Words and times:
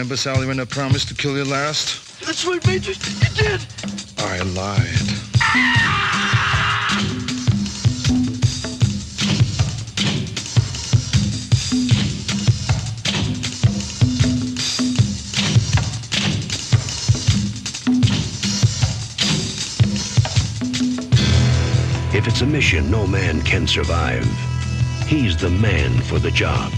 Remember, 0.00 0.16
Sally, 0.16 0.46
when 0.46 0.58
I 0.58 0.64
promised 0.64 1.08
to 1.08 1.14
kill 1.14 1.36
you 1.36 1.44
last? 1.44 2.24
That's 2.24 2.46
right, 2.46 2.66
Major. 2.66 2.92
You 2.92 3.34
did. 3.34 3.60
I 4.16 4.40
lied. 4.40 4.88
If 22.14 22.26
it's 22.26 22.40
a 22.40 22.46
mission 22.46 22.90
no 22.90 23.06
man 23.06 23.42
can 23.42 23.66
survive, 23.66 24.24
he's 25.06 25.36
the 25.36 25.50
man 25.50 26.00
for 26.00 26.18
the 26.18 26.30
job. 26.30 26.72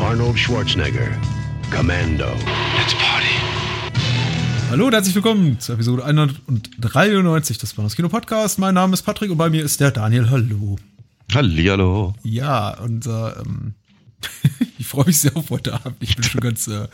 Arnold 0.00 0.38
Schwarzenegger, 0.38 1.08
Commando. 1.70 2.26
Let's 2.78 2.94
party. 2.94 3.26
Hallo 4.70 4.86
und 4.86 4.94
herzlich 4.94 5.14
willkommen 5.14 5.60
zur 5.60 5.74
Episode 5.74 6.04
193 6.04 7.58
des 7.58 7.74
Banos 7.74 7.94
Kino 7.96 8.08
Podcast. 8.08 8.58
Mein 8.58 8.74
Name 8.74 8.94
ist 8.94 9.02
Patrick 9.02 9.30
und 9.30 9.36
bei 9.36 9.50
mir 9.50 9.62
ist 9.62 9.78
der 9.78 9.90
Daniel. 9.90 10.30
Hallo. 10.30 10.76
Hallihallo. 11.32 12.14
Ja, 12.22 12.78
und 12.80 13.06
äh, 13.06 13.10
ähm, 13.10 13.74
ich 14.78 14.86
freue 14.86 15.06
mich 15.06 15.18
sehr 15.18 15.36
auf 15.36 15.50
heute 15.50 15.74
Abend. 15.74 15.96
Ich 16.00 16.16
bin 16.16 16.24
schon 16.24 16.40
ganz, 16.40 16.66
äh, 16.66 16.88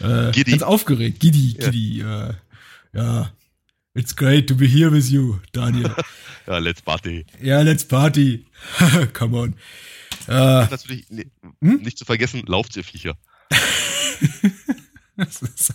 äh, 0.00 0.30
Giddy. 0.32 0.50
ganz 0.50 0.62
aufgeregt. 0.62 1.20
Giddy, 1.20 1.54
Giddy. 1.58 2.00
Äh, 2.02 2.34
ja, 2.92 3.30
it's 3.94 4.14
great 4.14 4.48
to 4.48 4.54
be 4.54 4.66
here 4.66 4.92
with 4.92 5.10
you, 5.10 5.38
Daniel. 5.52 5.94
Ja, 6.46 6.56
let's 6.56 6.80
party. 6.80 7.26
ja, 7.42 7.60
let's 7.60 7.84
party. 7.84 8.46
Come 9.12 9.36
on. 9.36 9.54
Äh, 10.28 10.66
Natürlich 10.70 11.08
ne, 11.10 11.24
Hm? 11.62 11.80
nicht 11.82 11.98
zu 11.98 12.04
vergessen, 12.04 12.42
lauft 12.46 12.76
ihr 12.76 12.84
Viecher. 12.84 13.16
Das 15.16 15.42
ist- 15.42 15.74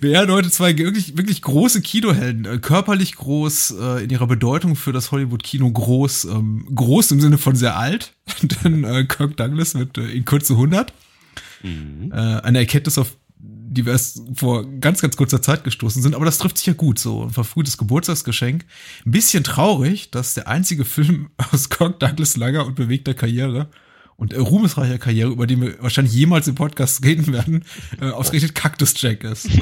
Wir 0.00 0.12
ehren 0.12 0.30
heute 0.30 0.50
zwei 0.50 0.76
wirklich, 0.78 1.16
wirklich 1.16 1.42
große 1.42 1.82
Kinohelden. 1.82 2.44
Äh, 2.46 2.58
Körperlich 2.58 3.16
groß, 3.16 3.72
äh, 3.78 4.04
in 4.04 4.10
ihrer 4.10 4.26
Bedeutung 4.26 4.76
für 4.76 4.92
das 4.92 5.10
Hollywood-Kino 5.10 5.70
groß. 5.70 6.24
Ähm, 6.26 6.66
groß 6.74 7.10
im 7.10 7.20
Sinne 7.20 7.36
von 7.36 7.54
sehr 7.56 7.76
alt. 7.76 8.14
Dann 8.62 8.84
äh, 8.84 9.04
Kirk 9.04 9.36
Douglas 9.36 9.74
mit 9.74 9.98
äh, 9.98 10.06
in 10.12 10.24
kurze 10.24 10.54
100. 10.54 10.92
Äh, 11.64 12.10
eine 12.14 12.58
Erkenntnis, 12.58 12.96
auf 12.98 13.14
die 13.74 13.84
wir 13.84 13.92
erst 13.92 14.22
vor 14.34 14.64
ganz, 14.80 15.02
ganz 15.02 15.16
kurzer 15.16 15.42
Zeit 15.42 15.64
gestoßen 15.64 16.02
sind. 16.02 16.14
Aber 16.14 16.24
das 16.24 16.38
trifft 16.38 16.58
sich 16.58 16.66
ja 16.66 16.72
gut 16.72 16.98
so. 16.98 17.24
Ein 17.24 17.30
verfrühtes 17.30 17.76
Geburtstagsgeschenk. 17.76 18.64
Ein 19.04 19.10
bisschen 19.10 19.44
traurig, 19.44 20.10
dass 20.10 20.34
der 20.34 20.48
einzige 20.48 20.84
Film 20.84 21.30
aus 21.52 21.68
Kirk 21.68 22.00
Douglas 22.00 22.36
langer 22.36 22.66
und 22.66 22.74
bewegter 22.74 23.14
Karriere 23.14 23.68
und 24.16 24.34
ruhmesreicher 24.34 24.98
Karriere, 24.98 25.30
über 25.30 25.46
den 25.46 25.60
wir 25.60 25.82
wahrscheinlich 25.82 26.14
jemals 26.14 26.46
im 26.46 26.54
Podcast 26.54 27.04
reden 27.04 27.32
werden, 27.32 27.64
äh, 28.00 28.10
ausgerechnet 28.10 28.54
Cactus 28.54 28.94
Jack 29.00 29.24
ist. 29.24 29.48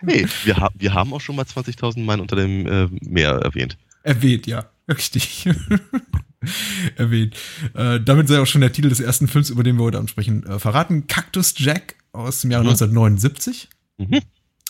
Nee, 0.00 0.26
wir, 0.44 0.56
ha 0.58 0.70
wir 0.74 0.94
haben 0.94 1.12
auch 1.12 1.20
schon 1.20 1.34
mal 1.34 1.44
20.000 1.44 2.04
Meilen 2.04 2.20
unter 2.20 2.36
dem 2.36 2.66
äh, 2.66 2.86
Meer 3.00 3.30
erwähnt. 3.30 3.76
erwähnt, 4.04 4.46
ja. 4.46 4.70
Richtig. 4.88 5.46
erwähnt. 6.96 7.36
Äh, 7.74 8.00
damit 8.00 8.28
sei 8.28 8.40
auch 8.40 8.46
schon 8.46 8.62
der 8.62 8.72
Titel 8.72 8.88
des 8.88 9.00
ersten 9.00 9.28
Films, 9.28 9.50
über 9.50 9.62
den 9.62 9.76
wir 9.76 9.84
heute 9.84 9.98
ansprechen, 9.98 10.46
äh, 10.46 10.58
verraten. 10.58 11.06
Cactus 11.06 11.54
Jack 11.58 11.96
aus 12.12 12.40
dem 12.42 12.50
Jahre 12.50 12.64
1979 12.64 13.68
Mhm. 13.98 14.20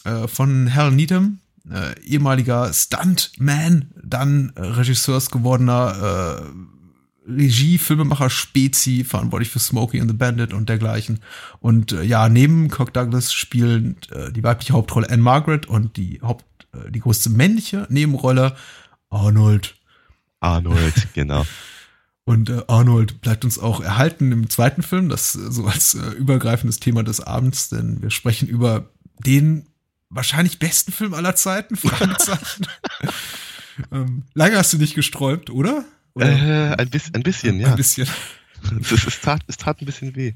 äh, 0.04 0.26
von 0.26 0.74
Hal 0.74 0.90
Needham, 0.92 1.38
äh, 1.70 2.00
ehemaliger 2.02 2.72
Stuntman, 2.72 3.90
dann 4.02 4.52
Regisseurs 4.56 5.30
gewordener 5.30 6.40
äh, 6.40 7.30
Regie, 7.30 7.76
Filmemacher, 7.76 8.30
Spezi, 8.30 9.04
verantwortlich 9.04 9.50
für 9.50 9.58
Smokey 9.58 10.00
and 10.00 10.10
the 10.10 10.16
Bandit 10.16 10.54
und 10.54 10.70
dergleichen. 10.70 11.20
Und 11.60 11.92
äh, 11.92 12.02
ja, 12.04 12.30
neben 12.30 12.68
Kirk 12.70 12.94
Douglas 12.94 13.34
spielen 13.34 13.96
äh, 14.10 14.32
die 14.32 14.42
weibliche 14.42 14.72
Hauptrolle 14.72 15.10
Anne 15.10 15.22
Margaret 15.22 15.66
und 15.66 15.98
die 15.98 16.20
Haupt, 16.22 16.46
äh, 16.72 16.90
die 16.90 17.00
größte 17.00 17.28
männliche 17.28 17.86
Nebenrolle 17.90 18.56
Arnold. 19.10 19.74
Arnold, 20.40 21.08
genau. 21.12 21.44
Und 22.28 22.50
äh, 22.50 22.62
Arnold 22.68 23.22
bleibt 23.22 23.46
uns 23.46 23.58
auch 23.58 23.80
erhalten 23.80 24.32
im 24.32 24.50
zweiten 24.50 24.82
Film, 24.82 25.08
das 25.08 25.34
äh, 25.34 25.50
so 25.50 25.64
als 25.64 25.94
äh, 25.94 26.10
übergreifendes 26.10 26.78
Thema 26.78 27.02
des 27.02 27.22
Abends, 27.22 27.70
denn 27.70 28.02
wir 28.02 28.10
sprechen 28.10 28.48
über 28.48 28.90
den 29.24 29.66
wahrscheinlich 30.10 30.58
besten 30.58 30.92
Film 30.92 31.14
aller 31.14 31.36
Zeiten, 31.36 31.74
Fragezeichen. 31.78 32.66
ähm, 33.90 34.24
lange 34.34 34.58
hast 34.58 34.74
du 34.74 34.76
nicht 34.76 34.94
gesträubt, 34.94 35.48
oder? 35.48 35.86
oder? 36.12 36.28
Äh, 36.28 36.74
ein, 36.76 36.90
bis, 36.90 37.14
ein 37.14 37.22
bisschen, 37.22 37.60
ja. 37.60 37.68
Ein 37.68 37.76
bisschen. 37.76 38.06
Es, 38.78 38.90
es, 38.90 39.20
tat, 39.20 39.40
es 39.46 39.56
tat 39.56 39.80
ein 39.80 39.86
bisschen 39.86 40.14
weh. 40.14 40.34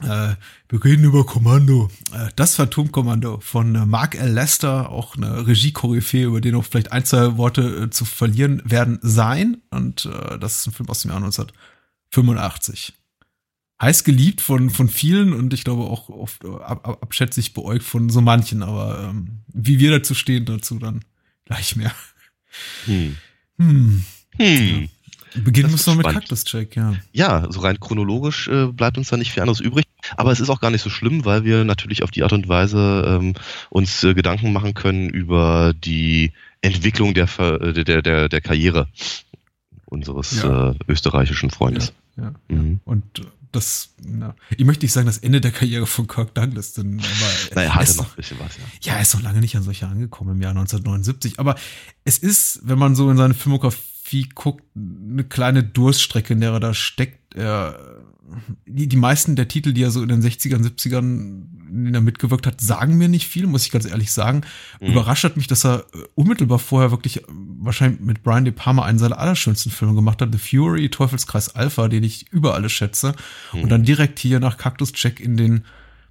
Äh, 0.00 0.34
wir 0.68 0.84
reden 0.84 1.04
über 1.04 1.24
Kommando. 1.24 1.90
Äh, 2.12 2.28
das 2.34 2.56
Phantomkommando 2.56 3.38
von 3.40 3.74
äh, 3.74 3.86
Mark 3.86 4.16
L. 4.16 4.32
Lester, 4.32 4.90
auch 4.90 5.16
eine 5.16 5.46
Regie-Koryphäe, 5.46 6.26
über 6.26 6.40
den 6.40 6.56
auch 6.56 6.64
vielleicht 6.64 6.92
ein, 6.92 7.04
zwei 7.04 7.36
Worte 7.36 7.84
äh, 7.84 7.90
zu 7.90 8.04
verlieren 8.04 8.60
werden 8.64 8.98
sein. 9.02 9.62
Und 9.70 10.06
äh, 10.06 10.38
das 10.38 10.56
ist 10.56 10.66
ein 10.66 10.72
Film 10.72 10.88
aus 10.88 11.02
dem 11.02 11.10
Jahr 11.10 11.18
1985. 11.18 12.94
Heiß 13.80 14.04
geliebt 14.04 14.40
von, 14.40 14.70
von 14.70 14.88
vielen 14.88 15.32
und 15.32 15.52
ich 15.52 15.64
glaube 15.64 15.84
auch 15.84 16.08
oft 16.08 16.44
äh, 16.44 16.48
ab, 16.48 16.88
ab, 16.88 17.02
abschätzig 17.02 17.54
beäugt 17.54 17.84
von 17.84 18.08
so 18.08 18.20
manchen. 18.20 18.62
Aber 18.62 19.10
ähm, 19.10 19.42
wie 19.48 19.78
wir 19.78 19.90
dazu 19.90 20.14
stehen, 20.14 20.44
dazu 20.44 20.78
dann 20.78 21.04
gleich 21.44 21.76
mehr. 21.76 21.94
Hm. 22.86 23.16
Hm. 23.58 24.04
Hm. 24.38 24.88
Beginnen 25.34 25.70
müssen 25.70 25.92
wir 25.92 25.96
mit. 25.96 26.06
Cactus-Check, 26.14 26.76
ja. 26.76 26.94
Ja, 27.12 27.50
so 27.50 27.60
rein 27.60 27.80
chronologisch 27.80 28.48
äh, 28.48 28.66
bleibt 28.66 28.98
uns 28.98 29.08
da 29.08 29.16
nicht 29.16 29.32
viel 29.32 29.42
anderes 29.42 29.60
übrig. 29.60 29.84
Aber 30.16 30.30
es 30.32 30.40
ist 30.40 30.50
auch 30.50 30.60
gar 30.60 30.70
nicht 30.70 30.82
so 30.82 30.90
schlimm, 30.90 31.24
weil 31.24 31.44
wir 31.44 31.64
natürlich 31.64 32.02
auf 32.02 32.10
die 32.10 32.22
Art 32.22 32.32
und 32.32 32.46
Weise 32.48 33.04
ähm, 33.20 33.34
uns 33.70 34.04
äh, 34.04 34.14
Gedanken 34.14 34.52
machen 34.52 34.74
können 34.74 35.08
über 35.08 35.72
die 35.74 36.32
Entwicklung 36.60 37.14
der, 37.14 37.28
äh, 37.38 37.84
der, 37.84 38.02
der, 38.02 38.28
der 38.28 38.40
Karriere 38.40 38.88
unseres 39.86 40.42
Ja. 40.42 40.70
äh, 40.70 40.74
österreichischen 40.88 41.50
Freundes. 41.50 41.92
Ja, 42.16 42.32
Mhm. 42.48 42.80
Und 42.84 43.02
das, 43.52 43.90
na, 44.04 44.34
ich 44.56 44.64
möchte 44.64 44.84
nicht 44.84 44.92
sagen, 44.92 45.06
das 45.06 45.18
Ende 45.18 45.40
der 45.40 45.52
Karriere 45.52 45.86
von 45.86 46.08
Kirk 46.08 46.34
Douglas, 46.34 46.72
denn 46.72 46.98
aber 46.98 47.30
Na, 47.54 47.62
er 47.62 47.74
hatte 47.76 47.96
noch 47.98 48.06
ein 48.10 48.16
bisschen 48.16 48.38
was, 48.40 48.56
ja. 48.56 48.64
ja, 48.82 48.94
er 48.96 49.02
ist 49.02 49.14
noch 49.14 49.22
lange 49.22 49.40
nicht 49.40 49.56
an 49.56 49.62
solche 49.62 49.86
angekommen 49.86 50.32
im 50.32 50.42
Jahr 50.42 50.50
1979. 50.50 51.38
Aber 51.38 51.54
es 52.04 52.18
ist, 52.18 52.60
wenn 52.64 52.78
man 52.78 52.96
so 52.96 53.08
in 53.10 53.16
seine 53.16 53.34
Filmografie 53.34 53.80
guckt, 54.34 54.64
eine 54.76 55.24
kleine 55.24 55.62
Durststrecke, 55.64 56.34
in 56.34 56.40
der 56.40 56.52
er 56.52 56.60
da 56.60 56.74
steckt. 56.74 57.34
Er, 57.34 58.02
die, 58.66 58.86
die 58.88 58.96
meisten 58.96 59.34
der 59.36 59.48
Titel, 59.48 59.72
die 59.72 59.82
er 59.82 59.90
so 59.90 60.02
in 60.02 60.08
den 60.08 60.22
60ern, 60.22 60.62
70ern, 60.62 60.98
in 61.68 61.84
denen 61.84 61.94
er 61.94 62.00
mitgewirkt 62.00 62.46
hat, 62.46 62.60
sagen 62.60 62.96
mir 62.96 63.08
nicht 63.08 63.26
viel, 63.26 63.46
muss 63.46 63.64
ich 63.66 63.72
ganz 63.72 63.86
ehrlich 63.86 64.12
sagen. 64.12 64.42
Mhm. 64.80 64.88
Überrascht 64.88 65.24
hat 65.24 65.36
mich, 65.36 65.46
dass 65.46 65.64
er 65.64 65.80
äh, 65.94 65.98
unmittelbar 66.14 66.58
vorher 66.58 66.90
wirklich 66.90 67.18
äh, 67.18 67.22
wahrscheinlich 67.28 68.00
mit 68.00 68.22
Brian 68.22 68.44
De 68.44 68.52
Palma 68.54 68.84
einen 68.84 68.98
seiner 68.98 69.18
allerschönsten 69.18 69.72
Filme 69.72 69.94
gemacht 69.94 70.20
hat, 70.22 70.32
The 70.32 70.38
Fury, 70.38 70.88
Teufelskreis 70.90 71.54
Alpha, 71.54 71.88
den 71.88 72.04
ich 72.04 72.30
über 72.30 72.54
alles 72.54 72.72
schätze. 72.72 73.14
Und 73.52 73.68
dann 73.70 73.82
direkt 73.84 74.18
hier 74.18 74.38
nach 74.40 74.56
Cactus 74.58 74.92
Jack 74.94 75.18
in 75.20 75.36
den 75.36 75.64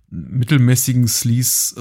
mittelmäßigen 0.10 1.08
Sleaze 1.08 1.76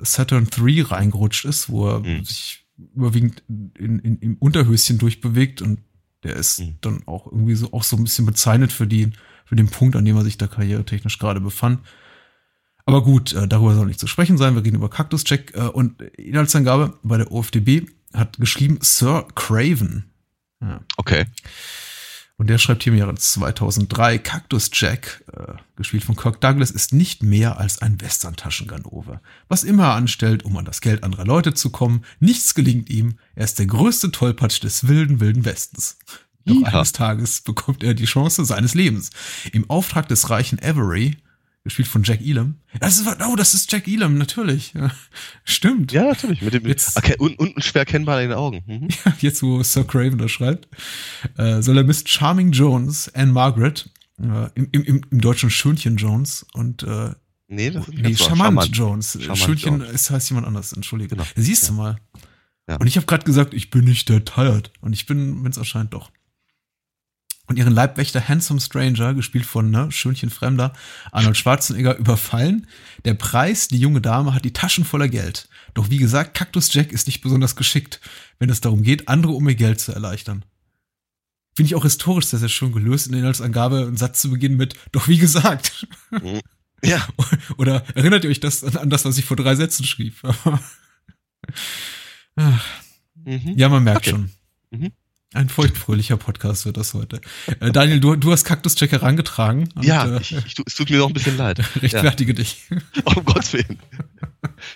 äh, 0.00 0.04
Saturn 0.04 0.46
3 0.50 0.82
reingerutscht 0.84 1.44
ist, 1.44 1.68
wo 1.68 1.88
er 1.90 2.00
Mhm. 2.00 2.24
sich 2.24 2.65
überwiegend 2.94 3.42
in, 3.48 3.98
in, 4.00 4.18
im 4.18 4.36
Unterhöschen 4.36 4.98
durchbewegt 4.98 5.62
und 5.62 5.80
der 6.22 6.36
ist 6.36 6.60
Mhm. 6.60 6.76
dann 6.80 7.02
auch 7.06 7.26
irgendwie 7.26 7.54
so 7.54 7.72
auch 7.72 7.84
so 7.84 7.96
ein 7.96 8.04
bisschen 8.04 8.26
bezeichnet 8.26 8.72
für 8.72 8.86
die 8.86 9.10
für 9.44 9.56
den 9.56 9.68
Punkt, 9.68 9.94
an 9.96 10.04
dem 10.04 10.16
er 10.16 10.24
sich 10.24 10.38
da 10.38 10.46
karrieretechnisch 10.48 11.18
gerade 11.18 11.40
befand. 11.40 11.80
Aber 12.84 13.02
gut, 13.02 13.32
äh, 13.32 13.46
darüber 13.48 13.74
soll 13.74 13.86
nicht 13.86 14.00
zu 14.00 14.06
sprechen 14.06 14.38
sein. 14.38 14.54
Wir 14.54 14.64
reden 14.64 14.76
über 14.76 14.90
Cactus 14.90 15.24
Check 15.24 15.54
äh, 15.54 15.60
und 15.62 16.02
Inhaltsangabe 16.02 16.98
bei 17.02 17.16
der 17.16 17.30
OFDB 17.32 17.86
hat 18.12 18.38
geschrieben 18.38 18.78
Sir 18.80 19.26
Craven. 19.34 20.10
Ja. 20.60 20.80
Okay. 20.96 21.26
Und 22.38 22.48
der 22.48 22.58
schreibt 22.58 22.82
hier 22.82 22.92
im 22.92 22.98
Jahre 22.98 23.14
2003, 23.14 24.18
Cactus 24.18 24.70
Jack, 24.72 25.24
äh, 25.32 25.54
gespielt 25.76 26.04
von 26.04 26.16
Kirk 26.16 26.40
Douglas, 26.42 26.70
ist 26.70 26.92
nicht 26.92 27.22
mehr 27.22 27.58
als 27.58 27.80
ein 27.80 27.98
Western-Taschenganove. 28.00 29.20
Was 29.48 29.64
immer 29.64 29.84
er 29.84 29.94
anstellt, 29.94 30.44
um 30.44 30.56
an 30.58 30.66
das 30.66 30.82
Geld 30.82 31.02
anderer 31.02 31.24
Leute 31.24 31.54
zu 31.54 31.70
kommen, 31.70 32.04
nichts 32.20 32.54
gelingt 32.54 32.90
ihm. 32.90 33.18
Er 33.34 33.44
ist 33.44 33.58
der 33.58 33.66
größte 33.66 34.10
Tollpatsch 34.10 34.62
des 34.62 34.86
wilden, 34.86 35.20
wilden 35.20 35.46
Westens. 35.46 35.96
Doch 36.44 36.62
eines 36.62 36.92
Tages 36.92 37.40
bekommt 37.40 37.82
er 37.82 37.94
die 37.94 38.04
Chance 38.04 38.44
seines 38.44 38.74
Lebens. 38.74 39.10
Im 39.52 39.68
Auftrag 39.68 40.08
des 40.08 40.30
reichen 40.30 40.60
Avery, 40.62 41.16
gespielt 41.66 41.88
von 41.88 42.02
Jack 42.02 42.20
Elam. 42.20 42.54
Das 42.80 42.98
ist, 42.98 43.06
oh, 43.06 43.36
das 43.36 43.52
ist 43.54 43.70
Jack 43.70 43.86
Elam, 43.88 44.16
natürlich. 44.18 44.72
Ja, 44.74 44.90
stimmt. 45.44 45.92
Ja, 45.92 46.04
natürlich. 46.04 46.40
Mit 46.42 46.54
dem, 46.54 46.66
Jetzt- 46.66 46.96
okay, 46.96 47.16
und, 47.18 47.38
und 47.38 47.62
schwer 47.62 47.82
erkennbar 47.82 48.22
in 48.22 48.30
den 48.30 48.38
Augen. 48.38 48.62
Mhm. 48.66 48.88
jetzt 49.20 49.42
wo 49.42 49.62
Sir 49.62 49.84
Craven 49.84 50.18
das 50.18 50.30
schreibt, 50.30 50.68
äh, 51.36 51.60
soll 51.60 51.76
er 51.76 51.84
Miss 51.84 52.04
Charming 52.06 52.52
Jones, 52.52 53.10
Anne 53.14 53.32
Margaret, 53.32 53.90
äh, 54.20 54.48
im, 54.54 54.68
im, 54.72 55.02
im, 55.10 55.20
Deutschen 55.20 55.50
Schönchen 55.50 55.96
Jones 55.96 56.46
und 56.54 56.82
äh, 56.84 57.10
Nee, 57.48 57.70
das 57.70 57.86
ist 57.86 57.94
nicht 57.94 58.02
nee, 58.02 58.18
wahr. 58.18 58.36
Charmant, 58.36 58.76
Jones. 58.76 59.18
Charmant 59.20 59.38
Schönchen 59.38 59.78
Jones. 59.80 59.92
ist 59.92 60.10
heißt 60.10 60.30
jemand 60.30 60.46
anders, 60.48 60.72
entschuldige. 60.72 61.10
Genau. 61.10 61.26
Siehst 61.36 61.68
du 61.68 61.72
Ja. 61.72 61.76
mal. 61.76 61.96
Ja. 62.68 62.76
Und 62.76 62.88
ich 62.88 62.96
habe 62.96 63.06
gerade 63.06 63.24
gesagt, 63.24 63.54
ich 63.54 63.70
bin 63.70 63.84
nicht 63.84 64.08
der 64.08 64.24
Tired. 64.24 64.72
Und 64.80 64.92
ich 64.94 65.06
bin, 65.06 65.44
wenn 65.44 65.50
es 65.52 65.56
erscheint, 65.56 65.94
doch. 65.94 66.10
Und 67.46 67.58
ihren 67.58 67.72
Leibwächter 67.72 68.26
Handsome 68.26 68.60
Stranger, 68.60 69.14
gespielt 69.14 69.46
von 69.46 69.70
ne, 69.70 69.90
Schönchen 69.92 70.30
Fremder, 70.30 70.72
Arnold 71.12 71.36
Schwarzenegger, 71.36 71.96
überfallen. 71.96 72.66
Der 73.04 73.14
Preis, 73.14 73.68
die 73.68 73.78
junge 73.78 74.00
Dame 74.00 74.34
hat 74.34 74.44
die 74.44 74.52
Taschen 74.52 74.84
voller 74.84 75.08
Geld. 75.08 75.48
Doch 75.74 75.90
wie 75.90 75.98
gesagt, 75.98 76.34
Cactus 76.34 76.72
Jack 76.72 76.92
ist 76.92 77.06
nicht 77.06 77.20
besonders 77.22 77.54
geschickt, 77.56 78.00
wenn 78.38 78.50
es 78.50 78.60
darum 78.60 78.82
geht, 78.82 79.08
andere 79.08 79.32
um 79.32 79.48
ihr 79.48 79.54
Geld 79.54 79.80
zu 79.80 79.92
erleichtern. 79.92 80.44
Finde 81.54 81.68
ich 81.68 81.74
auch 81.74 81.84
historisch 81.84 82.26
sehr, 82.26 82.38
sehr 82.38 82.48
schön 82.48 82.72
gelöst, 82.72 83.06
in 83.06 83.12
der 83.12 83.20
Inhaltsangabe 83.20 83.78
einen 83.86 83.96
Satz 83.96 84.20
zu 84.20 84.30
beginnen 84.30 84.56
mit, 84.56 84.74
doch 84.92 85.08
wie 85.08 85.18
gesagt. 85.18 85.86
Ja. 86.84 87.08
Oder 87.56 87.84
erinnert 87.94 88.22
ihr 88.24 88.30
euch 88.30 88.38
das 88.38 88.62
an 88.76 88.90
das, 88.90 89.06
was 89.06 89.16
ich 89.16 89.24
vor 89.24 89.36
drei 89.36 89.54
Sätzen 89.56 89.84
schrieb? 89.84 90.14
Mhm. 93.24 93.54
ja, 93.56 93.68
man 93.68 93.82
merkt 93.82 94.06
Okay. 94.06 94.10
schon. 94.10 94.30
Mhm. 94.70 94.92
Ein 95.36 95.50
feuchtfröhlicher 95.50 96.16
Podcast 96.16 96.64
wird 96.64 96.78
das 96.78 96.94
heute. 96.94 97.20
Äh, 97.60 97.70
Daniel, 97.70 98.00
du, 98.00 98.16
du 98.16 98.32
hast 98.32 98.44
Jack 98.80 98.92
herangetragen. 98.92 99.68
und, 99.74 99.84
Ja, 99.84 100.16
äh, 100.16 100.20
ich, 100.22 100.32
ich, 100.32 100.54
es 100.64 100.74
tut 100.74 100.88
mir 100.88 100.96
noch 100.98 101.08
ein 101.08 101.12
bisschen 101.12 101.36
leid. 101.36 101.58
Ja. 101.76 101.80
rechtfertige 101.82 102.32
dich. 102.32 102.62
Um 103.04 103.22
Gottes 103.24 103.52
Willen. 103.52 103.78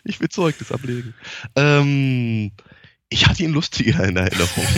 Ich 0.05 0.21
will 0.21 0.29
Zeugnis 0.29 0.71
ablegen. 0.71 1.15
Ähm, 1.57 2.53
ich 3.09 3.27
hatte 3.27 3.43
ihn 3.43 3.53
lustiger 3.53 4.05
in 4.05 4.17
Erinnerung. 4.17 4.67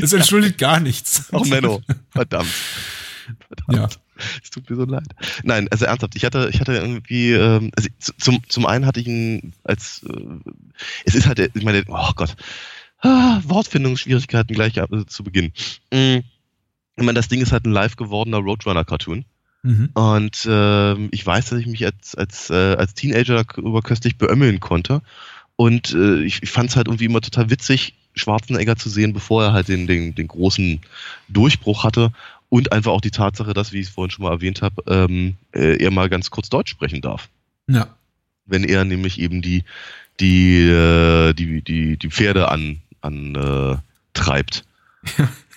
Das 0.00 0.12
entschuldigt 0.14 0.56
gar 0.56 0.80
nichts. 0.80 1.30
Auch 1.32 1.44
Menno. 1.44 1.82
Verdammt. 2.10 2.48
Ja. 3.70 3.88
Es 4.42 4.50
tut 4.50 4.68
mir 4.68 4.76
so 4.76 4.84
leid. 4.84 5.08
Nein, 5.42 5.68
also 5.70 5.84
ernsthaft, 5.84 6.16
ich 6.16 6.24
hatte, 6.24 6.48
ich 6.52 6.60
hatte 6.60 6.74
irgendwie, 6.74 7.32
ähm, 7.32 7.70
also 7.76 7.88
zum, 8.18 8.42
zum 8.48 8.66
einen 8.66 8.86
hatte 8.86 9.00
ich 9.00 9.06
ihn 9.06 9.52
als, 9.64 10.02
äh, 10.08 10.50
es 11.04 11.14
ist 11.14 11.26
halt, 11.26 11.38
ich 11.38 11.62
meine, 11.62 11.82
oh 11.88 12.10
Gott, 12.16 12.36
ah, 13.00 13.40
Wortfindungsschwierigkeiten 13.44 14.54
gleich 14.54 14.76
äh, 14.76 14.86
zu 15.06 15.24
Beginn. 15.24 15.52
Mm, 15.92 16.18
Ich 16.96 17.04
meine, 17.04 17.14
das 17.14 17.28
Ding 17.28 17.40
ist 17.40 17.52
halt 17.52 17.64
ein 17.64 17.72
live 17.72 17.96
gewordener 17.96 18.38
Roadrunner-Cartoon. 18.38 19.24
Mhm. 19.62 19.90
Und 19.94 20.46
ähm, 20.48 21.08
ich 21.12 21.26
weiß, 21.26 21.50
dass 21.50 21.58
ich 21.58 21.66
mich 21.66 21.84
als, 21.84 22.14
als, 22.14 22.50
äh, 22.50 22.74
als 22.76 22.94
Teenager 22.94 23.44
darüber 23.44 23.82
köstlich 23.82 24.16
beömmeln 24.16 24.60
konnte. 24.60 25.02
Und 25.56 25.92
äh, 25.92 26.22
ich, 26.22 26.42
ich 26.42 26.50
fand 26.50 26.70
es 26.70 26.76
halt 26.76 26.88
irgendwie 26.88 27.04
immer 27.04 27.20
total 27.20 27.50
witzig, 27.50 27.94
Schwarzenegger 28.14 28.76
zu 28.76 28.88
sehen, 28.88 29.12
bevor 29.12 29.44
er 29.44 29.52
halt 29.52 29.68
den, 29.68 29.86
den, 29.86 30.14
den 30.14 30.28
großen 30.28 30.80
Durchbruch 31.28 31.84
hatte. 31.84 32.12
Und 32.50 32.72
einfach 32.72 32.92
auch 32.92 33.00
die 33.00 33.10
Tatsache, 33.10 33.54
dass, 33.54 33.72
wie 33.72 33.80
ich 33.80 33.86
es 33.86 33.92
vorhin 33.92 34.10
schon 34.10 34.24
mal 34.24 34.32
erwähnt 34.32 34.60
habe, 34.60 34.82
ähm, 34.86 35.36
äh, 35.52 35.82
er 35.82 35.90
mal 35.90 36.10
ganz 36.10 36.30
kurz 36.30 36.50
Deutsch 36.50 36.70
sprechen 36.70 37.00
darf. 37.00 37.30
Ja. 37.68 37.86
Wenn 38.44 38.64
er 38.64 38.84
nämlich 38.84 39.18
eben 39.18 39.40
die, 39.40 39.64
die, 40.18 40.60
äh, 40.60 41.32
die, 41.32 41.62
die, 41.62 41.96
die 41.96 42.10
Pferde 42.10 42.50
an, 42.50 42.82
an 43.00 43.34
äh, 43.34 43.76
treibt. 44.12 44.64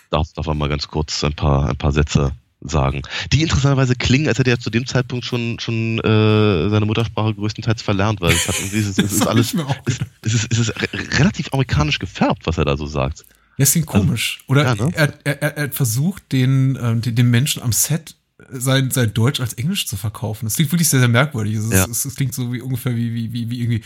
darf, 0.09 0.31
darf 0.33 0.47
er 0.47 0.53
mal 0.53 0.69
ganz 0.69 0.87
kurz 0.87 1.23
ein 1.23 1.33
paar, 1.33 1.67
ein 1.67 1.75
paar 1.75 1.91
Sätze 1.91 2.31
sagen. 2.61 3.01
Die 3.33 3.41
interessanterweise 3.41 3.95
klingen, 3.95 4.27
als 4.27 4.39
hätte 4.39 4.51
er 4.51 4.59
zu 4.59 4.69
dem 4.69 4.85
Zeitpunkt 4.85 5.25
schon, 5.25 5.59
schon 5.59 5.99
äh, 5.99 6.69
seine 6.69 6.85
Muttersprache 6.85 7.33
größtenteils 7.33 7.81
verlernt, 7.81 8.21
weil 8.21 8.31
es 8.31 8.47
hat 8.47 8.55
irgendwie, 8.57 8.77
es 8.77 8.87
ist, 8.87 8.99
es 8.99 9.11
ist 9.11 9.27
alles, 9.27 9.53
es, 9.85 9.99
es 10.21 10.33
ist, 10.33 10.47
es 10.49 10.59
ist 10.59 10.81
re- 10.81 11.19
relativ 11.19 11.51
amerikanisch 11.51 11.99
gefärbt, 11.99 12.45
was 12.45 12.57
er 12.57 12.65
da 12.65 12.77
so 12.77 12.85
sagt. 12.85 13.25
Ja, 13.57 13.63
es 13.63 13.71
klingt 13.71 13.87
komisch. 13.87 14.43
Oder 14.47 14.63
Ja, 14.63 14.75
ne? 14.75 14.91
er, 14.95 15.13
er, 15.25 15.41
er, 15.41 15.57
er 15.57 15.71
versucht, 15.71 16.31
den, 16.31 16.77
ähm, 16.81 17.01
den, 17.01 17.15
den 17.15 17.29
Menschen 17.29 17.61
am 17.61 17.71
Set 17.71 18.15
sein, 18.51 18.89
sein 18.91 19.13
Deutsch 19.13 19.39
als 19.39 19.53
Englisch 19.53 19.85
zu 19.87 19.95
verkaufen. 19.95 20.45
Das 20.45 20.55
klingt 20.55 20.71
wirklich 20.71 20.89
sehr, 20.89 20.99
sehr 20.99 21.07
merkwürdig. 21.09 21.55
Es, 21.55 21.71
Ja. 21.71 21.85
es, 21.85 22.03
es 22.05 22.15
klingt 22.15 22.33
so 22.33 22.51
wie 22.51 22.61
ungefähr 22.61 22.95
wie, 22.95 23.13
wie, 23.13 23.31
wie, 23.31 23.49
wie 23.49 23.59
irgendwie 23.61 23.83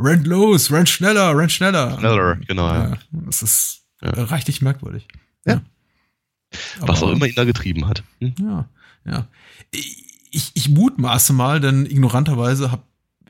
Rennt 0.00 0.28
los, 0.28 0.70
rennt 0.70 0.88
schneller, 0.88 1.36
rennt 1.36 1.50
schneller. 1.50 1.98
Schneller, 1.98 2.36
genau, 2.46 2.68
ja. 2.68 2.88
Ja, 2.90 2.98
das 3.10 3.42
ist 3.42 3.80
Ja. 4.00 4.10
äh, 4.10 4.20
reichlich 4.20 4.62
merkwürdig. 4.62 5.08
Ja. 5.44 5.60
Was 6.78 7.02
Aber- 7.02 7.08
auch 7.08 7.12
immer 7.12 7.26
ihn 7.26 7.34
da 7.34 7.42
getrieben 7.44 7.88
hat. 7.88 8.04
Hm? 8.20 8.32
Ja, 8.40 8.68
ja. 9.04 9.26
Ich, 9.72 10.52
ich 10.54 10.68
mutmaße 10.68 11.32
mal, 11.32 11.58
denn 11.60 11.84
ignoranterweise 11.86 12.70
habe 12.70 12.82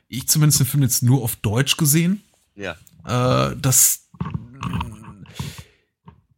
ich 0.07 0.27
zumindest 0.27 0.59
den 0.59 0.67
Film 0.67 0.83
jetzt 0.83 1.01
nur 1.01 1.23
auf 1.23 1.35
Deutsch 1.37 1.75
gesehen, 1.77 2.21
Ja. 2.55 2.75
äh, 3.05 3.55
dass 3.57 4.07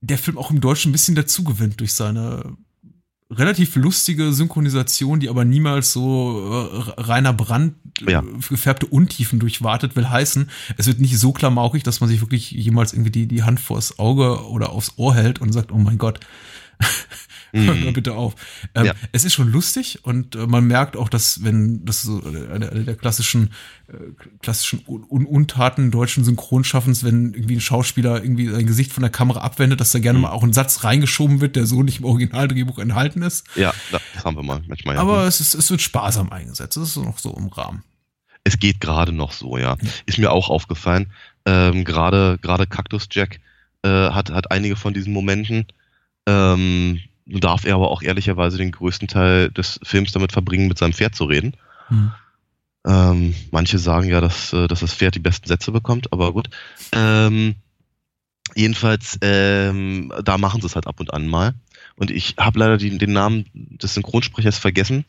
der 0.02 0.18
Film 0.18 0.38
auch 0.38 0.52
im 0.52 0.62
Deutschen 0.62 0.90
ein 0.90 0.94
bisschen 0.94 1.16
dazu 1.16 1.44
gewinnt 1.44 1.80
durch 1.80 1.94
seine 1.94 2.58
relativ 3.30 3.76
lustige 3.78 4.34
Synchronisation, 4.34 5.22
die 5.22 5.30
aber 5.30 5.46
niemals 5.46 5.94
so 5.94 6.70
äh, 6.98 7.02
reiner 7.02 7.32
Brand 7.32 7.76
äh, 8.06 8.12
Ja. 8.12 8.24
gefärbte 8.50 8.88
Untiefen 8.88 9.40
durchwartet, 9.40 9.96
will 9.96 10.10
heißen, 10.10 10.50
es 10.78 10.88
wird 10.88 11.00
nicht 11.00 11.18
so 11.18 11.32
klamaukig, 11.32 11.84
dass 11.84 12.02
man 12.02 12.10
sich 12.10 12.20
wirklich 12.20 12.52
jemals 12.52 12.92
irgendwie 12.92 13.12
die, 13.12 13.28
die 13.28 13.44
Hand 13.44 13.60
vors 13.62 14.00
Auge 14.00 14.48
oder 14.50 14.72
aufs 14.72 14.94
Ohr 14.98 15.16
hält 15.16 15.40
und 15.40 15.54
sagt, 15.54 15.72
oh 15.72 15.78
mein 15.78 15.98
Gott, 15.98 16.20
hör 17.66 17.76
Mhm. 17.76 17.84
mal 17.86 17.94
bitte 17.94 18.14
auf. 18.14 18.36
Ähm, 18.76 18.86
Ja. 18.86 18.94
Es 19.12 19.26
ist 19.26 19.34
schon 19.34 19.52
lustig 19.52 20.00
und 20.04 20.36
äh, 20.36 20.48
man 20.48 20.66
merkt 20.66 20.96
auch, 20.98 21.10
dass 21.10 21.44
wenn 21.44 21.86
das 21.86 22.02
so 22.04 22.22
eine, 22.24 22.50
eine 22.72 22.84
der 22.86 22.96
klassischen 22.96 23.52
äh, 23.88 23.94
klassischen 24.42 24.82
Un 24.88 25.04
Un 25.10 25.26
Untaten 25.26 25.92
deutschen 25.92 26.24
Synchronschaffens, 26.24 27.04
wenn 27.04 27.34
irgendwie 27.34 27.56
ein 27.58 27.62
Schauspieler 27.62 28.24
irgendwie 28.24 28.48
sein 28.48 28.66
Gesicht 28.66 28.94
von 28.94 29.02
der 29.02 29.12
Kamera 29.12 29.42
abwendet, 29.42 29.80
dass 29.82 29.92
da 29.92 30.00
gerne 30.00 30.20
Mhm. 30.20 30.24
mal 30.24 30.32
auch 30.32 30.44
ein 30.44 30.54
Satz 30.54 30.84
reingeschoben 30.84 31.42
wird, 31.42 31.56
der 31.56 31.66
so 31.66 31.84
nicht 31.84 32.00
im 32.00 32.06
Originaldrehbuch 32.06 32.80
enthalten 32.80 33.22
ist. 33.22 33.46
Ja, 33.56 33.74
das 33.92 34.02
haben 34.24 34.38
wir 34.38 34.44
mal 34.44 34.62
manchmal. 34.68 34.96
Ja. 34.96 35.02
Aber 35.02 35.26
es, 35.28 35.42
ist, 35.42 35.54
es 35.54 35.70
wird 35.70 35.82
sparsam 35.82 36.30
eingesetzt. 36.32 36.78
Es 36.78 36.90
ist 36.90 36.96
noch 36.98 37.18
so 37.18 37.34
im 37.38 37.48
Rahmen. 37.48 37.84
es 38.44 38.58
geht 38.58 38.80
gerade 38.82 39.12
noch 39.12 39.34
so, 39.34 39.58
ja. 39.58 39.78
Ist 40.06 40.18
mir 40.18 40.32
auch 40.32 40.50
aufgefallen. 40.50 41.12
Ähm, 41.46 41.84
gerade 41.86 42.38
gerade 42.42 42.66
Cactus 42.68 43.08
Jack 43.12 43.40
äh, 43.84 43.90
hat 43.90 44.30
hat 44.32 44.52
einige 44.52 44.76
von 44.76 44.94
diesen 44.94 45.12
Momenten. 45.12 45.66
Ähm, 46.28 47.00
darf 47.26 47.66
er 47.66 47.76
aber 47.76 47.92
auch 47.92 48.02
ehrlicherweise 48.02 48.58
den 48.58 48.72
größten 48.72 49.08
Teil 49.08 49.50
des 49.52 49.80
Films 49.84 50.12
damit 50.12 50.32
verbringen, 50.32 50.68
mit 50.68 50.78
seinem 50.78 50.94
Pferd 50.94 51.16
zu 51.16 51.26
reden. 51.26 51.56
Hm. 51.88 52.12
Ähm, 52.86 53.36
manche 53.52 53.78
sagen 53.78 54.10
ja, 54.10 54.22
dass, 54.22 54.54
äh, 54.54 54.68
dass 54.68 54.80
das 54.80 54.94
Pferd 54.94 55.16
die 55.16 55.20
besten 55.20 55.48
Sätze 55.48 55.72
bekommt, 55.72 56.12
aber 56.12 56.34
gut. 56.34 56.50
Ähm, 56.92 57.56
jedenfalls, 58.56 59.20
ähm, 59.22 60.12
da 60.24 60.38
machen 60.38 60.62
sie 60.62 60.68
es 60.68 60.76
halt 60.76 60.88
ab 60.88 61.00
und 61.00 61.14
an 61.14 61.28
mal. 61.28 61.54
Und 61.96 62.10
ich 62.10 62.36
habe 62.40 62.60
leider 62.60 62.78
die, 62.78 62.98
den 62.98 63.14
Namen 63.14 63.46
des 63.54 63.94
Synchronsprechers 63.94 64.58
vergessen. 64.58 65.06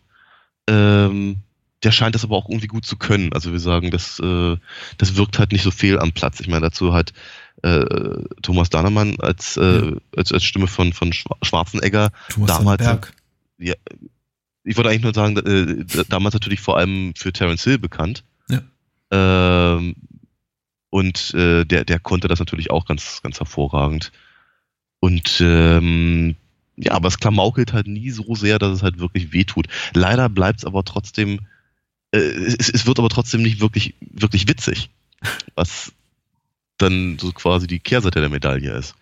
Ähm, 0.69 1.39
der 1.83 1.93
scheint 1.93 2.15
das 2.15 2.25
aber 2.25 2.37
auch 2.37 2.49
irgendwie 2.49 2.69
gut 2.69 2.85
zu 2.85 2.97
können. 2.97 3.33
Also 3.33 3.53
wir 3.53 3.59
sagen, 3.59 3.91
das, 3.91 4.21
äh, 4.21 4.57
das 4.99 5.17
wirkt 5.17 5.39
halt 5.39 5.53
nicht 5.53 5.63
so 5.63 5.71
fehl 5.71 5.99
am 5.99 6.13
Platz. 6.13 6.41
Ich 6.41 6.49
meine, 6.49 6.61
dazu 6.61 6.93
halt 6.93 7.13
äh, 7.63 8.25
Thomas 8.43 8.71
Dahnemann 8.71 9.17
als, 9.21 9.57
äh, 9.57 9.93
als, 10.17 10.33
als 10.33 10.45
Stimme 10.45 10.67
von, 10.67 10.93
von 10.93 11.13
Schwa- 11.13 11.37
Schwarzenegger. 11.43 12.11
Thomas 12.29 12.49
Damals- 12.59 12.85
Sonnenberg. 12.85 13.13
Ja, 13.59 13.75
ich 14.65 14.77
wollte 14.77 14.91
eigentlich 14.91 15.03
nur 15.03 15.15
sagen, 15.15 15.37
äh, 15.39 16.05
damals 16.09 16.35
natürlich 16.35 16.61
vor 16.61 16.77
allem 16.77 17.15
für 17.17 17.33
Terence 17.33 17.65
Hill 17.65 17.79
bekannt. 17.79 18.25
Ja. 18.49 18.63
Ähm, 19.11 19.95
und 20.91 21.35
äh, 21.35 21.65
der, 21.65 21.85
der 21.85 21.99
konnte 21.99 22.29
das 22.29 22.39
natürlich 22.39 22.71
auch 22.71 22.85
ganz, 22.85 23.23
ganz 23.23 23.39
hervorragend. 23.39 24.13
Und 25.01 25.41
ähm, 25.41 26.37
ja, 26.77 26.93
aber 26.93 27.09
es 27.09 27.19
klamaukelt 27.19 27.73
halt 27.73 27.87
nie 27.87 28.11
so 28.11 28.35
sehr, 28.35 28.59
dass 28.59 28.73
es 28.73 28.83
halt 28.83 28.99
wirklich 28.99 29.33
wehtut. 29.33 29.67
Leider 29.95 30.29
bleibt 30.29 30.61
es 30.61 30.65
aber 30.65 30.85
trotzdem, 30.85 31.41
äh, 32.13 32.19
es, 32.19 32.69
es 32.69 32.87
wird 32.87 32.99
aber 32.99 33.09
trotzdem 33.09 33.43
nicht 33.43 33.61
wirklich, 33.61 33.95
wirklich 34.01 34.49
witzig. 34.49 34.91
Was 35.55 35.93
dann 36.79 37.19
so 37.21 37.33
quasi 37.33 37.67
die 37.67 37.79
Kehrseite 37.81 38.21
der 38.21 38.29
Medaille 38.31 38.73
ist. 38.77 38.95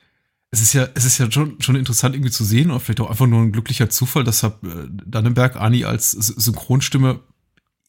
Es 0.52 0.60
ist 0.60 0.72
ja, 0.72 0.88
es 0.94 1.04
ist 1.04 1.18
ja 1.18 1.30
schon, 1.30 1.60
schon 1.62 1.76
interessant 1.76 2.14
irgendwie 2.14 2.32
zu 2.32 2.44
sehen, 2.44 2.70
oder 2.70 2.80
vielleicht 2.80 3.00
auch 3.00 3.10
einfach 3.10 3.26
nur 3.26 3.40
ein 3.40 3.52
glücklicher 3.52 3.88
Zufall, 3.88 4.24
dass 4.24 4.42
äh, 4.42 4.50
Dannenberg 5.06 5.56
Ani 5.56 5.84
als 5.84 6.10
Synchronstimme 6.10 7.20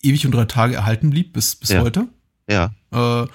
ewig 0.03 0.25
und 0.25 0.31
drei 0.33 0.45
Tage 0.45 0.75
erhalten 0.75 1.09
blieb, 1.09 1.33
bis, 1.33 1.55
bis 1.55 1.69
Ja. 1.69 1.81
heute. 1.81 2.07
Ja, 2.49 2.71
Äh, 2.91 3.27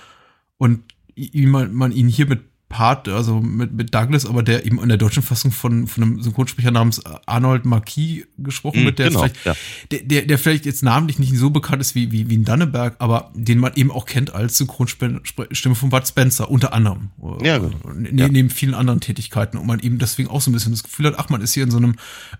und 0.58 0.82
i- 1.16 1.46
man, 1.46 1.72
man 1.74 1.92
ihn 1.92 2.08
hier 2.08 2.26
mit 2.26 2.42
Part, 2.68 3.06
also 3.08 3.40
mit, 3.40 3.72
mit 3.72 3.94
Douglas, 3.94 4.26
aber 4.26 4.42
der 4.42 4.66
eben 4.66 4.80
in 4.82 4.88
der 4.88 4.98
deutschen 4.98 5.22
Fassung 5.22 5.52
von, 5.52 5.86
von 5.86 6.02
einem 6.02 6.20
Synchronsprecher 6.22 6.72
namens 6.72 7.00
Arnold 7.26 7.64
Marquis 7.64 8.24
gesprochen 8.38 8.80
Mhm, 8.80 8.84
wird, 8.86 8.98
der 8.98 9.06
genau, 9.08 9.20
vielleicht, 9.20 9.44
ja. 9.46 9.54
der, 9.92 10.00
der, 10.02 10.22
der 10.22 10.36
vielleicht 10.38 10.66
jetzt 10.66 10.82
namentlich 10.82 11.20
nicht 11.20 11.36
so 11.36 11.50
bekannt 11.50 11.80
ist 11.80 11.94
wie, 11.94 12.10
wie, 12.10 12.28
wie 12.28 12.36
ein 12.36 12.44
Danneberg, 12.44 12.96
aber 12.98 13.30
den 13.34 13.60
man 13.60 13.72
eben 13.76 13.92
auch 13.92 14.04
kennt 14.04 14.34
als 14.34 14.58
Synchronstimme 14.58 15.74
von 15.76 15.90
Bud 15.90 16.08
Spencer, 16.08 16.50
unter 16.50 16.72
anderem. 16.72 17.10
Ja, 17.42 17.56
Äh, 17.56 17.60
genau. 17.60 17.92
ne- 17.94 18.10
Ja. 18.22 18.28
Neben 18.28 18.50
vielen 18.50 18.74
anderen 18.74 19.00
Tätigkeiten 19.00 19.58
und 19.58 19.66
man 19.66 19.78
eben 19.80 19.98
deswegen 19.98 20.28
auch 20.28 20.40
so 20.40 20.50
ein 20.50 20.52
bisschen 20.54 20.72
das 20.72 20.82
Gefühl 20.82 21.06
hat, 21.06 21.14
ach, 21.18 21.28
man 21.28 21.40
ist 21.42 21.54
hier 21.54 21.62
in 21.62 21.70
so 21.70 21.76
einem 21.78 21.94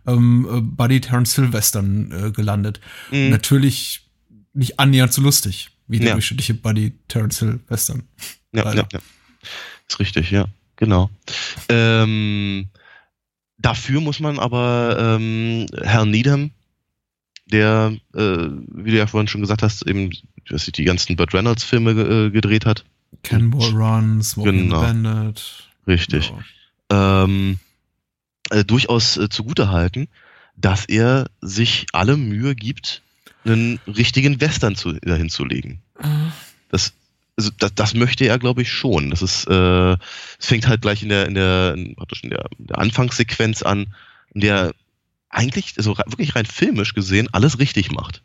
ähm, 0.08 0.48
äh, 0.50 0.60
Buddy 0.60 1.00
Terrence 1.00 1.36
Hill 1.36 1.52
Western 1.52 2.10
äh, 2.10 2.30
gelandet. 2.32 2.80
Mhm. 3.12 3.30
Natürlich 3.30 4.08
nicht 4.54 4.80
annähernd 4.80 5.12
so 5.12 5.22
lustig 5.22 5.70
wie 5.86 5.98
der 5.98 6.08
Ja. 6.08 6.12
durchschnittliche 6.14 6.54
Buddy 6.54 6.94
Terrence 7.06 7.38
Hill 7.38 7.60
Western. 7.68 8.02
Ja, 8.52 8.72
ja, 8.74 8.86
ja. 8.92 8.98
Ist 9.88 9.98
richtig, 10.00 10.30
ja, 10.30 10.46
genau. 10.76 11.10
Ähm, 11.68 12.68
dafür 13.58 14.00
muss 14.00 14.20
man 14.20 14.38
aber 14.38 15.16
ähm, 15.18 15.66
Herrn 15.82 16.10
Needham, 16.10 16.50
der, 17.46 17.94
äh, 18.14 18.18
wie 18.18 18.90
du 18.90 18.96
ja 18.96 19.06
vorhin 19.06 19.28
schon 19.28 19.40
gesagt 19.40 19.62
hast, 19.62 19.86
eben 19.86 20.10
dass 20.48 20.64
sich 20.64 20.72
die 20.72 20.84
ganzen 20.84 21.16
Burt 21.16 21.34
Reynolds 21.34 21.64
Filme 21.64 21.94
ge 21.94 22.26
äh, 22.26 22.30
gedreht 22.30 22.66
hat. 22.66 22.84
Cannonball 23.22 23.70
Run, 23.70 24.22
Smoking 24.22 24.68
Genau. 24.68 24.80
Bandit. 24.80 25.68
Richtig. 25.86 26.32
Ähm, 26.90 27.58
äh, 28.50 28.64
durchaus 28.64 29.16
äh, 29.16 29.28
zugutehalten, 29.28 30.08
dass 30.56 30.84
er 30.86 31.28
sich 31.40 31.86
alle 31.92 32.16
Mühe 32.16 32.54
gibt, 32.54 33.02
einen 33.44 33.78
richtigen 33.86 34.40
Western 34.40 34.74
zu, 34.74 34.92
dahin 34.94 35.30
zu 35.30 35.44
legen. 35.44 35.80
Das, 36.68 36.92
also 37.36 37.50
das, 37.58 37.74
das 37.74 37.94
möchte 37.94 38.24
er, 38.24 38.38
glaube 38.38 38.62
ich, 38.62 38.72
schon. 38.72 39.10
Das 39.10 39.22
ist, 39.22 39.46
äh, 39.46 39.92
es 39.92 40.46
fängt 40.46 40.66
halt 40.66 40.82
gleich 40.82 41.02
in 41.02 41.10
der, 41.10 41.26
in 41.26 41.34
der, 41.34 41.74
in, 41.74 41.94
praktisch 41.94 42.24
in 42.24 42.30
der, 42.30 42.46
in 42.58 42.66
der 42.66 42.78
Anfangssequenz 42.78 43.62
an, 43.62 43.94
in 44.32 44.40
der 44.40 44.74
eigentlich, 45.28 45.74
also 45.76 45.96
wirklich 45.98 46.34
rein 46.34 46.46
filmisch 46.46 46.94
gesehen, 46.94 47.28
alles 47.32 47.58
richtig 47.58 47.92
macht. 47.92 48.22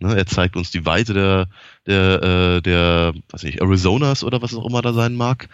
Ne, 0.00 0.16
er 0.16 0.26
zeigt 0.26 0.56
uns 0.56 0.70
die 0.70 0.86
Weite 0.86 1.14
der, 1.14 1.48
der, 1.86 2.22
äh, 2.22 2.62
der, 2.62 3.14
weiß 3.30 3.42
nicht, 3.44 3.62
Arizonas 3.62 4.24
oder 4.24 4.42
was 4.42 4.52
es 4.52 4.58
auch 4.58 4.66
immer 4.66 4.82
da 4.82 4.92
sein 4.92 5.14
mag. 5.14 5.48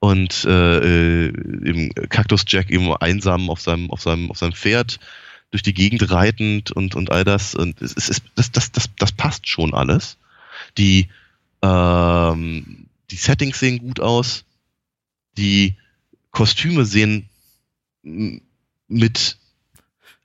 Und 0.00 0.44
äh, 0.44 1.26
äh, 1.26 1.26
eben 1.26 1.92
Cactus 2.08 2.44
Jack 2.46 2.70
eben 2.70 2.94
einsam 2.96 3.50
auf 3.50 3.60
seinem, 3.60 3.90
auf 3.90 4.00
seinem, 4.00 4.30
auf 4.30 4.38
seinem 4.38 4.52
Pferd 4.52 5.00
durch 5.50 5.62
die 5.62 5.74
Gegend 5.74 6.10
reitend 6.10 6.70
und, 6.70 6.94
und 6.94 7.10
all 7.10 7.24
das. 7.24 7.54
Und 7.54 7.82
es 7.82 7.92
ist, 7.92 8.22
das, 8.36 8.52
das, 8.52 8.70
das, 8.70 8.88
das 8.96 9.12
passt 9.12 9.48
schon 9.48 9.74
alles. 9.74 10.16
Die, 10.76 11.08
ähm, 11.62 12.88
die 13.10 13.16
Settings 13.16 13.58
sehen 13.58 13.78
gut 13.78 14.00
aus. 14.00 14.44
Die 15.36 15.76
Kostüme 16.30 16.84
sehen 16.84 17.28
mit 18.02 19.38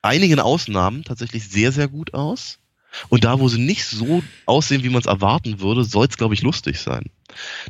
einigen 0.02 0.40
Ausnahmen 0.40 1.04
tatsächlich 1.04 1.48
sehr, 1.48 1.72
sehr 1.72 1.88
gut 1.88 2.14
aus. 2.14 2.60
Und 3.10 3.24
da, 3.24 3.40
wo 3.40 3.48
sie 3.50 3.60
nicht 3.60 3.86
so 3.86 4.24
aussehen, 4.46 4.84
wie 4.84 4.90
man 4.90 5.02
es 5.02 5.08
erwarten 5.08 5.60
würde, 5.60 5.84
soll 5.84 6.08
es, 6.08 6.18
glaube 6.18 6.36
ich, 6.36 6.44
lustig 6.44 6.80
sein. 6.80 7.10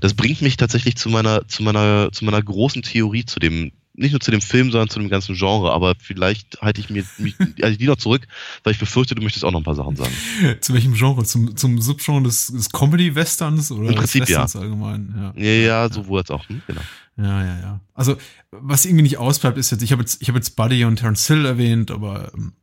Das 0.01 0.13
bringt 0.13 0.41
mich 0.41 0.57
tatsächlich 0.57 0.97
zu 0.97 1.09
meiner, 1.09 1.47
zu 1.47 1.63
meiner, 1.63 2.11
zu 2.11 2.25
meiner 2.25 2.41
großen 2.41 2.81
Theorie, 2.81 3.25
zu 3.25 3.39
dem, 3.39 3.71
nicht 3.95 4.11
nur 4.11 4.19
zu 4.19 4.31
dem 4.31 4.41
Film, 4.41 4.71
sondern 4.71 4.89
zu 4.89 4.99
dem 4.99 5.09
ganzen 5.09 5.35
Genre. 5.35 5.71
Aber 5.71 5.93
vielleicht 5.99 6.61
halte 6.61 6.81
ich 6.81 6.89
mir 6.89 7.03
mich, 7.17 7.35
ich 7.57 7.77
die 7.77 7.85
noch 7.85 7.97
zurück, 7.97 8.27
weil 8.63 8.73
ich 8.73 8.79
befürchte, 8.79 9.15
du 9.15 9.21
möchtest 9.21 9.45
auch 9.45 9.51
noch 9.51 9.59
ein 9.59 9.63
paar 9.65 9.75
Sachen 9.75 9.95
sagen. 9.95 10.13
Zu 10.61 10.73
welchem 10.73 10.93
Genre? 10.93 11.23
Zum, 11.23 11.55
zum 11.55 11.79
Subgenre 11.79 12.23
des, 12.23 12.47
des 12.47 12.71
Comedy-Westerns 12.71 13.71
oder 13.71 13.89
Im 13.89 13.95
Prinzip 13.95 14.21
Westerns 14.21 14.55
allgemein? 14.55 15.13
Ja. 15.15 15.43
Ja, 15.43 15.51
ja, 15.51 15.89
sowohl 15.91 16.19
als 16.21 16.31
auch. 16.31 16.47
Hm, 16.49 16.61
genau. 16.65 16.81
Ja, 17.17 17.45
ja, 17.45 17.59
ja. 17.59 17.79
Also, 17.93 18.17
was 18.51 18.85
irgendwie 18.85 19.03
nicht 19.03 19.17
ausbleibt, 19.17 19.57
ist 19.57 19.71
jetzt, 19.71 19.83
ich 19.83 19.91
habe 19.91 20.01
jetzt, 20.01 20.21
ich 20.21 20.27
habe 20.27 20.39
jetzt 20.39 20.55
Buddy 20.55 20.85
und 20.85 20.95
Terence 20.95 21.27
Hill 21.27 21.45
erwähnt, 21.45 21.91
aber 21.91 22.31
ähm, 22.33 22.53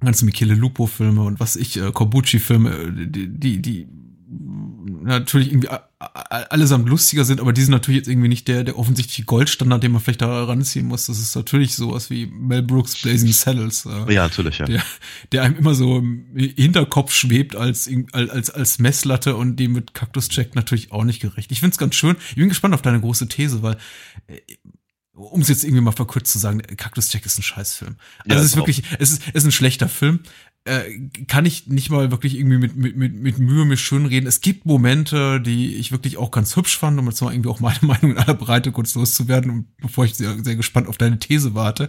ganze 0.00 0.24
Michele 0.24 0.54
Lupo-Filme 0.54 1.22
und 1.22 1.40
was 1.40 1.56
ich, 1.56 1.76
äh, 1.76 1.90
Corbucci-Filme, 1.90 2.70
äh, 2.70 3.06
die, 3.08 3.28
die, 3.28 3.60
die 3.60 3.88
natürlich 5.02 5.50
irgendwie 5.50 5.70
allesamt 6.00 6.88
lustiger 6.88 7.24
sind, 7.24 7.40
aber 7.40 7.52
die 7.52 7.62
sind 7.62 7.72
natürlich 7.72 7.98
jetzt 7.98 8.08
irgendwie 8.08 8.28
nicht 8.28 8.46
der, 8.46 8.62
der 8.62 8.78
offensichtliche 8.78 9.24
Goldstandard, 9.24 9.82
den 9.82 9.90
man 9.90 10.00
vielleicht 10.00 10.22
da 10.22 10.44
ranziehen 10.44 10.86
muss. 10.86 11.06
Das 11.06 11.18
ist 11.18 11.34
natürlich 11.34 11.74
sowas 11.74 12.08
wie 12.08 12.26
Mel 12.26 12.62
Brooks 12.62 13.00
Blazing 13.02 13.32
Saddles. 13.32 13.84
Äh, 13.84 14.14
Ja, 14.14 14.22
natürlich, 14.22 14.58
ja. 14.58 14.66
der, 14.66 14.82
der 15.32 15.42
einem 15.42 15.56
immer 15.56 15.74
so 15.74 15.98
im 15.98 16.26
Hinterkopf 16.36 17.12
schwebt 17.12 17.56
als, 17.56 17.90
als, 18.12 18.50
als 18.50 18.78
Messlatte 18.78 19.34
und 19.34 19.56
dem 19.56 19.74
wird 19.74 19.92
Cactus 19.92 20.28
Jack 20.30 20.54
natürlich 20.54 20.92
auch 20.92 21.02
nicht 21.02 21.20
gerecht. 21.20 21.50
Ich 21.50 21.58
find's 21.60 21.78
ganz 21.78 21.96
schön. 21.96 22.16
Ich 22.30 22.36
bin 22.36 22.48
gespannt 22.48 22.74
auf 22.74 22.82
deine 22.82 23.00
große 23.00 23.26
These, 23.26 23.62
weil, 23.62 23.76
äh, 24.28 24.38
um 25.14 25.40
es 25.40 25.48
jetzt 25.48 25.64
irgendwie 25.64 25.82
mal 25.82 25.90
verkürzt 25.90 26.32
zu 26.32 26.38
sagen, 26.38 26.62
Cactus 26.62 27.12
Jack 27.12 27.26
ist 27.26 27.38
ein 27.38 27.42
Scheißfilm. 27.42 27.96
Also 28.18 28.28
Ja, 28.28 28.36
es 28.36 28.42
ist 28.42 28.50
ist 28.52 28.56
wirklich, 28.56 28.82
es 29.00 29.10
ist, 29.10 29.22
es 29.26 29.34
ist 29.34 29.44
ein 29.46 29.52
schlechter 29.52 29.88
Film. 29.88 30.20
Äh, 30.68 31.24
kann 31.26 31.46
ich 31.46 31.66
nicht 31.66 31.88
mal 31.90 32.10
wirklich 32.10 32.36
irgendwie 32.36 32.58
mit, 32.58 32.76
mit, 32.76 32.96
mit, 32.96 33.14
mit 33.14 33.38
Mühe 33.38 33.64
mir 33.64 33.78
schön 33.78 34.04
reden. 34.04 34.26
Es 34.26 34.42
gibt 34.42 34.66
Momente, 34.66 35.40
die 35.40 35.76
ich 35.76 35.92
wirklich 35.92 36.18
auch 36.18 36.30
ganz 36.30 36.54
hübsch 36.56 36.76
fand, 36.76 36.98
um 36.98 37.06
jetzt 37.06 37.22
mal 37.22 37.32
irgendwie 37.32 37.48
auch 37.48 37.60
meine 37.60 37.78
Meinung 37.82 38.10
in 38.10 38.18
aller 38.18 38.34
Breite 38.34 38.70
kurz 38.70 38.94
loszuwerden, 38.94 39.50
und 39.50 39.76
bevor 39.78 40.04
ich 40.04 40.14
sehr, 40.14 40.36
sehr 40.44 40.56
gespannt 40.56 40.88
auf 40.88 40.98
deine 40.98 41.18
These 41.18 41.54
warte. 41.54 41.88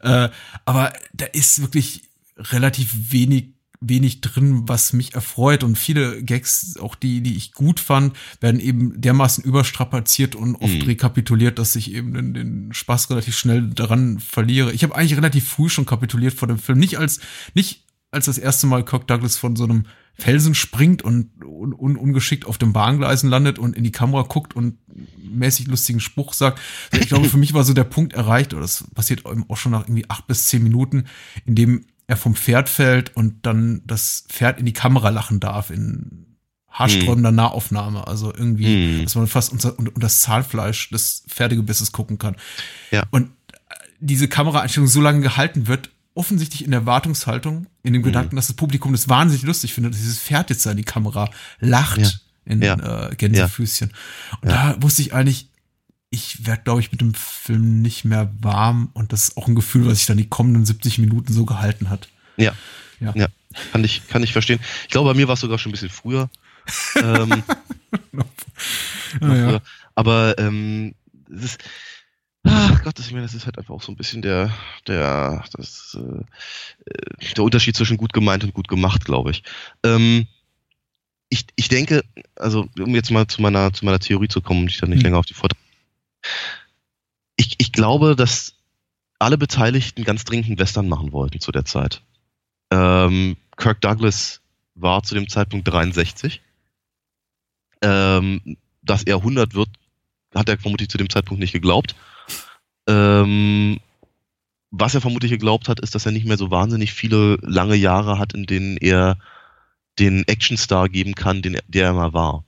Äh, 0.00 0.30
aber 0.64 0.92
da 1.12 1.26
ist 1.26 1.60
wirklich 1.60 2.02
relativ 2.38 3.12
wenig 3.12 3.54
wenig 3.86 4.22
drin, 4.22 4.66
was 4.66 4.94
mich 4.94 5.14
erfreut 5.14 5.62
und 5.62 5.76
viele 5.76 6.22
Gags, 6.22 6.78
auch 6.78 6.94
die, 6.94 7.20
die 7.20 7.36
ich 7.36 7.52
gut 7.52 7.80
fand, 7.80 8.16
werden 8.40 8.58
eben 8.58 8.98
dermaßen 8.98 9.44
überstrapaziert 9.44 10.34
und 10.34 10.56
oft 10.56 10.72
Mhm. 10.72 10.82
rekapituliert, 10.82 11.58
dass 11.58 11.76
ich 11.76 11.92
eben 11.92 12.14
den, 12.14 12.32
den 12.32 12.72
Spaß 12.72 13.10
relativ 13.10 13.36
schnell 13.36 13.68
daran 13.68 14.20
verliere. 14.20 14.72
Ich 14.72 14.84
habe 14.84 14.96
eigentlich 14.96 15.16
relativ 15.18 15.46
früh 15.46 15.68
schon 15.68 15.84
kapituliert 15.84 16.32
vor 16.32 16.48
dem 16.48 16.58
Film, 16.58 16.78
nicht 16.78 16.98
als 16.98 17.20
nicht 17.52 17.83
als 18.14 18.26
das 18.26 18.38
erste 18.38 18.66
Mal 18.66 18.84
Kirk 18.84 19.06
Douglas 19.06 19.36
von 19.36 19.56
so 19.56 19.64
einem 19.64 19.84
Felsen 20.16 20.54
springt 20.54 21.02
und 21.02 21.30
un, 21.44 21.74
un, 21.74 21.96
ungeschickt 21.96 22.46
auf 22.46 22.56
den 22.56 22.72
Bahngleisen 22.72 23.28
landet 23.28 23.58
und 23.58 23.76
in 23.76 23.82
die 23.82 23.92
Kamera 23.92 24.22
guckt 24.22 24.54
und 24.54 24.78
mäßig 25.18 25.66
lustigen 25.66 26.00
Spruch 26.00 26.32
sagt. 26.32 26.60
Ich 26.92 27.08
glaube, 27.08 27.28
für 27.28 27.36
mich 27.36 27.52
war 27.52 27.64
so 27.64 27.74
der 27.74 27.84
Punkt 27.84 28.12
erreicht, 28.12 28.54
oder 28.54 28.62
das 28.62 28.84
passiert 28.94 29.26
eben 29.26 29.44
auch 29.50 29.56
schon 29.56 29.72
nach 29.72 29.82
irgendwie 29.82 30.08
acht 30.08 30.26
bis 30.26 30.46
zehn 30.46 30.62
Minuten, 30.62 31.04
in 31.44 31.56
dem 31.56 31.86
er 32.06 32.16
vom 32.16 32.36
Pferd 32.36 32.68
fällt 32.68 33.16
und 33.16 33.44
dann 33.44 33.82
das 33.86 34.24
Pferd 34.28 34.60
in 34.60 34.66
die 34.66 34.72
Kamera 34.72 35.08
lachen 35.08 35.40
darf 35.40 35.70
in 35.70 36.26
haarsträubender 36.68 37.32
Nahaufnahme. 37.32 38.06
Also 38.06 38.32
irgendwie, 38.32 38.98
Hm. 38.98 39.04
dass 39.04 39.14
man 39.14 39.26
fast 39.26 39.52
unter, 39.52 39.78
unter, 39.78 39.92
das 39.98 40.20
Zahlfleisch 40.20 40.90
des 40.90 41.24
Pferdegebisses 41.28 41.92
gucken 41.92 42.18
kann. 42.18 42.36
Ja. 42.90 43.04
Und 43.10 43.30
diese 44.00 44.28
Kameraeinstellung 44.28 44.88
so 44.88 45.00
lange 45.00 45.20
gehalten 45.20 45.66
wird, 45.66 45.90
offensichtlich 46.14 46.64
in 46.64 46.70
der 46.70 46.86
Wartungshaltung, 46.86 47.66
in 47.82 47.92
dem 47.92 48.02
Mhm. 48.02 48.06
Gedanken, 48.06 48.36
dass 48.36 48.46
das 48.46 48.56
Publikum 48.56 48.92
das 48.92 49.08
wahnsinnig 49.08 49.44
lustig 49.44 49.74
findet, 49.74 49.94
dass 49.94 50.00
dieses 50.00 50.18
Pferd 50.20 50.50
jetzt 50.50 50.64
da 50.64 50.70
in 50.70 50.76
die 50.76 50.84
Kamera 50.84 51.28
lacht 51.60 51.98
Ja. 52.00 52.10
in 52.44 52.62
Ja. 52.62 53.08
äh, 53.10 53.14
Gänsefüßchen. 53.16 53.90
Und 54.40 54.48
da 54.50 54.76
wusste 54.80 55.02
ich 55.02 55.12
eigentlich, 55.14 55.48
ich 56.10 56.46
werde, 56.46 56.62
glaube 56.62 56.80
ich, 56.80 56.92
mit 56.92 57.00
dem 57.00 57.12
Film 57.14 57.82
nicht 57.82 58.04
mehr 58.04 58.30
warm 58.40 58.90
und 58.94 59.12
das 59.12 59.24
ist 59.30 59.36
auch 59.36 59.48
ein 59.48 59.56
Gefühl, 59.56 59.86
was 59.86 59.98
sich 59.98 60.06
dann 60.06 60.16
die 60.18 60.28
kommenden 60.28 60.64
70 60.64 60.98
Minuten 60.98 61.32
so 61.32 61.44
gehalten 61.44 61.90
hat. 61.90 62.08
Ja. 62.36 62.52
Ja. 63.00 63.12
ja. 63.16 63.26
Kann 63.72 63.82
ich, 63.82 64.06
kann 64.08 64.22
ich 64.22 64.32
verstehen. 64.32 64.60
Ich 64.84 64.88
glaube, 64.90 65.10
bei 65.10 65.16
mir 65.16 65.26
war 65.26 65.34
es 65.34 65.40
sogar 65.40 65.58
schon 65.58 65.70
ein 65.70 65.72
bisschen 65.72 65.90
früher. 65.90 66.30
ähm, 67.02 67.42
noch 68.12 68.24
Ah, 69.20 69.26
ja. 69.26 69.48
früher. 69.48 69.62
Aber 69.96 70.38
ähm, 70.38 70.94
es 71.36 71.44
ist, 71.44 71.58
ach 72.44 72.82
Gott, 72.82 72.98
ich 72.98 73.10
meine, 73.12 73.22
das 73.22 73.34
ist 73.34 73.46
halt 73.46 73.58
einfach 73.58 73.74
auch 73.74 73.82
so 73.82 73.92
ein 73.92 73.96
bisschen 73.96 74.22
der, 74.22 74.52
der, 74.86 75.44
das, 75.52 75.96
äh, 75.98 76.90
äh, 76.90 77.34
der 77.34 77.44
Unterschied 77.44 77.76
zwischen 77.76 77.96
gut 77.96 78.12
gemeint 78.12 78.44
und 78.44 78.54
gut 78.54 78.68
gemacht, 78.68 79.04
glaube 79.04 79.30
ich. 79.30 79.42
Ähm, 79.82 80.26
ich. 81.30 81.46
Ich 81.56 81.68
denke, 81.68 82.04
also 82.36 82.68
um 82.78 82.94
jetzt 82.94 83.10
mal 83.10 83.26
zu 83.26 83.42
meiner, 83.42 83.72
zu 83.72 83.84
meiner 83.84 83.98
Theorie 83.98 84.28
zu 84.28 84.40
kommen 84.40 84.62
und 84.62 84.70
ich 84.70 84.78
dann 84.78 84.90
nicht 84.90 84.98
Hm. 84.98 85.04
länger 85.04 85.18
auf 85.18 85.26
die 85.26 85.34
Vortrag. 85.34 85.58
Ich, 87.36 87.54
ich 87.58 87.72
glaube, 87.72 88.14
dass 88.16 88.54
alle 89.18 89.38
Beteiligten 89.38 90.04
ganz 90.04 90.24
dringend 90.24 90.46
einen 90.46 90.58
Western 90.58 90.88
machen 90.88 91.12
wollten 91.12 91.40
zu 91.40 91.50
der 91.50 91.64
Zeit. 91.64 92.02
Ähm, 92.70 93.36
Kirk 93.56 93.80
Douglas 93.80 94.40
war 94.74 95.02
zu 95.02 95.14
dem 95.14 95.28
Zeitpunkt 95.28 95.68
63. 95.68 96.40
Ähm, 97.82 98.56
dass 98.82 99.02
er 99.02 99.16
100 99.16 99.54
wird, 99.54 99.68
hat 100.34 100.48
er 100.48 100.58
vermutlich 100.58 100.88
zu 100.88 100.98
dem 100.98 101.08
Zeitpunkt 101.08 101.40
nicht 101.40 101.52
geglaubt. 101.52 101.94
Ähm, 102.86 103.78
was 104.70 104.94
er 104.94 105.00
vermutlich 105.00 105.30
geglaubt 105.30 105.68
hat, 105.68 105.80
ist, 105.80 105.94
dass 105.94 106.06
er 106.06 106.12
nicht 106.12 106.26
mehr 106.26 106.36
so 106.36 106.50
wahnsinnig 106.50 106.92
viele 106.92 107.36
lange 107.42 107.76
Jahre 107.76 108.18
hat, 108.18 108.34
in 108.34 108.46
denen 108.46 108.76
er 108.76 109.18
den 109.98 110.26
Actionstar 110.26 110.88
geben 110.88 111.14
kann, 111.14 111.42
den 111.42 111.54
er, 111.54 111.62
der 111.68 111.86
er 111.86 111.92
mal 111.92 112.12
war. 112.12 112.44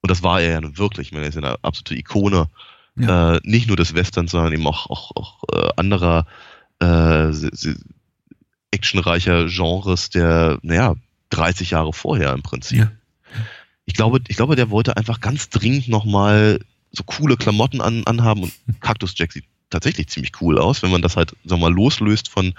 Und 0.00 0.10
das 0.10 0.22
war 0.22 0.40
er 0.40 0.50
ja 0.50 0.60
nun 0.60 0.78
wirklich. 0.78 1.08
Ich 1.08 1.12
meine, 1.12 1.26
er 1.26 1.28
ist 1.28 1.34
ja 1.36 1.42
eine 1.42 1.56
absolute 1.62 1.96
Ikone. 1.96 2.48
Ja. 2.96 3.36
Äh, 3.36 3.40
nicht 3.44 3.68
nur 3.68 3.76
des 3.76 3.94
Westerns, 3.94 4.32
sondern 4.32 4.52
eben 4.52 4.66
auch, 4.66 4.90
auch, 4.90 5.12
auch 5.14 5.44
äh, 5.52 5.68
anderer 5.76 6.26
äh, 6.80 7.30
actionreicher 8.72 9.46
Genres 9.46 10.10
der, 10.10 10.58
naja, 10.62 10.96
30 11.30 11.70
Jahre 11.70 11.92
vorher 11.92 12.32
im 12.32 12.42
Prinzip. 12.42 12.78
Ja. 12.78 12.90
Ich 13.84 13.94
glaube, 13.94 14.20
ich 14.28 14.36
glaube, 14.36 14.56
der 14.56 14.70
wollte 14.70 14.96
einfach 14.96 15.20
ganz 15.20 15.48
dringend 15.48 15.88
nochmal 15.88 16.60
so 16.92 17.02
coole 17.04 17.36
Klamotten 17.36 17.80
an, 17.80 18.04
anhaben 18.04 18.44
und 18.44 18.52
Cactus 18.80 19.14
Jack 19.16 19.32
sieht 19.32 19.44
tatsächlich 19.70 20.08
ziemlich 20.08 20.32
cool 20.40 20.58
aus, 20.58 20.82
wenn 20.82 20.90
man 20.90 21.02
das 21.02 21.16
halt, 21.16 21.30
sagen 21.44 21.60
wir 21.60 21.68
mal, 21.68 21.74
loslöst 21.74 22.28
von, 22.28 22.54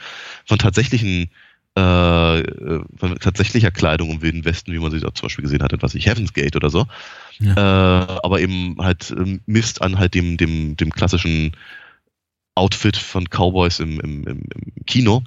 von 0.45 0.59
tatsächlichen 0.59 1.29
äh, 1.77 2.39
äh, 2.39 2.83
von 2.97 3.15
tatsächlicher 3.19 3.71
Kleidung 3.71 4.09
im 4.09 4.21
Wilden 4.21 4.43
Westen, 4.43 4.73
wie 4.73 4.79
man 4.79 4.91
sie 4.91 4.99
zum 4.99 5.13
Beispiel 5.21 5.43
gesehen 5.43 5.63
hat, 5.63 5.71
was 5.81 5.95
ich 5.95 6.07
Heaven's 6.07 6.33
Gate 6.33 6.55
oder 6.55 6.69
so. 6.69 6.87
Äh, 7.55 7.59
aber 7.59 8.41
eben 8.41 8.75
halt 8.79 9.11
ähm, 9.11 9.41
misst 9.45 9.81
an 9.81 9.97
halt 9.97 10.13
dem, 10.13 10.35
dem, 10.35 10.75
dem 10.75 10.91
klassischen 10.91 11.55
Outfit 12.55 12.97
von 12.97 13.29
Cowboys 13.29 13.79
im, 13.79 13.99
im, 14.01 14.27
im, 14.27 14.43
im 14.53 14.85
Kino. 14.85 15.23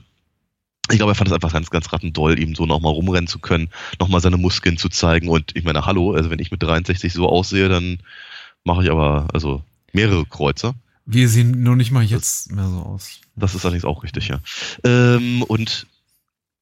Ich 0.90 0.98
glaube, 0.98 1.12
er 1.12 1.14
fand 1.14 1.28
es 1.28 1.34
einfach 1.34 1.52
ganz, 1.52 1.70
ganz 1.70 1.92
rattendoll, 1.92 2.38
eben 2.38 2.54
so 2.54 2.66
nochmal 2.66 2.92
rumrennen 2.92 3.28
zu 3.28 3.38
können, 3.38 3.70
nochmal 3.98 4.20
seine 4.20 4.36
Muskeln 4.36 4.76
zu 4.76 4.88
zeigen. 4.88 5.28
Und 5.28 5.56
ich 5.56 5.64
meine, 5.64 5.86
hallo, 5.86 6.12
also 6.12 6.28
wenn 6.28 6.40
ich 6.40 6.50
mit 6.50 6.62
63 6.62 7.12
so 7.12 7.28
aussehe, 7.28 7.68
dann 7.68 7.98
mache 8.64 8.84
ich 8.84 8.90
aber 8.90 9.28
also 9.32 9.62
mehrere 9.92 10.24
Kreuze. 10.26 10.74
Wir 11.04 11.28
sehen 11.28 11.62
nur 11.62 11.76
nicht 11.76 11.90
mal 11.90 12.04
jetzt 12.04 12.52
mehr 12.52 12.68
so 12.68 12.78
aus. 12.78 13.20
Das 13.34 13.54
ist 13.54 13.64
allerdings 13.64 13.84
auch 13.84 14.04
richtig, 14.04 14.28
ja. 14.28 14.40
Ähm, 14.84 15.42
und 15.42 15.86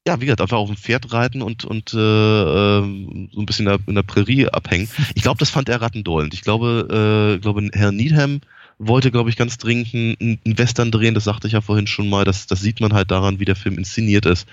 ja, 0.06 0.20
wie 0.20 0.24
gesagt, 0.24 0.40
einfach 0.40 0.56
auf 0.56 0.68
dem 0.68 0.78
Pferd 0.78 1.12
reiten 1.12 1.42
und, 1.42 1.64
und 1.64 1.92
äh, 1.92 1.98
ähm, 1.98 3.28
so 3.32 3.40
ein 3.40 3.46
bisschen 3.46 3.66
in 3.66 3.72
der, 3.72 3.80
in 3.86 3.94
der 3.94 4.02
Prärie 4.02 4.48
abhängen. 4.48 4.88
Ich 5.14 5.22
glaube, 5.22 5.38
das 5.38 5.50
fand 5.50 5.68
er 5.68 5.82
rattendoll. 5.82 6.24
Und 6.24 6.34
ich 6.34 6.40
glaube, 6.40 7.36
äh, 7.36 7.38
glaube, 7.40 7.68
Herr 7.74 7.92
Needham 7.92 8.40
wollte, 8.82 9.10
glaube 9.10 9.28
ich, 9.28 9.36
ganz 9.36 9.58
dringend 9.58 9.92
einen, 9.94 10.40
Western 10.44 10.90
drehen. 10.90 11.14
Das 11.14 11.24
sagte 11.24 11.46
ich 11.46 11.52
ja 11.52 11.60
vorhin 11.60 11.86
schon 11.86 12.08
mal. 12.08 12.24
Das, 12.24 12.46
das 12.46 12.60
sieht 12.60 12.80
man 12.80 12.94
halt 12.94 13.10
daran, 13.10 13.38
wie 13.38 13.44
der 13.44 13.54
Film 13.54 13.76
inszeniert 13.76 14.24
ist. 14.24 14.48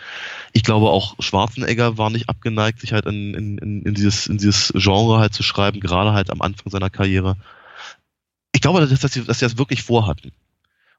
Ich 0.52 0.64
glaube 0.64 0.90
auch 0.90 1.16
Schwarzenegger 1.20 1.98
war 1.98 2.10
nicht 2.10 2.28
abgeneigt, 2.28 2.82
sich 2.82 2.92
halt 2.92 3.06
in, 3.06 3.34
in, 3.34 3.58
in, 3.84 3.94
dieses, 3.94 4.28
in 4.28 4.38
dieses 4.38 4.74
Genre 4.76 5.20
halt 5.20 5.34
zu 5.34 5.44
schreiben, 5.44 5.80
gerade 5.80 6.12
halt 6.12 6.30
am 6.30 6.42
Anfang 6.42 6.70
seiner 6.70 6.90
Karriere. 6.90 7.38
Ich 8.52 8.60
glaube, 8.60 8.86
dass, 8.86 9.00
dass, 9.00 9.14
sie, 9.14 9.24
dass 9.24 9.40
sie 9.40 9.46
das 9.46 9.58
wirklich 9.58 9.82
vorhatten. 9.82 10.34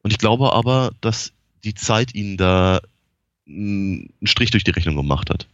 Und 0.03 0.11
ich 0.11 0.19
glaube 0.19 0.55
aber, 0.55 0.93
dass 1.03 1.33
die 1.65 1.75
Zeit 1.75 2.15
ihnen 2.15 2.39
da 2.39 2.81
einen 3.47 4.11
Strich 4.23 4.51
durch 4.53 4.65
die 4.65 4.71
Rechnung 4.71 4.97
gemacht 4.97 5.29
hat. 5.29 5.47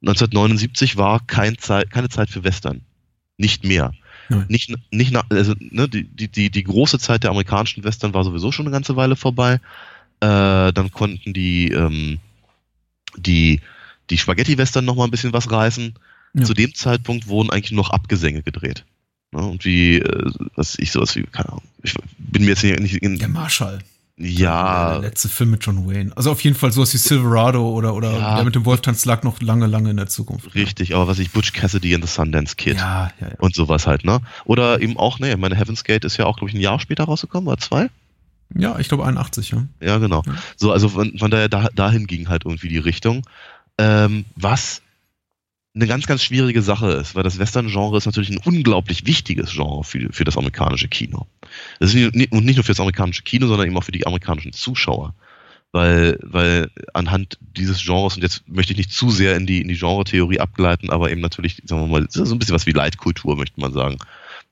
1979 0.00 0.96
war 0.96 1.20
kein 1.26 1.58
Zeit, 1.58 1.90
keine 1.90 2.08
Zeit 2.08 2.30
für 2.30 2.44
Western. 2.44 2.82
Nicht 3.36 3.64
mehr. 3.64 3.92
Nein. 4.28 4.46
Nicht, 4.48 4.74
nicht 4.90 5.12
nach, 5.12 5.24
also, 5.30 5.54
ne, 5.58 5.88
die, 5.88 6.04
die, 6.04 6.50
die 6.50 6.64
große 6.64 6.98
Zeit 6.98 7.22
der 7.22 7.30
amerikanischen 7.30 7.84
Western 7.84 8.14
war 8.14 8.24
sowieso 8.24 8.52
schon 8.52 8.66
eine 8.66 8.72
ganze 8.72 8.96
Weile 8.96 9.16
vorbei. 9.16 9.60
Äh, 10.20 10.72
dann 10.72 10.90
konnten 10.92 11.32
die, 11.32 11.70
ähm, 11.72 12.18
die, 13.16 13.60
die 14.10 14.18
Spaghetti-Western 14.18 14.84
noch 14.84 14.96
mal 14.96 15.04
ein 15.04 15.10
bisschen 15.10 15.32
was 15.32 15.50
reißen. 15.50 15.94
Ja. 16.34 16.44
Zu 16.44 16.54
dem 16.54 16.74
Zeitpunkt 16.74 17.28
wurden 17.28 17.50
eigentlich 17.50 17.72
nur 17.72 17.84
noch 17.84 17.90
Abgesänge 17.90 18.42
gedreht. 18.42 18.84
Ne, 19.32 19.40
und 19.44 19.64
wie, 19.64 19.98
äh, 19.98 20.32
was 20.54 20.78
ich 20.78 20.90
sowas 20.92 21.16
wie, 21.16 21.22
keine 21.24 21.50
Ahnung, 21.50 21.64
ich 21.82 21.94
bin 22.18 22.44
mir 22.44 22.50
jetzt 22.50 22.62
nicht 22.62 23.02
in. 23.02 23.18
Der 23.18 23.28
Marshall. 23.28 23.80
Ja. 24.18 24.92
Der 24.92 25.10
letzte 25.10 25.28
Film 25.28 25.50
mit 25.50 25.64
John 25.64 25.86
Wayne. 25.86 26.10
Also 26.16 26.30
auf 26.30 26.40
jeden 26.40 26.56
Fall 26.56 26.72
sowas 26.72 26.94
wie 26.94 26.98
Silverado 26.98 27.68
oder, 27.68 27.94
oder 27.94 28.12
ja. 28.12 28.36
der 28.36 28.44
mit 28.44 28.54
dem 28.54 28.64
Wolf 28.64 28.80
tanzt 28.80 29.04
lag 29.04 29.22
noch 29.22 29.42
lange, 29.42 29.66
lange 29.66 29.90
in 29.90 29.96
der 29.96 30.06
Zukunft. 30.06 30.54
Richtig, 30.54 30.94
aber 30.94 31.06
was 31.06 31.18
ich, 31.18 31.32
Butch 31.32 31.52
Cassidy 31.52 31.94
and 31.94 32.02
the 32.02 32.10
Sundance 32.10 32.56
Kid. 32.56 32.78
Ja, 32.78 33.10
ja, 33.20 33.28
ja. 33.28 33.34
Und 33.38 33.54
sowas 33.54 33.86
halt, 33.86 34.04
ne? 34.04 34.20
Oder 34.46 34.80
eben 34.80 34.96
auch, 34.96 35.18
ne, 35.18 35.36
meine 35.36 35.54
Heaven's 35.54 35.84
Gate 35.84 36.04
ist 36.06 36.16
ja 36.16 36.24
auch, 36.24 36.38
glaube 36.38 36.50
ich, 36.50 36.56
ein 36.56 36.60
Jahr 36.60 36.80
später 36.80 37.04
rausgekommen, 37.04 37.48
oder 37.48 37.58
zwei? 37.58 37.90
Ja, 38.54 38.78
ich 38.78 38.88
glaube 38.88 39.04
81, 39.04 39.50
ja. 39.50 39.66
Ja, 39.80 39.98
genau. 39.98 40.22
Ja. 40.24 40.34
So, 40.56 40.72
also 40.72 40.88
von, 40.88 41.18
von 41.18 41.30
daher, 41.30 41.50
da, 41.50 41.68
dahin 41.74 42.06
ging 42.06 42.28
halt 42.28 42.46
irgendwie 42.46 42.68
die 42.68 42.78
Richtung. 42.78 43.22
Ähm, 43.76 44.24
was 44.36 44.80
eine 45.76 45.86
ganz, 45.86 46.06
ganz 46.06 46.24
schwierige 46.24 46.62
Sache 46.62 46.90
ist, 46.92 47.14
weil 47.14 47.22
das 47.22 47.38
Western-Genre 47.38 47.98
ist 47.98 48.06
natürlich 48.06 48.30
ein 48.30 48.40
unglaublich 48.44 49.06
wichtiges 49.06 49.52
Genre 49.52 49.84
für, 49.84 50.10
für 50.10 50.24
das 50.24 50.38
amerikanische 50.38 50.88
Kino. 50.88 51.26
Das 51.78 51.94
ist 51.94 52.14
nicht, 52.14 52.32
und 52.32 52.46
nicht 52.46 52.56
nur 52.56 52.64
für 52.64 52.72
das 52.72 52.80
amerikanische 52.80 53.22
Kino, 53.22 53.46
sondern 53.46 53.66
eben 53.66 53.76
auch 53.76 53.84
für 53.84 53.92
die 53.92 54.06
amerikanischen 54.06 54.52
Zuschauer. 54.52 55.14
Weil, 55.72 56.18
weil 56.22 56.70
anhand 56.94 57.38
dieses 57.40 57.84
Genres, 57.84 58.16
und 58.16 58.22
jetzt 58.22 58.48
möchte 58.48 58.72
ich 58.72 58.78
nicht 58.78 58.92
zu 58.92 59.10
sehr 59.10 59.36
in 59.36 59.46
die, 59.46 59.60
in 59.60 59.68
die 59.68 59.76
Genre-Theorie 59.76 60.40
abgleiten, 60.40 60.88
aber 60.88 61.10
eben 61.10 61.20
natürlich, 61.20 61.60
sagen 61.66 61.82
wir 61.82 61.88
mal, 61.88 62.06
so 62.08 62.22
ein 62.22 62.38
bisschen 62.38 62.54
was 62.54 62.66
wie 62.66 62.72
Leitkultur, 62.72 63.36
möchte 63.36 63.60
man 63.60 63.74
sagen. 63.74 63.98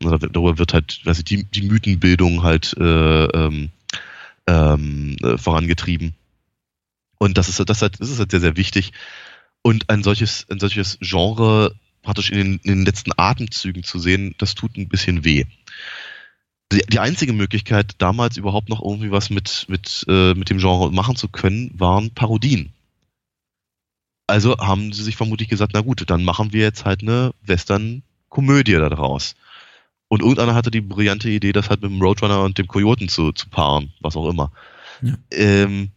Darüber 0.00 0.58
wird 0.58 0.74
halt, 0.74 1.00
weiß 1.04 1.18
ich, 1.18 1.24
die, 1.24 1.44
die 1.44 1.62
Mythenbildung 1.62 2.42
halt 2.42 2.76
äh, 2.78 3.24
ähm, 3.24 3.70
ähm, 4.46 5.16
äh, 5.22 5.38
vorangetrieben. 5.38 6.14
Und 7.16 7.38
das 7.38 7.48
ist, 7.48 7.58
das, 7.58 7.78
ist 7.78 7.82
halt, 7.82 8.00
das 8.00 8.10
ist 8.10 8.18
halt 8.18 8.30
sehr, 8.30 8.40
sehr 8.40 8.58
wichtig. 8.58 8.92
Und 9.66 9.88
ein 9.88 10.02
solches, 10.02 10.46
ein 10.50 10.60
solches 10.60 10.98
Genre 11.00 11.74
praktisch 12.02 12.30
in 12.30 12.36
den, 12.36 12.60
in 12.62 12.70
den 12.76 12.84
letzten 12.84 13.12
Atemzügen 13.16 13.82
zu 13.82 13.98
sehen, 13.98 14.34
das 14.38 14.54
tut 14.54 14.76
ein 14.76 14.88
bisschen 14.88 15.24
weh. 15.24 15.46
Die, 16.70 16.82
die 16.86 16.98
einzige 16.98 17.32
Möglichkeit, 17.32 17.92
damals 17.98 18.36
überhaupt 18.36 18.68
noch 18.68 18.82
irgendwie 18.82 19.10
was 19.10 19.30
mit, 19.30 19.64
mit, 19.68 20.04
äh, 20.08 20.34
mit 20.34 20.50
dem 20.50 20.58
Genre 20.58 20.92
machen 20.92 21.16
zu 21.16 21.28
können, 21.28 21.70
waren 21.74 22.10
Parodien. 22.10 22.72
Also 24.26 24.56
haben 24.58 24.92
sie 24.92 25.02
sich 25.02 25.16
vermutlich 25.16 25.48
gesagt, 25.48 25.72
na 25.74 25.80
gut, 25.80 26.08
dann 26.08 26.24
machen 26.24 26.52
wir 26.52 26.62
jetzt 26.62 26.84
halt 26.84 27.02
eine 27.02 27.32
Western-Komödie 27.42 28.72
daraus. 28.72 29.34
Und 30.08 30.20
irgendeiner 30.20 30.54
hatte 30.54 30.70
die 30.70 30.80
brillante 30.80 31.30
Idee, 31.30 31.52
das 31.52 31.70
halt 31.70 31.82
mit 31.82 31.90
dem 31.90 32.02
Roadrunner 32.02 32.42
und 32.42 32.58
dem 32.58 32.68
Kojoten 32.68 33.08
zu, 33.08 33.32
zu 33.32 33.48
paaren, 33.48 33.92
was 34.00 34.16
auch 34.16 34.28
immer. 34.28 34.52
Ja. 35.02 35.14
Ähm, 35.30 35.90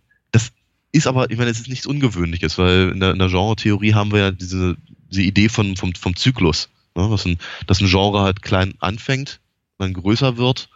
ist 0.97 1.07
aber, 1.07 1.29
ich 1.29 1.37
meine, 1.37 1.49
es 1.49 1.59
ist 1.59 1.69
nichts 1.69 1.85
Ungewöhnliches, 1.85 2.57
weil 2.57 2.89
in 2.89 2.99
der, 2.99 3.11
in 3.11 3.19
der 3.19 3.29
Genre-Theorie 3.29 3.93
haben 3.93 4.11
wir 4.11 4.19
ja 4.19 4.31
diese, 4.31 4.75
diese 5.09 5.21
Idee 5.21 5.49
von, 5.49 5.75
vom, 5.75 5.93
vom 5.95 6.15
Zyklus. 6.15 6.69
Ne? 6.95 7.09
Dass, 7.09 7.25
ein, 7.25 7.37
dass 7.67 7.79
ein 7.79 7.87
Genre 7.87 8.21
halt 8.21 8.41
klein 8.41 8.73
anfängt, 8.79 9.39
dann 9.77 9.93
größer 9.93 10.37
wird, 10.37 10.69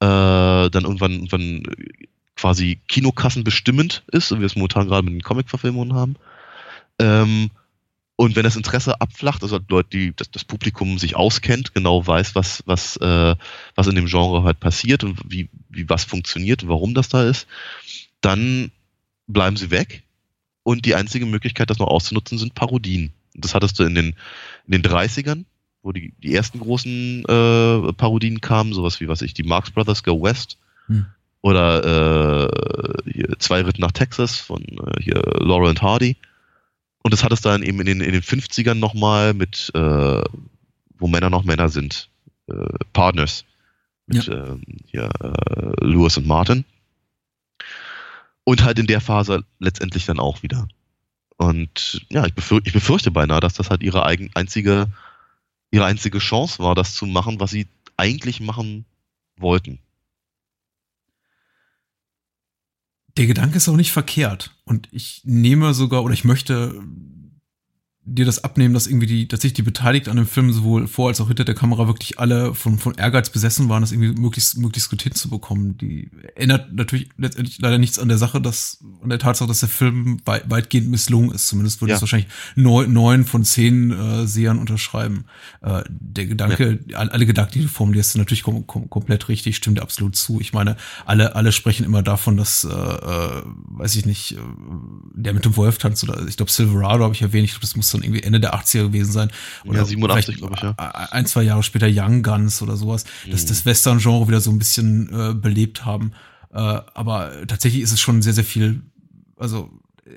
äh, 0.00 0.70
dann 0.70 0.84
irgendwann, 0.84 1.12
irgendwann 1.12 1.62
quasi 2.36 2.80
Kinokassen 2.88 3.44
bestimmend 3.44 4.04
ist, 4.10 4.28
so 4.28 4.36
wie 4.36 4.40
wir 4.40 4.46
es 4.46 4.56
momentan 4.56 4.88
gerade 4.88 5.04
mit 5.04 5.14
den 5.14 5.22
Comic-Verfilmungen 5.22 5.94
haben. 5.94 6.16
Ähm, 6.98 7.50
und 8.16 8.36
wenn 8.36 8.44
das 8.44 8.56
Interesse 8.56 9.00
abflacht, 9.00 9.42
also 9.42 9.58
Leute, 9.68 9.88
die 9.90 10.12
das, 10.14 10.30
das 10.30 10.44
Publikum 10.44 10.98
sich 10.98 11.16
auskennt, 11.16 11.74
genau 11.74 12.06
weiß, 12.06 12.34
was, 12.34 12.62
was, 12.66 12.96
äh, 12.98 13.34
was 13.74 13.86
in 13.86 13.94
dem 13.94 14.06
Genre 14.06 14.44
halt 14.44 14.60
passiert 14.60 15.02
und 15.02 15.18
wie, 15.26 15.48
wie 15.70 15.88
was 15.88 16.04
funktioniert, 16.04 16.68
warum 16.68 16.94
das 16.94 17.08
da 17.08 17.24
ist, 17.24 17.46
dann 18.20 18.70
bleiben 19.32 19.56
sie 19.56 19.70
weg. 19.70 20.04
Und 20.62 20.86
die 20.86 20.94
einzige 20.94 21.26
Möglichkeit, 21.26 21.70
das 21.70 21.78
noch 21.78 21.88
auszunutzen, 21.88 22.38
sind 22.38 22.54
Parodien. 22.54 23.12
Das 23.34 23.54
hattest 23.54 23.78
du 23.78 23.84
in 23.84 23.94
den, 23.94 24.14
in 24.66 24.72
den 24.72 24.82
30ern, 24.82 25.44
wo 25.82 25.92
die, 25.92 26.12
die 26.22 26.34
ersten 26.34 26.60
großen 26.60 27.24
äh, 27.24 27.92
Parodien 27.94 28.40
kamen, 28.40 28.72
sowas 28.72 29.00
wie, 29.00 29.08
was 29.08 29.22
ich, 29.22 29.34
die 29.34 29.42
Marx 29.42 29.70
Brothers 29.70 30.04
Go 30.04 30.22
West. 30.22 30.58
Hm. 30.86 31.06
Oder 31.40 32.46
äh, 32.46 33.36
Zwei 33.38 33.62
Ritt 33.62 33.80
nach 33.80 33.90
Texas 33.90 34.38
von 34.38 34.62
äh, 34.62 35.02
hier 35.02 35.20
Laurel 35.40 35.70
and 35.70 35.82
Hardy. 35.82 36.16
Und 37.02 37.12
das 37.12 37.24
hattest 37.24 37.44
du 37.44 37.48
dann 37.48 37.64
eben 37.64 37.80
in 37.80 37.86
den, 37.86 38.00
in 38.00 38.12
den 38.12 38.22
50ern 38.22 38.74
nochmal 38.74 39.34
mit, 39.34 39.72
äh, 39.74 40.22
wo 40.98 41.08
Männer 41.08 41.30
noch 41.30 41.42
Männer 41.42 41.68
sind. 41.68 42.08
Äh, 42.46 42.54
Partners. 42.92 43.44
Mit 44.06 44.26
ja. 44.26 44.50
ähm, 44.50 44.62
hier, 44.86 45.10
äh, 45.20 45.84
Lewis 45.84 46.16
und 46.16 46.26
Martin. 46.26 46.64
Und 48.44 48.64
halt 48.64 48.78
in 48.78 48.86
der 48.86 49.00
Phase 49.00 49.44
letztendlich 49.58 50.06
dann 50.06 50.18
auch 50.18 50.42
wieder. 50.42 50.68
Und 51.36 52.06
ja, 52.10 52.26
ich, 52.26 52.34
befür 52.34 52.60
ich 52.64 52.72
befürchte 52.72 53.10
beinahe, 53.10 53.40
dass 53.40 53.54
das 53.54 53.70
halt 53.70 53.82
ihre 53.82 54.04
eigen, 54.04 54.30
einzige, 54.34 54.88
ihre 55.70 55.84
einzige 55.84 56.18
Chance 56.18 56.58
war, 56.62 56.74
das 56.74 56.94
zu 56.94 57.06
machen, 57.06 57.40
was 57.40 57.50
sie 57.50 57.66
eigentlich 57.96 58.40
machen 58.40 58.84
wollten. 59.36 59.78
Der 63.16 63.26
Gedanke 63.26 63.58
ist 63.58 63.68
auch 63.68 63.76
nicht 63.76 63.92
verkehrt. 63.92 64.54
Und 64.64 64.88
ich 64.90 65.20
nehme 65.24 65.74
sogar, 65.74 66.02
oder 66.02 66.14
ich 66.14 66.24
möchte 66.24 66.82
dir 68.04 68.24
das 68.24 68.42
abnehmen, 68.42 68.74
dass 68.74 68.88
irgendwie 68.88 69.06
die, 69.06 69.28
dass 69.28 69.42
sich 69.42 69.52
die 69.52 69.62
Beteiligten 69.62 70.10
an 70.10 70.16
dem 70.16 70.26
Film 70.26 70.52
sowohl 70.52 70.88
vor 70.88 71.08
als 71.08 71.20
auch 71.20 71.28
hinter 71.28 71.44
der 71.44 71.54
Kamera 71.54 71.86
wirklich 71.86 72.18
alle 72.18 72.52
von, 72.52 72.78
von 72.78 72.94
Ehrgeiz 72.94 73.30
besessen 73.30 73.68
waren, 73.68 73.80
das 73.80 73.92
irgendwie 73.92 74.20
möglichst, 74.20 74.58
möglichst 74.58 74.90
gut 74.90 75.02
hinzubekommen. 75.02 75.78
Die 75.78 76.10
ändert 76.34 76.72
natürlich 76.72 77.10
letztendlich 77.16 77.60
leider 77.60 77.78
nichts 77.78 78.00
an 78.00 78.08
der 78.08 78.18
Sache, 78.18 78.40
dass, 78.40 78.84
an 79.02 79.08
der 79.08 79.20
Tatsache, 79.20 79.46
dass 79.46 79.60
der 79.60 79.68
Film 79.68 80.20
weit, 80.24 80.50
weitgehend 80.50 80.88
misslungen 80.88 81.30
ist. 81.30 81.46
Zumindest 81.46 81.80
würde 81.80 81.90
ja. 81.90 81.96
es 81.96 82.02
wahrscheinlich 82.02 82.28
neun, 82.56 82.92
neun 82.92 83.24
von 83.24 83.44
zehn 83.44 83.92
äh, 83.92 84.26
Sehern 84.26 84.58
unterschreiben. 84.58 85.26
Äh, 85.60 85.84
der 85.88 86.26
Gedanke, 86.26 86.80
ja. 86.88 86.98
alle 86.98 87.24
Gedanken, 87.24 87.52
die 87.52 87.62
du 87.62 87.68
formulierst, 87.68 88.12
sind 88.12 88.20
natürlich 88.20 88.42
kom 88.42 88.66
kom 88.66 88.90
komplett 88.90 89.28
richtig, 89.28 89.54
stimmt 89.54 89.78
dir 89.78 89.82
absolut 89.82 90.16
zu. 90.16 90.40
Ich 90.40 90.52
meine, 90.52 90.76
alle, 91.06 91.36
alle 91.36 91.52
sprechen 91.52 91.84
immer 91.84 92.02
davon, 92.02 92.36
dass, 92.36 92.64
äh, 92.64 92.68
äh, 92.68 93.42
weiß 93.44 93.94
ich 93.94 94.06
nicht, 94.06 94.32
äh, 94.32 94.38
der 95.14 95.34
mit 95.34 95.44
dem 95.44 95.56
Wolf 95.56 95.78
tanzt 95.78 96.02
oder 96.02 96.26
ich 96.26 96.36
glaube 96.36 96.50
Silverado 96.50 97.04
habe 97.04 97.14
ich 97.14 97.22
erwähnt, 97.22 97.44
ich 97.44 97.52
glaube, 97.52 97.62
das 97.62 97.76
muss 97.76 97.91
dann 97.92 98.02
irgendwie 98.02 98.22
Ende 98.22 98.40
der 98.40 98.54
80er 98.54 98.84
gewesen 98.84 99.12
sein. 99.12 99.30
Oder 99.64 99.80
ja, 99.80 99.84
87, 99.84 100.36
glaube 100.36 100.54
ich, 100.56 100.62
ja. 100.62 100.74
Ein, 100.76 101.26
zwei 101.26 101.42
Jahre 101.42 101.62
später 101.62 101.88
Young 101.90 102.22
Guns 102.22 102.62
oder 102.62 102.76
sowas, 102.76 103.04
dass 103.30 103.44
mhm. 103.44 103.48
das 103.48 103.66
Western-Genre 103.66 104.28
wieder 104.28 104.40
so 104.40 104.50
ein 104.50 104.58
bisschen 104.58 105.08
äh, 105.12 105.34
belebt 105.34 105.84
haben. 105.84 106.12
Äh, 106.52 106.58
aber 106.58 107.32
tatsächlich 107.46 107.82
ist 107.82 107.92
es 107.92 108.00
schon 108.00 108.22
sehr, 108.22 108.32
sehr 108.32 108.44
viel, 108.44 108.82
also 109.36 109.70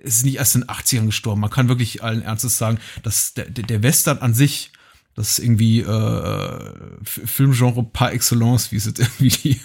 es 0.03 0.17
ist 0.17 0.25
nicht 0.25 0.38
erst 0.38 0.55
in 0.55 0.61
den 0.61 0.69
80ern 0.69 1.05
gestorben. 1.05 1.41
Man 1.41 1.49
kann 1.49 1.67
wirklich 1.67 2.03
allen 2.03 2.21
Ernstes 2.21 2.57
sagen, 2.57 2.79
dass 3.03 3.33
der, 3.33 3.49
der 3.49 3.83
Western 3.83 4.17
an 4.19 4.33
sich 4.33 4.71
das 5.15 5.30
ist 5.30 5.39
irgendwie 5.39 5.80
äh, 5.80 6.73
Filmgenre 7.04 7.84
par 7.84 8.12
excellence, 8.12 8.73
wie 8.73 8.75
es 8.75 8.86
jetzt 8.86 8.99
irgendwie 9.19 9.30
die, 9.30 9.60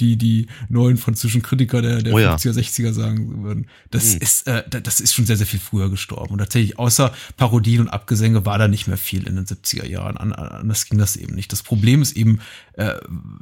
die, 0.00 0.16
die 0.16 0.46
neuen 0.68 0.96
französischen 0.96 1.42
Kritiker 1.42 1.80
der, 1.80 2.02
der 2.02 2.12
oh 2.12 2.18
ja. 2.18 2.34
50er, 2.34 2.58
60er 2.58 2.92
sagen 2.92 3.44
würden. 3.44 3.66
Das 3.92 4.14
mhm. 4.14 4.20
ist, 4.20 4.48
äh, 4.48 4.64
das 4.68 5.00
ist 5.00 5.14
schon 5.14 5.24
sehr, 5.24 5.36
sehr 5.36 5.46
viel 5.46 5.60
früher 5.60 5.90
gestorben. 5.90 6.32
Und 6.32 6.38
tatsächlich, 6.38 6.80
außer 6.80 7.14
Parodien 7.36 7.82
und 7.82 7.88
Abgesänge 7.88 8.44
war 8.44 8.58
da 8.58 8.66
nicht 8.66 8.88
mehr 8.88 8.96
viel 8.96 9.28
in 9.28 9.36
den 9.36 9.46
70er 9.46 9.86
Jahren. 9.86 10.16
An, 10.16 10.32
anders 10.32 10.86
ging 10.86 10.98
das 10.98 11.14
eben 11.14 11.36
nicht. 11.36 11.52
Das 11.52 11.62
Problem 11.62 12.02
ist 12.02 12.16
eben, 12.16 12.40
äh, 12.72 12.94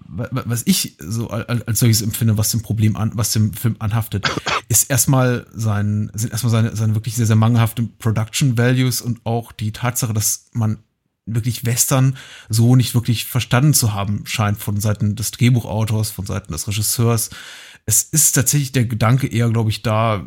was 0.07 0.62
ich 0.66 0.96
so 0.98 1.29
als 1.31 1.81
solches 1.81 2.03
empfinde, 2.03 2.37
was 2.37 2.50
dem 2.50 2.61
Problem 2.61 2.94
an, 2.94 3.12
was 3.14 3.33
dem 3.33 3.55
Film 3.55 3.77
anhaftet, 3.79 4.29
ist 4.68 4.90
erstmal 4.90 5.46
sein, 5.55 6.11
sind 6.12 6.31
erstmal 6.31 6.50
seine, 6.50 6.77
seine 6.77 6.94
wirklich 6.94 7.16
sehr, 7.16 7.27
sehr 7.27 7.37
mangelhaften 7.37 7.96
Production 7.96 8.59
Values 8.59 9.00
und 9.00 9.24
auch 9.24 9.50
die 9.50 9.72
Tatsache, 9.72 10.12
dass 10.12 10.50
man 10.53 10.79
wirklich 11.26 11.64
Western 11.64 12.16
so 12.48 12.76
nicht 12.76 12.94
wirklich 12.94 13.24
verstanden 13.24 13.74
zu 13.74 13.94
haben 13.94 14.26
scheint 14.26 14.58
von 14.58 14.80
Seiten 14.80 15.16
des 15.16 15.30
Drehbuchautors, 15.30 16.10
von 16.10 16.26
Seiten 16.26 16.52
des 16.52 16.68
Regisseurs. 16.68 17.30
Es 17.87 18.02
ist 18.02 18.32
tatsächlich 18.32 18.72
der 18.72 18.84
Gedanke 18.84 19.26
eher, 19.26 19.50
glaube 19.50 19.70
ich, 19.70 19.82
da, 19.82 20.26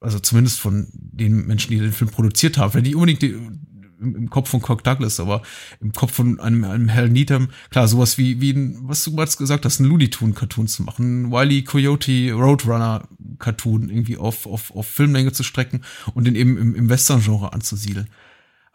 also 0.00 0.18
zumindest 0.18 0.60
von 0.60 0.88
den 0.92 1.46
Menschen, 1.46 1.70
die 1.70 1.78
den 1.78 1.92
Film 1.92 2.10
produziert 2.10 2.58
haben, 2.58 2.74
wenn 2.74 2.84
die 2.84 2.94
unbedingt 2.94 3.22
die, 3.22 3.36
im, 4.00 4.30
Kopf 4.30 4.50
von 4.50 4.62
Kirk 4.62 4.84
Douglas, 4.84 5.20
aber 5.20 5.42
im 5.80 5.92
Kopf 5.92 6.12
von 6.12 6.38
einem, 6.40 6.64
einem 6.64 6.92
Hal 6.92 7.08
Needham, 7.08 7.48
klar, 7.70 7.88
sowas 7.88 8.18
wie, 8.18 8.40
wie 8.40 8.52
ein, 8.52 8.78
was 8.82 9.04
du 9.04 9.14
gerade 9.14 9.30
gesagt 9.36 9.64
hast, 9.64 9.80
ein 9.80 9.86
Looney 9.86 10.10
Tune 10.10 10.34
Cartoon 10.34 10.68
zu 10.68 10.82
machen, 10.82 11.30
Wiley 11.30 11.64
Coyote 11.64 12.32
Roadrunner 12.32 13.08
Cartoon 13.38 13.88
irgendwie 13.88 14.16
auf, 14.16 14.46
auf, 14.46 14.74
auf 14.74 14.86
Filmlänge 14.86 15.32
zu 15.32 15.42
strecken 15.42 15.82
und 16.14 16.26
den 16.26 16.36
eben 16.36 16.56
im, 16.56 16.74
im 16.74 16.88
Western-Genre 16.88 17.52
anzusiedeln. 17.52 18.08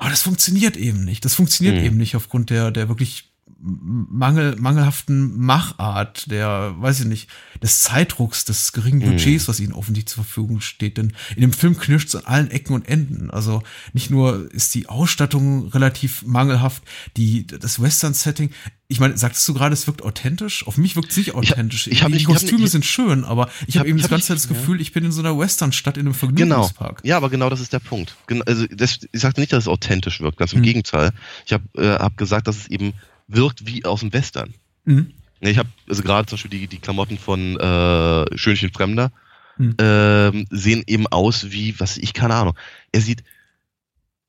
Aber 0.04 0.10
das 0.10 0.22
funktioniert 0.22 0.76
eben 0.76 1.06
nicht. 1.06 1.24
Das 1.24 1.34
funktioniert 1.34 1.78
Mhm. 1.80 1.86
eben 1.86 1.98
nicht 1.98 2.18
aufgrund 2.18 2.50
der, 2.50 2.72
der 2.72 2.90
wirklich 2.90 3.30
Mangel, 3.66 4.58
mangelhaften 4.58 5.38
Machart, 5.40 6.30
der, 6.30 6.76
weiß 6.80 7.00
ich 7.00 7.06
nicht, 7.06 7.30
des 7.62 7.80
Zeitdrucks, 7.80 8.44
des 8.44 8.74
geringen 8.74 9.00
Mhm. 9.00 9.12
Budgets, 9.12 9.48
was 9.48 9.62
ihnen 9.62 9.72
offensichtlich 9.72 10.14
zur 10.16 10.26
Verfügung 10.26 10.60
steht. 10.60 10.98
Denn 10.98 11.14
in 11.36 11.42
dem 11.42 11.54
Film 11.54 11.78
knirscht 11.78 12.10
es 12.10 12.16
an 12.18 12.26
allen 12.26 12.52
Ecken 12.52 12.74
und 12.74 12.86
Enden. 12.90 13.30
Also 13.32 13.64
nicht 13.94 14.10
nur 14.10 14.52
ist 14.52 14.76
die 14.76 14.90
Ausstattung 14.90 15.70
relativ 15.70 16.24
mangelhaft, 16.24 16.84
die, 17.16 17.48
das 17.48 17.82
Western-Setting, 17.82 18.50
ich 18.94 19.00
meine, 19.00 19.18
sagtest 19.18 19.48
du 19.48 19.54
gerade, 19.54 19.74
es 19.74 19.88
wirkt 19.88 20.02
authentisch? 20.04 20.66
Auf 20.68 20.78
mich 20.78 20.96
wirkt 20.96 21.12
es 21.12 21.18
nicht 21.18 21.34
authentisch. 21.34 21.88
ich 21.88 22.02
hab 22.04 22.08
die 22.08 22.14
nicht- 22.14 22.22
ich 22.22 22.28
hab 22.28 22.34
Kostüme 22.36 22.62
nicht- 22.62 22.72
sind 22.72 22.86
schön, 22.86 23.24
aber 23.26 23.50
ich, 23.68 23.76
hab- 23.76 23.82
habe 23.82 23.90
eben 23.90 23.98
ich 23.98 24.04
das 24.04 24.12
hab 24.12 24.18
ganze 24.18 24.28
Zeit 24.28 24.38
das 24.38 24.48
Gefühl, 24.48 24.80
ich 24.80 24.92
bin 24.94 25.04
in 25.04 25.12
so 25.12 25.22
einer 25.22 25.38
Western-Stadt 25.38 25.98
in 25.98 26.08
einem 26.08 26.14
Genau. 26.14 26.20
Vergnügungspark. 26.68 27.02
Ja, 27.04 27.18
aber 27.18 27.30
genau 27.30 27.50
das 27.50 27.60
ist 27.60 27.74
der 27.74 27.80
Punkt. 27.80 28.16
Also 28.46 28.66
das, 28.68 29.00
ich 29.12 29.20
sagte 29.22 29.42
nicht, 29.42 29.52
dass 29.52 29.64
es 29.64 29.68
authentisch 29.68 30.22
wirkt, 30.22 30.38
ganz 30.38 30.54
im 30.54 30.60
Mhm. 30.60 30.64
Gegenteil. 30.64 31.12
Ich 31.46 31.54
habe 31.54 31.64
äh, 31.76 31.96
hab 32.00 32.16
gesagt, 32.18 32.48
dass 32.48 32.58
es 32.58 32.68
eben 32.68 32.94
wirkt 33.28 33.66
wie 33.68 33.84
aus 33.84 34.02
dem 34.02 34.14
Western. 34.14 34.54
Mhm. 34.86 35.12
Ja, 35.42 35.50
Ich 35.50 35.58
habe 35.58 35.70
also 35.90 36.04
gerade 36.04 36.28
zum 36.28 36.36
Beispiel 36.38 36.52
die, 36.52 36.68
die 36.68 36.80
Klamotten 36.80 37.18
von 37.18 37.60
äh, 37.60 38.38
Schönchen 38.38 38.72
Fremder 38.72 39.12
Mhm. 39.58 39.76
ähm, 39.80 40.46
sehen 40.50 40.84
eben 40.88 41.06
aus 41.08 41.52
wie, 41.52 41.80
was 41.80 41.98
ich, 41.98 42.14
keine 42.14 42.36
Ahnung. 42.36 42.56
Er 42.92 43.02
sieht, 43.02 43.24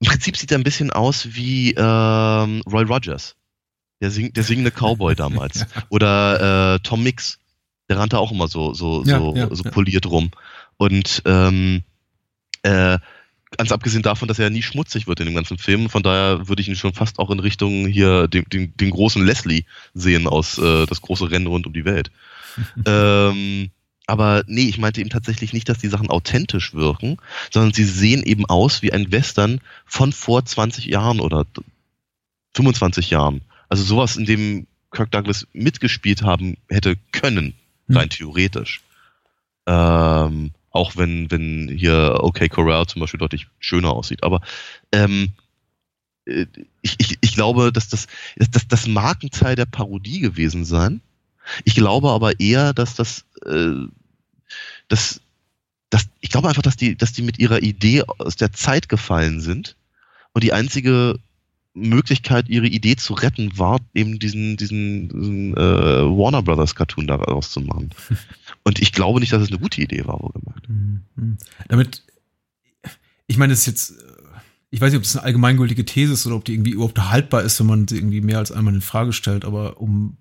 im 0.01 0.09
Prinzip 0.09 0.37
sieht 0.37 0.51
er 0.53 0.59
ein 0.59 0.65
bisschen 0.65 0.91
aus 0.91 1.29
wie 1.35 1.73
ähm, 1.73 2.63
Roy 2.71 2.85
Rogers, 2.85 3.35
der, 4.01 4.11
sing, 4.11 4.33
der 4.33 4.43
singende 4.43 4.71
Cowboy 4.71 5.15
damals. 5.17 5.67
Oder 5.89 6.75
äh, 6.75 6.79
Tom 6.81 7.03
Mix, 7.03 7.39
der 7.89 7.99
rannte 7.99 8.19
auch 8.19 8.33
immer 8.33 8.49
so, 8.49 8.75
so, 8.75 9.05
Ja, 9.05 9.19
so, 9.19 9.35
ja, 9.37 9.55
so 9.55 9.65
poliert 9.65 10.07
rum. 10.07 10.31
Und 10.77 11.23
ähm, 11.25 11.83
äh, 12.63 12.99
ganz 13.57 13.73
abgesehen 13.73 14.03
davon, 14.03 14.29
dass 14.29 14.39
er 14.39 14.51
nie 14.51 14.63
schmutzig 14.63 15.07
wird 15.07 15.21
in 15.21 15.27
dem 15.27 15.35
ganzen 15.35 15.59
Film, 15.59 15.89
von 15.89 16.03
daher 16.03 16.49
würde 16.49 16.63
ich 16.63 16.69
ihn 16.69 16.77
schon 16.77 16.95
fast 16.95 17.19
auch 17.19 17.31
in 17.31 17.41
Richtung 17.41 17.87
hier 17.87 18.29
den, 18.29 18.45
den, 18.45 18.77
den 18.77 18.91
großen 18.91 19.25
Leslie 19.25 19.65
sehen 19.95 20.27
aus 20.27 20.59
äh, 20.59 20.87
das 20.87 21.01
große 21.01 21.31
Rennen 21.31 21.47
rund 21.47 21.67
um 21.67 21.73
die 21.73 21.85
Welt. 21.85 22.11
ähm, 22.87 23.71
aber 24.07 24.45
nee, 24.47 24.69
ich 24.69 24.79
meinte 24.79 25.01
eben 25.01 25.11
tatsächlich 25.11 25.53
nicht, 25.53 25.69
dass 25.69 25.79
die 25.79 25.89
Sachen 25.89 26.11
authentisch 26.11 26.75
wirken, 26.75 27.17
sondern 27.51 27.73
sie 27.73 27.85
sehen 27.85 28.23
eben 28.23 28.45
aus 28.47 28.83
wie 28.83 28.93
ein 28.93 29.11
Western 29.13 29.61
von 29.87 30.13
vor 30.13 30.45
20 30.45 30.87
Jahren 30.87 31.21
oder 31.21 31.47
25 32.55 33.11
Jahren. 33.11 33.41
Also 33.75 33.83
sowas, 33.83 34.17
in 34.17 34.25
dem 34.25 34.69
Kirk 34.93 35.11
Douglas 35.11 35.49
mitgespielt 35.53 36.23
haben 36.23 36.59
hätte 36.71 36.95
können, 37.11 37.55
Hm. 37.89 37.97
rein 37.97 38.09
theoretisch. 38.09 38.83
Ähm, 39.67 40.53
auch 40.71 40.95
wenn, 40.95 41.29
wenn 41.33 41.69
hier 41.69 42.19
OK 42.21 42.49
Corral 42.51 42.87
zum 42.87 43.01
Beispiel 43.01 43.19
deutlich 43.19 43.49
schöner 43.59 43.91
aussieht. 43.91 44.23
Aber 44.23 44.43
ähm, 44.93 45.33
äh, 46.25 46.47
ich, 46.83 46.95
ich, 47.01 47.19
ich 47.21 47.35
glaube, 47.35 47.73
dass 47.73 47.89
das, 47.89 48.07
das, 48.37 48.69
das 48.69 48.87
mag 48.87 49.25
ein 49.25 49.31
Teil 49.31 49.57
der 49.57 49.67
Parodie 49.67 50.21
gewesen 50.21 50.65
sein. 50.65 51.01
Ich 51.65 51.75
glaube 51.75 52.11
aber 52.11 52.39
eher, 52.39 52.75
dass 52.75 52.95
das, 52.95 53.25
äh, 53.45 53.89
das, 54.87 55.21
das 55.91 56.07
ich 56.21 56.31
glaube 56.31 56.49
einfach, 56.49 56.63
dass 56.63 56.77
die, 56.77 56.97
dass 56.97 57.13
die 57.13 57.23
mit 57.23 57.41
ihrer 57.41 57.61
Idee 57.61 58.05
aus 58.07 58.37
der 58.37 58.53
Zeit 58.53 58.89
gefallen 58.89 59.41
sind 59.41 59.75
und 60.33 60.45
die 60.45 60.53
einzige 60.53 61.19
Möglichkeit, 61.75 62.49
ihre 62.49 62.69
Idee 62.69 62.97
zu 62.97 63.15
retten, 63.15 63.59
war 63.59 63.81
eben 63.95 64.19
diesen, 64.19 64.57
diesen, 64.57 65.09
diesen 65.09 65.55
äh, 65.55 65.61
Warner 65.61 66.43
Brothers 66.43 66.75
Cartoon 66.75 67.09
daraus 67.09 67.51
zu 67.51 67.61
machen. 67.61 67.91
Und 68.65 68.81
ich 68.81 68.93
glaube 68.93 69.21
nicht, 69.21 69.33
dass 69.33 69.43
es 69.43 69.49
eine 69.49 69.59
gute 69.59 69.83
Idee 69.83 70.07
war, 70.07 70.23
wohlgemerkt. 70.23 70.69
Mhm. 70.69 71.01
Mhm. 71.17 71.37
Damit, 71.69 72.05
ich 73.27 73.37
meine, 73.37 73.53
das 73.53 73.61
ist 73.61 73.67
jetzt, 73.67 73.91
äh, 73.91 74.15
ich 74.71 74.81
weiß 74.81 74.93
nicht, 74.93 74.99
ob 74.99 75.03
das 75.03 75.17
eine 75.17 75.25
allgemeingültige 75.25 75.85
These 75.85 76.13
ist 76.13 76.27
oder 76.27 76.37
ob 76.37 76.45
die 76.45 76.55
irgendwie 76.55 76.71
überhaupt 76.71 76.99
haltbar 76.99 77.43
ist, 77.43 77.59
wenn 77.59 77.67
man 77.67 77.89
sie 77.89 77.97
irgendwie 77.97 78.21
mehr 78.21 78.39
als 78.39 78.53
einmal 78.53 78.75
in 78.75 78.81
Frage 78.81 79.13
stellt, 79.13 79.45
aber 79.45 79.81
um, 79.81 80.17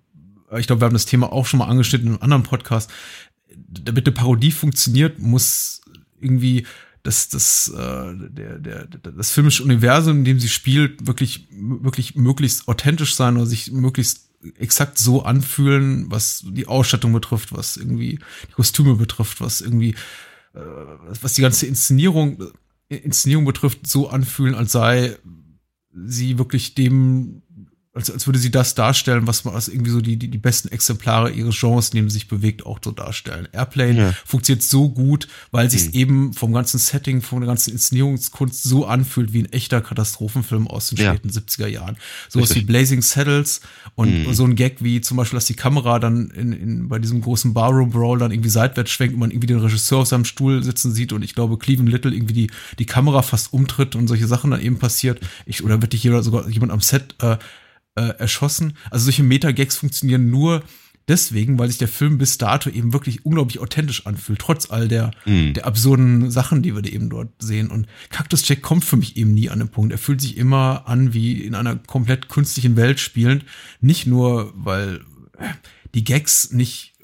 ich 0.56 0.66
glaube, 0.66 0.82
wir 0.82 0.86
haben 0.86 0.92
das 0.92 1.06
Thema 1.06 1.32
auch 1.32 1.46
schon 1.46 1.58
mal 1.58 1.66
angeschnitten 1.66 2.08
in 2.08 2.14
einem 2.14 2.22
anderen 2.22 2.42
Podcast. 2.42 2.90
Damit 3.68 4.06
eine 4.06 4.14
Parodie 4.14 4.52
funktioniert, 4.52 5.20
muss 5.20 5.82
irgendwie 6.20 6.66
das, 7.04 7.28
das, 7.28 7.68
äh, 7.68 8.14
der, 8.30 8.58
der, 8.58 8.86
das 8.86 9.30
filmische 9.30 9.62
Universum, 9.62 10.18
in 10.18 10.24
dem 10.24 10.40
sie 10.40 10.48
spielt, 10.48 11.06
wirklich, 11.06 11.46
wirklich 11.50 12.16
möglichst 12.16 12.66
authentisch 12.66 13.14
sein 13.14 13.36
oder 13.36 13.46
sich 13.46 13.70
möglichst 13.70 14.30
exakt 14.58 14.98
so 14.98 15.22
anfühlen, 15.22 16.10
was 16.10 16.44
die 16.48 16.66
Ausstattung 16.66 17.12
betrifft, 17.12 17.52
was 17.52 17.76
irgendwie 17.76 18.18
die 18.48 18.52
Kostüme 18.52 18.94
betrifft, 18.94 19.42
was 19.42 19.60
irgendwie, 19.60 19.90
äh, 20.54 20.60
was 21.20 21.34
die 21.34 21.42
ganze 21.42 21.66
Inszenierung, 21.66 22.42
Inszenierung 22.88 23.44
betrifft, 23.44 23.86
so 23.86 24.08
anfühlen, 24.08 24.54
als 24.54 24.72
sei 24.72 25.18
sie 25.94 26.38
wirklich 26.38 26.74
dem, 26.74 27.42
als, 27.94 28.10
als 28.10 28.26
würde 28.26 28.40
sie 28.40 28.50
das 28.50 28.74
darstellen, 28.74 29.26
was 29.28 29.44
man 29.44 29.54
als 29.54 29.68
irgendwie 29.68 29.92
so 29.92 30.00
die, 30.00 30.16
die, 30.16 30.26
die 30.28 30.38
besten 30.38 30.68
Exemplare 30.68 31.30
ihres 31.30 31.58
Genres, 31.58 31.90
sie 31.92 32.08
sich 32.10 32.26
bewegt, 32.26 32.66
auch 32.66 32.80
so 32.84 32.90
darstellen. 32.90 33.46
Airplane 33.52 33.94
Ja. 33.98 34.14
funktioniert 34.26 34.64
so 34.64 34.88
gut, 34.90 35.28
weil 35.52 35.70
sich 35.70 35.86
Mhm. 35.86 35.90
eben 35.92 36.32
vom 36.32 36.52
ganzen 36.52 36.78
Setting, 36.78 37.22
von 37.22 37.40
der 37.40 37.46
ganzen 37.46 37.70
Inszenierungskunst 37.72 38.64
so 38.64 38.84
anfühlt 38.86 39.32
wie 39.32 39.42
ein 39.44 39.52
echter 39.52 39.80
Katastrophenfilm 39.80 40.66
aus 40.66 40.88
den 40.88 40.98
Ja. 40.98 41.12
späten 41.12 41.30
70er 41.30 41.68
Jahren. 41.68 41.96
Sowas 42.28 42.50
Richtig. 42.50 42.62
wie 42.64 42.66
Blazing 42.66 43.00
Saddles 43.02 43.60
und 43.94 44.26
Mhm. 44.26 44.34
so 44.34 44.44
ein 44.44 44.56
Gag 44.56 44.82
wie 44.82 45.00
zum 45.00 45.16
Beispiel, 45.16 45.36
dass 45.36 45.46
die 45.46 45.54
Kamera 45.54 46.00
dann 46.00 46.30
in, 46.30 46.52
in, 46.52 46.88
bei 46.88 46.98
diesem 46.98 47.20
großen 47.20 47.54
Barroom 47.54 47.90
Brawl 47.90 48.18
dann 48.18 48.32
irgendwie 48.32 48.50
seitwärts 48.50 48.90
schwenkt 48.90 49.14
und 49.14 49.20
man 49.20 49.30
irgendwie 49.30 49.46
den 49.46 49.58
Regisseur 49.60 49.98
auf 50.00 50.08
seinem 50.08 50.24
Stuhl 50.24 50.64
sitzen 50.64 50.92
sieht 50.92 51.12
und 51.12 51.22
ich 51.22 51.36
glaube, 51.36 51.58
Cleveland 51.58 51.90
Little 51.90 52.12
irgendwie 52.12 52.34
die, 52.34 52.50
die 52.80 52.86
Kamera 52.86 53.22
fast 53.22 53.52
umtritt 53.52 53.94
und 53.94 54.08
solche 54.08 54.26
Sachen 54.26 54.50
dann 54.50 54.60
eben 54.60 54.78
passiert. 54.80 55.20
Ich, 55.46 55.62
oder 55.62 55.80
wird 55.80 55.92
dich 55.92 56.02
jeder 56.02 56.24
sogar 56.24 56.48
jemand 56.48 56.72
am 56.72 56.80
Set 56.80 57.14
äh, 57.22 57.36
äh, 57.96 58.02
erschossen. 58.18 58.74
Also 58.90 59.04
solche 59.04 59.22
Meta-Gags 59.22 59.76
funktionieren 59.76 60.30
nur 60.30 60.62
deswegen, 61.06 61.58
weil 61.58 61.68
sich 61.68 61.76
der 61.78 61.88
Film 61.88 62.16
bis 62.16 62.38
dato 62.38 62.70
eben 62.70 62.92
wirklich 62.94 63.26
unglaublich 63.26 63.58
authentisch 63.60 64.06
anfühlt, 64.06 64.38
trotz 64.38 64.70
all 64.70 64.88
der, 64.88 65.10
Mhm. 65.26 65.52
der 65.54 65.66
absurden 65.66 66.30
Sachen, 66.30 66.62
die 66.62 66.74
wir 66.74 66.80
da 66.82 66.88
eben 66.88 67.10
dort 67.10 67.28
sehen. 67.40 67.70
Und 67.70 67.86
Cactus 68.10 68.48
Jack 68.48 68.62
kommt 68.62 68.84
für 68.86 68.96
mich 68.96 69.16
eben 69.18 69.34
nie 69.34 69.50
an 69.50 69.58
den 69.58 69.68
Punkt. 69.68 69.92
Er 69.92 69.98
fühlt 69.98 70.20
sich 70.22 70.36
immer 70.38 70.84
an 70.88 71.12
wie 71.12 71.42
in 71.42 71.54
einer 71.54 71.76
komplett 71.76 72.28
künstlichen 72.30 72.76
Welt 72.76 73.00
spielend. 73.00 73.44
Nicht 73.82 74.06
nur, 74.06 74.52
weil 74.56 75.02
äh, 75.38 75.48
die 75.94 76.04
Gags 76.04 76.52
nicht 76.52 76.94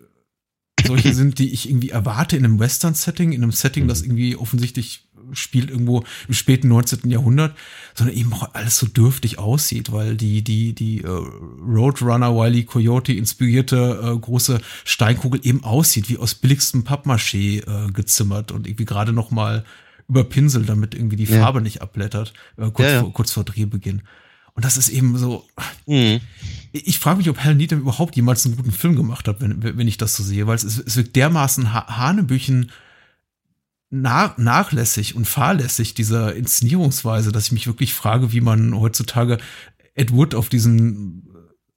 solche 0.86 1.12
sind, 1.14 1.38
die 1.38 1.50
ich 1.52 1.68
irgendwie 1.68 1.90
erwarte 1.90 2.38
in 2.38 2.44
einem 2.46 2.58
Western-Setting, 2.58 3.32
in 3.32 3.42
einem 3.42 3.52
Setting, 3.52 3.86
das 3.86 4.00
irgendwie 4.00 4.34
offensichtlich 4.34 5.09
spielt 5.34 5.70
irgendwo 5.70 6.04
im 6.28 6.34
späten 6.34 6.68
19. 6.68 7.08
Jahrhundert, 7.10 7.56
sondern 7.94 8.16
eben 8.16 8.32
auch 8.32 8.54
alles 8.54 8.78
so 8.78 8.86
dürftig 8.86 9.38
aussieht, 9.38 9.92
weil 9.92 10.16
die, 10.16 10.42
die, 10.42 10.72
die 10.74 11.02
äh, 11.02 11.06
Roadrunner 11.08 12.34
Wiley 12.34 12.64
Coyote 12.64 13.12
inspirierte 13.12 14.00
äh, 14.14 14.18
große 14.18 14.60
Steinkugel 14.84 15.40
eben 15.44 15.64
aussieht, 15.64 16.08
wie 16.08 16.18
aus 16.18 16.34
billigstem 16.34 16.84
Pappmaché 16.84 17.60
äh, 17.66 17.92
gezimmert 17.92 18.52
und 18.52 18.66
irgendwie 18.66 18.84
gerade 18.84 19.12
noch 19.12 19.30
mal 19.30 19.64
überpinselt, 20.08 20.68
damit 20.68 20.94
irgendwie 20.94 21.16
die 21.16 21.24
Ja. 21.24 21.40
Farbe 21.40 21.60
nicht 21.60 21.82
abblättert, 21.82 22.32
äh, 22.56 22.62
kurz, 22.70 22.80
Ja, 22.80 22.90
ja. 22.90 23.00
Vor, 23.00 23.12
kurz 23.12 23.32
vor 23.32 23.44
Drehbeginn. 23.44 24.02
Und 24.54 24.64
das 24.64 24.76
ist 24.76 24.88
eben 24.88 25.16
so, 25.16 25.46
Mhm. 25.86 26.20
ich 26.72 26.98
frage 26.98 27.18
mich, 27.18 27.30
ob 27.30 27.38
Hal 27.38 27.54
Needham 27.54 27.78
überhaupt 27.80 28.16
jemals 28.16 28.44
einen 28.44 28.56
guten 28.56 28.72
Film 28.72 28.96
gemacht 28.96 29.28
hat, 29.28 29.40
wenn, 29.40 29.62
wenn 29.62 29.86
ich 29.88 29.96
das 29.96 30.16
so 30.16 30.24
sehe, 30.24 30.46
weil 30.48 30.56
es, 30.56 30.64
es 30.64 30.96
wirkt 30.96 31.14
dermaßen 31.14 31.72
ha 31.72 31.86
Hanebüchen 31.96 32.70
nach, 33.90 34.38
nachlässig 34.38 35.16
und 35.16 35.26
fahrlässig 35.26 35.94
dieser 35.94 36.34
Inszenierungsweise, 36.34 37.32
dass 37.32 37.46
ich 37.46 37.52
mich 37.52 37.66
wirklich 37.66 37.92
frage, 37.92 38.32
wie 38.32 38.40
man 38.40 38.78
heutzutage 38.78 39.38
Ed 39.94 40.12
Wood 40.12 40.34
auf 40.34 40.48
diesen 40.48 41.26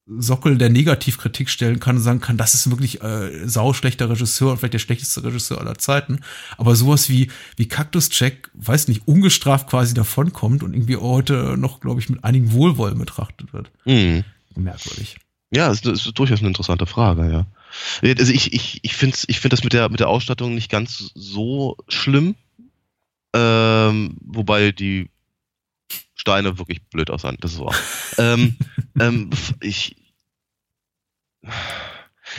Sockel 0.05 0.57
der 0.57 0.69
Negativkritik 0.69 1.49
stellen 1.49 1.79
kann 1.79 1.95
und 1.95 2.01
sagen 2.01 2.19
kann, 2.19 2.37
das 2.37 2.53
ist 2.53 2.69
wirklich 2.69 3.01
äh, 3.01 3.47
sauschlechter 3.47 4.09
Regisseur 4.09 4.51
und 4.51 4.57
vielleicht 4.57 4.73
der 4.73 4.79
schlechteste 4.79 5.23
Regisseur 5.23 5.59
aller 5.59 5.77
Zeiten. 5.77 6.19
Aber 6.57 6.75
sowas 6.75 7.09
wie, 7.09 7.31
wie 7.55 7.67
Cactus 7.67 8.09
Jack, 8.11 8.51
weiß 8.53 8.89
nicht, 8.89 9.07
ungestraft 9.07 9.69
quasi 9.69 9.93
davonkommt 9.93 10.61
und 10.61 10.73
irgendwie 10.73 10.97
heute 10.97 11.55
noch, 11.57 11.79
glaube 11.79 12.01
ich, 12.01 12.09
mit 12.09 12.23
einigen 12.23 12.51
Wohlwollen 12.51 12.97
betrachtet 12.97 13.53
wird. 13.53 13.71
Mhm. 13.85 14.23
Merkwürdig. 14.55 15.17
Ja, 15.51 15.69
das 15.69 15.81
ist, 15.81 16.05
ist 16.05 16.19
durchaus 16.19 16.39
eine 16.39 16.49
interessante 16.49 16.85
Frage, 16.85 17.31
ja. 17.31 17.45
Also 18.01 18.31
ich, 18.31 18.53
ich, 18.53 18.79
ich 18.83 18.95
finde 18.95 19.17
ich 19.27 19.39
find 19.39 19.53
das 19.53 19.63
mit 19.63 19.73
der, 19.73 19.89
mit 19.89 19.99
der 19.99 20.09
Ausstattung 20.09 20.55
nicht 20.55 20.69
ganz 20.69 21.11
so 21.15 21.77
schlimm. 21.87 22.35
Ähm, 23.35 24.17
wobei 24.21 24.71
die 24.71 25.09
Steine 26.15 26.57
wirklich 26.59 26.83
blöd 26.83 27.09
aussahen, 27.09 27.37
das 27.39 27.53
ist 27.53 27.59
wahr. 27.59 27.75
ähm, 28.17 28.55
ähm, 28.99 29.29
ich, 29.61 29.95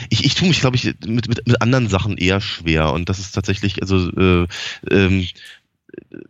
ich, 0.09 0.25
ich 0.25 0.35
tue 0.35 0.47
mich, 0.47 0.61
glaube 0.61 0.77
ich, 0.77 0.85
mit, 0.85 1.27
mit, 1.27 1.47
mit 1.47 1.61
anderen 1.61 1.89
Sachen 1.89 2.17
eher 2.17 2.41
schwer. 2.41 2.93
Und 2.93 3.09
das 3.09 3.19
ist 3.19 3.31
tatsächlich, 3.31 3.81
also 3.81 4.09
äh, 4.11 4.47
ähm, 4.89 5.27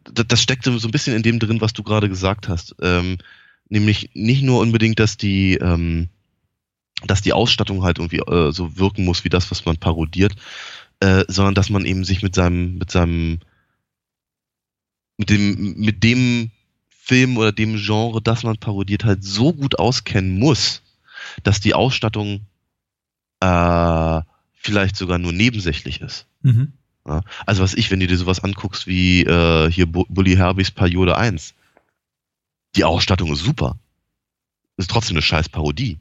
das 0.03 0.41
steckt 0.41 0.65
so 0.65 0.71
ein 0.71 0.91
bisschen 0.91 1.15
in 1.15 1.23
dem 1.23 1.39
drin, 1.39 1.61
was 1.61 1.73
du 1.73 1.83
gerade 1.83 2.09
gesagt 2.09 2.49
hast. 2.49 2.75
Ähm, 2.81 3.17
nämlich 3.69 4.11
nicht 4.13 4.43
nur 4.43 4.59
unbedingt, 4.59 4.99
dass 4.99 5.17
die, 5.17 5.55
ähm, 5.55 6.09
dass 7.03 7.21
die 7.21 7.33
Ausstattung 7.33 7.83
halt 7.83 7.99
irgendwie 7.99 8.19
äh, 8.19 8.51
so 8.51 8.77
wirken 8.77 9.05
muss 9.05 9.23
wie 9.23 9.29
das, 9.29 9.51
was 9.51 9.65
man 9.65 9.77
parodiert, 9.77 10.35
äh, 10.99 11.25
sondern 11.27 11.55
dass 11.55 11.69
man 11.69 11.85
eben 11.85 12.05
sich 12.05 12.21
mit 12.21 12.35
seinem, 12.35 12.77
mit 12.77 12.91
seinem, 12.91 13.39
mit 15.17 15.29
dem, 15.29 15.75
mit 15.77 16.03
dem 16.03 16.51
Film 16.89 17.37
oder 17.37 17.51
dem 17.51 17.77
Genre, 17.77 18.21
das 18.21 18.43
man 18.43 18.57
parodiert, 18.57 19.05
halt 19.05 19.23
so 19.23 19.53
gut 19.53 19.77
auskennen 19.77 20.39
muss, 20.39 20.81
dass 21.43 21.59
die 21.59 21.73
Ausstattung 21.73 22.47
äh, 23.41 24.21
vielleicht 24.53 24.95
sogar 24.95 25.19
nur 25.19 25.31
nebensächlich 25.31 26.01
ist. 26.01 26.25
Mhm. 26.41 26.73
Ja, 27.07 27.21
also 27.45 27.61
was 27.61 27.75
ich, 27.75 27.91
wenn 27.91 27.99
du 27.99 28.07
dir 28.07 28.17
sowas 28.17 28.43
anguckst 28.43 28.87
wie 28.87 29.21
äh, 29.21 29.69
hier 29.71 29.85
Bully 29.85 30.35
Herbies 30.35 30.71
Periode 30.71 31.17
1, 31.17 31.53
die 32.75 32.83
Ausstattung 32.83 33.31
ist 33.31 33.43
super. 33.43 33.77
Ist 34.77 34.89
trotzdem 34.89 35.15
eine 35.15 35.21
scheiß 35.21 35.49
Parodie, 35.49 35.99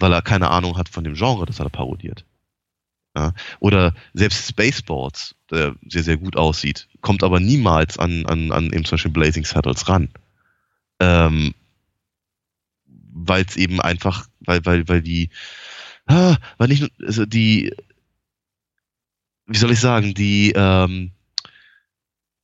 weil 0.00 0.12
er 0.12 0.22
keine 0.22 0.50
Ahnung 0.50 0.76
hat 0.76 0.88
von 0.88 1.04
dem 1.04 1.14
Genre, 1.14 1.46
das 1.46 1.60
er 1.60 1.68
parodiert. 1.68 2.24
Ja, 3.16 3.34
oder 3.58 3.94
selbst 4.14 4.48
Spaceballs, 4.48 5.34
der 5.50 5.74
sehr, 5.88 6.04
sehr 6.04 6.16
gut 6.16 6.36
aussieht, 6.36 6.88
kommt 7.00 7.24
aber 7.24 7.40
niemals 7.40 7.98
an, 7.98 8.24
an, 8.26 8.52
an 8.52 8.66
eben 8.66 8.84
zum 8.84 8.96
Beispiel 8.96 9.10
Blazing 9.10 9.44
Saddles 9.44 9.88
ran. 9.88 10.10
Ähm, 11.00 11.54
weil 12.86 13.44
es 13.44 13.56
eben 13.56 13.80
einfach, 13.80 14.28
weil, 14.40 14.64
weil, 14.64 14.88
weil 14.88 15.02
die, 15.02 15.30
ah, 16.06 16.36
weil 16.56 16.68
nicht 16.68 16.80
nur, 16.80 16.90
also 17.04 17.26
die, 17.26 17.74
wie 19.46 19.58
soll 19.58 19.72
ich 19.72 19.80
sagen, 19.80 20.14
die, 20.14 20.52
ähm, 20.54 21.10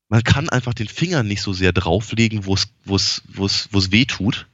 man 0.09 0.23
kann 0.25 0.49
einfach 0.49 0.75
den 0.75 0.89
Finger 0.89 1.23
nicht 1.23 1.43
so 1.43 1.53
sehr 1.53 1.73
drauflegen, 1.73 2.45
wo 2.45 2.55
es, 2.55 2.69
wo 2.85 2.97
es, 2.97 3.23
wo 3.29 3.47
es, 3.47 3.69
wo 3.73 3.79
es 3.79 3.93
weh 3.93 4.05
tut, 4.05 4.49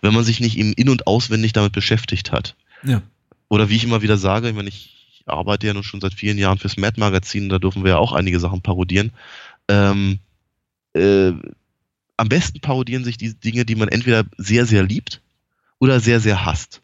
wenn 0.00 0.14
man 0.14 0.24
sich 0.24 0.40
nicht 0.40 0.58
eben 0.58 0.72
in- 0.72 0.88
und 0.88 1.06
auswendig 1.06 1.52
damit 1.52 1.72
beschäftigt 1.72 2.32
hat. 2.32 2.56
Ja. 2.84 3.02
Oder 3.48 3.68
wie 3.68 3.76
ich 3.76 3.84
immer 3.84 4.02
wieder 4.02 4.18
sage, 4.18 4.48
ich 4.48 4.54
meine, 4.54 4.68
ich 4.68 5.24
arbeite 5.26 5.66
ja 5.66 5.74
nun 5.74 5.82
schon 5.82 6.00
seit 6.00 6.14
vielen 6.14 6.38
Jahren 6.38 6.58
fürs 6.58 6.76
Mad 6.76 6.98
Magazin, 6.98 7.48
da 7.48 7.58
dürfen 7.58 7.84
wir 7.84 7.92
ja 7.92 7.98
auch 7.98 8.12
einige 8.12 8.40
Sachen 8.40 8.62
parodieren. 8.62 9.12
Ähm, 9.68 10.18
äh, 10.94 11.32
am 12.16 12.28
besten 12.28 12.60
parodieren 12.60 13.04
sich 13.04 13.16
die 13.16 13.34
Dinge, 13.34 13.64
die 13.64 13.76
man 13.76 13.88
entweder 13.88 14.24
sehr, 14.36 14.66
sehr 14.66 14.82
liebt 14.82 15.20
oder 15.78 16.00
sehr, 16.00 16.20
sehr 16.20 16.44
hasst. 16.44 16.82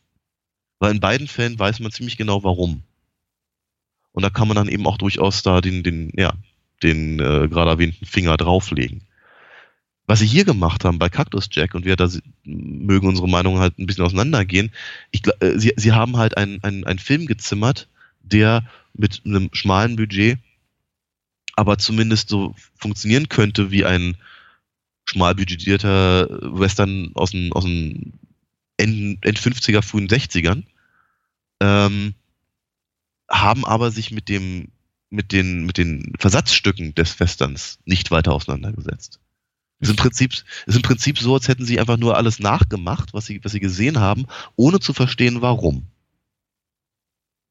Weil 0.78 0.92
in 0.92 1.00
beiden 1.00 1.26
Fällen 1.26 1.58
weiß 1.58 1.80
man 1.80 1.92
ziemlich 1.92 2.16
genau 2.16 2.44
warum. 2.44 2.82
Und 4.12 4.22
da 4.22 4.30
kann 4.30 4.46
man 4.46 4.56
dann 4.56 4.68
eben 4.68 4.86
auch 4.86 4.98
durchaus 4.98 5.42
da 5.42 5.60
den, 5.60 5.82
den, 5.82 6.12
ja, 6.14 6.34
den 6.82 7.18
äh, 7.18 7.48
gerade 7.48 7.70
erwähnten 7.70 8.06
Finger 8.06 8.36
drauflegen. 8.36 9.02
Was 10.06 10.18
sie 10.18 10.26
hier 10.26 10.44
gemacht 10.44 10.84
haben 10.84 10.98
bei 10.98 11.08
Cactus 11.08 11.48
Jack, 11.50 11.74
und 11.74 11.84
wir 11.84 11.96
da 11.96 12.08
mögen 12.44 13.08
unsere 13.08 13.28
Meinungen 13.28 13.60
halt 13.60 13.78
ein 13.78 13.86
bisschen 13.86 14.04
auseinandergehen, 14.04 14.70
ich, 15.10 15.22
äh, 15.40 15.58
sie, 15.58 15.72
sie 15.76 15.92
haben 15.92 16.16
halt 16.16 16.36
einen 16.36 16.62
ein 16.62 16.98
Film 16.98 17.26
gezimmert, 17.26 17.88
der 18.22 18.64
mit 18.92 19.22
einem 19.24 19.50
schmalen 19.52 19.96
Budget 19.96 20.38
aber 21.56 21.78
zumindest 21.78 22.28
so 22.28 22.54
funktionieren 22.76 23.28
könnte 23.28 23.70
wie 23.70 23.84
ein 23.84 24.16
schmal 25.04 25.34
budgetierter 25.34 26.28
Western 26.58 27.12
aus 27.14 27.30
den, 27.30 27.52
aus 27.52 27.64
den 27.64 28.14
End, 28.76 29.24
End 29.24 29.38
50er, 29.38 29.82
frühen 29.82 30.08
60ern. 30.08 30.64
Ähm, 31.60 32.14
haben 33.30 33.64
aber 33.64 33.90
sich 33.90 34.10
mit 34.10 34.28
dem 34.28 34.68
mit 35.10 35.30
den 35.30 35.64
mit 35.64 35.78
den 35.78 36.12
Versatzstücken 36.18 36.94
des 36.94 37.20
Westerns 37.20 37.78
nicht 37.84 38.10
weiter 38.10 38.32
auseinandergesetzt. 38.32 39.20
Ist 39.80 39.90
im 39.90 39.96
Prinzip 39.96 40.32
ist 40.32 40.76
im 40.76 40.82
Prinzip 40.82 41.18
so, 41.18 41.34
als 41.34 41.48
hätten 41.48 41.64
sie 41.64 41.80
einfach 41.80 41.96
nur 41.96 42.16
alles 42.16 42.38
nachgemacht, 42.38 43.12
was 43.12 43.26
sie 43.26 43.42
was 43.44 43.52
sie 43.52 43.60
gesehen 43.60 44.00
haben, 44.00 44.26
ohne 44.56 44.80
zu 44.80 44.92
verstehen, 44.92 45.42
warum. 45.42 45.86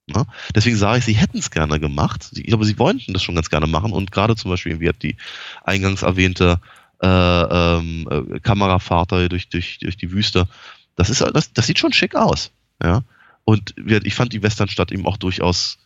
Na? 0.07 0.25
Deswegen 0.53 0.75
sage 0.75 0.99
ich, 0.99 1.05
sie 1.05 1.13
hätten 1.13 1.37
es 1.37 1.51
gerne 1.51 1.79
gemacht. 1.79 2.31
Ich 2.33 2.43
glaube, 2.43 2.65
sie 2.65 2.77
wollten 2.77 3.13
das 3.13 3.23
schon 3.23 3.35
ganz 3.35 3.49
gerne 3.49 3.67
machen 3.67 3.93
und 3.93 4.11
gerade 4.11 4.35
zum 4.35 4.51
Beispiel, 4.51 4.79
wie 4.79 4.89
hat 4.89 5.01
die 5.01 5.15
eingangs 5.63 6.01
erwähnte 6.01 6.59
äh, 7.01 7.07
ähm, 7.07 8.07
äh, 8.09 8.39
Kamerafahrt 8.39 9.11
durch, 9.11 9.49
durch, 9.49 9.79
durch 9.79 9.97
die 9.97 10.11
Wüste, 10.11 10.47
das 10.95 11.09
ist 11.09 11.21
das, 11.21 11.53
das 11.53 11.67
sieht 11.67 11.79
schon 11.79 11.93
schick 11.93 12.15
aus. 12.15 12.51
Ja. 12.81 13.03
Und 13.45 13.75
ich 13.77 14.15
fand 14.15 14.33
die 14.33 14.43
Westernstadt 14.43 14.91
eben 14.91 15.05
auch 15.05 15.17
durchaus 15.17 15.79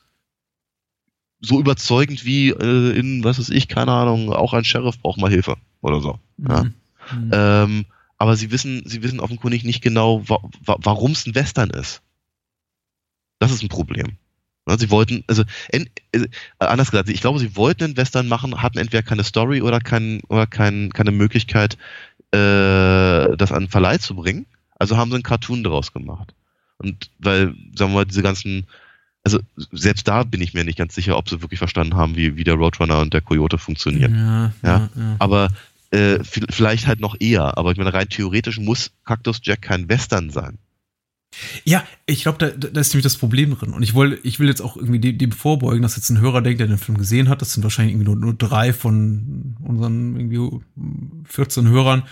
so 1.39 1.60
überzeugend 1.60 2.26
wie 2.26 2.50
äh, 2.50 2.97
in, 2.97 3.23
was 3.23 3.39
weiß 3.39 3.50
ich, 3.50 3.67
keine 3.67 3.91
Ahnung, 3.91 4.32
auch 4.32 4.54
ein 4.54 4.63
Sheriff 4.63 5.00
braucht 5.00 5.19
mal 5.19 5.30
Hilfe 5.30 5.58
oder 5.82 6.02
so. 6.02 6.20
Ja. 6.38 6.63
Mhm. 6.63 7.32
Ähm, 7.32 7.86
aber 8.18 8.36
sie 8.36 8.52
wissen, 8.52 8.84
sie 8.86 9.04
wissen 9.04 9.20
offenkundig 9.20 9.63
nicht 9.63 9.82
genau, 9.82 10.28
wa 10.28 10.40
wa 10.63 10.78
warum 10.80 11.12
es 11.12 11.26
ein 11.26 11.36
Western 11.36 11.70
ist. 11.70 12.02
Das 13.40 13.52
ist 13.52 13.63
ein 13.63 13.70
Problem. 13.70 14.18
Sie 14.76 14.90
wollten, 14.90 15.24
also 15.28 15.44
äh, 15.70 15.86
anders 16.60 16.92
gesagt, 16.92 17.08
ich 17.08 17.22
glaube, 17.22 17.40
sie 17.40 17.56
wollten 17.56 17.86
einen 17.86 17.98
Western 17.98 18.28
machen, 18.28 18.62
hatten 18.62 18.80
entweder 18.80 19.02
keine 19.02 19.24
Story 19.24 19.62
oder, 19.62 19.80
kein, 19.80 20.20
oder 20.28 20.46
kein, 20.46 20.92
keine 20.92 21.12
Möglichkeit, 21.12 21.78
äh, 22.32 23.38
das 23.38 23.54
an 23.54 23.63
den 23.63 23.70
Verleih 23.70 23.98
zu 24.00 24.16
bringen. 24.16 24.46
Also 24.78 24.98
haben 24.98 25.10
sie 25.10 25.16
einen 25.16 25.24
Cartoon 25.24 25.63
daraus 25.63 25.94
gemacht. 25.94 26.34
Und 26.80 27.10
weil, 27.20 27.56
sagen 27.76 27.92
wir 27.92 28.00
mal, 28.00 28.06
diese 28.06 28.24
ganzen, 28.24 28.68
also 29.28 29.40
selbst 29.74 30.08
da 30.08 30.24
bin 30.24 30.40
ich 30.40 30.54
mir 30.54 30.63
nicht 30.63 30.78
ganz 30.78 30.96
sicher, 30.96 31.18
ob 31.18 31.28
sie 31.28 31.42
wirklich 31.42 31.58
verstanden 31.58 31.96
haben, 31.96 32.16
wie, 32.16 32.38
wie 32.38 32.46
der 32.46 32.54
Roadrunner 32.54 33.00
und 33.00 33.13
der 33.13 33.20
Coyote 33.20 33.58
funktionieren. 33.58 34.16
Ja, 34.16 34.54
ja, 34.63 34.90
ja. 34.96 35.16
Aber 35.20 35.50
äh, 35.92 36.20
vielleicht 36.24 36.88
halt 36.88 37.02
noch 37.02 37.16
eher. 37.20 37.58
Aber 37.58 37.72
ich 37.72 37.78
meine, 37.78 37.94
rein 37.94 38.08
theoretisch 38.08 38.58
muss 38.58 38.92
Cactus 39.04 39.42
Jack 39.44 39.63
kein 39.63 39.90
Western 39.90 40.30
sein. 40.30 40.60
Ja, 41.66 41.84
ich 42.06 42.22
glaube, 42.24 42.38
da, 42.38 42.50
da 42.50 42.80
ist 42.80 42.94
nämlich 42.94 43.04
das 43.04 43.18
Problem 43.18 43.54
drin. 43.54 43.74
Und 43.74 43.84
ich 43.84 43.94
will, 43.94 44.18
ich 44.24 44.40
will 44.40 44.48
jetzt 44.48 44.62
auch 44.62 44.78
irgendwie 44.78 45.00
dem, 45.00 45.18
dem 45.18 45.32
vorbeugen, 45.34 45.82
dass 45.82 45.98
jetzt 45.98 46.10
ein 46.10 46.22
Hörer 46.22 46.42
denkt, 46.42 46.62
der 46.62 46.68
den 46.68 46.78
Film 46.78 46.98
gesehen 46.98 47.28
hat. 47.28 47.42
Das 47.42 47.52
sind 47.52 47.63
wahrscheinlich 47.63 47.94
irgendwie 47.94 48.10
nur, 48.10 48.16
nur 48.16 48.34
drei 48.34 48.72
von 48.72 49.58
unseren 49.62 50.16
irgendwie 50.16 50.62
14 51.26 51.68
Hörern, 51.68 52.04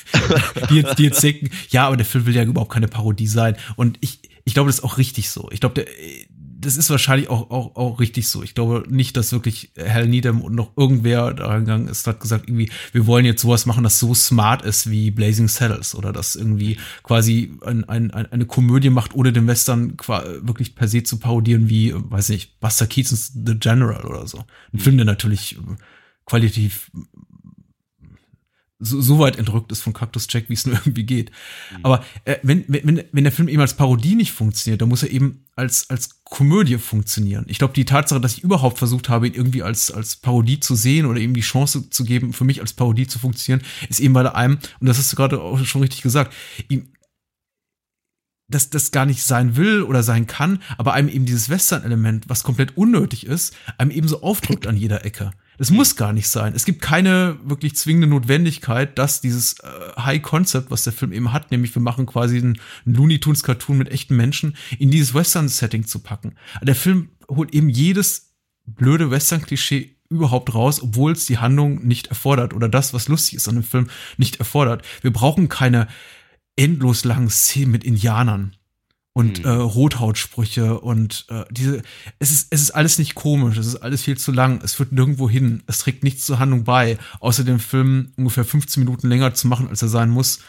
die, 0.70 0.76
jetzt, 0.76 0.98
die 0.98 1.04
jetzt 1.04 1.22
denken, 1.22 1.50
ja, 1.68 1.86
aber 1.86 1.98
der 1.98 2.06
Film 2.06 2.24
will 2.24 2.34
ja 2.34 2.44
überhaupt 2.44 2.72
keine 2.72 2.88
Parodie 2.88 3.26
sein. 3.26 3.56
Und 3.76 3.98
ich, 4.00 4.20
ich 4.44 4.54
glaube, 4.54 4.68
das 4.68 4.78
ist 4.78 4.84
auch 4.84 4.96
richtig 4.96 5.28
so. 5.28 5.48
Ich 5.50 5.60
glaube, 5.60 5.84
das 6.58 6.76
ist 6.76 6.90
wahrscheinlich 6.90 7.28
auch, 7.28 7.50
auch, 7.50 7.76
auch 7.76 8.00
richtig 8.00 8.28
so. 8.28 8.42
Ich 8.42 8.54
glaube 8.54 8.84
nicht, 8.88 9.16
dass 9.16 9.32
wirklich 9.32 9.72
Hal 9.78 10.08
Needham 10.08 10.40
und 10.40 10.54
noch 10.54 10.76
irgendwer 10.76 11.34
da 11.34 11.58
gegangen 11.58 11.88
ist, 11.88 12.06
hat 12.06 12.20
gesagt, 12.20 12.48
irgendwie, 12.48 12.70
wir 12.92 13.06
wollen 13.06 13.26
jetzt 13.26 13.42
sowas 13.42 13.66
machen, 13.66 13.84
das 13.84 13.98
so 13.98 14.14
smart 14.14 14.62
ist 14.62 14.90
wie 14.90 15.10
Blazing 15.10 15.48
Saddles 15.48 15.94
oder 15.94 16.12
das 16.12 16.34
irgendwie 16.34 16.78
quasi 17.02 17.52
ein, 17.64 17.84
ein, 17.88 18.10
eine 18.10 18.46
Komödie 18.46 18.90
macht, 18.90 19.14
ohne 19.14 19.32
den 19.32 19.46
Western 19.46 19.96
wirklich 19.98 20.74
per 20.74 20.88
se 20.88 21.02
zu 21.02 21.18
parodieren 21.18 21.68
wie, 21.68 21.92
weiß 21.94 22.30
nicht, 22.30 22.58
Buster 22.60 22.86
Keatons 22.86 23.32
The 23.34 23.58
General 23.58 24.04
oder 24.04 24.26
so. 24.26 24.38
Ein 24.38 24.44
mhm. 24.72 24.78
Film, 24.78 24.96
der 24.96 25.06
natürlich 25.06 25.58
qualitativ 26.24 26.90
so, 28.78 29.00
so 29.00 29.18
weit 29.18 29.38
entrückt 29.38 29.72
ist 29.72 29.82
von 29.82 29.92
Cactus 29.92 30.26
Jack, 30.30 30.48
wie 30.48 30.54
es 30.54 30.66
nur 30.66 30.74
irgendwie 30.84 31.04
geht. 31.04 31.30
Mhm. 31.70 31.78
Aber 31.82 32.04
äh, 32.24 32.36
wenn, 32.42 32.64
wenn, 32.68 33.04
wenn 33.12 33.24
der 33.24 33.32
Film 33.32 33.48
eben 33.48 33.60
als 33.60 33.74
Parodie 33.74 34.14
nicht 34.14 34.32
funktioniert, 34.32 34.80
dann 34.80 34.88
muss 34.88 35.02
er 35.02 35.10
eben 35.10 35.45
als, 35.56 35.88
als 35.88 36.22
Komödie 36.22 36.76
funktionieren. 36.76 37.46
Ich 37.48 37.58
glaube, 37.58 37.72
die 37.72 37.86
Tatsache, 37.86 38.20
dass 38.20 38.36
ich 38.36 38.44
überhaupt 38.44 38.78
versucht 38.78 39.08
habe, 39.08 39.26
ihn 39.26 39.34
irgendwie 39.34 39.62
als, 39.62 39.90
als 39.90 40.16
Parodie 40.16 40.60
zu 40.60 40.74
sehen 40.76 41.06
oder 41.06 41.18
ihm 41.18 41.32
die 41.32 41.40
Chance 41.40 41.88
zu 41.88 42.04
geben, 42.04 42.34
für 42.34 42.44
mich 42.44 42.60
als 42.60 42.74
Parodie 42.74 43.06
zu 43.06 43.18
funktionieren, 43.18 43.66
ist 43.88 44.00
eben, 44.00 44.14
er 44.14 44.36
einem, 44.36 44.58
und 44.80 44.86
das 44.86 44.98
hast 44.98 45.12
du 45.12 45.16
gerade 45.16 45.40
auch 45.40 45.58
schon 45.64 45.80
richtig 45.80 46.02
gesagt, 46.02 46.34
ihm, 46.68 46.92
dass 48.48 48.70
das 48.70 48.92
gar 48.92 49.06
nicht 49.06 49.24
sein 49.24 49.56
will 49.56 49.82
oder 49.82 50.02
sein 50.02 50.26
kann, 50.26 50.62
aber 50.76 50.92
einem 50.92 51.08
eben 51.08 51.26
dieses 51.26 51.48
Western-Element, 51.48 52.28
was 52.28 52.44
komplett 52.44 52.76
unnötig 52.76 53.26
ist, 53.26 53.56
einem 53.78 53.90
eben 53.90 54.06
so 54.06 54.22
aufdrückt 54.22 54.66
an 54.66 54.76
jeder 54.76 55.04
Ecke. 55.04 55.32
Das 55.58 55.70
muss 55.70 55.96
gar 55.96 56.12
nicht 56.12 56.28
sein. 56.28 56.52
Es 56.54 56.64
gibt 56.64 56.82
keine 56.82 57.38
wirklich 57.44 57.76
zwingende 57.76 58.06
Notwendigkeit, 58.06 58.98
dass 58.98 59.20
dieses 59.20 59.58
äh, 59.60 59.68
High 59.98 60.22
Concept, 60.22 60.70
was 60.70 60.84
der 60.84 60.92
Film 60.92 61.12
eben 61.12 61.32
hat, 61.32 61.50
nämlich 61.50 61.74
wir 61.74 61.82
machen 61.82 62.06
quasi 62.06 62.38
einen, 62.38 62.60
einen 62.84 62.94
Looney 62.94 63.20
Tunes 63.20 63.42
Cartoon 63.42 63.78
mit 63.78 63.90
echten 63.90 64.16
Menschen, 64.16 64.56
in 64.78 64.90
dieses 64.90 65.14
Western 65.14 65.48
Setting 65.48 65.86
zu 65.86 66.00
packen. 66.00 66.34
Der 66.62 66.74
Film 66.74 67.10
holt 67.28 67.54
eben 67.54 67.68
jedes 67.68 68.34
blöde 68.66 69.10
Western 69.10 69.42
Klischee 69.42 69.96
überhaupt 70.08 70.54
raus, 70.54 70.82
obwohl 70.82 71.12
es 71.12 71.26
die 71.26 71.38
Handlung 71.38 71.86
nicht 71.86 72.08
erfordert 72.08 72.54
oder 72.54 72.68
das, 72.68 72.94
was 72.94 73.08
lustig 73.08 73.34
ist 73.34 73.48
an 73.48 73.56
dem 73.56 73.64
Film, 73.64 73.88
nicht 74.16 74.36
erfordert. 74.36 74.84
Wir 75.02 75.12
brauchen 75.12 75.48
keine 75.48 75.88
endlos 76.56 77.04
langen 77.04 77.30
Szenen 77.30 77.72
mit 77.72 77.84
Indianern 77.84 78.55
und 79.16 79.38
mhm. 79.38 79.44
äh, 79.46 79.54
Rothautsprüche 79.54 80.78
und 80.78 81.24
äh, 81.30 81.46
diese 81.50 81.80
es 82.18 82.32
ist 82.32 82.48
es 82.50 82.60
ist 82.60 82.70
alles 82.72 82.98
nicht 82.98 83.14
komisch, 83.14 83.56
es 83.56 83.66
ist 83.66 83.76
alles 83.76 84.02
viel 84.02 84.18
zu 84.18 84.30
lang, 84.30 84.60
es 84.62 84.74
führt 84.74 84.92
nirgendwo 84.92 85.30
hin, 85.30 85.62
es 85.66 85.78
trägt 85.78 86.04
nichts 86.04 86.26
zur 86.26 86.38
Handlung 86.38 86.64
bei, 86.64 86.98
außer 87.20 87.42
dem 87.42 87.58
Film 87.58 88.12
ungefähr 88.18 88.44
15 88.44 88.84
Minuten 88.84 89.08
länger 89.08 89.32
zu 89.32 89.48
machen, 89.48 89.68
als 89.68 89.80
er 89.80 89.88
sein 89.88 90.10
muss. 90.10 90.40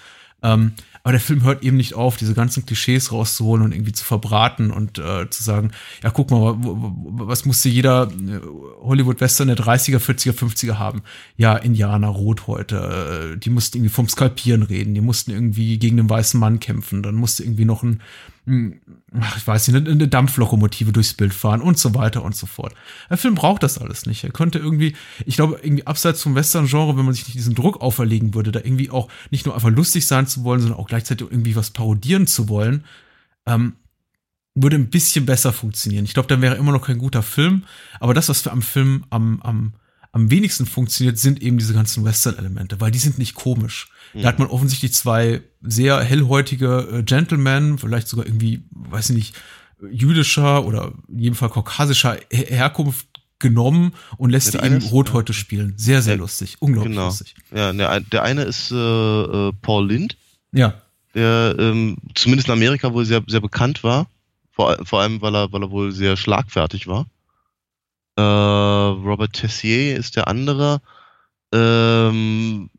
Ähm, 0.44 0.74
aber 1.02 1.14
der 1.14 1.22
Film 1.22 1.44
hört 1.44 1.64
eben 1.64 1.78
nicht 1.78 1.94
auf, 1.94 2.18
diese 2.18 2.34
ganzen 2.34 2.66
Klischees 2.66 3.14
rauszuholen 3.14 3.64
und 3.64 3.72
irgendwie 3.72 3.94
zu 3.94 4.04
verbraten 4.04 4.72
und 4.72 5.00
äh, 5.00 5.30
zu 5.30 5.44
sagen, 5.44 5.72
ja, 6.04 6.10
guck 6.10 6.30
mal, 6.30 6.58
was 6.60 7.46
musste 7.46 7.70
jeder 7.70 8.12
äh, 8.12 8.42
Hollywood-Western 8.82 9.48
der 9.48 9.56
30er, 9.56 10.00
40er, 10.00 10.34
50er 10.34 10.78
haben? 10.78 11.04
Ja, 11.38 11.56
Indianer, 11.56 12.10
Rothäute, 12.10 13.32
äh, 13.34 13.38
die 13.38 13.50
mussten 13.50 13.78
irgendwie 13.78 13.94
vom 13.94 14.10
Skalpieren 14.10 14.64
reden, 14.64 14.94
die 14.94 15.02
mussten 15.02 15.32
irgendwie 15.32 15.80
gegen 15.80 15.96
den 15.96 16.10
weißen 16.10 16.38
Mann 16.38 16.60
kämpfen, 16.60 17.02
dann 17.02 17.16
musste 17.16 17.44
irgendwie 17.44 17.66
noch 17.66 17.82
ein 17.84 18.02
ich 18.48 19.46
weiß 19.46 19.68
nicht, 19.68 19.90
eine 19.90 20.08
Dampflokomotive 20.08 20.94
durchs 20.94 21.14
Bild 21.14 21.34
fahren 21.34 21.62
und 21.62 21.78
so 21.78 21.94
weiter 21.94 22.24
und 22.24 22.34
so 22.34 22.46
fort. 22.46 22.74
Der 23.10 23.18
Film 23.18 23.36
braucht 23.36 23.62
das 23.62 23.78
alles 23.78 24.06
nicht. 24.06 24.24
Er 24.24 24.32
könnte 24.32 24.58
irgendwie, 24.58 24.96
ich 25.26 25.36
glaube, 25.36 25.60
irgendwie 25.62 25.86
abseits 25.86 26.24
vom 26.24 26.34
Western-Genre, 26.34 26.98
wenn 26.98 27.04
man 27.04 27.14
sich 27.14 27.26
nicht 27.26 27.36
diesen 27.36 27.56
Druck 27.56 27.82
auferlegen 27.82 28.34
würde, 28.34 28.54
da 28.54 28.60
irgendwie 28.60 28.90
auch 28.90 29.10
nicht 29.32 29.46
nur 29.46 29.54
einfach 29.54 29.70
lustig 29.70 30.08
sein 30.08 30.28
zu 30.28 30.46
wollen, 30.46 30.62
sondern 30.62 30.80
auch 30.80 30.88
gleichzeitig 30.88 31.28
irgendwie 31.30 31.58
was 31.58 31.72
parodieren 31.72 32.26
zu 32.26 32.48
wollen, 32.48 32.86
ähm, 33.46 33.76
würde 34.56 34.78
ein 34.78 34.90
bisschen 34.90 35.26
besser 35.26 35.52
funktionieren. 35.52 36.06
Ich 36.06 36.14
glaube, 36.14 36.30
dann 36.30 36.42
wäre 36.42 36.56
immer 36.56 36.72
noch 36.72 36.86
kein 36.86 37.00
guter 37.00 37.24
Film, 37.24 37.64
aber 38.00 38.14
das, 38.14 38.30
was 38.30 38.42
für 38.42 38.52
am 38.52 38.62
Film 38.62 39.04
am, 39.10 39.42
am, 39.42 39.74
am 40.12 40.30
wenigsten 40.32 40.66
funktioniert, 40.66 41.18
sind 41.18 41.42
eben 41.42 41.58
diese 41.58 41.74
ganzen 41.74 42.04
Western-Elemente, 42.04 42.80
weil 42.80 42.92
die 42.92 43.00
sind 43.00 43.18
nicht 43.18 43.36
komisch. 43.36 43.90
Mhm. 44.14 44.22
Da 44.22 44.28
hat 44.30 44.40
man 44.40 44.48
offensichtlich 44.48 44.94
zwei 44.94 45.42
sehr 45.62 46.00
hellhäutige 46.02 46.88
äh, 46.92 47.04
Gentlemen, 47.04 47.78
vielleicht 47.78 48.08
sogar 48.08 48.26
irgendwie, 48.26 48.64
weiß 48.72 49.10
ich 49.12 49.16
nicht, 49.16 49.36
jüdischer 49.92 50.66
oder 50.66 50.94
in 51.08 51.20
jedem 51.20 51.36
Fall 51.36 51.50
kaukasischer 51.50 52.18
Her 52.32 52.46
Herkunft 52.48 53.08
genommen 53.40 53.94
und 54.18 54.32
lässt 54.32 54.54
die 54.54 54.58
eben 54.58 54.82
Rothäute 54.82 55.34
ja. 55.34 55.38
spielen. 55.38 55.74
Sehr, 55.78 56.02
sehr 56.02 56.16
ja, 56.16 56.20
lustig. 56.20 56.58
Unglaublich 56.60 56.94
genau. 56.94 57.08
lustig. 57.08 57.36
Ja, 57.54 57.72
der, 57.72 58.00
der 58.00 58.24
eine 58.24 58.44
ist 58.44 58.72
äh, 58.72 58.76
äh, 58.76 59.52
Paul 59.62 59.88
Lind. 59.88 60.18
Ja. 60.52 60.82
Der 61.14 61.56
ähm, 61.60 61.98
zumindest 62.16 62.48
in 62.48 62.54
Amerika 62.54 62.94
wohl 62.94 63.06
sehr, 63.06 63.24
sehr 63.28 63.42
bekannt 63.42 63.84
war. 63.84 64.08
Vor, 64.52 64.78
vor 64.84 65.02
allem, 65.02 65.22
weil 65.22 65.36
er, 65.36 65.52
weil 65.52 65.62
er 65.62 65.72
wohl 65.72 65.92
sehr 65.92 66.18
schlagfertig 66.18 66.88
war. 66.88 67.06
Äh, 68.18 68.22
Robert 68.22 69.34
Tessier 69.34 69.96
ist 69.98 70.16
der 70.16 70.28
andere. 70.28 70.82
Ähm, 71.54 72.70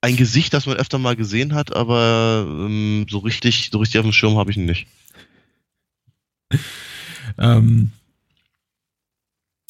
ein 0.00 0.16
Gesicht, 0.16 0.54
das 0.54 0.66
man 0.66 0.76
öfter 0.76 0.98
mal 0.98 1.16
gesehen 1.16 1.54
hat, 1.54 1.74
aber 1.74 2.46
ähm, 2.48 3.06
so 3.08 3.18
richtig, 3.18 3.70
so 3.70 3.78
richtig 3.78 3.98
auf 3.98 4.06
dem 4.06 4.12
Schirm 4.12 4.38
habe 4.38 4.50
ich 4.50 4.56
ihn 4.56 4.66
nicht. 4.66 4.86
Ähm, 7.38 7.90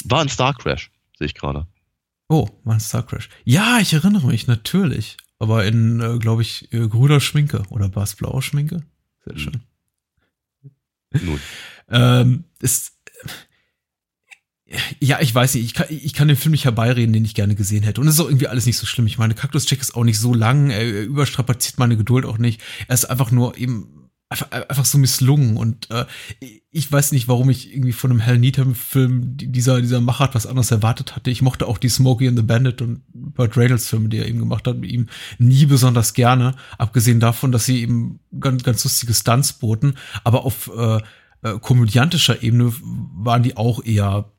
war 0.04 0.20
ein 0.20 0.28
Star 0.28 0.54
Crash, 0.54 0.90
sehe 1.18 1.26
ich 1.26 1.35
gerade. 1.35 1.66
Oh, 2.28 2.48
war 2.64 2.74
ein 2.74 2.80
Star 2.80 3.04
Crash. 3.04 3.28
Ja, 3.44 3.78
ich 3.80 3.92
erinnere 3.92 4.26
mich, 4.26 4.46
natürlich. 4.46 5.16
Aber 5.38 5.64
in, 5.64 6.00
äh, 6.00 6.18
glaube 6.18 6.42
ich, 6.42 6.72
äh, 6.72 6.87
grüner 6.87 7.18
Schminke 7.18 7.62
oder 7.70 7.88
blaue 7.88 8.42
Schminke? 8.42 8.85
Sehr 9.24 9.35
hm. 9.35 9.38
schön. 9.38 9.61
Nun. 11.22 11.40
ähm, 11.88 12.44
ist, 12.61 12.95
ja, 15.00 15.20
ich 15.20 15.35
weiß 15.35 15.55
nicht, 15.55 15.64
ich 15.64 15.74
kann, 15.74 15.87
ich 15.90 16.12
kann 16.12 16.29
den 16.29 16.37
Film 16.37 16.50
nicht 16.50 16.64
herbeireden, 16.64 17.12
den 17.12 17.24
ich 17.24 17.35
gerne 17.35 17.55
gesehen 17.55 17.85
hätte. 17.85 18.00
Und 18.00 18.09
es 18.09 18.14
ist 18.14 18.20
auch 18.20 18.29
irgendwie 18.29 18.48
alles 18.48 18.66
nicht 18.66 18.79
so 18.79 18.87
schlimm. 18.87 19.07
Ich 19.07 19.18
meine, 19.18 19.35
Cactus 19.35 19.70
Jack 19.70 19.81
ist 19.81 19.94
auch 19.94 20.05
nicht 20.05 20.18
so 20.18 20.35
lang, 20.35 20.70
er, 20.70 20.83
er 20.83 21.05
überstrapaziert 21.05 21.79
meine 21.79 21.96
Geduld 21.96 22.24
auch 22.24 22.38
nicht. 22.38 22.61
Er 22.88 22.94
ist 22.94 23.05
einfach 23.05 23.31
nur 23.31 23.57
eben 23.57 24.11
einfach, 24.29 24.50
einfach 24.50 24.85
so 24.85 24.98
misslungen. 24.98 25.57
Und 25.57 25.88
äh, 25.90 26.05
ich 26.72 26.90
weiß 26.90 27.12
nicht, 27.12 27.29
warum 27.29 27.48
ich 27.48 27.72
irgendwie 27.72 27.92
von 27.92 28.11
einem 28.11 28.18
Hell 28.18 28.38
Needham-Film 28.38 29.37
dieser, 29.37 29.81
dieser 29.81 30.00
Machart 30.00 30.35
was 30.35 30.46
anderes 30.46 30.72
erwartet 30.72 31.14
hatte. 31.14 31.31
Ich 31.31 31.42
mochte 31.42 31.66
auch 31.66 31.79
die 31.79 31.88
Smokey 31.88 32.26
and 32.26 32.37
the 32.37 32.42
Bandit 32.42 32.83
und 32.83 33.02
Burt 33.12 33.57
Reynolds-Filme, 33.57 34.09
die 34.09 34.18
er 34.18 34.26
eben 34.26 34.40
gemacht 34.40 34.66
hat, 34.66 34.79
mit 34.79 34.90
ihm 34.90 35.09
nie 35.38 35.66
besonders 35.66 36.12
gerne. 36.12 36.57
Abgesehen 36.76 37.20
davon, 37.20 37.52
dass 37.52 37.66
sie 37.66 37.83
eben 37.83 38.18
ganz, 38.40 38.64
ganz 38.64 38.83
lustige 38.83 39.14
Stunts 39.14 39.52
boten. 39.52 39.94
Aber 40.24 40.44
auf 40.44 40.70
äh, 40.76 41.00
äh, 41.42 41.59
komödiantischer 41.61 42.42
Ebene 42.42 42.72
waren 42.83 43.44
die 43.44 43.57
auch 43.57 43.85
eher 43.85 44.33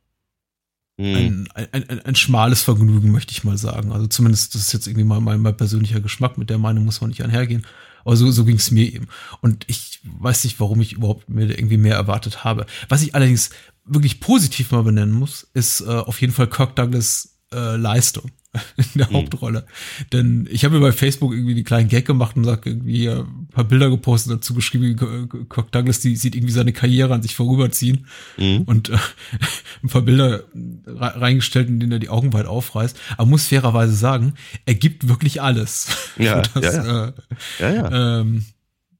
ein, 1.00 1.48
ein, 1.54 1.68
ein, 1.72 2.00
ein, 2.00 2.16
schmales 2.16 2.64
Vergnügen, 2.64 3.12
möchte 3.12 3.32
ich 3.32 3.44
mal 3.44 3.58
sagen. 3.58 3.92
Also 3.92 4.08
zumindest, 4.08 4.56
das 4.56 4.64
ist 4.64 4.74
jetzt 4.74 4.88
irgendwie 4.88 5.04
mal 5.04 5.22
mein, 5.22 5.42
mein 5.42 5.56
persönlicher 5.56 6.00
Geschmack, 6.00 6.38
mit 6.38 6.50
der 6.50 6.58
Meinung 6.58 6.86
muss 6.86 7.02
man 7.02 7.12
nicht 7.12 7.24
einhergehen. 7.24 7.66
Aber 8.04 8.16
so, 8.16 8.32
so 8.32 8.46
ging 8.46 8.56
es 8.56 8.72
mir 8.72 8.92
eben. 8.92 9.08
Und 9.42 9.66
ich 9.68 10.00
weiß 10.04 10.44
nicht, 10.44 10.60
warum 10.60 10.82
ich 10.82 10.94
überhaupt 10.94 11.30
mir 11.30 11.46
irgendwie 11.46 11.78
mehr 11.78 11.96
erwartet 11.96 12.44
habe. 12.44 12.66
Was 12.90 13.04
ich 13.04 13.14
allerdings 13.14 13.52
wirklich 13.86 14.20
positiv 14.20 14.72
mal 14.72 14.84
benennen 14.84 15.14
muss, 15.14 15.48
ist 15.54 15.82
äh, 15.82 15.86
auf 15.86 16.20
jeden 16.20 16.34
Fall 16.34 16.48
Kirk 16.48 16.76
Douglas 16.76 17.38
äh, 17.54 17.76
Leistung 17.76 18.32
in 18.78 18.86
der 18.96 19.10
mhm. 19.10 19.14
Hauptrolle. 19.14 19.66
Denn 20.12 20.48
ich 20.52 20.64
habe 20.64 20.76
mir 20.76 20.82
bei 20.82 20.92
Facebook 20.92 21.34
irgendwie 21.34 21.56
die 21.56 21.64
kleinen 21.64 21.90
Gag 21.90 22.06
gemacht 22.06 22.36
und 22.36 22.44
sag 22.44 22.66
irgendwie 22.66 23.10
ein 23.10 23.48
paar 23.52 23.66
Bilder 23.66 23.90
gepostet 23.90 24.34
dazu 24.34 24.54
geschrieben, 24.54 24.96
Kirk 25.50 25.72
Douglas, 25.72 26.00
die 26.00 26.16
sieht 26.16 26.36
irgendwie 26.36 26.54
seine 26.54 26.74
Karriere 26.74 27.14
an 27.14 27.22
sich 27.22 27.36
vorüberziehen 27.36 28.08
mhm. 28.38 28.62
und 28.62 28.90
äh, 28.90 28.98
ein 29.84 29.90
paar 29.90 30.02
Bilder 30.02 30.44
reingestellt, 30.96 31.68
in 31.68 31.80
denen 31.80 31.92
er 31.92 32.00
die 32.00 32.10
Augen 32.10 32.34
weit 32.34 32.46
aufreißt. 32.46 32.98
Aber 33.18 33.30
muss 33.30 33.48
fairerweise 33.48 33.94
sagen, 33.94 34.34
er 34.66 34.76
gibt 34.76 35.08
wirklich 35.08 35.42
alles. 35.42 35.88
Ja, 36.18 36.42
das, 36.42 36.76
ja, 36.76 36.84
ja. 36.84 37.14
Äh, 37.60 37.76
ja. 37.76 38.20
Ähm, 38.22 38.46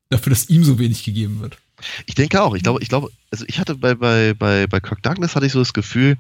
dafür, 0.10 0.30
dass 0.30 0.50
ihm 0.50 0.64
so 0.64 0.78
wenig 0.78 1.04
gegeben 1.04 1.40
wird. 1.40 1.58
Ich 2.06 2.14
denke 2.14 2.44
auch. 2.44 2.56
Ich 2.56 2.62
glaube, 2.62 2.82
ich 2.84 2.90
glaube, 2.90 3.10
also 3.32 3.44
ich 3.48 3.60
hatte 3.60 3.76
bei, 3.76 3.96
bei, 3.96 4.36
bei, 4.36 4.68
bei 4.68 4.80
Kirk 4.80 5.02
Douglas 5.02 5.36
hatte 5.36 5.48
ich 5.48 5.52
so 5.52 5.60
das 5.60 5.74
Gefühl, 5.74 6.18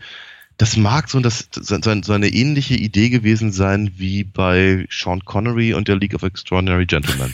das 0.57 0.75
mag 0.75 1.09
so, 1.09 1.19
das, 1.19 1.49
so, 1.51 1.77
so 1.79 2.13
eine 2.13 2.29
ähnliche 2.29 2.75
Idee 2.75 3.09
gewesen 3.09 3.51
sein 3.51 3.91
wie 3.97 4.23
bei 4.23 4.87
Sean 4.89 5.23
Connery 5.23 5.73
und 5.73 5.87
der 5.87 5.97
League 5.97 6.15
of 6.15 6.23
Extraordinary 6.23 6.85
Gentlemen. 6.85 7.31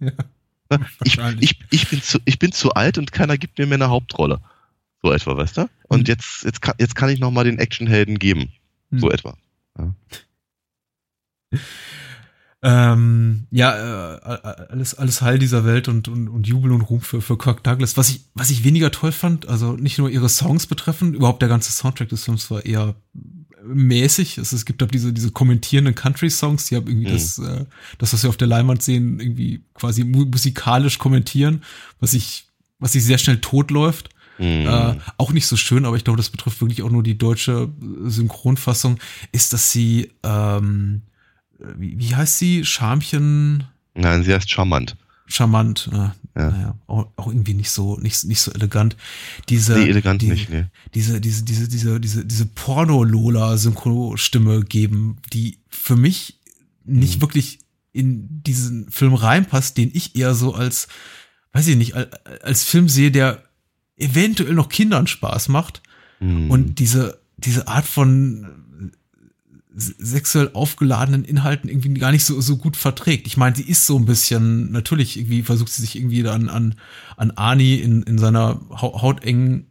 ja, 0.00 0.78
ich, 1.04 1.18
ich, 1.40 1.60
ich, 1.70 1.88
bin 1.88 2.02
zu, 2.02 2.18
ich 2.24 2.38
bin 2.38 2.52
zu 2.52 2.72
alt 2.72 2.96
und 2.96 3.12
keiner 3.12 3.36
gibt 3.36 3.58
mir 3.58 3.66
mehr 3.66 3.76
eine 3.76 3.90
Hauptrolle. 3.90 4.40
So 5.02 5.12
etwa, 5.12 5.36
weißt 5.36 5.58
du? 5.58 5.68
Und 5.88 6.00
mhm. 6.00 6.06
jetzt, 6.06 6.44
jetzt, 6.44 6.62
kann, 6.62 6.74
jetzt 6.78 6.96
kann 6.96 7.10
ich 7.10 7.20
nochmal 7.20 7.44
den 7.44 7.58
Actionhelden 7.58 8.18
geben. 8.18 8.52
Mhm. 8.88 9.00
So 9.00 9.10
etwa. 9.10 9.36
Ja. 9.78 9.94
Ähm, 12.66 13.46
ja, 13.50 14.14
äh, 14.14 14.20
alles, 14.70 14.94
alles 14.94 15.20
Heil 15.20 15.38
dieser 15.38 15.66
Welt 15.66 15.86
und, 15.86 16.08
und, 16.08 16.28
und 16.28 16.46
Jubel 16.46 16.72
und 16.72 16.80
Ruhm 16.80 17.02
für, 17.02 17.20
für 17.20 17.36
Kirk 17.36 17.62
Douglas. 17.62 17.98
Was 17.98 18.08
ich, 18.08 18.24
was 18.32 18.48
ich 18.48 18.64
weniger 18.64 18.90
toll 18.90 19.12
fand, 19.12 19.46
also 19.48 19.74
nicht 19.74 19.98
nur 19.98 20.08
ihre 20.08 20.30
Songs 20.30 20.66
betreffend, 20.66 21.14
überhaupt 21.14 21.42
der 21.42 21.50
ganze 21.50 21.72
Soundtrack 21.72 22.08
des 22.08 22.24
Films 22.24 22.50
war 22.50 22.64
eher 22.64 22.94
mäßig. 23.66 24.38
Es, 24.38 24.52
es 24.52 24.64
gibt 24.64 24.82
auch 24.82 24.88
diese, 24.88 25.12
diese 25.12 25.30
kommentierenden 25.30 25.94
Country-Songs, 25.94 26.66
die 26.66 26.76
haben 26.76 26.86
irgendwie 26.88 27.08
mhm. 27.08 27.12
das, 27.12 27.38
äh, 27.38 27.66
das, 27.98 28.14
was 28.14 28.22
wir 28.22 28.30
auf 28.30 28.38
der 28.38 28.48
Leinwand 28.48 28.82
sehen, 28.82 29.20
irgendwie 29.20 29.62
quasi 29.74 30.02
musikalisch 30.04 30.98
kommentieren, 30.98 31.62
was 32.00 32.14
ich, 32.14 32.46
was 32.78 32.92
sich 32.92 33.04
sehr 33.04 33.18
schnell 33.18 33.42
totläuft. 33.42 34.08
Mhm. 34.38 34.66
Äh, 34.66 34.94
auch 35.18 35.32
nicht 35.32 35.46
so 35.46 35.56
schön, 35.56 35.84
aber 35.84 35.96
ich 35.96 36.04
glaube, 36.04 36.16
das 36.16 36.30
betrifft 36.30 36.62
wirklich 36.62 36.82
auch 36.82 36.90
nur 36.90 37.02
die 37.02 37.18
deutsche 37.18 37.70
Synchronfassung, 38.04 38.98
ist, 39.32 39.52
dass 39.52 39.70
sie 39.70 40.12
ähm, 40.22 41.02
wie, 41.76 41.98
wie 41.98 42.14
heißt 42.14 42.38
sie? 42.38 42.64
Schamchen? 42.64 43.64
Nein, 43.94 44.22
sie 44.22 44.32
heißt 44.34 44.50
charmant. 44.50 44.96
Charmant, 45.26 45.88
äh, 45.92 45.96
ja. 45.96 46.14
naja, 46.34 46.78
auch, 46.86 47.08
auch, 47.16 47.28
irgendwie 47.28 47.54
nicht 47.54 47.70
so, 47.70 47.98
nicht, 47.98 48.24
nicht 48.24 48.40
so 48.40 48.52
elegant. 48.52 48.94
Diese, 49.48 49.78
nee, 49.78 49.88
elegant 49.88 50.20
die, 50.20 50.28
nicht, 50.28 50.50
nee. 50.50 50.66
Diese, 50.94 51.18
diese, 51.20 51.44
diese, 51.44 51.66
diese, 51.68 51.98
diese, 51.98 52.26
diese 52.26 52.44
Porno-Lola-Synchro-Stimme 52.46 54.64
geben, 54.64 55.16
die 55.32 55.60
für 55.70 55.96
mich 55.96 56.40
nicht 56.84 57.16
mhm. 57.16 57.22
wirklich 57.22 57.60
in 57.92 58.42
diesen 58.42 58.90
Film 58.90 59.14
reinpasst, 59.14 59.78
den 59.78 59.90
ich 59.94 60.14
eher 60.16 60.34
so 60.34 60.54
als, 60.54 60.88
weiß 61.52 61.68
ich 61.68 61.76
nicht, 61.76 61.94
als 62.42 62.64
Film 62.64 62.90
sehe, 62.90 63.10
der 63.10 63.44
eventuell 63.96 64.52
noch 64.54 64.68
Kindern 64.68 65.06
Spaß 65.06 65.48
macht. 65.48 65.80
Mhm. 66.20 66.50
Und 66.50 66.78
diese, 66.80 67.22
diese 67.38 67.66
Art 67.68 67.86
von 67.86 68.64
sexuell 69.76 70.50
aufgeladenen 70.52 71.24
Inhalten 71.24 71.68
irgendwie 71.68 71.94
gar 71.94 72.12
nicht 72.12 72.24
so, 72.24 72.40
so 72.40 72.56
gut 72.56 72.76
verträgt. 72.76 73.26
Ich 73.26 73.36
meine, 73.36 73.56
sie 73.56 73.64
ist 73.64 73.86
so 73.86 73.98
ein 73.98 74.04
bisschen, 74.04 74.70
natürlich 74.70 75.18
irgendwie 75.18 75.42
versucht 75.42 75.72
sie 75.72 75.82
sich 75.82 75.96
irgendwie 75.96 76.26
an, 76.28 76.48
an, 76.48 76.74
an 77.16 77.32
Ani 77.32 77.74
in, 77.76 78.02
in 78.02 78.18
seiner 78.18 78.60
hautengen 78.70 79.66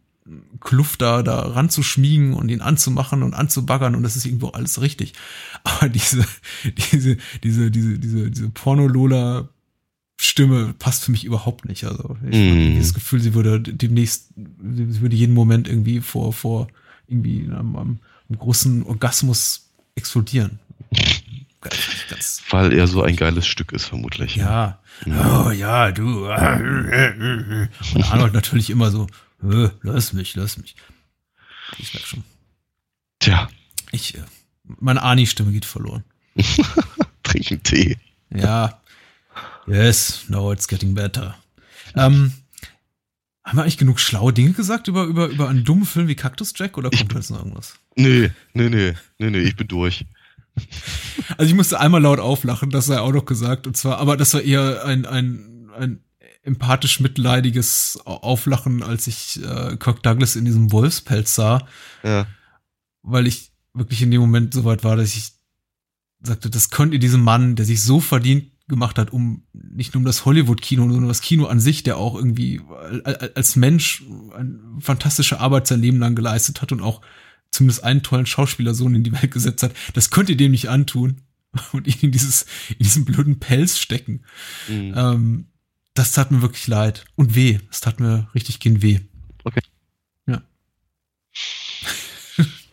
Kluft 0.60 1.02
da, 1.02 1.22
da 1.22 1.40
ranzuschmiegen 1.40 2.34
und 2.34 2.50
ihn 2.50 2.60
anzumachen 2.60 3.22
und 3.22 3.34
anzubaggern 3.34 3.94
und 3.94 4.02
das 4.02 4.16
ist 4.16 4.24
irgendwo 4.24 4.48
alles 4.48 4.80
richtig. 4.80 5.12
Aber 5.64 5.88
diese, 5.88 6.24
diese, 6.64 7.16
diese, 7.42 7.70
diese, 7.70 7.98
diese, 7.98 8.30
diese 8.30 8.48
Pornolola 8.50 9.48
Stimme 10.16 10.74
passt 10.78 11.04
für 11.04 11.10
mich 11.10 11.24
überhaupt 11.24 11.64
nicht. 11.64 11.84
Also 11.84 12.16
ich 12.30 12.38
mm. 12.38 12.68
habe 12.68 12.78
das 12.78 12.94
Gefühl, 12.94 13.20
sie 13.20 13.34
würde 13.34 13.60
demnächst, 13.60 14.32
sie 14.36 15.00
würde 15.00 15.16
jeden 15.16 15.34
Moment 15.34 15.68
irgendwie 15.68 16.00
vor, 16.00 16.32
vor 16.32 16.68
irgendwie 17.08 17.42
einem, 17.42 17.76
einem 17.76 17.98
großen 18.38 18.84
Orgasmus 18.84 19.63
explodieren. 19.94 20.58
Ganz 21.60 22.42
Weil 22.50 22.72
er 22.72 22.86
so 22.86 23.02
ein 23.02 23.16
geiles 23.16 23.46
Stück 23.46 23.72
ist, 23.72 23.86
vermutlich. 23.86 24.36
Ja. 24.36 24.78
ja. 25.06 25.46
Oh 25.46 25.50
ja, 25.50 25.92
du. 25.92 26.26
Und 26.26 26.30
Arnold 28.10 28.34
natürlich 28.34 28.70
immer 28.70 28.90
so, 28.90 29.06
lass 29.82 30.12
mich, 30.12 30.36
lass 30.36 30.58
mich. 30.58 30.76
Ich 31.78 31.94
merke 31.94 32.06
schon. 32.06 32.24
Tja. 33.18 33.48
Ich, 33.92 34.14
äh, 34.16 34.22
meine 34.64 35.02
Ani-Stimme 35.02 35.52
geht 35.52 35.64
verloren. 35.64 36.04
Trinken 37.22 37.62
Tee. 37.62 37.96
Ja. 38.30 38.80
Yes, 39.66 40.24
no, 40.28 40.52
it's 40.52 40.68
getting 40.68 40.94
better. 40.94 41.36
Ähm, 41.96 42.32
haben 43.44 43.58
wir 43.58 43.62
eigentlich 43.62 43.78
genug 43.78 44.00
schlaue 44.00 44.32
Dinge 44.32 44.52
gesagt 44.52 44.88
über, 44.88 45.04
über, 45.04 45.28
über 45.28 45.48
einen 45.48 45.64
dummen 45.64 45.84
Film 45.84 46.08
wie 46.08 46.14
Cactus 46.14 46.54
Jack 46.56 46.78
oder 46.78 46.90
kommt 46.90 47.12
jetzt 47.12 47.30
noch 47.30 47.38
irgendwas? 47.38 47.74
Nee, 47.94 48.30
nee, 48.54 48.68
nee, 48.70 48.94
nee, 49.18 49.30
nee, 49.30 49.40
ich 49.40 49.56
bin 49.56 49.68
durch. 49.68 50.06
Also 51.36 51.50
ich 51.50 51.54
musste 51.54 51.80
einmal 51.80 52.00
laut 52.00 52.20
auflachen, 52.20 52.70
das 52.70 52.86
sei 52.86 52.98
auch 52.98 53.12
noch 53.12 53.26
gesagt. 53.26 53.66
Und 53.66 53.76
zwar, 53.76 53.98
aber 53.98 54.16
das 54.16 54.34
war 54.34 54.40
eher 54.40 54.84
ein, 54.84 55.04
ein, 55.04 55.68
ein 55.76 56.00
empathisch 56.42 57.00
mitleidiges 57.00 57.98
Auflachen, 58.04 58.82
als 58.82 59.06
ich 59.06 59.42
äh, 59.42 59.76
Kirk 59.76 60.02
Douglas 60.02 60.36
in 60.36 60.44
diesem 60.44 60.70
Wolfspelz 60.70 61.34
sah. 61.34 61.66
Ja. 62.02 62.26
Weil 63.02 63.26
ich 63.26 63.52
wirklich 63.72 64.02
in 64.02 64.10
dem 64.10 64.20
Moment 64.20 64.54
so 64.54 64.64
weit 64.64 64.84
war, 64.84 64.96
dass 64.96 65.16
ich 65.16 65.32
sagte, 66.22 66.50
das 66.50 66.70
könnt 66.70 66.92
ihr 66.92 67.00
diesem 67.00 67.22
Mann, 67.22 67.56
der 67.56 67.66
sich 67.66 67.82
so 67.82 68.00
verdient 68.00 68.50
gemacht 68.68 68.98
hat, 68.98 69.12
um 69.12 69.42
nicht 69.52 69.94
nur 69.94 70.00
um 70.00 70.04
das 70.04 70.24
Hollywood-Kino, 70.24 70.82
sondern 70.82 71.08
das 71.08 71.20
Kino 71.20 71.46
an 71.46 71.60
sich, 71.60 71.82
der 71.82 71.98
auch 71.98 72.14
irgendwie 72.14 72.60
als 73.34 73.56
Mensch 73.56 74.02
eine 74.34 74.58
fantastische 74.80 75.40
Arbeit 75.40 75.66
sein 75.66 75.82
Leben 75.82 75.98
lang 75.98 76.14
geleistet 76.14 76.62
hat 76.62 76.72
und 76.72 76.80
auch 76.80 77.02
zumindest 77.50 77.84
einen 77.84 78.02
tollen 78.02 78.26
Schauspielersohn 78.26 78.94
in 78.94 79.04
die 79.04 79.12
Welt 79.12 79.30
gesetzt 79.30 79.62
hat, 79.62 79.74
das 79.92 80.10
könnt 80.10 80.28
ihr 80.28 80.36
dem 80.36 80.52
nicht 80.52 80.68
antun 80.68 81.20
und 81.72 81.86
ihn 81.86 82.00
in 82.00 82.10
dieses, 82.10 82.46
in 82.70 82.78
diesen 82.80 83.04
blöden 83.04 83.38
Pelz 83.38 83.78
stecken. 83.78 84.24
Mhm. 84.68 84.94
Ähm, 84.96 85.46
das 85.94 86.12
tat 86.12 86.30
mir 86.30 86.42
wirklich 86.42 86.66
leid. 86.66 87.04
Und 87.14 87.36
weh. 87.36 87.60
Es 87.70 87.80
tat 87.80 88.00
mir 88.00 88.28
richtig 88.34 88.58
gehen 88.58 88.82
weh. 88.82 89.00
Okay. 89.44 89.60
Ja. 90.26 90.42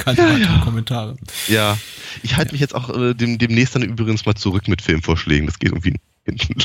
Keine 0.03 0.17
ja, 0.17 0.23
weiteren 0.25 0.55
ja. 0.55 0.59
Kommentare. 0.63 1.15
Ja. 1.47 1.77
Ich 2.23 2.35
halte 2.35 2.49
ja. 2.49 2.53
mich 2.53 2.61
jetzt 2.61 2.75
auch 2.75 2.89
äh, 2.89 3.13
dem, 3.13 3.37
demnächst 3.37 3.75
dann 3.75 3.83
übrigens 3.83 4.25
mal 4.25 4.35
zurück 4.35 4.67
mit 4.67 4.81
Filmvorschlägen. 4.81 5.45
Das 5.45 5.59
geht 5.59 5.69
irgendwie 5.69 5.95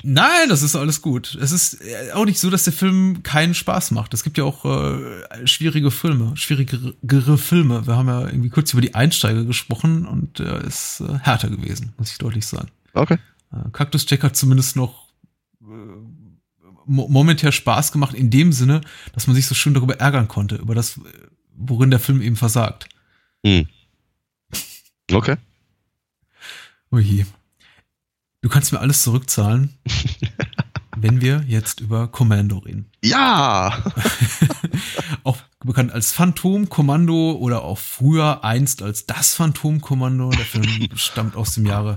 Nein, 0.03 0.49
das 0.49 0.63
ist 0.63 0.77
alles 0.77 1.01
gut. 1.01 1.37
Es 1.41 1.51
ist 1.51 1.81
äh, 1.81 2.13
auch 2.13 2.27
nicht 2.27 2.39
so, 2.39 2.51
dass 2.51 2.65
der 2.65 2.75
Film 2.75 3.23
keinen 3.23 3.55
Spaß 3.55 3.91
macht. 3.91 4.13
Es 4.13 4.23
gibt 4.23 4.37
ja 4.37 4.45
auch 4.45 4.65
äh, 4.65 5.47
schwierige 5.47 5.91
Filme, 5.91 6.37
schwierigere 6.37 7.39
Filme. 7.39 7.87
Wir 7.87 7.97
haben 7.97 8.09
ja 8.09 8.27
irgendwie 8.27 8.51
kurz 8.51 8.73
über 8.73 8.83
die 8.83 8.95
Einsteiger 8.95 9.45
gesprochen 9.45 10.05
und 10.07 10.41
er 10.41 10.63
äh, 10.63 10.67
ist 10.67 11.01
äh, 11.01 11.19
härter 11.21 11.49
gewesen, 11.49 11.95
muss 11.97 12.13
ich 12.13 12.19
deutlich 12.19 12.47
sagen. 12.47 12.69
Okay. 12.93 13.17
Äh, 13.51 13.71
Cactus 13.73 14.05
Jack 14.09 14.25
hat 14.25 14.37
zumindest 14.37 14.77
noch 14.77 15.09
äh, 15.63 15.67
momentär 16.87 17.51
Spaß 17.51 17.93
gemacht 17.93 18.15
in 18.15 18.31
dem 18.31 18.53
Sinne, 18.53 18.83
dass 19.15 19.27
man 19.27 19.35
sich 19.35 19.47
so 19.47 19.55
schön 19.55 19.75
darüber 19.75 19.99
ärgern 19.99 20.29
konnte, 20.29 20.57
über 20.57 20.75
das, 20.75 21.01
worin 21.57 21.91
der 21.91 22.01
Film 22.01 22.21
eben 22.21 22.37
versagt. 22.37 22.89
Hm. 23.45 23.67
Okay. 25.13 25.37
Oh 26.91 26.99
je. 26.99 27.25
Du 28.43 28.49
kannst 28.49 28.73
mir 28.73 28.81
alles 28.81 29.03
zurückzahlen, 29.03 29.77
wenn 30.97 31.21
wir 31.21 31.45
jetzt 31.49 31.81
über 31.81 32.09
Commando 32.09 32.59
reden. 32.59 32.91
Ja! 33.03 33.83
auch 35.25 35.39
bekannt 35.65 35.93
als 35.93 36.13
Phantom 36.13 36.69
Kommando 36.69 37.33
oder 37.33 37.63
auch 37.63 37.79
früher 37.79 38.45
einst 38.45 38.83
als 38.83 39.07
das 39.07 39.35
Phantom 39.35 39.81
Kommando. 39.81 40.31
Der 40.31 40.45
Film 40.45 40.89
stammt 40.97 41.35
aus 41.35 41.55
dem 41.55 41.67
Jahre 41.67 41.97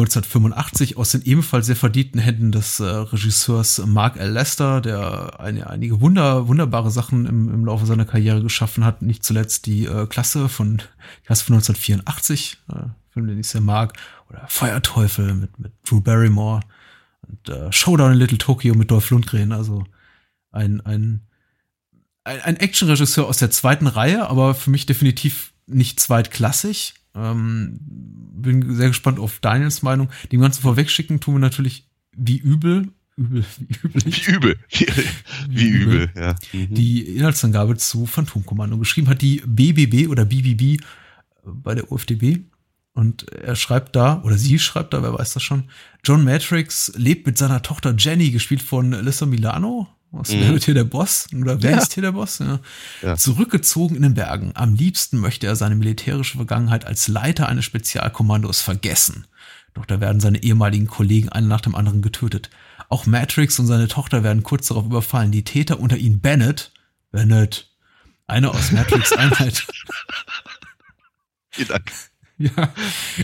1985 0.00 0.96
aus 0.96 1.10
den 1.10 1.22
ebenfalls 1.22 1.66
sehr 1.66 1.76
verdienten 1.76 2.20
Händen 2.20 2.52
des 2.52 2.80
äh, 2.80 2.84
Regisseurs 2.84 3.82
Mark 3.86 4.16
L. 4.16 4.30
Lester, 4.30 4.80
der 4.80 5.40
eine, 5.40 5.68
einige 5.68 6.00
wunder, 6.00 6.48
wunderbare 6.48 6.90
Sachen 6.90 7.26
im, 7.26 7.52
im 7.52 7.64
Laufe 7.64 7.86
seiner 7.86 8.04
Karriere 8.04 8.42
geschaffen 8.42 8.84
hat. 8.84 9.02
Nicht 9.02 9.24
zuletzt 9.24 9.66
die 9.66 9.84
äh, 9.84 10.06
Klasse 10.06 10.48
von 10.48 10.82
Klasse 11.24 11.44
von 11.44 11.54
1984, 11.54 12.58
äh, 12.70 12.74
Film, 13.10 13.26
den 13.28 13.38
ich 13.38 13.48
sehr 13.48 13.60
mag, 13.60 13.96
oder 14.28 14.44
Feuerteufel 14.48 15.34
mit, 15.34 15.58
mit 15.58 15.72
Drew 15.88 16.00
Barrymore 16.00 16.60
und 17.28 17.48
äh, 17.48 17.72
Showdown 17.72 18.12
in 18.12 18.18
Little 18.18 18.38
Tokyo 18.38 18.74
mit 18.74 18.90
Dolph 18.90 19.10
Lundgren. 19.10 19.52
Also 19.52 19.84
ein, 20.50 20.80
ein, 20.80 21.20
ein, 22.24 22.40
ein 22.40 22.56
Actionregisseur 22.56 23.26
aus 23.26 23.38
der 23.38 23.50
zweiten 23.50 23.86
Reihe, 23.86 24.28
aber 24.28 24.54
für 24.54 24.70
mich 24.70 24.86
definitiv 24.86 25.52
nicht 25.66 26.00
zweitklassig. 26.00 26.94
Ähm, 27.14 27.78
bin 27.80 28.74
sehr 28.74 28.88
gespannt 28.88 29.18
auf 29.18 29.38
Daniels 29.40 29.82
Meinung. 29.82 30.08
Dem 30.32 30.40
Ganzen 30.40 30.62
vorwegschicken 30.62 31.20
tun 31.20 31.36
wir 31.36 31.38
natürlich 31.40 31.88
wie 32.16 32.38
übel. 32.38 32.88
Übel, 33.16 33.44
wie 33.58 33.68
üblich. 33.82 34.26
Wie 34.26 34.32
übel. 34.32 34.56
Wie, 34.68 34.86
wie 35.48 35.68
übel, 35.68 36.10
ja. 36.16 36.34
Mhm. 36.52 36.74
Die 36.74 37.02
Inhaltsangabe 37.16 37.76
zu 37.76 38.06
Phantomkommando 38.06 38.76
geschrieben 38.78 39.08
hat 39.08 39.22
die 39.22 39.42
BBB 39.46 40.08
oder 40.10 40.24
BBB 40.24 40.82
bei 41.44 41.74
der 41.74 41.90
UFDB. 41.90 42.40
Und 42.94 43.28
er 43.32 43.56
schreibt 43.56 43.96
da, 43.96 44.22
oder 44.22 44.38
sie 44.38 44.58
schreibt 44.60 44.94
da, 44.94 45.02
wer 45.02 45.14
weiß 45.14 45.34
das 45.34 45.42
schon, 45.42 45.64
John 46.04 46.22
Matrix 46.22 46.92
lebt 46.96 47.26
mit 47.26 47.36
seiner 47.36 47.60
Tochter 47.60 47.94
Jenny, 47.98 48.30
gespielt 48.30 48.62
von 48.62 48.94
Alyssa 48.94 49.26
Milano. 49.26 49.88
Was 50.16 50.30
mhm. 50.30 50.40
wer 50.40 50.58
hier 50.58 50.74
der 50.74 50.84
Boss? 50.84 51.26
Oder 51.34 51.62
wer 51.62 51.72
ja. 51.72 51.78
ist 51.78 51.94
hier 51.94 52.02
der 52.02 52.12
Boss? 52.12 52.38
Ja. 52.38 52.60
ja. 53.02 53.16
Zurückgezogen 53.16 53.96
in 53.96 54.02
den 54.02 54.14
Bergen. 54.14 54.52
Am 54.54 54.74
liebsten 54.74 55.18
möchte 55.18 55.46
er 55.46 55.56
seine 55.56 55.74
militärische 55.74 56.36
Vergangenheit 56.36 56.84
als 56.84 57.08
Leiter 57.08 57.48
eines 57.48 57.64
Spezialkommandos 57.64 58.60
vergessen. 58.60 59.26
Doch 59.74 59.86
da 59.86 60.00
werden 60.00 60.20
seine 60.20 60.42
ehemaligen 60.42 60.86
Kollegen 60.86 61.30
einer 61.30 61.48
nach 61.48 61.60
dem 61.60 61.74
anderen 61.74 62.00
getötet. 62.00 62.50
Auch 62.88 63.06
Matrix 63.06 63.58
und 63.58 63.66
seine 63.66 63.88
Tochter 63.88 64.22
werden 64.22 64.44
kurz 64.44 64.68
darauf 64.68 64.86
überfallen. 64.86 65.32
Die 65.32 65.42
Täter 65.42 65.80
unter 65.80 65.96
ihnen 65.96 66.20
Bennett, 66.20 66.70
Bennett, 67.10 67.68
eine 68.28 68.50
aus 68.50 68.70
Matrix 68.70 69.12
Einheit. 69.12 69.66
Vielen 71.50 71.68
Dank 71.68 71.92
ja, 72.38 72.74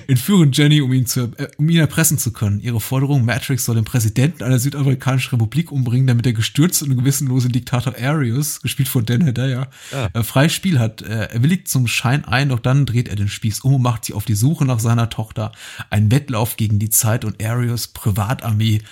entführen 0.06 0.52
Jenny, 0.52 0.80
um 0.80 0.92
ihn, 0.92 1.06
zu, 1.06 1.32
äh, 1.36 1.48
um 1.58 1.68
ihn 1.68 1.78
erpressen 1.78 2.16
zu 2.16 2.32
können. 2.32 2.61
Ihre 2.61 2.80
Forderung, 2.80 3.24
Matrix 3.24 3.64
soll 3.64 3.74
den 3.74 3.84
Präsidenten 3.84 4.44
einer 4.44 4.58
südamerikanischen 4.58 5.30
Republik 5.30 5.72
umbringen, 5.72 6.06
damit 6.06 6.26
der 6.26 6.32
gestürzte 6.32 6.84
und 6.84 6.96
gewissenlose 6.96 7.48
Diktator 7.48 7.94
Arius, 8.00 8.61
gespielt 8.61 8.88
von 8.88 9.04
Dan 9.04 9.22
Hedaya, 9.22 9.68
ja. 9.90 10.06
äh, 10.12 10.22
freies 10.22 10.52
Spiel 10.52 10.78
hat. 10.78 11.02
Äh, 11.02 11.28
er 11.32 11.42
willigt 11.42 11.68
zum 11.68 11.88
Schein 11.88 12.24
ein, 12.24 12.50
doch 12.50 12.61
dann 12.61 12.86
dreht 12.86 13.08
er 13.08 13.16
den 13.16 13.28
Spieß 13.28 13.61
um 13.61 13.74
und 13.74 13.82
macht 13.82 14.04
sich 14.04 14.14
auf 14.14 14.24
die 14.24 14.34
Suche 14.34 14.64
nach 14.64 14.78
seiner 14.78 15.11
Tochter. 15.11 15.52
Ein 15.90 16.11
Wettlauf 16.11 16.56
gegen 16.56 16.78
die 16.78 16.90
Zeit 16.90 17.24
und 17.24 17.42
Arius 17.44 17.88
Privatarmee 17.88 18.82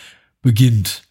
beginnt. 0.42 1.07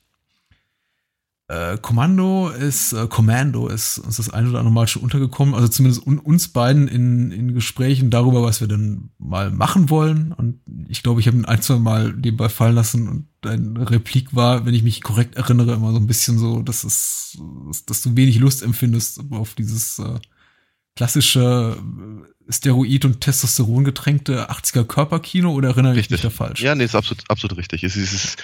Äh, 1.50 1.78
Kommando 1.78 2.50
ist, 2.50 2.92
äh, 2.92 3.08
Commando 3.08 3.70
ist 3.70 4.00
uns 4.00 4.18
das 4.18 4.30
ein 4.30 4.50
oder 4.50 4.60
andere 4.60 4.74
Mal 4.74 4.88
schon 4.88 5.02
untergekommen, 5.02 5.56
also 5.56 5.70
zumindest 5.70 6.06
un, 6.06 6.20
uns 6.20 6.50
beiden 6.50 6.90
in, 6.90 7.32
in 7.32 7.54
Gesprächen 7.54 8.10
darüber, 8.10 8.44
was 8.44 8.60
wir 8.60 8.68
denn 8.68 9.12
mal 9.18 9.50
machen 9.50 9.90
wollen. 9.90 10.34
Und 10.34 10.60
ich 10.90 11.04
glaube, 11.04 11.22
ich 11.22 11.28
habe 11.28 11.38
ihn 11.38 11.46
ein, 11.46 11.62
zwei 11.62 11.78
Mal 11.78 12.12
nebenbei 12.12 12.50
fallen 12.50 12.76
lassen 12.76 13.08
und 13.08 13.28
dein 13.40 13.78
Replik 13.78 14.36
war, 14.36 14.66
wenn 14.66 14.74
ich 14.74 14.84
mich 14.84 15.02
korrekt 15.02 15.36
erinnere, 15.36 15.76
immer 15.76 15.94
so 15.94 16.00
ein 16.00 16.08
bisschen 16.08 16.38
so, 16.38 16.62
dass 16.62 16.84
es, 16.84 17.38
dass 17.86 18.02
du 18.02 18.18
wenig 18.18 18.40
Lust 18.40 18.62
empfindest 18.62 19.22
auf 19.32 19.54
dieses 19.54 20.00
äh, 20.00 20.20
klassische 20.98 21.78
äh, 21.78 22.37
Steroid- 22.50 23.06
und 23.06 23.22
Testosteron 23.22 23.84
getränkte 23.84 24.50
80er 24.50 24.86
Körperkino 24.86 25.52
oder 25.52 25.70
erinnere 25.70 25.96
richtig. 25.96 26.06
ich 26.06 26.12
mich 26.12 26.22
da 26.22 26.30
falsch? 26.30 26.62
Ja, 26.62 26.76
nee, 26.76 26.86
ist 26.86 26.96
absolut, 26.96 27.24
absolut 27.30 27.58
richtig. 27.58 27.84
Es 27.84 27.96
ist, 27.96 28.14
es 28.14 28.24
ist, 28.24 28.44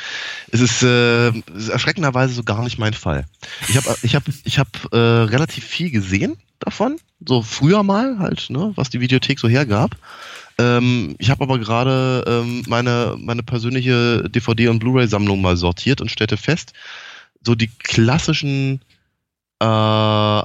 es 0.51 0.61
ist, 0.61 0.83
äh, 0.83 1.29
es 1.29 1.63
ist 1.63 1.69
erschreckenderweise 1.69 2.33
so 2.33 2.43
gar 2.43 2.63
nicht 2.63 2.77
mein 2.77 2.93
Fall. 2.93 3.25
Ich 3.69 3.77
habe 3.77 3.95
ich 4.01 4.15
hab, 4.15 4.23
ich 4.43 4.59
hab, 4.59 4.93
äh, 4.93 4.97
relativ 4.97 5.63
viel 5.65 5.89
gesehen 5.89 6.37
davon, 6.59 6.97
so 7.25 7.41
früher 7.41 7.83
mal 7.83 8.19
halt, 8.19 8.49
ne, 8.49 8.73
was 8.75 8.89
die 8.89 8.99
Videothek 8.99 9.39
so 9.39 9.47
hergab. 9.47 9.97
Ähm, 10.57 11.15
ich 11.17 11.29
habe 11.29 11.43
aber 11.43 11.57
gerade 11.57 12.23
ähm, 12.27 12.63
meine, 12.67 13.15
meine 13.17 13.43
persönliche 13.43 14.29
DVD- 14.29 14.69
und 14.69 14.79
Blu-ray-Sammlung 14.79 15.41
mal 15.41 15.57
sortiert 15.57 16.01
und 16.01 16.11
stellte 16.11 16.37
fest, 16.37 16.73
so 17.43 17.55
die 17.55 17.67
klassischen 17.67 18.81
äh, 19.59 20.41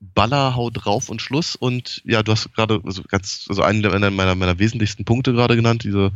Baller, 0.00 0.54
hau 0.54 0.70
drauf 0.70 1.08
und 1.08 1.22
Schluss. 1.22 1.56
Und 1.56 2.02
ja, 2.04 2.22
du 2.22 2.32
hast 2.32 2.52
gerade 2.54 2.80
also 2.84 3.02
ganz, 3.02 3.46
also 3.48 3.62
einen 3.62 3.82
meiner, 4.14 4.34
meiner 4.34 4.58
wesentlichsten 4.58 5.04
Punkte 5.04 5.32
gerade 5.32 5.56
genannt, 5.56 5.84
diese 5.84 6.12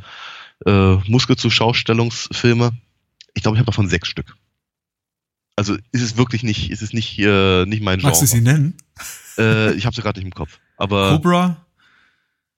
äh, 0.66 0.96
Muskelzuschaustellungsfilme. 1.08 2.72
Ich 3.34 3.42
glaube, 3.42 3.56
ich 3.56 3.60
habe 3.60 3.70
davon 3.70 3.88
sechs 3.88 4.08
Stück. 4.08 4.36
Also 5.56 5.76
ist 5.92 6.02
es 6.02 6.16
wirklich 6.16 6.42
nicht, 6.42 6.70
ist 6.70 6.82
es 6.82 6.92
nicht, 6.92 7.18
äh, 7.18 7.64
nicht 7.66 7.82
mein 7.82 7.98
Genre. 7.98 8.10
Magst 8.10 8.22
du 8.22 8.26
sie 8.26 8.40
nennen? 8.40 8.76
Äh, 9.38 9.74
ich 9.74 9.86
habe 9.86 9.94
sie 9.94 10.02
gerade 10.02 10.18
nicht 10.18 10.26
im 10.26 10.34
Kopf. 10.34 10.58
Aber 10.76 11.10
Cobra? 11.10 11.66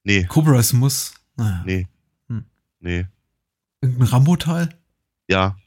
Nee. 0.03 0.25
Cobra 0.25 0.59
ist 0.59 0.73
Muss? 0.73 1.13
Naja. 1.35 1.63
Nee. 1.65 1.87
Hm. 2.29 2.45
Nee. 2.79 3.05
Irgendein 3.81 4.07
Rambo-Teil? 4.07 4.69
Ja. 5.27 5.57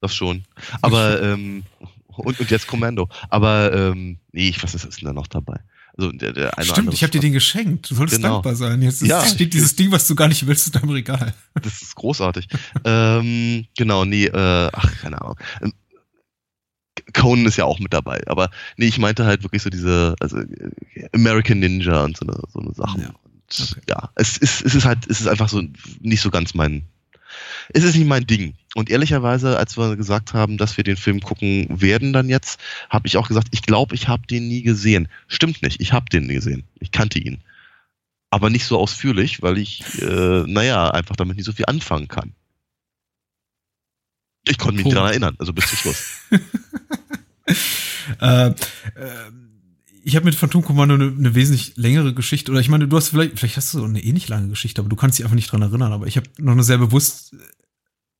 Das 0.00 0.14
schon. 0.14 0.44
Aber 0.82 1.22
ähm, 1.22 1.64
und, 2.18 2.40
und 2.40 2.50
jetzt 2.50 2.66
Commando. 2.66 3.08
Aber 3.28 3.72
ähm, 3.72 4.18
nee, 4.32 4.48
ich, 4.48 4.62
was 4.62 4.74
ist, 4.74 4.84
ist 4.84 5.00
denn 5.00 5.06
da 5.06 5.12
noch 5.12 5.26
dabei? 5.26 5.60
Also 5.96 6.10
der, 6.10 6.32
der 6.32 6.52
Stimmt, 6.60 6.92
ich 6.92 7.02
habe 7.02 7.12
dir 7.12 7.20
den 7.20 7.32
geschenkt. 7.32 7.90
Du 7.90 7.94
solltest 7.94 8.20
genau. 8.20 8.34
dankbar 8.34 8.56
sein. 8.56 8.82
Jetzt 8.82 9.02
ist, 9.02 9.08
ja. 9.08 9.24
steht 9.24 9.54
dieses 9.54 9.76
Ding, 9.76 9.92
was 9.92 10.08
du 10.08 10.16
gar 10.16 10.26
nicht 10.26 10.44
willst, 10.46 10.66
in 10.66 10.72
deinem 10.72 10.90
Regal. 10.90 11.34
Das 11.54 11.82
ist 11.82 11.94
großartig. 11.94 12.48
ähm, 12.84 13.66
genau, 13.76 14.04
nee, 14.04 14.26
äh, 14.26 14.70
ach, 14.72 15.00
keine 15.00 15.20
Ahnung. 15.20 15.36
Ähm, 15.62 15.72
Conan 17.12 17.46
ist 17.46 17.56
ja 17.56 17.64
auch 17.64 17.78
mit 17.78 17.92
dabei, 17.92 18.22
aber 18.26 18.50
nee, 18.76 18.86
ich 18.86 18.98
meinte 18.98 19.24
halt 19.24 19.42
wirklich 19.42 19.62
so 19.62 19.70
diese, 19.70 20.16
also 20.20 20.38
American 21.12 21.60
Ninja 21.60 22.04
und 22.04 22.16
so 22.16 22.26
eine, 22.26 22.40
so 22.52 22.60
eine 22.60 22.72
Sachen. 22.72 23.02
Ja, 23.02 23.10
okay. 23.10 23.80
ja 23.88 24.10
es, 24.16 24.36
ist, 24.38 24.64
es 24.64 24.74
ist 24.74 24.84
halt, 24.84 25.06
es 25.08 25.20
ist 25.20 25.28
einfach 25.28 25.48
so 25.48 25.62
nicht 26.00 26.22
so 26.22 26.30
ganz 26.30 26.54
mein, 26.54 26.86
es 27.70 27.84
ist 27.84 27.96
nicht 27.96 28.06
mein 28.06 28.26
Ding. 28.26 28.54
Und 28.74 28.90
ehrlicherweise, 28.90 29.56
als 29.58 29.76
wir 29.76 29.96
gesagt 29.96 30.34
haben, 30.34 30.58
dass 30.58 30.76
wir 30.76 30.84
den 30.84 30.96
Film 30.96 31.20
gucken 31.20 31.66
werden 31.70 32.12
dann 32.12 32.28
jetzt, 32.28 32.60
habe 32.90 33.06
ich 33.06 33.16
auch 33.16 33.28
gesagt, 33.28 33.48
ich 33.52 33.62
glaube, 33.62 33.94
ich 33.94 34.08
habe 34.08 34.26
den 34.26 34.48
nie 34.48 34.62
gesehen. 34.62 35.08
Stimmt 35.28 35.62
nicht, 35.62 35.80
ich 35.80 35.92
habe 35.92 36.06
den 36.10 36.26
nie 36.26 36.34
gesehen. 36.34 36.64
Ich 36.80 36.90
kannte 36.90 37.18
ihn. 37.18 37.42
Aber 38.30 38.50
nicht 38.50 38.64
so 38.66 38.78
ausführlich, 38.78 39.42
weil 39.42 39.58
ich, 39.58 39.84
äh, 40.02 40.44
naja, 40.46 40.90
einfach 40.90 41.16
damit 41.16 41.36
nicht 41.36 41.46
so 41.46 41.52
viel 41.52 41.66
anfangen 41.66 42.08
kann. 42.08 42.32
Ich 44.46 44.58
konnte 44.58 44.82
mich 44.82 44.92
daran 44.92 45.10
erinnern, 45.10 45.36
also 45.38 45.52
bis 45.52 45.68
zum 45.68 45.78
Schluss. 45.78 46.20
äh, 48.20 48.48
äh, 48.48 48.52
ich 50.04 50.16
habe 50.16 50.26
mit 50.26 50.34
Phantom 50.34 50.62
Commando 50.62 50.94
eine, 50.94 51.06
eine 51.06 51.34
wesentlich 51.34 51.76
längere 51.76 52.12
Geschichte, 52.12 52.52
oder 52.52 52.60
ich 52.60 52.68
meine, 52.68 52.86
du 52.86 52.96
hast 52.96 53.08
vielleicht, 53.08 53.38
vielleicht 53.38 53.56
hast 53.56 53.72
du 53.72 53.78
so 53.78 53.84
eine 53.84 54.04
ähnlich 54.04 54.28
lange 54.28 54.48
Geschichte, 54.48 54.80
aber 54.80 54.90
du 54.90 54.96
kannst 54.96 55.18
dich 55.18 55.24
einfach 55.24 55.34
nicht 55.34 55.50
dran 55.50 55.62
erinnern. 55.62 55.92
Aber 55.92 56.06
ich 56.06 56.16
habe 56.16 56.28
noch 56.38 56.52
eine 56.52 56.62
sehr 56.62 56.78
bewusst 56.78 57.34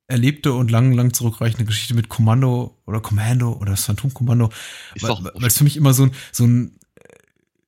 erlebte 0.06 0.54
und 0.54 0.70
lang, 0.70 0.92
lang 0.92 1.12
zurückreichende 1.12 1.64
Geschichte 1.64 1.94
mit 1.94 2.08
Kommando 2.08 2.78
oder 2.86 3.00
Commando 3.00 3.52
oder 3.52 3.72
das 3.72 3.84
Phantom 3.84 4.12
Kommando, 4.12 4.50
weil 5.00 5.46
es 5.46 5.58
für 5.58 5.64
mich 5.64 5.76
immer 5.76 5.92
so 5.92 6.04
ein, 6.04 6.12
so 6.32 6.44
ein 6.44 6.78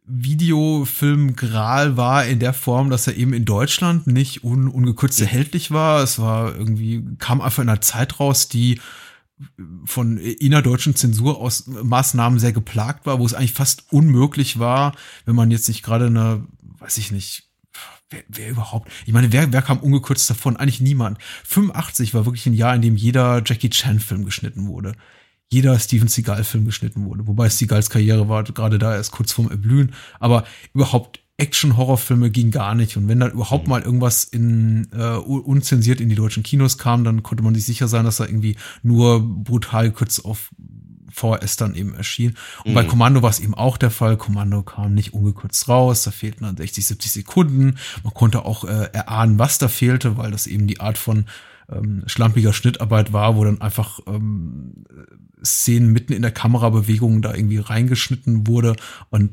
Videofilm 0.07 1.35
Gral 1.35 1.97
war 1.97 2.27
in 2.27 2.39
der 2.39 2.55
Form, 2.55 2.91
dass 2.91 3.07
er 3.07 3.17
eben 3.17 3.33
in 3.33 3.45
Deutschland 3.45 4.07
nicht 4.07 4.45
un, 4.45 4.69
ungekürzt 4.69 5.21
erhältlich 5.21 5.73
war. 5.73 6.03
Es 6.03 6.19
war 6.19 6.55
irgendwie, 6.55 7.05
kam 7.19 7.41
einfach 7.41 7.63
in 7.63 7.69
einer 7.69 7.81
Zeit 7.81 8.21
raus, 8.21 8.49
die 8.49 8.81
von 9.85 10.17
innerdeutschen 10.17 10.95
Zensurmaßnahmen 10.95 12.39
sehr 12.39 12.53
geplagt 12.53 13.07
war, 13.07 13.19
wo 13.19 13.27
es 13.27 13.35
eigentlich 13.35 13.53
fast 13.53 13.93
unmöglich 13.93 14.59
war, 14.59 14.95
wenn 15.27 15.37
man 15.37 15.51
jetzt 15.51 15.69
nicht 15.69 15.83
gerade 15.83 16.07
eine, 16.07 16.47
weiß 16.79 16.97
ich 16.99 17.13
nicht, 17.13 17.51
wer, 18.11 18.23
wer 18.29 18.51
überhaupt, 18.51 18.91
ich 19.05 19.13
meine, 19.13 19.33
wer, 19.33 19.53
wer 19.53 19.63
kam 19.63 19.79
ungekürzt 19.79 20.31
davon? 20.31 20.57
Eigentlich 20.57 20.81
niemand. 20.81 21.19
85 21.45 22.15
war 22.15 22.25
wirklich 22.25 22.47
ein 22.47 22.55
Jahr, 22.55 22.75
in 22.75 22.83
dem 22.83 22.97
jeder 22.97 23.43
Jackie 23.45 23.71
Chan 23.71 24.01
Film 24.01 24.25
geschnitten 24.25 24.69
wurde. 24.69 24.95
Jeder 25.49 25.79
Steven 25.79 26.09
Seagal 26.09 26.43
Film 26.43 26.65
geschnitten 26.65 27.05
wurde. 27.05 27.27
Wobei 27.27 27.49
Seagals 27.49 27.91
Karriere 27.91 28.29
war 28.29 28.43
gerade 28.43 28.79
da 28.79 28.97
erst 28.97 29.13
kurz 29.13 29.33
vorm 29.33 29.51
Erblühen. 29.51 29.95
Aber 30.19 30.45
überhaupt 30.73 31.21
Action-Horrorfilme 31.39 32.31
ging 32.31 32.51
gar 32.51 32.75
nicht. 32.75 32.97
Und 32.97 33.09
wenn 33.09 33.21
dann 33.21 33.33
überhaupt 33.33 33.69
mal 33.69 33.83
irgendwas 33.83 34.25
in 34.25 34.89
äh, 34.93 35.17
un- 35.19 35.43
unzensiert 35.43 36.01
in 36.01 36.09
die 36.09 36.15
deutschen 36.15 36.43
Kinos 36.43 36.79
kam, 36.79 37.05
dann 37.05 37.23
konnte 37.23 37.43
man 37.45 37.55
sich 37.55 37.65
sicher 37.65 37.89
sein, 37.89 38.05
dass 38.05 38.17
da 38.17 38.25
irgendwie 38.25 38.57
nur 38.83 39.21
brutal 39.21 39.91
kurz 39.93 40.19
auf 40.21 40.51
VHS 41.13 41.57
dann 41.57 41.75
eben 41.75 41.95
erschien. 41.95 42.37
Und 42.65 42.75
bei 42.75 42.83
Mhm. 42.83 42.89
Kommando 42.89 43.23
war 43.23 43.31
es 43.31 43.41
eben 43.41 43.55
auch 43.55 43.77
der 43.79 43.91
Fall. 43.91 44.17
Kommando 44.17 44.63
kam 44.63 44.93
nicht 44.95 45.15
ungekürzt 45.15 45.69
raus, 45.69 46.03
da 46.03 46.11
fehlten 46.11 46.45
dann 46.45 46.57
60, 46.57 46.87
70 46.87 47.13
Sekunden. 47.13 47.77
Man 48.05 48.13
konnte 48.15 48.45
auch 48.45 48.65
äh, 48.65 48.91
erahnen, 48.93 49.39
was 49.39 49.59
da 49.59 49.69
fehlte, 49.69 50.17
weil 50.19 50.31
das 50.31 50.47
eben 50.47 50.67
die 50.67 50.81
Art 50.81 50.99
von 50.99 51.25
ähm, 51.71 52.03
schlampiger 52.07 52.53
Schnittarbeit 52.53 53.13
war, 53.13 53.37
wo 53.37 53.45
dann 53.45 53.61
einfach 53.61 54.01
ähm, 54.07 54.85
Szenen 55.45 55.93
mitten 55.93 56.13
in 56.13 56.23
der 56.23 56.33
Kamerabewegung 56.33 57.23
da 57.23 57.35
irgendwie 57.35 57.59
reingeschnitten 57.59 58.47
wurde 58.47 58.77
und 59.11 59.31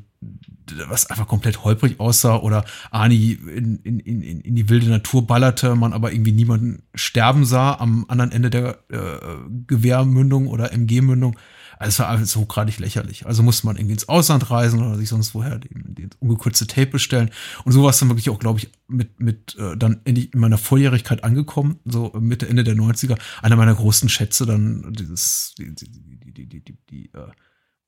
was 0.87 1.09
einfach 1.09 1.27
komplett 1.27 1.63
holprig 1.63 1.99
aussah 1.99 2.37
oder 2.37 2.65
Ani 2.91 3.33
in, 3.33 3.77
in, 3.83 3.99
in, 3.99 4.41
in 4.41 4.55
die 4.55 4.69
wilde 4.69 4.89
Natur 4.89 5.25
ballerte, 5.27 5.75
man 5.75 5.93
aber 5.93 6.11
irgendwie 6.11 6.31
niemanden 6.31 6.83
sterben 6.95 7.45
sah 7.45 7.75
am 7.75 8.05
anderen 8.07 8.31
Ende 8.31 8.49
der 8.49 8.79
äh, 8.89 9.19
Gewehrmündung 9.67 10.47
oder 10.47 10.71
MG-Mündung. 10.71 11.35
Also 11.77 11.89
es 11.89 11.99
war 11.99 12.09
einfach 12.09 12.25
so 12.25 12.39
hochgradig 12.41 12.79
lächerlich. 12.79 13.25
Also 13.25 13.43
musste 13.43 13.65
man 13.65 13.75
irgendwie 13.75 13.93
ins 13.93 14.07
Ausland 14.07 14.49
reisen 14.49 14.81
oder 14.81 14.95
sich 14.95 15.09
sonst 15.09 15.35
woher 15.35 15.59
den, 15.59 15.95
den 15.95 16.09
ungekürzte 16.19 16.65
Tape 16.65 16.87
bestellen. 16.87 17.29
Und 17.65 17.73
so 17.73 17.83
war 17.83 17.89
es 17.89 17.99
dann 17.99 18.09
wirklich 18.09 18.29
auch, 18.29 18.39
glaube 18.39 18.59
ich, 18.59 18.71
mit, 18.87 19.19
mit 19.19 19.57
äh, 19.59 19.75
dann 19.75 19.99
endlich 20.05 20.33
in 20.33 20.39
meiner 20.39 20.57
Volljährigkeit 20.57 21.23
angekommen, 21.25 21.79
so 21.83 22.13
Mitte, 22.19 22.47
Ende 22.47 22.63
der 22.63 22.75
90er. 22.75 23.17
Einer 23.41 23.55
meiner 23.57 23.75
großen 23.75 24.07
Schätze 24.07 24.45
dann 24.45 24.93
dieses, 24.93 25.55
die, 25.57 25.75
die, 25.75 25.91
die, 25.91 26.33
die, 26.33 26.47
die, 26.47 26.63
die, 26.63 26.77
die 26.89 27.05
äh, 27.13 27.27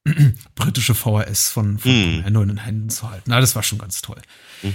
britische 0.56 0.96
VHS 0.96 1.50
von, 1.50 1.78
von. 1.80 1.92
Commando 1.92 2.42
in 2.42 2.48
den 2.50 2.58
Händen 2.58 2.90
zu 2.90 3.10
halten. 3.10 3.30
Na, 3.30 3.40
das 3.40 3.56
war 3.56 3.64
schon 3.64 3.80
ganz 3.80 4.02
toll. 4.02 4.22
Mhm. 4.62 4.74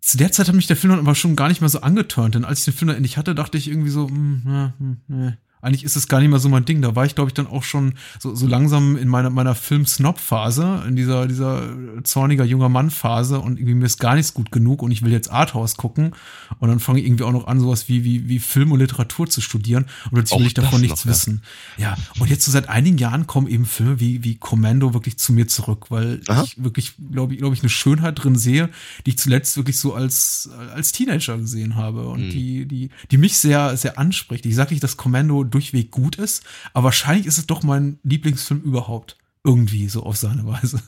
Zu 0.00 0.18
der 0.18 0.32
Zeit 0.32 0.48
hat 0.48 0.54
mich 0.54 0.66
der 0.66 0.76
Film 0.76 0.92
dann 0.92 1.00
aber 1.00 1.14
schon 1.14 1.36
gar 1.36 1.48
nicht 1.48 1.60
mehr 1.60 1.68
so 1.68 1.82
angeturnt, 1.82 2.34
denn 2.34 2.44
als 2.44 2.60
ich 2.60 2.64
den 2.66 2.74
Film 2.74 2.88
dann 2.88 2.96
endlich 2.96 3.16
hatte, 3.16 3.34
dachte 3.34 3.58
ich 3.58 3.68
irgendwie 3.68 3.90
so, 3.90 4.08
hm, 4.08 4.42
ja, 4.46 4.72
hm, 4.78 5.00
nee. 5.08 5.32
Eigentlich 5.62 5.84
ist 5.84 5.96
es 5.96 6.08
gar 6.08 6.20
nicht 6.20 6.30
mehr 6.30 6.38
so 6.38 6.48
mein 6.48 6.64
Ding. 6.64 6.80
Da 6.82 6.96
war 6.96 7.04
ich, 7.04 7.14
glaube 7.14 7.28
ich, 7.30 7.34
dann 7.34 7.46
auch 7.46 7.62
schon 7.62 7.94
so, 8.18 8.34
so 8.34 8.46
langsam 8.46 8.96
in 8.96 9.08
meiner, 9.08 9.30
meiner 9.30 9.54
Film-Snob-Phase, 9.54 10.84
in 10.88 10.96
dieser, 10.96 11.26
dieser 11.26 11.62
zorniger 12.04 12.44
junger 12.44 12.68
Mann-Phase 12.68 13.40
und 13.40 13.58
irgendwie 13.58 13.74
mir 13.74 13.86
ist 13.86 13.98
gar 13.98 14.14
nichts 14.14 14.34
gut 14.34 14.50
genug 14.52 14.82
und 14.82 14.90
ich 14.90 15.02
will 15.02 15.12
jetzt 15.12 15.30
Arthouse 15.30 15.76
gucken. 15.76 16.12
Und 16.58 16.68
dann 16.68 16.80
fange 16.80 17.00
ich 17.00 17.06
irgendwie 17.06 17.24
auch 17.24 17.32
noch 17.32 17.46
an, 17.46 17.60
sowas 17.60 17.88
wie, 17.88 18.04
wie, 18.04 18.28
wie 18.28 18.38
Film 18.38 18.72
und 18.72 18.78
Literatur 18.80 19.28
zu 19.28 19.40
studieren 19.40 19.86
und 20.06 20.12
plötzlich 20.14 20.40
will 20.40 20.46
ich 20.46 20.54
davon 20.54 20.80
nichts 20.80 21.04
noch, 21.04 21.06
ja. 21.06 21.10
wissen. 21.10 21.42
Ja, 21.76 21.96
und 22.18 22.30
jetzt 22.30 22.44
so 22.44 22.50
seit 22.50 22.68
einigen 22.68 22.98
Jahren 22.98 23.26
kommen 23.26 23.46
eben 23.46 23.64
Filme 23.66 24.00
wie, 24.00 24.24
wie 24.24 24.36
Commando 24.36 24.94
wirklich 24.94 25.18
zu 25.18 25.32
mir 25.32 25.46
zurück, 25.48 25.86
weil 25.90 26.20
Aha. 26.28 26.42
ich 26.44 26.62
wirklich, 26.62 26.94
glaube 27.12 27.34
ich, 27.34 27.40
glaube 27.40 27.54
ich, 27.54 27.60
eine 27.62 27.68
Schönheit 27.70 28.22
drin 28.22 28.36
sehe, 28.36 28.70
die 29.06 29.10
ich 29.10 29.18
zuletzt 29.18 29.56
wirklich 29.56 29.78
so 29.78 29.94
als, 29.94 30.48
als 30.74 30.92
Teenager 30.92 31.36
gesehen 31.38 31.76
habe 31.76 32.06
und 32.08 32.20
Mhm. 32.20 32.30
die, 32.30 32.66
die, 32.66 32.90
die 33.10 33.16
mich 33.18 33.38
sehr, 33.38 33.76
sehr 33.76 33.98
anspricht. 33.98 34.44
Ich 34.46 34.54
sage 34.54 34.74
nicht, 34.74 34.82
dass 34.82 34.96
Commando 34.96 35.42
durchweg 35.50 35.90
gut 35.90 36.16
ist, 36.16 36.42
aber 36.72 36.84
wahrscheinlich 36.84 37.26
ist 37.26 37.38
es 37.38 37.46
doch 37.46 37.62
mein 37.62 37.98
Lieblingsfilm 38.02 38.60
überhaupt. 38.62 39.16
Irgendwie 39.44 39.88
so 39.88 40.02
auf 40.02 40.16
seine 40.16 40.46
Weise. 40.46 40.82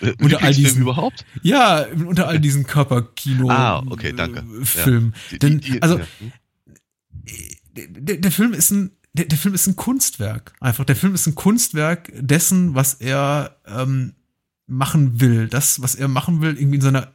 Äh, 0.00 0.12
Unter 0.20 0.42
all 0.42 0.54
diesen- 0.54 0.82
überhaupt? 0.82 1.24
Ja, 1.42 1.86
unter 1.86 2.28
all 2.28 2.38
diesen 2.38 2.64
Körperkino 2.66 3.48
Ah, 3.50 3.82
okay, 3.88 4.12
danke. 4.12 4.44
Filmen. 4.64 5.14
Die- 5.30 5.38
Denn, 5.38 5.60
also, 5.80 5.98
ja. 5.98 6.06
Hm? 6.18 6.32
der, 7.74 8.16
der 8.18 8.30
Film 8.32 8.52
ist 8.52 8.70
ein 8.70 8.90
der, 9.12 9.24
der 9.24 9.38
Film 9.38 9.54
ist 9.54 9.66
ein 9.66 9.74
Kunstwerk. 9.74 10.52
Einfach, 10.60 10.84
der 10.84 10.94
Film 10.94 11.14
ist 11.16 11.26
ein 11.26 11.34
Kunstwerk 11.34 12.12
dessen, 12.14 12.76
was 12.76 12.94
er 12.94 13.56
ähm, 13.66 14.14
machen 14.68 15.20
will. 15.20 15.48
Das, 15.48 15.82
was 15.82 15.96
er 15.96 16.06
machen 16.06 16.40
will, 16.42 16.56
irgendwie 16.56 16.76
in 16.76 16.80
seiner, 16.80 17.12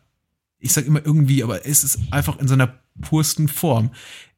ich 0.60 0.74
sag 0.74 0.86
immer 0.86 1.06
irgendwie, 1.06 1.42
aber 1.42 1.66
es 1.66 1.86
ist 1.86 2.00
einfach 2.12 2.38
in 2.40 2.50
seiner 2.50 2.80
pursten 3.00 3.48
Form. 3.48 3.92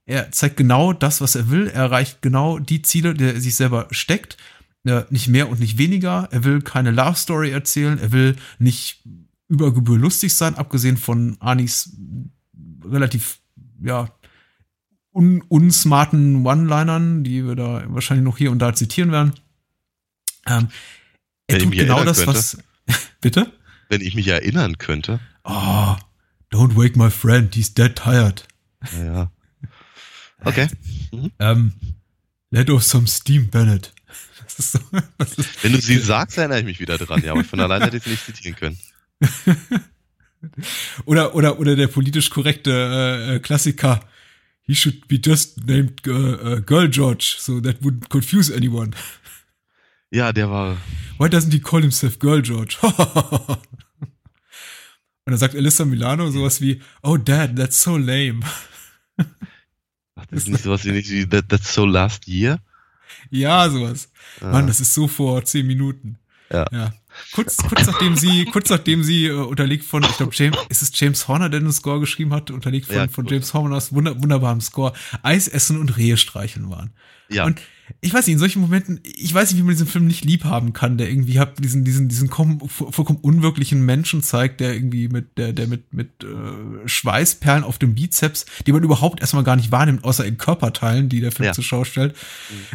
Er 0.07 0.31
zeigt 0.31 0.55
genau 0.55 0.93
das, 0.93 1.19
was 1.19 1.35
er 1.35 1.49
will. 1.49 1.67
Er 1.67 1.83
erreicht 1.83 2.21
genau 2.21 2.59
die 2.59 2.81
Ziele, 2.81 3.13
die 3.13 3.25
er 3.25 3.41
sich 3.41 3.55
selber 3.55 3.87
steckt. 3.91 4.37
Äh, 4.85 5.03
nicht 5.09 5.27
mehr 5.27 5.49
und 5.49 5.59
nicht 5.59 5.77
weniger. 5.77 6.29
Er 6.31 6.45
will 6.45 6.61
keine 6.61 6.91
Love 6.91 7.17
Story 7.17 7.51
erzählen. 7.51 7.99
Er 7.99 8.13
will 8.13 8.37
nicht 8.57 9.03
über 9.49 9.73
Gebühr 9.73 9.97
lustig 9.97 10.33
sein, 10.33 10.55
abgesehen 10.55 10.95
von 10.95 11.35
Anis 11.41 11.97
relativ, 12.85 13.39
ja, 13.81 14.09
un 15.11 15.41
unsmarten 15.49 16.45
One-Linern, 16.45 17.25
die 17.25 17.45
wir 17.45 17.55
da 17.55 17.83
wahrscheinlich 17.87 18.23
noch 18.23 18.37
hier 18.37 18.51
und 18.51 18.59
da 18.59 18.73
zitieren 18.73 19.11
werden. 19.11 19.33
Ähm, 20.45 20.69
er 21.47 21.55
Wenn 21.55 21.63
tut 21.63 21.73
genau 21.73 22.05
das, 22.05 22.25
was. 22.25 22.57
Bitte? 23.21 23.51
Wenn 23.89 23.99
ich 23.99 24.15
mich 24.15 24.27
erinnern 24.27 24.77
könnte. 24.77 25.19
Oh, 25.43 25.95
don't 26.51 26.77
wake 26.77 26.97
my 26.97 27.09
friend, 27.09 27.53
he's 27.53 27.73
dead 27.73 27.95
tired. 27.95 28.47
Ja. 28.97 29.31
Okay. 30.43 30.67
Ähm, 31.39 31.73
let 32.51 32.69
off 32.69 32.83
some 32.83 33.07
steam, 33.07 33.49
Bennett. 33.49 33.93
Das 34.43 34.59
ist 34.59 34.71
so, 34.73 34.79
das 35.17 35.33
ist, 35.33 35.63
Wenn 35.63 35.73
du 35.73 35.81
sie 35.81 35.97
sagst, 35.99 36.37
erinnere 36.37 36.59
ich 36.59 36.65
mich 36.65 36.79
wieder 36.79 36.97
dran. 36.97 37.21
Ja, 37.23 37.33
aber 37.33 37.43
von 37.43 37.59
alleine 37.59 37.85
hätte 37.85 37.97
ich 37.97 38.03
sie 38.03 38.11
nicht 38.11 38.25
zitieren 38.25 38.55
können. 38.55 38.77
oder, 41.05 41.35
oder, 41.35 41.59
oder 41.59 41.75
der 41.75 41.87
politisch 41.87 42.29
korrekte 42.29 42.71
äh, 42.71 43.35
äh, 43.35 43.39
Klassiker. 43.39 43.99
He 44.61 44.75
should 44.75 45.07
be 45.07 45.15
just 45.15 45.65
named 45.65 46.05
uh, 46.07 46.11
uh, 46.11 46.61
Girl 46.61 46.89
George, 46.89 47.37
so 47.39 47.61
that 47.61 47.81
wouldn't 47.81 48.09
confuse 48.09 48.53
anyone. 48.53 48.91
Ja, 50.11 50.33
der 50.33 50.49
war. 50.49 50.77
Why 51.17 51.27
doesn't 51.27 51.51
he 51.51 51.59
call 51.59 51.81
himself 51.81 52.19
Girl 52.19 52.41
George? 52.41 52.77
Und 55.27 55.31
dann 55.31 55.37
sagt 55.37 55.55
Alyssa 55.55 55.83
Milano 55.85 56.31
sowas 56.31 56.61
wie, 56.61 56.81
oh 57.01 57.17
Dad, 57.17 57.55
that's 57.57 57.81
so 57.81 57.97
lame. 57.97 58.39
Ist 60.37 60.47
nicht 60.49 60.63
sowas 60.63 60.85
wie 60.85 60.91
nicht 60.91 61.09
wie 61.09 61.25
that, 61.27 61.49
That's 61.49 61.73
so 61.73 61.85
last 61.85 62.27
year. 62.27 62.59
Ja, 63.29 63.69
sowas. 63.69 64.09
Ah. 64.41 64.51
Mann, 64.51 64.67
das 64.67 64.79
ist 64.79 64.93
so 64.93 65.07
vor 65.07 65.43
zehn 65.43 65.67
Minuten. 65.67 66.17
Ja. 66.51 66.65
ja. 66.71 66.93
Kurz, 67.33 67.57
kurz 67.57 67.87
nachdem 67.87 68.15
sie, 68.15 68.45
kurz 68.45 68.69
nachdem 68.69 69.03
sie 69.03 69.25
äh, 69.25 69.31
unterlegt 69.31 69.83
von, 69.83 70.03
ich 70.03 70.17
glaube, 70.17 70.33
James, 70.35 70.57
ist 70.69 70.81
es 70.81 70.99
James 70.99 71.27
Horner, 71.27 71.49
der 71.49 71.59
den 71.59 71.71
Score 71.71 71.99
geschrieben 71.99 72.33
hat, 72.33 72.51
unterlegt 72.51 72.87
von, 72.87 72.95
Ja, 72.95 73.07
von. 73.07 73.25
James 73.25 73.53
Horners 73.53 73.93
wunder, 73.93 74.21
wunderbarem 74.21 74.61
Score, 74.61 74.93
Eis 75.23 75.47
essen 75.47 75.79
und 75.79 75.97
Rehe 75.97 76.17
streicheln 76.17 76.69
waren. 76.69 76.91
Ja. 77.29 77.45
Und 77.45 77.59
ich 78.01 78.13
weiß 78.13 78.27
nicht, 78.27 78.33
in 78.33 78.39
solchen 78.39 78.61
Momenten, 78.61 78.99
ich 79.03 79.33
weiß 79.33 79.49
nicht, 79.49 79.59
wie 79.59 79.63
man 79.63 79.71
diesen 79.71 79.87
Film 79.87 80.07
nicht 80.07 80.25
lieb 80.25 80.43
haben 80.43 80.73
kann, 80.73 80.97
der 80.97 81.09
irgendwie 81.09 81.39
hat 81.39 81.63
diesen, 81.63 81.85
diesen, 81.85 82.09
diesen 82.09 82.29
kom- 82.29 82.67
vollkommen 82.67 83.19
unwirklichen 83.21 83.85
Menschen 83.85 84.21
zeigt, 84.23 84.59
der 84.59 84.73
irgendwie 84.73 85.07
mit, 85.07 85.37
der, 85.37 85.53
der 85.53 85.67
mit, 85.67 85.93
mit 85.93 86.09
äh, 86.25 86.85
Schweißperlen 86.87 87.63
auf 87.63 87.77
dem 87.77 87.95
Bizeps, 87.95 88.45
die 88.65 88.73
man 88.73 88.83
überhaupt 88.83 89.21
erstmal 89.21 89.45
gar 89.45 89.55
nicht 89.55 89.71
wahrnimmt, 89.71 90.03
außer 90.03 90.25
in 90.25 90.37
Körperteilen, 90.37 91.07
die 91.07 91.21
der 91.21 91.31
Film 91.31 91.47
Ja. 91.47 91.53
zur 91.53 91.63
Schau 91.63 91.85
stellt, 91.85 92.13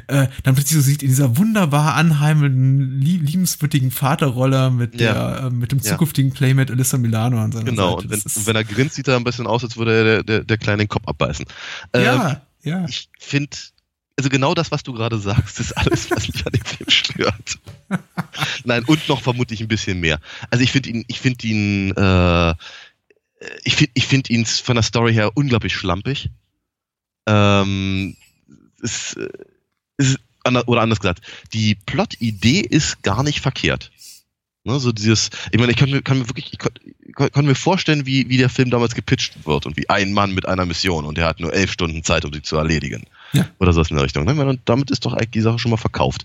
äh, 0.07 0.29
dann 0.45 0.55
plötzlich 0.55 0.77
so 0.77 0.81
sieht 0.81 1.03
in 1.03 1.09
dieser 1.11 1.37
wunderbar 1.37 1.95
anheimelnden, 1.95 2.99
lie 2.99 3.19
liebenswürdigen 3.19 3.91
Vaterrolle 3.91 4.71
mit 4.71 4.99
Ja. 4.99 5.13
der, 5.41 5.47
äh, 5.47 5.51
mit 5.51 5.73
dem 5.73 5.79
Ja. 5.81 5.91
zukünftigen 5.93 6.33
Playmate 6.33 6.73
Alyssa 6.73 6.97
Milano 6.97 7.39
an 7.39 7.53
seiner 7.53 7.67
Genau, 7.67 8.01
Seite. 8.01 8.15
und 8.15 8.47
wenn, 8.47 8.57
er 8.57 8.65
grinst, 8.65 8.95
sieht 8.95 9.09
er 9.09 9.17
ein 9.17 9.25
bisschen 9.25 9.47
aus, 9.47 9.63
als 9.63 9.77
würde 9.77 9.95
er 9.95 10.05
der, 10.05 10.23
der, 10.23 10.45
der 10.45 10.57
Kleine 10.57 10.79
den 10.85 10.89
Kopf 10.89 11.07
abbeißen. 11.07 11.45
Ähm, 11.93 12.03
ja, 12.03 12.43
Ja. 12.63 12.85
ich 12.89 13.11
finde, 13.19 13.57
also 14.23 14.31
genau 14.31 14.55
das, 14.55 14.71
was 14.71 14.85
du 14.85 14.93
gerade 14.93 15.19
sagst, 15.19 15.59
ist 15.59 15.77
alles, 15.77 16.09
was 16.13 16.29
mich 16.29 16.47
an 16.47 16.53
dem 16.53 16.65
Film 16.65 16.89
stört. 16.89 17.59
Nein, 18.65 18.85
und 18.85 19.09
noch 19.09 19.21
vermutlich 19.21 19.61
ein 19.61 19.67
bisschen 19.67 19.99
mehr. 19.99 20.21
Also 20.49 20.63
ich 20.63 20.71
finde 20.71 20.91
ihn, 20.91 21.05
ich 21.09 21.19
finde 21.19 21.45
ihn, 21.45 21.91
äh, 21.97 22.55
ich 23.65 23.75
finde 23.75 23.91
ich 23.95 24.07
find 24.07 24.31
ihn 24.31 24.47
von 24.47 24.77
der 24.77 24.85
Story 24.85 25.13
her 25.13 25.33
unglaublich 25.35 25.75
schlampig. 25.75 26.31
Ähm, 27.27 28.17
es, 28.81 29.17
es, 29.97 30.17
oder 30.45 30.83
anders 30.83 31.01
gesagt, 31.01 31.23
die 31.53 31.75
Plot-Idee 31.75 32.61
ist 32.61 33.03
gar 33.03 33.25
nicht 33.25 33.41
verkehrt. 33.41 33.91
Ne, 34.63 34.79
so 34.79 34.93
dieses, 34.93 35.31
ich 35.51 35.59
meine, 35.59 35.73
ich 35.73 35.79
kann 35.79 35.91
mir, 35.91 36.01
kann 36.01 36.21
mir 36.21 36.29
wirklich, 36.29 36.53
ich 36.53 36.59
kann, 36.61 36.71
kann, 37.17 37.33
kann 37.33 37.47
mir 37.47 37.57
vorstellen, 37.57 38.07
wie, 38.07 38.29
wie 38.29 38.37
der 38.37 38.51
Film 38.51 38.71
damals 38.71 38.95
gepitcht 38.95 39.45
wird 39.45 39.67
und 39.67 39.77
wie 39.77 39.89
ein 39.89 40.13
Mann 40.13 40.33
mit 40.33 40.47
einer 40.47 40.65
Mission 40.65 41.07
und 41.07 41.19
der 41.19 41.27
hat 41.27 41.41
nur 41.41 41.53
elf 41.53 41.73
Stunden 41.73 42.05
Zeit, 42.05 42.25
um 42.25 42.33
sie 42.33 42.43
zu 42.43 42.57
erledigen. 42.57 43.03
Ja. 43.33 43.49
Oder 43.59 43.73
sowas 43.73 43.91
in 43.91 43.97
der 43.97 44.05
Richtung. 44.05 44.25
Ne? 44.25 44.45
Und 44.45 44.61
damit 44.67 44.91
ist 44.91 45.05
doch 45.05 45.15
eigentlich 45.15 45.31
die 45.31 45.41
Sache 45.41 45.59
schon 45.59 45.71
mal 45.71 45.77
verkauft. 45.77 46.25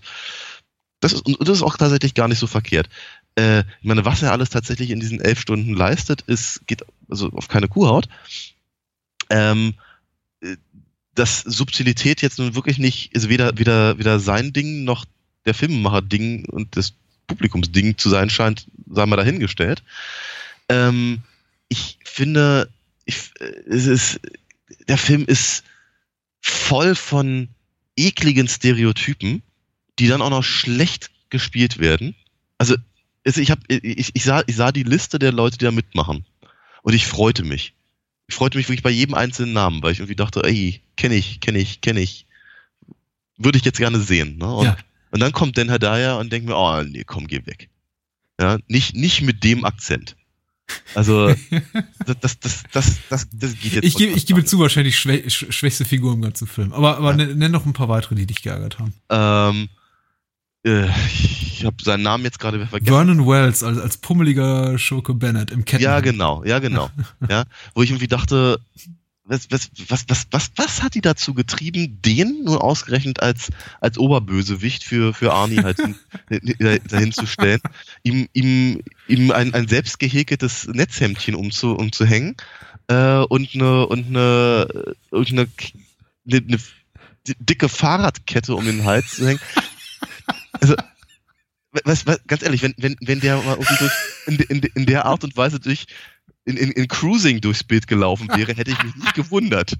Das 1.00 1.12
ist, 1.12 1.22
und 1.22 1.36
das 1.40 1.58
ist 1.58 1.62
auch 1.62 1.76
tatsächlich 1.76 2.14
gar 2.14 2.28
nicht 2.28 2.38
so 2.38 2.46
verkehrt. 2.46 2.88
Äh, 3.36 3.60
ich 3.60 3.84
meine, 3.84 4.04
was 4.04 4.22
er 4.22 4.32
alles 4.32 4.50
tatsächlich 4.50 4.90
in 4.90 5.00
diesen 5.00 5.20
elf 5.20 5.40
Stunden 5.40 5.74
leistet, 5.74 6.22
ist, 6.22 6.66
geht 6.66 6.84
also 7.08 7.30
auf 7.30 7.48
keine 7.48 7.68
Kuhhaut. 7.68 8.08
Ähm, 9.30 9.74
äh, 10.40 10.56
dass 11.14 11.40
Subtilität 11.40 12.22
jetzt 12.22 12.38
nun 12.38 12.54
wirklich 12.54 12.78
nicht, 12.78 13.14
ist 13.14 13.28
weder, 13.28 13.58
weder, 13.58 13.98
weder 13.98 14.20
sein 14.20 14.52
Ding 14.52 14.84
noch 14.84 15.04
der 15.46 15.54
Filmemacher-Ding 15.54 16.46
und 16.46 16.76
das 16.76 16.94
Publikumsding 17.26 17.96
zu 17.98 18.08
sein 18.08 18.30
scheint, 18.30 18.66
sei 18.90 19.06
mal 19.06 19.16
dahingestellt. 19.16 19.82
Ähm, 20.68 21.20
ich 21.68 21.98
finde, 22.04 22.68
ich, 23.04 23.30
äh, 23.40 23.44
es 23.68 23.86
ist, 23.86 24.20
der 24.88 24.98
Film 24.98 25.24
ist 25.26 25.64
voll 26.40 26.94
von 26.94 27.48
ekligen 27.96 28.48
Stereotypen, 28.48 29.42
die 29.98 30.06
dann 30.06 30.22
auch 30.22 30.30
noch 30.30 30.44
schlecht 30.44 31.10
gespielt 31.30 31.78
werden. 31.78 32.14
Also, 32.58 32.76
also 33.26 33.40
ich, 33.40 33.50
hab, 33.50 33.58
ich, 33.68 34.10
ich, 34.14 34.24
sah, 34.24 34.42
ich 34.46 34.56
sah 34.56 34.72
die 34.72 34.84
Liste 34.84 35.18
der 35.18 35.32
Leute, 35.32 35.58
die 35.58 35.64
da 35.64 35.70
mitmachen. 35.72 36.24
Und 36.82 36.94
ich 36.94 37.06
freute 37.06 37.44
mich. 37.44 37.74
Ich 38.28 38.34
freute 38.34 38.56
mich 38.58 38.68
wirklich 38.68 38.82
bei 38.82 38.90
jedem 38.90 39.14
einzelnen 39.14 39.52
Namen, 39.52 39.82
weil 39.82 39.92
ich 39.92 39.98
irgendwie 39.98 40.16
dachte, 40.16 40.42
ey, 40.44 40.80
kenne 40.96 41.14
ich, 41.14 41.40
kenne 41.40 41.58
ich, 41.58 41.80
kenne 41.80 42.00
ich. 42.00 42.26
Würde 43.36 43.58
ich 43.58 43.64
jetzt 43.64 43.78
gerne 43.78 44.00
sehen. 44.00 44.38
Ne? 44.38 44.52
Und, 44.54 44.64
Ja. 44.66 44.76
und 45.10 45.20
dann 45.20 45.32
kommt 45.32 45.56
Dan 45.58 45.70
Hedaya 45.70 46.14
und 46.16 46.32
denkt 46.32 46.48
mir, 46.48 46.56
oh, 46.56 46.82
nee, 46.82 47.04
komm, 47.04 47.26
geh 47.26 47.44
weg. 47.46 47.68
Ja, 48.40 48.58
nicht, 48.68 48.94
nicht 48.94 49.22
mit 49.22 49.42
dem 49.44 49.64
Akzent. 49.64 50.16
Also, 50.94 51.28
das, 52.20 52.38
das, 52.40 52.62
das, 52.72 52.98
das, 53.08 53.28
geht 53.30 53.72
jetzt. 53.72 53.84
Ich 53.84 53.96
gebe, 53.96 54.12
ich 54.12 54.26
gebe 54.26 54.44
zu. 54.44 54.58
wahrscheinlich 54.58 54.98
schwä 54.98 55.28
sch 55.28 55.46
schwächste 55.50 55.84
Figur 55.84 56.12
im 56.12 56.22
ganzen 56.22 56.46
Film. 56.46 56.72
Aber, 56.72 56.98
aber 56.98 57.14
nenn 57.14 57.38
nenn 57.38 57.52
noch 57.52 57.66
ein 57.66 57.72
paar 57.72 57.88
weitere, 57.88 58.14
die 58.14 58.26
dich 58.26 58.42
geärgert 58.42 58.78
haben. 58.78 58.94
Ähm, 59.08 59.68
äh, 60.64 60.88
ich 61.12 61.64
habe 61.64 61.76
seinen 61.82 62.02
Namen 62.02 62.24
jetzt 62.24 62.38
gerade 62.38 62.66
vergessen. 62.66 62.92
Vernon 62.92 63.26
Wells 63.26 63.62
als, 63.62 63.78
als 63.78 63.96
pummeliger 63.98 64.78
Schurke 64.78 65.14
Bennett 65.14 65.50
im 65.50 65.64
Ketten. 65.64 65.82
Ja, 65.82 66.00
genau, 66.00 66.44
ja, 66.44 66.58
genau. 66.58 66.90
ja, 67.28 67.44
wo 67.74 67.82
ich 67.82 67.90
irgendwie 67.90 68.08
dachte, 68.08 68.60
was, 69.28 69.50
was, 69.50 69.70
was, 69.88 70.04
was, 70.08 70.26
was, 70.30 70.50
was 70.56 70.82
hat 70.82 70.94
die 70.94 71.00
dazu 71.00 71.34
getrieben, 71.34 72.00
den 72.02 72.44
nun 72.44 72.56
ausgerechnet 72.56 73.20
als, 73.20 73.50
als 73.80 73.98
Oberbösewicht 73.98 74.82
für, 74.84 75.12
für 75.14 75.32
Arnie 75.32 75.62
halt 75.62 75.78
hin, 75.78 75.94
dahin 76.88 77.12
zu 77.12 77.26
stellen, 77.26 77.60
ihm, 78.02 78.28
ihm, 78.32 78.82
ihm 79.06 79.30
ein, 79.30 79.54
ein 79.54 79.68
selbst 79.68 79.98
gehäkeltes 79.98 80.66
Netzhemdchen 80.68 81.34
umzu, 81.34 81.74
umzuhängen 81.74 82.36
äh, 82.88 83.18
und 83.18 83.54
eine, 83.54 83.86
und 83.86 84.06
eine, 84.06 84.94
und 85.10 85.30
eine, 85.30 85.48
eine, 86.26 86.36
eine 86.36 86.58
dicke 87.38 87.68
Fahrradkette 87.68 88.54
um 88.54 88.64
den 88.64 88.84
Hals 88.84 89.16
zu 89.16 89.26
hängen. 89.26 89.40
Also, 90.52 90.74
was, 91.84 92.06
was, 92.06 92.20
ganz 92.26 92.42
ehrlich, 92.42 92.62
wenn, 92.62 92.74
wenn, 92.78 92.96
wenn 93.00 93.20
der 93.20 93.36
mal 93.42 93.56
durch, 93.56 93.92
in, 94.26 94.36
in, 94.36 94.62
in 94.74 94.86
der 94.86 95.04
Art 95.04 95.22
und 95.22 95.36
Weise 95.36 95.60
durch 95.60 95.86
in, 96.48 96.56
in, 96.56 96.70
in 96.72 96.88
Cruising 96.88 97.40
durchs 97.40 97.62
Bild 97.64 97.86
gelaufen 97.86 98.28
wäre, 98.34 98.54
hätte 98.54 98.70
ich 98.70 98.82
mich 98.82 98.94
nicht 98.96 99.14
gewundert. 99.14 99.74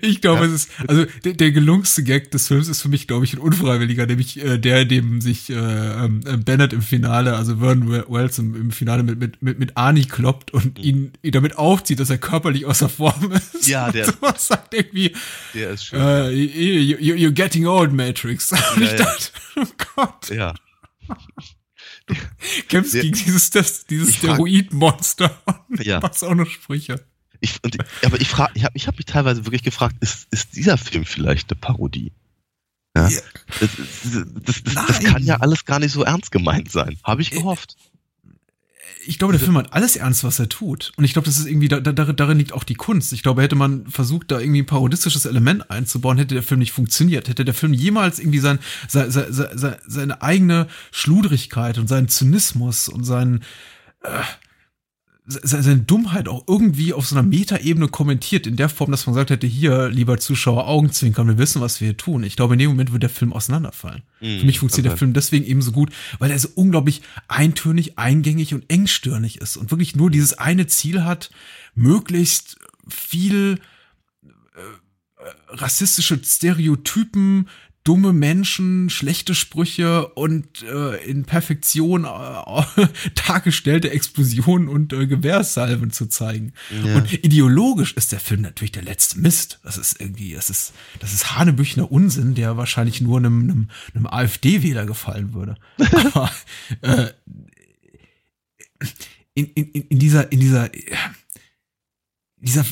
Ich 0.00 0.20
glaube, 0.20 0.40
Ja. 0.40 0.46
es 0.46 0.52
ist, 0.66 0.70
also 0.88 1.04
der, 1.24 1.34
der 1.34 1.52
gelungenste 1.52 2.02
Gag 2.02 2.30
des 2.32 2.48
Films 2.48 2.68
ist 2.68 2.82
für 2.82 2.88
mich, 2.88 3.06
glaube 3.06 3.24
ich, 3.24 3.32
ein 3.34 3.38
unfreiwilliger, 3.38 4.06
nämlich 4.06 4.42
äh, 4.42 4.58
der, 4.58 4.84
dem 4.84 5.20
sich 5.20 5.48
äh, 5.50 5.54
ähm, 5.54 6.20
äh, 6.26 6.36
Bennett 6.36 6.72
im 6.72 6.82
Finale, 6.82 7.36
also 7.36 7.56
Vernon 7.58 7.88
Wells 8.08 8.38
im, 8.38 8.54
im 8.54 8.70
Finale 8.72 9.02
mit, 9.02 9.18
mit, 9.20 9.42
mit, 9.42 9.58
mit 9.58 9.76
Arnie 9.76 10.04
kloppt 10.04 10.50
und 10.52 10.78
ihn, 10.78 11.12
ihn 11.22 11.32
damit 11.32 11.56
aufzieht, 11.58 12.00
dass 12.00 12.10
er 12.10 12.18
körperlich 12.18 12.66
außer 12.66 12.88
Form 12.88 13.32
ist. 13.32 13.66
Ja, 13.68 13.90
der- 13.92 14.08
Und 14.08 14.14
sowas 14.20 14.46
sagt 14.48 14.74
irgendwie, 14.74 15.12
Der 15.54 15.70
ist 15.70 15.86
schön. 15.86 16.00
äh, 16.00 16.30
you, 16.30 16.96
you, 16.98 17.14
you're 17.28 17.32
getting 17.32 17.66
old, 17.66 17.92
Matrix. 17.92 18.50
Und 18.76 18.82
Ja, 18.82 18.84
ich 18.84 18.90
ja. 18.90 18.96
dachte, 18.98 19.24
oh 19.56 19.66
Gott, 19.94 20.30
ja. 20.30 20.54
Kämpfst 22.68 22.92
gegen 22.92 23.12
dieses, 23.12 23.50
das, 23.50 23.86
dieses 23.86 24.16
Steroidmonster 24.16 25.40
und 25.68 25.84
Ja. 25.84 26.00
machst 26.00 26.24
auch 26.24 26.34
noch 26.34 26.48
Sprüche. 26.48 27.04
Ich, 27.40 27.58
und, 27.64 27.76
aber 28.04 28.20
ich 28.20 28.28
frage, 28.28 28.52
ich 28.54 28.64
habe 28.64 28.76
ich 28.76 28.86
hab 28.86 28.96
mich 28.96 29.06
teilweise 29.06 29.44
wirklich 29.44 29.62
gefragt, 29.62 29.96
ist, 30.00 30.28
ist 30.30 30.54
dieser 30.54 30.78
Film 30.78 31.04
vielleicht 31.04 31.50
eine 31.50 31.60
Parodie? 31.60 32.12
Ja. 32.96 33.08
Ja. 33.08 33.20
Das, 33.60 33.70
das, 34.44 34.62
das, 34.62 34.86
das, 34.86 35.00
kann 35.00 35.24
ja 35.24 35.36
alles 35.36 35.64
gar 35.64 35.78
nicht 35.78 35.92
so 35.92 36.04
ernst 36.04 36.30
gemeint 36.30 36.70
sein. 36.70 36.98
Habe 37.02 37.22
ich 37.22 37.30
gehofft. 37.30 37.76
Ich 39.04 39.18
glaube, 39.18 39.32
der 39.32 39.40
Film 39.40 39.56
hat 39.56 39.72
alles 39.72 39.96
ernst, 39.96 40.24
was 40.24 40.38
er 40.38 40.48
tut. 40.48 40.92
Und 40.96 41.04
ich 41.04 41.12
glaube, 41.12 41.26
das 41.26 41.38
ist 41.38 41.46
irgendwie, 41.46 41.68
da, 41.68 41.80
da, 41.80 41.92
darin 41.92 42.38
liegt 42.38 42.52
auch 42.52 42.64
die 42.64 42.74
Kunst. 42.74 43.12
Ich 43.12 43.22
glaube, 43.22 43.42
hätte 43.42 43.56
man 43.56 43.86
versucht, 43.86 44.30
da 44.30 44.38
irgendwie 44.38 44.62
ein 44.62 44.66
parodistisches 44.66 45.24
Element 45.24 45.70
einzubauen, 45.70 46.18
hätte 46.18 46.34
der 46.34 46.42
Film 46.42 46.60
nicht 46.60 46.72
funktioniert. 46.72 47.28
Hätte 47.28 47.44
der 47.44 47.54
Film 47.54 47.72
jemals 47.72 48.18
irgendwie 48.18 48.38
sein, 48.38 48.58
sein, 48.88 49.10
sein, 49.10 49.26
sein, 49.30 49.76
seine 49.86 50.22
eigene 50.22 50.68
Schludrigkeit 50.90 51.78
und 51.78 51.88
seinen 51.88 52.08
Zynismus 52.08 52.88
und 52.88 53.04
seinen, 53.04 53.42
äh, 54.02 54.20
seine 55.24 55.78
Dummheit 55.78 56.28
auch 56.28 56.44
irgendwie 56.48 56.92
auf 56.92 57.06
so 57.06 57.14
einer 57.14 57.26
Metaebene 57.26 57.86
kommentiert, 57.88 58.46
in 58.46 58.56
der 58.56 58.68
Form, 58.68 58.90
dass 58.90 59.06
man 59.06 59.14
gesagt 59.14 59.30
hätte, 59.30 59.46
hier, 59.46 59.88
lieber 59.88 60.18
Zuschauer, 60.18 60.66
Augenzwinkern, 60.66 61.28
wir 61.28 61.38
wissen, 61.38 61.60
was 61.60 61.80
wir 61.80 61.88
hier 61.88 61.96
tun. 61.96 62.24
Ich 62.24 62.34
glaube, 62.34 62.54
in 62.54 62.58
dem 62.58 62.70
Moment 62.70 62.90
würde 62.90 63.06
der 63.06 63.08
Film 63.08 63.32
auseinanderfallen. 63.32 64.02
Mhm, 64.20 64.40
Für 64.40 64.46
mich 64.46 64.58
funktioniert 64.58 64.86
der 64.86 64.92
kann 64.92 64.98
Film 64.98 65.12
deswegen 65.12 65.46
eben 65.46 65.62
so 65.62 65.70
gut, 65.70 65.92
weil 66.18 66.32
er 66.32 66.38
so 66.38 66.48
unglaublich 66.56 67.02
eintönig, 67.28 67.98
eingängig 67.98 68.52
und 68.52 68.68
engstirnig 68.68 69.40
ist 69.40 69.56
und 69.56 69.70
wirklich 69.70 69.94
nur 69.94 70.10
dieses 70.10 70.34
eine 70.38 70.66
Ziel 70.66 71.04
hat, 71.04 71.30
möglichst 71.74 72.58
viel 72.88 73.60
äh, 74.22 74.58
äh, 74.58 75.30
rassistische 75.50 76.20
Stereotypen, 76.24 77.48
dumme 77.84 78.12
Menschen, 78.12 78.90
schlechte 78.90 79.34
Sprüche 79.34 80.06
und 80.08 80.62
äh, 80.62 81.04
in 81.04 81.24
Perfektion 81.24 82.04
äh, 82.04 82.86
dargestellte 83.26 83.90
Explosionen 83.90 84.68
und 84.68 84.92
äh, 84.92 85.06
Gewehrsalven 85.06 85.90
zu 85.90 86.06
zeigen. 86.06 86.52
Ja. 86.84 86.96
Und 86.96 87.12
ideologisch 87.12 87.94
ist 87.94 88.12
der 88.12 88.20
Film 88.20 88.42
natürlich 88.42 88.72
der 88.72 88.82
letzte 88.82 89.18
Mist. 89.18 89.60
Das 89.64 89.78
ist 89.78 90.00
irgendwie, 90.00 90.34
das 90.34 90.48
ist, 90.48 90.72
das 91.00 91.12
ist 91.12 91.36
Hanebüchner 91.36 91.90
Unsinn, 91.90 92.34
der 92.34 92.56
wahrscheinlich 92.56 93.00
nur 93.00 93.18
einem, 93.18 93.42
einem, 93.42 93.70
einem 93.94 94.06
AfD-Wähler 94.06 94.86
gefallen 94.86 95.34
würde. 95.34 95.56
Aber 96.14 96.30
äh, 96.82 97.08
in, 99.34 99.46
in, 99.46 99.70
in 99.70 99.98
dieser, 99.98 100.30
in 100.30 100.40
dieser, 100.40 100.72
in 100.72 100.80
dieser, 102.38 102.64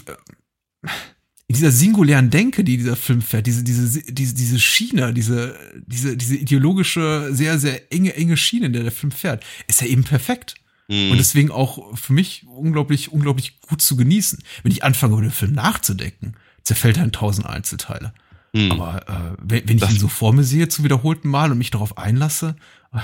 in 1.51 1.55
dieser 1.55 1.73
singulären 1.73 2.31
Denke, 2.31 2.63
die 2.63 2.77
dieser 2.77 2.95
Film 2.95 3.21
fährt, 3.23 3.45
diese, 3.45 3.65
diese, 3.65 4.01
diese, 4.05 4.35
diese 4.37 4.61
Schiene, 4.61 5.13
diese, 5.13 5.59
diese, 5.85 6.17
diese 6.17 6.37
ideologische, 6.37 7.31
sehr, 7.33 7.59
sehr 7.59 7.93
enge, 7.93 8.15
enge 8.15 8.37
Schiene, 8.37 8.67
in 8.67 8.73
der 8.73 8.85
der 8.85 8.93
Film 8.93 9.11
fährt, 9.11 9.43
ist 9.67 9.81
ja 9.81 9.89
eben 9.89 10.05
perfekt. 10.05 10.55
Mhm. 10.87 11.11
Und 11.11 11.19
deswegen 11.19 11.51
auch 11.51 11.97
für 11.99 12.13
mich 12.13 12.47
unglaublich, 12.47 13.11
unglaublich 13.11 13.61
gut 13.63 13.83
zu 13.83 13.97
genießen. 13.97 14.39
Wenn 14.63 14.71
ich 14.71 14.85
anfange, 14.85 15.15
über 15.15 15.23
den 15.23 15.33
Film 15.33 15.51
nachzudenken, 15.51 16.37
zerfällt 16.63 16.99
er 16.99 17.03
in 17.03 17.11
tausend 17.11 17.47
Einzelteile. 17.49 18.15
Mhm. 18.53 18.71
Aber 18.71 19.09
äh, 19.09 19.37
wenn, 19.43 19.69
wenn 19.69 19.77
ich 19.79 19.83
Das- 19.83 19.91
ihn 19.93 19.99
so 19.99 20.07
vor 20.07 20.33
mir 20.33 20.45
sehe 20.45 20.69
zum 20.69 20.85
wiederholten 20.85 21.29
Mal 21.29 21.51
und 21.51 21.59
mich 21.59 21.73
darauf 21.73 21.99
einlasse, 21.99 22.55
äh, 22.93 22.99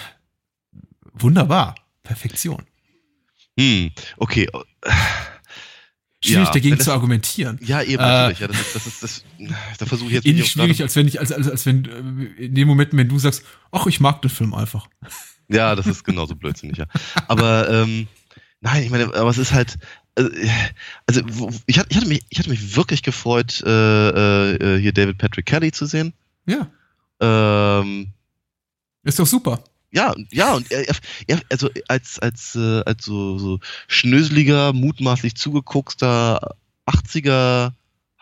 wunderbar. 1.14 1.74
Perfektion. 2.04 2.62
Hm, 3.58 3.90
okay. 4.18 4.46
Schwierig 6.26 6.46
Ja, 6.48 6.52
dagegen 6.52 6.76
das- 6.76 6.84
zu 6.86 6.92
argumentieren. 6.92 7.58
Ja, 7.62 7.82
eben, 7.82 8.02
Äh, 8.02 8.06
natürlich. 8.06 8.40
Ja, 8.40 8.48
das 8.48 8.60
ist, 8.60 8.74
das 8.74 8.86
ist, 8.86 9.02
das, 9.02 9.24
da 9.78 9.86
versuche 9.86 10.08
ich 10.08 10.14
jetzt 10.14 10.26
Ähnlich 10.26 10.44
auch 10.44 10.48
schwierig, 10.48 10.82
als 10.82 10.96
wenn 10.96 11.06
ich, 11.08 11.20
als, 11.20 11.32
als, 11.32 11.48
als 11.48 11.66
wenn, 11.66 11.84
äh, 11.84 12.44
in 12.44 12.54
dem 12.54 12.68
Moment, 12.68 12.90
wenn 12.92 13.08
du 13.08 13.18
sagst, 13.18 13.44
ach, 13.72 13.86
ich 13.86 14.00
mag 14.00 14.20
den 14.22 14.30
Film 14.30 14.52
einfach. 14.54 14.88
Ja, 15.48 15.74
das 15.76 15.86
ist 15.86 16.04
genauso 16.04 16.34
blödsinnig, 16.34 16.78
ja. 16.78 16.86
Aber 17.28 17.70
ähm, 17.70 18.08
nein, 18.60 18.82
ich 18.82 18.90
meine, 18.90 19.14
aber 19.14 19.30
es 19.30 19.38
ist 19.38 19.52
halt, 19.52 19.76
also, 20.16 20.30
äh, 20.30 20.48
also 21.06 21.20
ich, 21.66 21.78
hatte, 21.78 21.88
ich, 21.90 21.96
hatte 21.96 22.08
mich, 22.08 22.26
ich 22.30 22.38
hatte 22.38 22.50
mich 22.50 22.74
wirklich 22.76 23.02
gefreut, 23.02 23.62
äh, 23.64 24.50
äh, 24.50 24.80
hier 24.80 24.92
David 24.92 25.18
Patrick 25.18 25.46
Kelly 25.46 25.70
zu 25.72 25.86
sehen. 25.86 26.12
Ja, 26.46 26.68
Ähm, 27.20 28.08
ist 29.04 29.18
doch 29.18 29.26
super. 29.26 29.62
Ja, 29.96 30.14
ja, 30.30 30.52
und 30.52 30.70
er, 30.70 30.86
er, 31.26 31.40
also 31.48 31.70
als, 31.88 32.18
als, 32.18 32.54
äh, 32.54 32.82
als 32.84 33.02
so, 33.02 33.38
so 33.38 33.60
schnöseliger, 33.88 34.74
mutmaßlich 34.74 35.36
zugeguckster 35.36 36.54
80er 36.86 37.72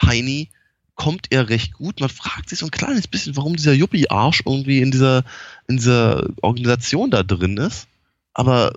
Heini 0.01 0.51
kommt 0.95 1.27
er 1.31 1.49
recht 1.49 1.72
gut. 1.72 1.99
Man 1.99 2.11
fragt 2.11 2.49
sich 2.49 2.61
so 2.61 2.66
ein 2.66 2.70
kleines 2.70 3.09
bisschen, 3.09 3.37
warum 3.37 3.57
dieser 3.57 3.72
Yuppie-Arsch 3.72 4.43
irgendwie 4.47 4.79
in 4.79 4.93
dieser, 4.93 5.25
in 5.66 5.79
dieser 5.79 6.29
Organisation 6.43 7.11
da 7.11 7.25
drin 7.25 7.57
ist. 7.57 7.89
Aber 8.35 8.75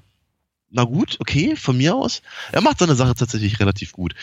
na 0.72 0.84
gut, 0.84 1.18
okay, 1.20 1.56
von 1.56 1.78
mir 1.78 1.96
aus. 1.96 2.24
Er 2.52 2.62
macht 2.62 2.80
seine 2.80 2.96
Sache 2.96 3.14
tatsächlich 3.14 3.60
relativ 3.60 3.92
gut. 3.92 4.16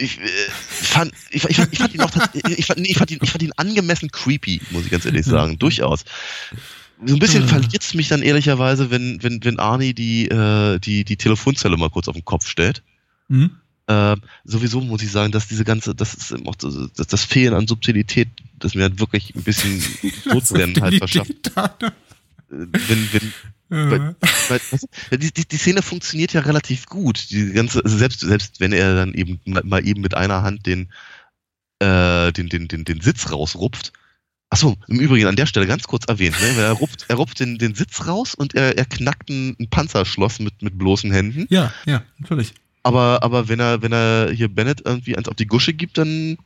Ich, 0.00 0.18
äh, 0.18 0.24
fand, 0.50 1.12
ich, 1.30 1.44
ich, 1.44 1.56
fand, 1.56 1.72
ich 1.72 1.78
fand 1.78 1.94
ihn 1.94 2.00
auch 2.00 2.10
ich 2.34 2.66
fand, 2.66 2.80
ich, 2.86 2.96
fand 2.96 3.10
ihn, 3.10 3.18
ich 3.22 3.30
fand 3.30 3.42
ihn 3.42 3.52
angemessen 3.56 4.10
creepy, 4.10 4.60
muss 4.70 4.84
ich 4.84 4.90
ganz 4.90 5.04
ehrlich 5.04 5.26
sagen. 5.26 5.58
Durchaus. 5.58 6.04
So 7.04 7.14
ein 7.14 7.18
bisschen 7.18 7.48
verliert 7.48 7.82
es 7.82 7.94
mich 7.94 8.08
dann 8.08 8.22
ehrlicherweise, 8.22 8.90
wenn, 8.90 9.22
wenn, 9.22 9.42
wenn 9.44 9.58
Arnie 9.58 9.94
die, 9.94 10.26
äh, 10.28 10.78
die, 10.78 11.04
die 11.04 11.16
Telefonzelle 11.16 11.76
mal 11.76 11.90
kurz 11.90 12.08
auf 12.08 12.14
den 12.14 12.24
Kopf 12.24 12.46
stellt. 12.46 12.82
Mhm. 13.28 13.52
Äh, 13.86 14.16
sowieso 14.44 14.80
muss 14.80 15.02
ich 15.02 15.10
sagen, 15.10 15.32
dass 15.32 15.48
diese 15.48 15.64
ganze, 15.64 15.94
das 15.94 16.14
ist 16.14 16.46
auch 16.46 16.54
das, 16.54 16.92
das 16.92 17.24
Fehlen 17.24 17.54
an 17.54 17.66
Subtilität, 17.66 18.28
das 18.58 18.74
mir 18.74 18.82
halt 18.82 19.00
wirklich 19.00 19.34
ein 19.34 19.42
bisschen 19.42 19.82
Sodbrennen 20.24 20.80
halt 20.80 20.98
verschafft. 20.98 21.52
Wenn, 22.50 23.08
wenn, 23.12 23.32
weil, 24.48 24.60
weil, 25.10 25.18
die, 25.18 25.32
die, 25.32 25.46
die 25.46 25.56
Szene 25.56 25.82
funktioniert 25.82 26.32
ja 26.32 26.40
relativ 26.40 26.86
gut. 26.86 27.30
Die 27.30 27.52
ganze, 27.52 27.84
also 27.84 27.96
selbst, 27.96 28.20
selbst 28.20 28.60
wenn 28.60 28.72
er 28.72 28.96
dann 28.96 29.14
eben 29.14 29.40
mal 29.44 29.86
eben 29.86 30.00
mit 30.00 30.14
einer 30.14 30.42
Hand 30.42 30.66
den, 30.66 30.88
äh, 31.78 32.32
den, 32.32 32.48
den, 32.48 32.66
den, 32.68 32.84
den 32.84 33.00
Sitz 33.00 33.30
rausrupft. 33.30 33.92
Achso, 34.52 34.76
im 34.88 34.98
Übrigen 34.98 35.28
an 35.28 35.36
der 35.36 35.46
Stelle 35.46 35.68
ganz 35.68 35.84
kurz 35.84 36.06
erwähnt, 36.06 36.34
ne? 36.40 36.60
Er 36.60 36.72
rupft, 36.72 37.04
er 37.06 37.16
rupft 37.16 37.38
den, 37.38 37.58
den 37.58 37.76
Sitz 37.76 38.08
raus 38.08 38.34
und 38.34 38.54
er, 38.54 38.76
er 38.76 38.84
knackt 38.84 39.30
ein, 39.30 39.54
ein 39.60 39.70
Panzerschloss 39.70 40.40
mit, 40.40 40.60
mit 40.60 40.76
bloßen 40.76 41.12
Händen. 41.12 41.46
Ja, 41.50 41.72
ja, 41.86 42.02
natürlich. 42.18 42.52
Aber, 42.82 43.22
aber 43.22 43.48
wenn 43.48 43.60
er, 43.60 43.82
wenn 43.82 43.92
er 43.92 44.32
hier 44.32 44.48
Bennett 44.48 44.82
irgendwie 44.84 45.16
eins 45.16 45.28
auf 45.28 45.36
die 45.36 45.46
Gusche 45.46 45.72
gibt, 45.72 45.98
dann 45.98 46.36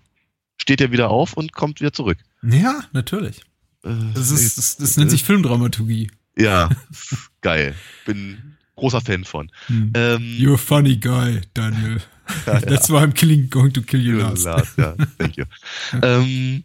steht 0.59 0.83
er 0.83 0.93
wieder 0.93 1.09
auf 1.09 1.33
und 1.33 1.53
kommt 1.53 1.81
wieder 1.81 1.95
zurück. 1.95 2.19
Ja, 2.43 2.85
natürlich. 2.93 3.41
Äh, 3.85 4.14
das, 4.14 4.30
ist, 4.30 4.59
das, 4.59 4.76
das 4.76 4.97
nennt 4.97 5.11
sich 5.11 5.24
Filmdramaturgie. 5.24 6.11
Ja, 6.37 6.70
geil. 7.41 7.74
Bin 8.07 8.57
großer 8.76 9.01
Fan 9.01 9.24
von. 9.24 9.51
Hm. 9.66 9.93
Ähm, 9.95 10.22
You're 10.39 10.55
a 10.55 10.59
funny 10.59 10.97
guy, 10.97 11.41
Daniel. 11.55 12.01
Ja, 12.47 12.59
That's 12.59 12.89
why 12.89 13.03
I'm 13.03 13.12
killing, 13.12 13.51
going 13.51 13.74
to 13.74 13.82
kill 13.82 14.01
you 14.01 14.16
last. 14.16 14.47
last. 14.47 14.78
Ja, 14.78 14.95
thank 15.18 15.37
you. 15.37 15.45
ähm, 16.03 16.64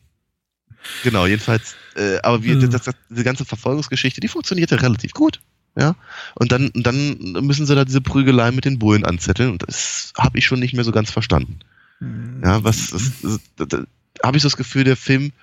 genau, 1.03 1.26
jedenfalls, 1.26 1.76
äh, 1.97 2.17
aber 2.22 2.41
wie, 2.43 2.57
das, 2.57 2.84
das, 2.84 2.95
diese 3.09 3.26
ganze 3.26 3.43
Verfolgungsgeschichte, 3.43 4.22
die 4.22 4.30
funktionierte 4.30 4.82
relativ 4.82 5.11
gut. 5.11 5.41
Ja, 5.78 5.97
und 6.36 6.53
dann, 6.53 6.72
dann 6.74 7.17
müssen 7.41 7.65
sie 7.65 7.76
da 7.76 7.84
diese 7.84 7.99
Prügelei 7.99 8.51
mit 8.51 8.63
den 8.63 8.80
Bullen 8.80 9.03
anzetteln 9.03 9.51
und 9.51 9.67
das 9.67 10.13
habe 10.17 10.38
ich 10.38 10.45
schon 10.45 10.61
nicht 10.61 10.74
mehr 10.74 10.86
so 10.86 10.93
ganz 10.93 11.11
verstanden. 11.11 11.59
Hm. 11.99 12.41
Ja, 12.41 12.63
was, 12.63 12.91
das, 12.91 13.11
das, 13.57 13.67
das, 13.67 13.82
habe 14.24 14.38
ich 14.38 14.43
so 14.43 14.47
das 14.47 14.55
Gefühl, 14.55 14.86
der 14.86 14.95
Film 14.95 15.34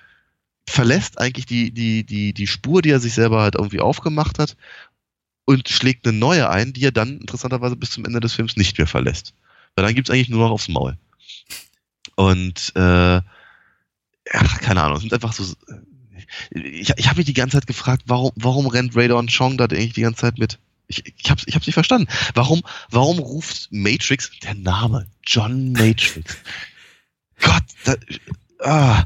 verlässt 0.67 1.19
eigentlich 1.19 1.45
die, 1.45 1.71
die, 1.71 2.03
die, 2.03 2.33
die 2.33 2.47
Spur, 2.47 2.81
die 2.81 2.91
er 2.91 2.99
sich 2.99 3.13
selber 3.13 3.41
halt 3.41 3.55
irgendwie 3.55 3.79
aufgemacht 3.79 4.37
hat 4.37 4.55
und 5.45 5.69
schlägt 5.69 6.05
eine 6.05 6.17
neue 6.17 6.49
ein, 6.49 6.73
die 6.73 6.83
er 6.83 6.91
dann 6.91 7.19
interessanterweise 7.19 7.77
bis 7.77 7.91
zum 7.91 8.05
Ende 8.05 8.19
des 8.19 8.33
Films 8.33 8.57
nicht 8.57 8.77
mehr 8.77 8.87
verlässt. 8.87 9.33
Weil 9.75 9.85
dann 9.85 9.95
gibt's 9.95 10.09
eigentlich 10.09 10.29
nur 10.29 10.43
noch 10.43 10.51
aufs 10.51 10.67
Maul. 10.67 10.97
Und 12.15 12.73
äh, 12.75 13.21
ach, 14.33 14.59
keine 14.59 14.83
Ahnung, 14.83 14.97
es 14.97 15.01
sind 15.01 15.13
einfach 15.13 15.33
so. 15.33 15.45
Ich, 16.51 16.91
ich 16.97 17.07
habe 17.07 17.17
mich 17.17 17.25
die 17.25 17.33
ganze 17.33 17.57
Zeit 17.57 17.67
gefragt, 17.67 18.03
warum, 18.07 18.31
warum 18.35 18.67
rennt 18.67 18.95
Radon 18.95 19.27
Chong 19.27 19.57
da 19.57 19.65
eigentlich 19.65 19.93
die 19.93 20.01
ganze 20.01 20.21
Zeit 20.21 20.37
mit? 20.37 20.59
Ich, 20.87 21.05
ich 21.05 21.29
habe 21.29 21.41
ich 21.45 21.55
hab's 21.55 21.67
nicht 21.67 21.75
verstanden. 21.75 22.07
Warum, 22.33 22.63
warum 22.89 23.19
ruft 23.19 23.69
Matrix, 23.71 24.31
der 24.43 24.55
Name, 24.55 25.07
John 25.23 25.71
Matrix. 25.71 26.37
Gott, 27.39 27.63
da, 27.85 27.95
ah, 28.59 29.03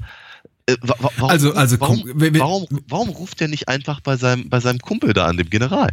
äh, 0.74 0.78
warum, 0.98 1.30
also, 1.30 1.54
also 1.54 1.80
warum, 1.80 2.02
komm, 2.02 2.40
warum, 2.40 2.68
warum, 2.88 3.10
ruft 3.10 3.40
der 3.40 3.48
nicht 3.48 3.68
einfach 3.68 4.00
bei 4.02 4.18
seinem, 4.18 4.50
bei 4.50 4.60
seinem 4.60 4.80
Kumpel 4.80 5.14
da 5.14 5.26
an, 5.26 5.38
dem 5.38 5.50
General? 5.50 5.90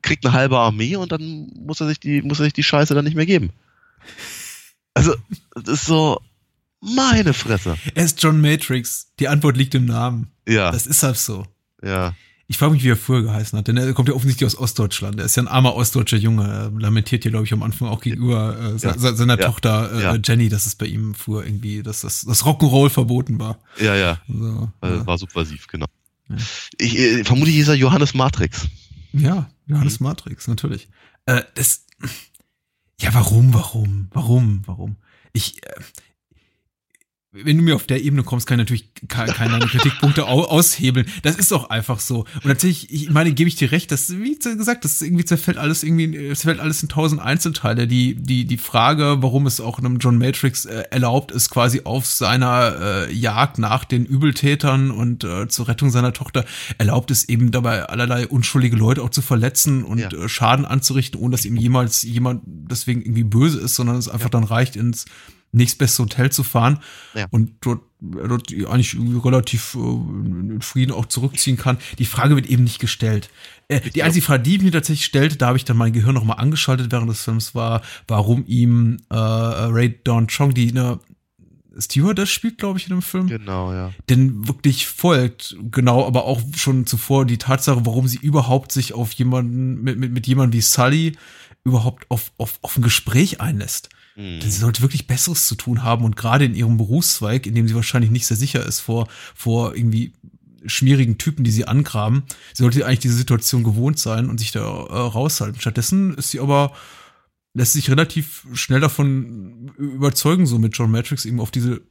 Kriegt 0.00 0.24
eine 0.24 0.34
halbe 0.34 0.58
Armee 0.58 0.96
und 0.96 1.12
dann 1.12 1.52
muss 1.54 1.80
er 1.80 1.86
sich 1.86 2.00
die, 2.00 2.22
muss 2.22 2.40
er 2.40 2.44
sich 2.44 2.54
die 2.54 2.62
Scheiße 2.62 2.94
dann 2.94 3.04
nicht 3.04 3.16
mehr 3.16 3.26
geben. 3.26 3.50
Also, 4.94 5.14
das 5.54 5.80
ist 5.80 5.86
so, 5.86 6.20
meine 6.80 7.32
Fresse. 7.32 7.76
Er 7.94 8.04
ist 8.04 8.22
John 8.22 8.40
Matrix. 8.40 9.12
Die 9.18 9.28
Antwort 9.28 9.56
liegt 9.56 9.74
im 9.74 9.86
Namen. 9.86 10.32
Ja. 10.48 10.70
Das 10.70 10.86
ist 10.86 11.02
halt 11.02 11.16
so. 11.16 11.46
Ja. 11.82 12.14
Ich 12.52 12.58
frage 12.58 12.74
mich, 12.74 12.84
wie 12.84 12.90
er 12.90 12.98
früher 12.98 13.22
geheißen 13.22 13.58
hat, 13.58 13.66
denn 13.66 13.78
er 13.78 13.94
kommt 13.94 14.10
ja 14.10 14.14
offensichtlich 14.14 14.46
aus 14.46 14.58
Ostdeutschland. 14.58 15.18
Er 15.18 15.24
ist 15.24 15.36
ja 15.36 15.42
ein 15.42 15.48
armer 15.48 15.74
ostdeutscher 15.74 16.18
Junge. 16.18 16.44
Er 16.46 16.70
lamentiert 16.78 17.22
hier, 17.22 17.30
glaube 17.30 17.46
ich, 17.46 17.52
am 17.54 17.62
Anfang 17.62 17.88
auch 17.88 18.02
gegenüber 18.02 18.74
äh, 18.74 18.76
ja. 18.76 18.98
seiner 18.98 19.40
ja. 19.40 19.46
Tochter 19.46 19.90
äh, 19.90 20.02
ja. 20.02 20.18
Jenny, 20.22 20.50
dass 20.50 20.66
es 20.66 20.74
bei 20.74 20.84
ihm 20.84 21.14
früher 21.14 21.46
irgendwie, 21.46 21.82
dass 21.82 22.02
das, 22.02 22.26
das 22.26 22.44
Rock'n'Roll 22.44 22.90
verboten 22.90 23.38
war. 23.38 23.58
Ja, 23.80 23.96
ja. 23.96 24.20
So, 24.28 24.70
äh, 24.82 25.06
war 25.06 25.16
subversiv, 25.16 25.66
genau. 25.66 25.86
Ich 26.76 26.98
äh, 26.98 27.24
vermute, 27.24 27.50
hieß 27.50 27.68
er 27.68 27.74
Johannes 27.74 28.12
Matrix. 28.12 28.68
Ja, 29.14 29.48
Johannes 29.66 30.00
mhm. 30.00 30.08
Matrix, 30.08 30.46
natürlich. 30.46 30.90
Äh, 31.24 31.44
das, 31.54 31.86
ja, 33.00 33.14
warum, 33.14 33.54
warum, 33.54 34.08
warum, 34.12 34.62
warum? 34.66 34.96
Ich, 35.32 35.64
äh, 35.64 35.70
wenn 37.34 37.56
du 37.56 37.62
mir 37.62 37.74
auf 37.74 37.86
der 37.86 38.02
Ebene 38.02 38.24
kommst, 38.24 38.46
kann 38.46 38.60
ich 38.60 38.64
natürlich 38.64 39.08
keine 39.08 39.58
Kritikpunkte 39.60 40.26
aushebeln. 40.26 41.06
Das 41.22 41.36
ist 41.36 41.50
doch 41.50 41.70
einfach 41.70 41.98
so. 41.98 42.20
Und 42.34 42.44
natürlich, 42.44 42.92
ich 42.92 43.10
meine, 43.10 43.32
gebe 43.32 43.48
ich 43.48 43.56
dir 43.56 43.72
recht, 43.72 43.90
dass, 43.90 44.14
wie 44.18 44.38
gesagt, 44.38 44.84
das 44.84 45.00
irgendwie 45.00 45.24
zerfällt 45.24 45.56
alles 45.56 45.82
irgendwie, 45.82 46.34
zerfällt 46.34 46.60
alles 46.60 46.82
in 46.82 46.90
tausend 46.90 47.22
Einzelteile. 47.22 47.86
Die, 47.86 48.14
die, 48.16 48.44
die 48.44 48.58
Frage, 48.58 49.22
warum 49.22 49.46
es 49.46 49.62
auch 49.62 49.78
einem 49.78 49.96
John 49.96 50.18
Matrix 50.18 50.66
äh, 50.66 50.84
erlaubt 50.90 51.32
ist, 51.32 51.48
quasi 51.48 51.80
auf 51.84 52.04
seiner 52.04 53.06
äh, 53.08 53.12
Jagd 53.14 53.58
nach 53.58 53.86
den 53.86 54.04
Übeltätern 54.04 54.90
und 54.90 55.24
äh, 55.24 55.48
zur 55.48 55.68
Rettung 55.68 55.88
seiner 55.88 56.12
Tochter, 56.12 56.44
erlaubt 56.76 57.10
es 57.10 57.30
eben 57.30 57.50
dabei 57.50 57.84
allerlei 57.84 58.26
unschuldige 58.26 58.76
Leute 58.76 59.02
auch 59.02 59.10
zu 59.10 59.22
verletzen 59.22 59.84
und 59.84 59.98
ja. 59.98 60.10
äh, 60.10 60.28
Schaden 60.28 60.66
anzurichten, 60.66 61.18
ohne 61.18 61.32
dass 61.32 61.46
ihm 61.46 61.56
jemals 61.56 62.02
jemand 62.02 62.42
deswegen 62.44 63.00
irgendwie 63.00 63.24
böse 63.24 63.58
ist, 63.58 63.74
sondern 63.74 63.96
es 63.96 64.08
einfach 64.08 64.26
ja. 64.26 64.30
dann 64.30 64.44
reicht 64.44 64.76
ins 64.76 65.06
nächstbeste 65.52 66.02
Hotel 66.02 66.32
zu 66.32 66.42
fahren 66.42 66.80
ja. 67.14 67.26
und 67.30 67.52
dort, 67.60 67.82
dort 68.00 68.52
eigentlich 68.52 68.96
relativ 69.24 69.74
äh, 69.74 69.78
in 69.78 70.62
Frieden 70.62 70.92
auch 70.92 71.06
zurückziehen 71.06 71.56
kann. 71.56 71.78
Die 71.98 72.06
Frage 72.06 72.34
wird 72.34 72.46
eben 72.46 72.64
nicht 72.64 72.78
gestellt. 72.78 73.30
Äh, 73.68 73.80
die 73.90 74.02
einzige 74.02 74.24
Frage, 74.24 74.42
die 74.42 74.58
mir 74.58 74.72
tatsächlich 74.72 75.04
stellte, 75.04 75.36
da 75.36 75.48
habe 75.48 75.58
ich 75.58 75.64
dann 75.64 75.76
mein 75.76 75.92
Gehirn 75.92 76.14
nochmal 76.14 76.38
angeschaltet 76.38 76.90
während 76.90 77.10
des 77.10 77.22
Films, 77.22 77.54
war, 77.54 77.82
warum 78.08 78.44
ihm 78.46 78.96
äh, 79.10 79.14
Ray 79.14 80.00
Dawn 80.02 80.26
Chong, 80.26 80.54
die 80.54 80.70
eine 80.70 80.98
Stewardess 81.78 82.30
spielt, 82.30 82.58
glaube 82.58 82.78
ich, 82.78 82.86
in 82.86 82.96
dem 82.96 83.02
Film. 83.02 83.28
Genau, 83.28 83.72
ja. 83.72 83.92
Denn 84.08 84.46
wirklich 84.46 84.86
folgt, 84.86 85.56
genau, 85.70 86.06
aber 86.06 86.24
auch 86.24 86.40
schon 86.56 86.86
zuvor 86.86 87.24
die 87.24 87.38
Tatsache, 87.38 87.86
warum 87.86 88.08
sie 88.08 88.18
überhaupt 88.18 88.72
sich 88.72 88.92
auf 88.92 89.12
jemanden, 89.12 89.82
mit, 89.82 89.98
mit, 89.98 90.12
mit 90.12 90.26
jemandem 90.26 90.58
wie 90.58 90.62
Sully 90.62 91.16
überhaupt 91.64 92.10
auf, 92.10 92.32
auf, 92.38 92.58
auf 92.62 92.76
ein 92.76 92.82
Gespräch 92.82 93.40
einlässt. 93.40 93.88
Mhm. 94.16 94.40
Sie 94.40 94.50
sollte 94.50 94.82
wirklich 94.82 95.06
Besseres 95.06 95.46
zu 95.46 95.54
tun 95.54 95.82
haben 95.82 96.04
und 96.04 96.16
gerade 96.16 96.44
in 96.44 96.54
ihrem 96.54 96.76
Berufszweig, 96.76 97.46
in 97.46 97.54
dem 97.54 97.68
sie 97.68 97.74
wahrscheinlich 97.74 98.10
nicht 98.10 98.26
sehr 98.26 98.36
sicher 98.36 98.64
ist 98.64 98.80
vor, 98.80 99.08
vor 99.34 99.74
irgendwie 99.74 100.12
schmierigen 100.66 101.18
Typen, 101.18 101.44
die 101.44 101.50
sie 101.50 101.66
angraben, 101.66 102.24
sie 102.52 102.62
sollte 102.62 102.86
eigentlich 102.86 103.00
diese 103.00 103.16
Situation 103.16 103.64
gewohnt 103.64 103.98
sein 103.98 104.28
und 104.28 104.38
sich 104.38 104.52
da 104.52 104.60
äh, 104.60 104.96
raushalten. 104.96 105.60
Stattdessen 105.60 106.14
ist 106.14 106.30
sie 106.30 106.40
aber, 106.40 106.72
lässt 107.54 107.72
sich 107.72 107.90
relativ 107.90 108.46
schnell 108.52 108.80
davon 108.80 109.72
überzeugen, 109.76 110.46
so 110.46 110.58
mit 110.58 110.76
John 110.76 110.90
Matrix 110.90 111.24
eben 111.24 111.40
auf 111.40 111.50
diese 111.50 111.82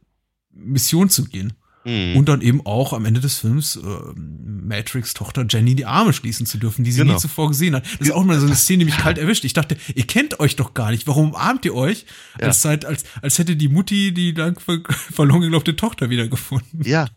Mission 0.50 1.08
zu 1.08 1.24
gehen. 1.24 1.54
Mhm. 1.84 2.16
Und 2.16 2.28
dann 2.28 2.40
eben 2.40 2.64
auch 2.64 2.92
am 2.92 3.04
Ende 3.04 3.20
des 3.20 3.38
Films 3.38 3.76
äh, 3.76 3.80
Matrix 4.16 5.14
Tochter 5.14 5.44
Jenny 5.48 5.74
die 5.74 5.84
Arme 5.84 6.12
schließen 6.12 6.46
zu 6.46 6.58
dürfen, 6.58 6.84
die 6.84 6.92
sie 6.92 7.00
genau. 7.00 7.14
nie 7.14 7.18
zuvor 7.18 7.48
gesehen 7.48 7.74
hat. 7.74 7.84
Das 7.98 8.08
ist 8.08 8.12
auch 8.12 8.24
mal 8.24 8.38
so 8.38 8.46
eine 8.46 8.54
Szene, 8.56 8.80
die 8.80 8.84
mich 8.86 8.98
kalt 8.98 9.18
erwischt. 9.18 9.44
Ich 9.44 9.52
dachte, 9.52 9.76
ihr 9.94 10.06
kennt 10.06 10.38
euch 10.40 10.56
doch 10.56 10.74
gar 10.74 10.90
nicht. 10.90 11.06
Warum 11.06 11.30
umarmt 11.30 11.64
ihr 11.64 11.74
euch? 11.74 12.06
Ja. 12.40 12.48
Als, 12.48 12.62
seid, 12.62 12.84
als, 12.84 13.04
als 13.20 13.38
hätte 13.38 13.56
die 13.56 13.68
Mutti 13.68 14.14
die 14.14 14.32
lang 14.32 14.60
verloren 15.12 15.40
geglaubte 15.40 15.74
Tochter 15.76 16.10
wiedergefunden. 16.10 16.82
Ja. 16.84 17.08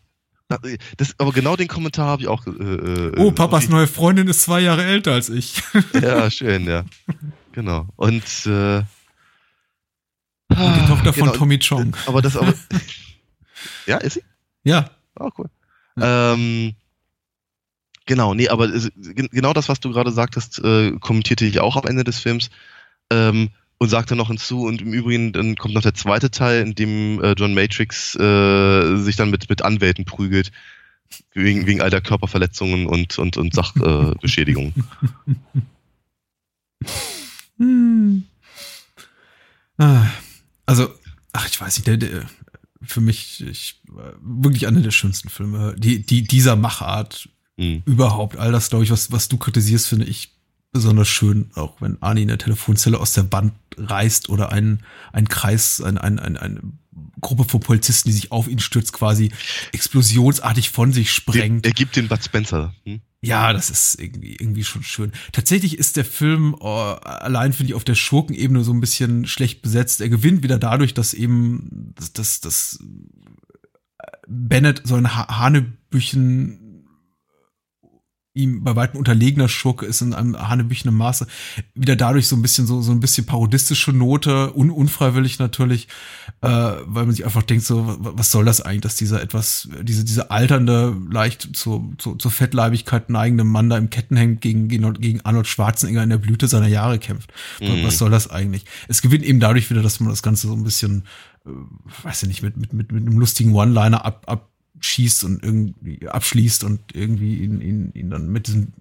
Das, 0.96 1.14
aber 1.18 1.32
genau 1.32 1.56
den 1.56 1.66
Kommentar 1.66 2.06
habe 2.06 2.22
ich 2.22 2.28
auch. 2.28 2.46
Äh, 2.46 2.50
äh, 2.50 3.12
oh, 3.16 3.32
Papas 3.32 3.68
neue 3.68 3.88
Freundin 3.88 4.28
ist 4.28 4.42
zwei 4.42 4.60
Jahre 4.60 4.84
älter 4.84 5.12
als 5.12 5.28
ich. 5.28 5.60
Ja, 6.00 6.30
schön, 6.30 6.66
ja. 6.66 6.84
Genau. 7.50 7.86
Und, 7.96 8.22
äh, 8.46 8.78
Und 8.78 8.86
die 10.48 10.86
Tochter 10.86 11.12
genau, 11.12 11.26
von 11.26 11.32
Tommy 11.32 11.58
Chong. 11.58 11.96
Aber 12.06 12.22
das 12.22 12.36
aber. 12.36 12.54
ja, 13.86 13.96
ist 13.98 14.14
sie? 14.14 14.22
Ja. 14.66 14.90
Oh, 15.18 15.30
cool. 15.38 15.48
Ja. 15.96 16.34
Ähm, 16.34 16.74
genau, 18.04 18.34
nee, 18.34 18.48
aber 18.48 18.68
genau 18.68 19.52
das, 19.52 19.68
was 19.68 19.78
du 19.78 19.92
gerade 19.92 20.10
sagtest, 20.10 20.58
äh, 20.58 20.90
kommentierte 20.98 21.46
ich 21.46 21.60
auch 21.60 21.76
am 21.76 21.86
Ende 21.86 22.02
des 22.02 22.18
Films 22.18 22.50
ähm, 23.10 23.50
und 23.78 23.88
sagte 23.88 24.16
noch 24.16 24.26
hinzu, 24.28 24.64
und 24.64 24.82
im 24.82 24.92
Übrigen 24.92 25.32
dann 25.32 25.54
kommt 25.54 25.74
noch 25.74 25.82
der 25.82 25.94
zweite 25.94 26.32
Teil, 26.32 26.62
in 26.62 26.74
dem 26.74 27.22
äh, 27.22 27.34
John 27.38 27.54
Matrix 27.54 28.16
äh, 28.16 28.96
sich 28.96 29.14
dann 29.14 29.30
mit, 29.30 29.48
mit 29.48 29.62
Anwälten 29.62 30.04
prügelt, 30.04 30.50
wegen, 31.32 31.66
wegen 31.66 31.80
all 31.80 31.90
der 31.90 32.00
Körperverletzungen 32.00 32.88
und, 32.88 33.16
und, 33.20 33.36
und 33.36 33.54
Sachbeschädigungen. 33.54 34.74
hm. 37.58 38.24
ah, 39.78 40.06
also 40.66 40.92
ach, 41.32 41.46
ich 41.48 41.60
weiß 41.60 41.76
nicht, 41.76 41.86
der, 41.86 41.96
der 41.98 42.24
für 42.82 43.00
mich 43.00 43.42
ich, 43.42 43.80
wirklich 44.20 44.66
einer 44.66 44.80
der 44.80 44.90
schönsten 44.90 45.28
Filme, 45.28 45.74
die, 45.78 46.04
die 46.04 46.22
dieser 46.22 46.56
Machart 46.56 47.28
Mhm. 47.56 47.82
überhaupt. 47.86 48.36
All 48.36 48.52
das, 48.52 48.68
glaube 48.70 48.84
ich, 48.84 48.90
was, 48.90 49.12
was 49.12 49.28
du 49.28 49.38
kritisierst, 49.38 49.88
finde 49.88 50.04
ich 50.04 50.32
besonders 50.72 51.08
schön, 51.08 51.50
auch 51.54 51.80
wenn 51.80 52.00
Arnie 52.02 52.22
in 52.22 52.28
der 52.28 52.38
Telefonzelle 52.38 53.00
aus 53.00 53.14
der 53.14 53.32
Wand 53.32 53.54
reißt 53.78 54.28
oder 54.28 54.52
ein, 54.52 54.80
ein 55.12 55.28
Kreis, 55.28 55.80
ein, 55.80 55.96
ein, 55.96 56.18
ein, 56.18 56.36
eine 56.36 56.60
Gruppe 57.20 57.44
von 57.44 57.60
Polizisten, 57.60 58.08
die 58.10 58.14
sich 58.14 58.30
auf 58.30 58.46
ihn 58.46 58.58
stürzt, 58.58 58.92
quasi 58.92 59.32
explosionsartig 59.72 60.70
von 60.70 60.92
sich 60.92 61.10
sprengt. 61.12 61.64
Er 61.64 61.72
gibt 61.72 61.96
den 61.96 62.08
Bud 62.08 62.22
Spencer. 62.22 62.74
Hm? 62.84 63.00
Ja, 63.26 63.52
das 63.52 63.70
ist 63.70 64.00
irgendwie, 64.00 64.36
irgendwie 64.38 64.64
schon 64.64 64.82
schön. 64.82 65.12
Tatsächlich 65.32 65.78
ist 65.78 65.96
der 65.96 66.04
Film 66.04 66.54
oh, 66.58 66.66
allein, 66.66 67.52
finde 67.52 67.70
ich, 67.70 67.74
auf 67.74 67.84
der 67.84 67.94
Schurkenebene 67.94 68.62
so 68.64 68.72
ein 68.72 68.80
bisschen 68.80 69.26
schlecht 69.26 69.62
besetzt. 69.62 70.00
Er 70.00 70.08
gewinnt 70.08 70.42
wieder 70.42 70.58
dadurch, 70.58 70.94
dass 70.94 71.14
eben 71.14 71.92
dass, 71.96 72.12
dass, 72.12 72.40
dass 72.40 72.78
Bennett 74.28 74.82
so 74.84 74.96
ein 74.96 75.16
ha 75.16 75.38
Hanebüchen 75.38 76.65
ihm 78.36 78.62
bei 78.62 78.76
weitem 78.76 78.98
unterlegener 78.98 79.48
Schurke 79.48 79.86
ist 79.86 80.02
in 80.02 80.12
einem 80.12 80.36
hanebüchenen 80.36 80.94
Maße. 80.94 81.26
Wieder 81.74 81.96
dadurch 81.96 82.28
so 82.28 82.36
ein 82.36 82.42
bisschen 82.42 82.66
so 82.66 82.82
so 82.82 82.92
ein 82.92 83.00
bisschen 83.00 83.26
parodistische 83.26 83.92
Note 83.92 84.52
un, 84.54 84.70
unfreiwillig 84.70 85.38
natürlich 85.38 85.88
äh, 86.42 86.48
weil 86.48 87.06
man 87.06 87.12
sich 87.12 87.24
einfach 87.24 87.42
denkt 87.42 87.64
so 87.64 87.96
was 87.98 88.30
soll 88.30 88.44
das 88.44 88.60
eigentlich 88.60 88.82
dass 88.82 88.96
dieser 88.96 89.22
etwas 89.22 89.68
diese 89.82 90.04
diese 90.04 90.30
alternde 90.30 90.94
leicht 91.10 91.56
zu, 91.56 91.94
zu, 91.98 92.16
zur 92.16 92.30
Fettleibigkeit 92.30 93.08
neigende 93.10 93.44
Mann 93.44 93.70
da 93.70 93.78
im 93.78 93.90
Kettenhemd 93.90 94.40
gegen 94.40 94.68
gegen, 94.68 94.92
gegen 94.94 95.20
Arnold 95.22 95.46
Schwarzenegger 95.46 96.02
in 96.02 96.10
der 96.10 96.18
Blüte 96.18 96.46
seiner 96.46 96.68
Jahre 96.68 96.98
kämpft. 96.98 97.32
Mhm. 97.60 97.84
was 97.84 97.98
soll 97.98 98.10
das 98.10 98.30
eigentlich? 98.30 98.66
Es 98.88 99.00
gewinnt 99.00 99.24
eben 99.24 99.40
dadurch 99.40 99.70
wieder 99.70 99.82
dass 99.82 99.98
man 100.00 100.10
das 100.10 100.22
Ganze 100.22 100.46
so 100.48 100.52
ein 100.52 100.64
bisschen 100.64 101.04
äh, 101.46 101.50
weiß 102.04 102.22
ich 102.22 102.28
nicht 102.28 102.42
mit 102.42 102.58
mit 102.58 102.74
mit, 102.74 102.92
mit 102.92 103.06
einem 103.06 103.18
lustigen 103.18 103.54
One-Liner 103.54 104.04
ab, 104.04 104.24
ab 104.26 104.50
schießt 104.80 105.24
und 105.24 105.42
irgendwie 105.42 106.08
abschließt 106.08 106.64
und 106.64 106.80
irgendwie 106.94 107.36
ihn, 107.38 107.60
ihn, 107.60 107.92
ihn 107.94 108.10
dann 108.10 108.28
mit 108.28 108.46
diesem 108.46 108.72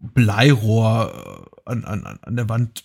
Bleirohr 0.00 1.48
äh, 1.66 1.70
an, 1.70 1.84
an, 1.84 2.18
an 2.22 2.36
der 2.36 2.48
Wand 2.48 2.84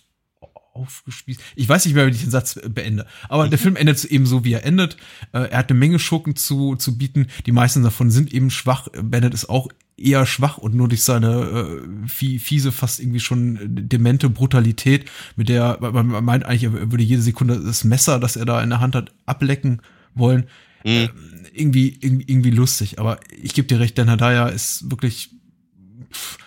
aufgespießt. 0.72 1.40
Ich 1.54 1.68
weiß 1.68 1.84
nicht 1.84 1.94
mehr, 1.94 2.06
wie 2.06 2.10
ich 2.10 2.20
den 2.22 2.30
Satz 2.32 2.58
beende. 2.68 3.06
Aber 3.28 3.48
der 3.48 3.58
Film 3.60 3.76
endet 3.76 4.04
eben 4.04 4.26
so, 4.26 4.44
wie 4.44 4.54
er 4.54 4.64
endet. 4.64 4.96
Äh, 5.32 5.48
Er 5.50 5.58
hat 5.58 5.70
eine 5.70 5.78
Menge 5.78 6.00
Schurken 6.00 6.34
zu, 6.34 6.74
zu 6.74 6.98
bieten. 6.98 7.28
Die 7.46 7.52
meisten 7.52 7.84
davon 7.84 8.10
sind 8.10 8.34
eben 8.34 8.50
schwach. 8.50 8.88
Bennett 9.00 9.34
ist 9.34 9.48
auch 9.48 9.68
eher 9.96 10.26
schwach 10.26 10.58
und 10.58 10.74
nur 10.74 10.88
durch 10.88 11.04
seine 11.04 11.28
äh, 11.28 12.08
fie- 12.08 12.40
fiese, 12.40 12.72
fast 12.72 12.98
irgendwie 12.98 13.20
schon 13.20 13.58
demente 13.88 14.28
Brutalität, 14.28 15.08
mit 15.36 15.48
der 15.48 15.78
man 15.80 16.08
man 16.08 16.24
meint 16.24 16.44
eigentlich, 16.44 16.64
er 16.64 16.90
würde 16.90 17.04
jede 17.04 17.22
Sekunde 17.22 17.60
das 17.60 17.84
Messer, 17.84 18.18
das 18.18 18.34
er 18.34 18.44
da 18.44 18.60
in 18.60 18.70
der 18.70 18.80
Hand 18.80 18.96
hat, 18.96 19.12
ablecken 19.26 19.80
wollen. 20.16 20.46
Mhm. 20.84 21.08
Irgendwie, 21.52 21.96
irgendwie, 22.00 22.24
irgendwie 22.26 22.50
lustig. 22.50 22.98
Aber 22.98 23.20
ich 23.30 23.54
gebe 23.54 23.68
dir 23.68 23.80
recht, 23.80 23.96
Dan 23.96 24.10
Hadaya 24.10 24.48
ist 24.48 24.90
wirklich 24.90 25.30
pff, 26.12 26.38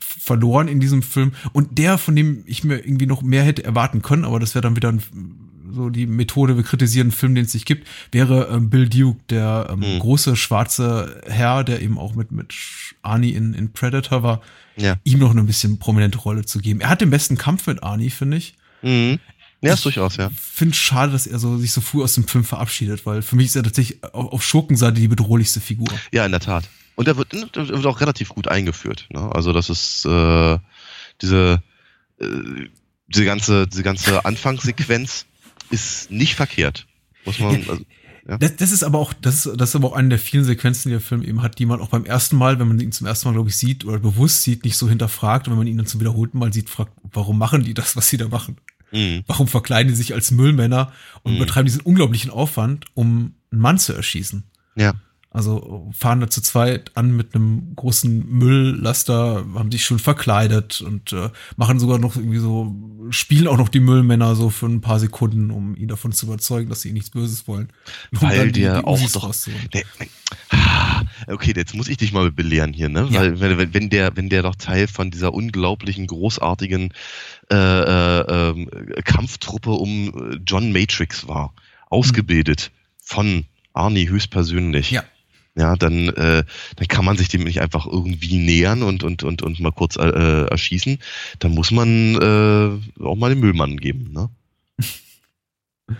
verloren 0.00 0.68
in 0.68 0.80
diesem 0.80 1.02
Film. 1.02 1.32
Und 1.52 1.78
der, 1.78 1.98
von 1.98 2.14
dem 2.16 2.42
ich 2.46 2.64
mir 2.64 2.78
irgendwie 2.78 3.06
noch 3.06 3.22
mehr 3.22 3.44
hätte 3.44 3.64
erwarten 3.64 4.02
können, 4.02 4.24
aber 4.24 4.40
das 4.40 4.54
wäre 4.54 4.62
dann 4.62 4.76
wieder 4.76 4.90
ein, 4.92 5.00
so 5.72 5.88
die 5.88 6.06
Methode, 6.06 6.56
wir 6.56 6.64
kritisieren 6.64 7.06
einen 7.06 7.12
Film, 7.12 7.34
den 7.34 7.44
es 7.44 7.54
nicht 7.54 7.66
gibt, 7.66 7.86
wäre 8.12 8.48
ähm, 8.52 8.70
Bill 8.70 8.88
Duke, 8.88 9.20
der 9.30 9.68
ähm, 9.70 9.80
Mhm. 9.80 9.98
große 10.00 10.36
schwarze 10.36 11.20
Herr, 11.26 11.64
der 11.64 11.80
eben 11.82 11.98
auch 11.98 12.14
mit, 12.14 12.30
mit 12.32 12.54
Arnie 13.02 13.30
in, 13.32 13.54
in 13.54 13.72
Predator 13.72 14.22
war, 14.22 14.42
Ja. 14.76 14.96
ihm 15.04 15.18
noch 15.18 15.30
eine 15.30 15.42
bisschen 15.44 15.78
prominente 15.78 16.18
Rolle 16.18 16.44
zu 16.44 16.58
geben. 16.60 16.80
Er 16.80 16.88
hat 16.90 17.00
den 17.00 17.10
besten 17.10 17.36
Kampf 17.38 17.66
mit 17.66 17.82
Arnie, 17.82 18.10
finde 18.10 18.36
ich. 18.36 18.54
Mhm. 18.82 19.18
Ja, 19.62 19.74
ist 19.74 19.84
durchaus, 19.84 20.16
ja. 20.16 20.30
Finde 20.38 20.74
schade, 20.74 21.12
dass 21.12 21.26
er 21.26 21.38
so 21.38 21.56
sich 21.58 21.72
so 21.72 21.80
früh 21.80 22.02
aus 22.02 22.14
dem 22.14 22.28
Film 22.28 22.44
verabschiedet, 22.44 23.06
weil 23.06 23.22
für 23.22 23.36
mich 23.36 23.46
ist 23.46 23.56
er 23.56 23.62
tatsächlich 23.62 24.04
auf, 24.04 24.32
auf 24.32 24.44
Schurkenseite 24.44 25.00
die 25.00 25.08
bedrohlichste 25.08 25.60
Figur. 25.60 25.88
Ja, 26.12 26.26
in 26.26 26.32
der 26.32 26.40
Tat. 26.40 26.68
Und 26.94 27.08
er 27.08 27.16
wird, 27.16 27.32
er 27.32 27.68
wird 27.68 27.86
auch 27.86 28.00
relativ 28.00 28.30
gut 28.30 28.48
eingeführt. 28.48 29.06
Ne? 29.10 29.30
Also 29.34 29.52
das 29.52 29.70
ist 29.70 30.04
äh, 30.04 30.58
diese, 31.20 31.62
äh, 32.20 32.26
diese 33.08 33.24
ganze, 33.24 33.66
diese 33.66 33.82
ganze 33.82 34.24
Anfangssequenz 34.24 35.26
ist 35.70 36.10
nicht 36.10 36.34
verkehrt. 36.34 36.86
Muss 37.24 37.38
man. 37.38 37.62
Ja. 37.62 37.70
Also, 37.70 37.84
Ja. 38.28 38.38
Das, 38.38 38.56
das 38.56 38.72
ist 38.72 38.82
aber 38.82 38.98
auch, 38.98 39.12
das 39.12 39.46
ist, 39.46 39.60
das 39.60 39.68
ist 39.68 39.76
aber 39.76 39.88
auch 39.88 39.92
eine 39.96 40.08
der 40.08 40.18
vielen 40.18 40.44
Sequenzen, 40.44 40.88
die 40.88 40.94
der 40.94 41.00
Film 41.00 41.22
eben 41.22 41.42
hat, 41.42 41.58
die 41.60 41.66
man 41.66 41.80
auch 41.80 41.90
beim 41.90 42.04
ersten 42.04 42.36
Mal, 42.36 42.58
wenn 42.58 42.66
man 42.66 42.80
ihn 42.80 42.90
zum 42.90 43.06
ersten 43.06 43.28
Mal, 43.28 43.34
glaube 43.34 43.50
ich, 43.50 43.56
sieht 43.56 43.84
oder 43.84 44.00
bewusst 44.00 44.42
sieht, 44.42 44.64
nicht 44.64 44.76
so 44.76 44.88
hinterfragt. 44.88 45.46
Und 45.46 45.52
wenn 45.52 45.58
man 45.58 45.66
ihn 45.68 45.76
dann 45.76 45.86
zum 45.86 46.00
wiederholten 46.00 46.38
Mal 46.38 46.52
sieht, 46.52 46.68
fragt, 46.68 46.92
warum 47.12 47.38
machen 47.38 47.62
die 47.62 47.74
das, 47.74 47.94
was 47.94 48.08
sie 48.08 48.16
da 48.16 48.26
machen? 48.26 48.56
Mhm. 48.92 49.22
Warum 49.26 49.48
verkleiden 49.48 49.88
die 49.88 49.96
sich 49.96 50.14
als 50.14 50.30
Müllmänner 50.30 50.92
und 51.22 51.34
Mhm. 51.34 51.38
betreiben 51.38 51.66
diesen 51.66 51.82
unglaublichen 51.82 52.30
Aufwand, 52.30 52.86
um 52.94 53.34
einen 53.50 53.60
Mann 53.60 53.78
zu 53.78 53.92
erschießen? 53.92 54.44
Ja. 54.76 54.94
Also 55.30 55.90
fahren 55.92 56.20
da 56.20 56.30
zu 56.30 56.40
zweit 56.40 56.92
an 56.96 57.14
mit 57.14 57.34
einem 57.34 57.74
großen 57.76 58.26
Mülllaster, 58.26 59.44
haben 59.54 59.70
sich 59.70 59.84
schon 59.84 59.98
verkleidet 59.98 60.80
und 60.80 61.12
äh, 61.12 61.28
machen 61.56 61.78
sogar 61.78 61.98
noch 61.98 62.16
irgendwie 62.16 62.38
so, 62.38 62.74
spielen 63.10 63.46
auch 63.46 63.58
noch 63.58 63.68
die 63.68 63.80
Müllmänner 63.80 64.34
so 64.34 64.48
für 64.48 64.64
ein 64.64 64.80
paar 64.80 64.98
Sekunden, 64.98 65.50
um 65.50 65.76
ihn 65.76 65.88
davon 65.88 66.12
zu 66.12 66.24
überzeugen, 66.24 66.70
dass 66.70 66.80
sie 66.80 66.92
nichts 66.92 67.10
Böses 67.10 67.46
wollen. 67.46 67.68
Weil 68.12 68.50
die 68.50 68.66
auch 68.70 68.98
doch-. 69.12 69.34
Der, 69.74 69.82
Ah, 70.50 70.75
okay, 71.26 71.52
jetzt 71.56 71.74
muss 71.74 71.88
ich 71.88 71.96
dich 71.96 72.12
mal 72.12 72.30
belehren 72.30 72.72
hier, 72.72 72.88
ne? 72.88 73.08
Ja. 73.10 73.20
Weil 73.40 73.58
wenn, 73.58 73.74
wenn- 73.74 73.90
der, 73.90 74.16
wenn 74.16 74.28
der 74.28 74.42
doch 74.42 74.56
Teil 74.56 74.86
von 74.88 75.10
dieser 75.10 75.32
unglaublichen, 75.34 76.06
großartigen 76.06 76.92
äh, 77.50 77.54
äh, 77.56 78.20
ähm, 78.50 78.70
Kampftruppe 79.04 79.70
um 79.70 80.32
äh, 80.32 80.38
John 80.46 80.72
Matrix 80.72 81.26
war, 81.28 81.54
ausgebildet 81.88 82.70
von 83.02 83.44
Arnie 83.72 84.08
höchstpersönlich. 84.08 84.90
Ja. 84.90 85.04
Ja, 85.58 85.74
dann, 85.74 86.10
äh, 86.10 86.44
dann 86.76 86.88
kann 86.88 87.06
man 87.06 87.16
sich 87.16 87.28
dem 87.28 87.44
nicht 87.44 87.62
einfach 87.62 87.86
irgendwie 87.86 88.36
nähern 88.36 88.82
und, 88.82 89.02
und, 89.02 89.22
und, 89.22 89.40
und 89.40 89.58
mal 89.58 89.72
kurz 89.72 89.96
äh, 89.96 90.02
erschießen. 90.50 90.98
Dann 91.38 91.52
muss 91.52 91.70
man 91.70 92.14
äh, 92.16 93.02
auch 93.02 93.16
mal 93.16 93.30
den 93.30 93.40
Müllmann 93.40 93.78
geben, 93.78 94.12
ne? 94.12 94.28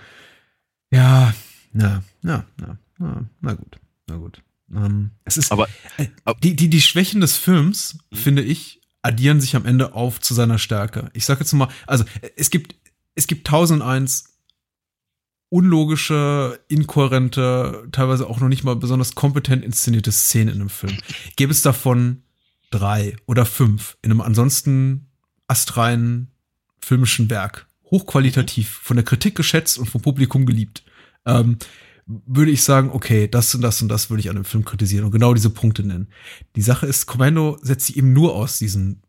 Ja, 0.91 1.35
na, 1.73 2.03
na, 2.23 2.45
na, 2.59 2.79
na, 2.99 3.25
na 3.41 3.53
gut, 3.55 3.79
na 4.07 4.17
gut. 4.17 4.43
Ähm, 4.75 5.13
es 5.25 5.37
ist, 5.37 5.53
Aber- 5.53 5.69
äh, 5.97 6.07
die, 6.43 6.57
die, 6.57 6.69
die 6.69 6.83
Schwächen 6.83 7.21
des 7.21 7.37
Films, 7.37 7.99
finde 8.13 8.43
ich, 8.43 8.81
addieren 9.03 9.41
sich 9.41 9.55
am 9.55 9.65
Ende 9.67 9.95
auf 9.95 10.21
zu 10.21 10.35
seiner 10.35 10.59
Stärke. 10.59 11.11
Ich 11.13 11.25
sage 11.25 11.41
jetzt 11.41 11.53
mal, 11.53 11.69
also 11.87 12.05
es 12.37 12.51
gibt, 12.51 12.75
es 13.15 13.27
gibt 13.27 13.47
tausend 13.47 13.83
eins 13.83 14.37
unlogische, 15.49 16.59
inkohärente, 16.69 17.87
teilweise 17.93 18.27
auch 18.27 18.41
noch 18.41 18.49
nicht 18.49 18.65
mal 18.65 18.77
besonders 18.77 19.15
kompetent 19.15 19.65
inszenierte 19.65 20.11
Szenen 20.11 20.49
in 20.49 20.61
einem 20.61 20.71
Film. 20.71 20.97
Gäbe 21.37 21.53
es 21.53 21.63
davon 21.63 22.23
drei 22.71 23.17
oder 23.27 23.47
fünf 23.47 23.97
in 24.03 24.11
einem 24.11 24.21
ansonsten 24.21 25.09
astreinen 25.47 26.33
filmischen 26.81 27.31
Werk, 27.31 27.69
hochqualitativ, 27.91 28.69
von 28.83 28.97
der 28.97 29.05
Kritik 29.05 29.37
geschätzt 29.37 29.79
und 29.79 29.87
vom 29.89 30.03
Publikum 30.03 30.47
geliebt, 30.47 30.83
ähm, 31.25 31.59
würde 32.07 32.53
ich 32.53 32.63
sagen, 32.63 32.91
okay, 32.93 33.27
das 33.29 33.55
und 33.55 33.63
das 33.63 33.83
und 33.83 33.89
das 33.89 34.11
würde 34.11 34.21
ich 34.21 34.31
an 34.31 34.37
dem 34.37 34.45
Film 34.45 34.65
kritisieren 34.65 35.05
und 35.05 35.11
genau 35.11 35.35
diese 35.35 35.51
Punkte 35.51 35.83
nennen. 35.83 36.07
Die 36.55 36.63
Sache 36.63 36.87
ist, 36.87 37.07
Commando 37.07 37.59
setzt 37.63 37.87
sich 37.87 37.97
eben 37.97 38.13
nur 38.13 38.35
aus 38.35 38.59
diesen 38.59 39.03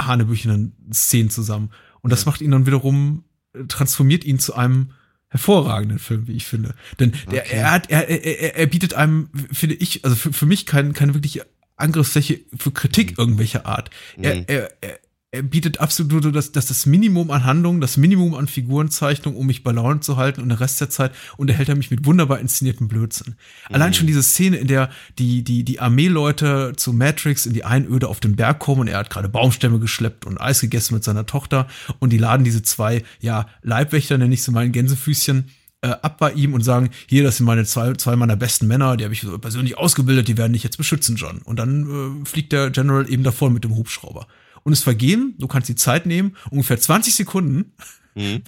hanebüchenen 0.00 0.74
Szenen 0.92 1.30
zusammen. 1.30 1.70
Und 2.00 2.10
das 2.10 2.24
Ja. 2.24 2.30
macht 2.30 2.40
ihn 2.40 2.50
dann 2.50 2.66
wiederum, 2.66 3.24
äh, 3.54 3.64
transformiert 3.66 4.24
ihn 4.24 4.38
zu 4.38 4.54
einem 4.54 4.92
hervorragenden 5.28 5.98
Film, 5.98 6.26
wie 6.26 6.32
ich 6.32 6.46
finde. 6.46 6.74
Denn 6.98 7.12
der, 7.30 7.42
Okay. 7.42 7.56
er 7.56 7.70
hat, 7.70 7.90
er, 7.90 8.08
er, 8.08 8.56
er- 8.56 8.66
bietet 8.66 8.94
einem, 8.94 9.28
finde 9.52 9.76
ich, 9.76 10.04
also 10.04 10.16
für, 10.16 10.32
für 10.32 10.46
mich 10.46 10.66
kein, 10.66 10.92
keine 10.92 11.14
wirkliche 11.14 11.46
Angriffsfläche 11.76 12.40
für 12.56 12.72
Kritik 12.72 13.16
irgendwelcher 13.18 13.64
Art. 13.66 13.90
Mhm. 14.16 14.24
Er, 14.24 14.48
er, 14.48 14.70
er, 14.82 14.98
er 15.32 15.42
bietet 15.42 15.78
absolut 15.78 16.24
nur 16.24 16.32
das, 16.32 16.50
das, 16.50 16.66
das 16.66 16.86
Minimum 16.86 17.30
an 17.30 17.44
Handlung, 17.44 17.80
das 17.80 17.96
Minimum 17.96 18.34
an 18.34 18.48
Figurenzeichnung, 18.48 19.36
um 19.36 19.46
mich 19.46 19.62
bei 19.62 19.70
Laune 19.70 20.00
zu 20.00 20.16
halten 20.16 20.40
und 20.40 20.48
den 20.48 20.58
Rest 20.58 20.80
der 20.80 20.90
Zeit 20.90 21.12
unterhält 21.36 21.68
er 21.68 21.76
mich 21.76 21.90
mit 21.90 22.04
wunderbar 22.04 22.40
inszenierten 22.40 22.88
Blödsinn. 22.88 23.36
Allein 23.68 23.94
schon 23.94 24.08
diese 24.08 24.24
Szene, 24.24 24.56
in 24.56 24.66
der 24.66 24.90
die, 25.18 25.44
die, 25.44 25.62
die 25.62 25.78
Armeeleute 25.78 26.72
zu 26.76 26.92
Matrix 26.92 27.46
in 27.46 27.52
die 27.52 27.64
Einöde 27.64 28.08
auf 28.08 28.18
den 28.18 28.34
Berg 28.34 28.58
kommen 28.58 28.80
und 28.80 28.88
er 28.88 28.98
hat 28.98 29.10
gerade 29.10 29.28
Baumstämme 29.28 29.78
geschleppt 29.78 30.26
und 30.26 30.40
Eis 30.40 30.60
gegessen 30.60 30.94
mit 30.94 31.04
seiner 31.04 31.26
Tochter 31.26 31.68
und 32.00 32.12
die 32.12 32.18
laden 32.18 32.42
diese 32.42 32.62
zwei, 32.62 33.04
ja, 33.20 33.46
Leibwächter, 33.62 34.18
nenne 34.18 34.34
ich 34.34 34.42
sie 34.42 34.50
mal 34.50 34.66
in 34.66 34.72
Gänsefüßchen, 34.72 35.44
äh, 35.82 35.88
ab 35.88 36.18
bei 36.18 36.32
ihm 36.32 36.54
und 36.54 36.62
sagen, 36.62 36.90
hier, 37.06 37.22
das 37.22 37.36
sind 37.36 37.46
meine 37.46 37.64
zwei, 37.64 37.92
zwei 37.94 38.16
meiner 38.16 38.36
besten 38.36 38.66
Männer, 38.66 38.96
die 38.96 39.04
habe 39.04 39.14
ich 39.14 39.20
so 39.20 39.38
persönlich 39.38 39.78
ausgebildet, 39.78 40.26
die 40.26 40.36
werden 40.36 40.52
dich 40.52 40.64
jetzt 40.64 40.76
beschützen, 40.76 41.14
John. 41.14 41.38
Und 41.38 41.58
dann 41.58 42.22
äh, 42.22 42.28
fliegt 42.28 42.52
der 42.52 42.70
General 42.70 43.08
eben 43.08 43.22
davon 43.22 43.52
mit 43.52 43.62
dem 43.62 43.76
Hubschrauber. 43.76 44.26
Und 44.62 44.72
es 44.72 44.82
vergehen, 44.82 45.34
du 45.38 45.46
kannst 45.46 45.68
die 45.68 45.74
Zeit 45.76 46.06
nehmen, 46.06 46.36
ungefähr 46.50 46.78
20 46.80 47.14
Sekunden, 47.14 47.72
Mhm. 48.16 48.42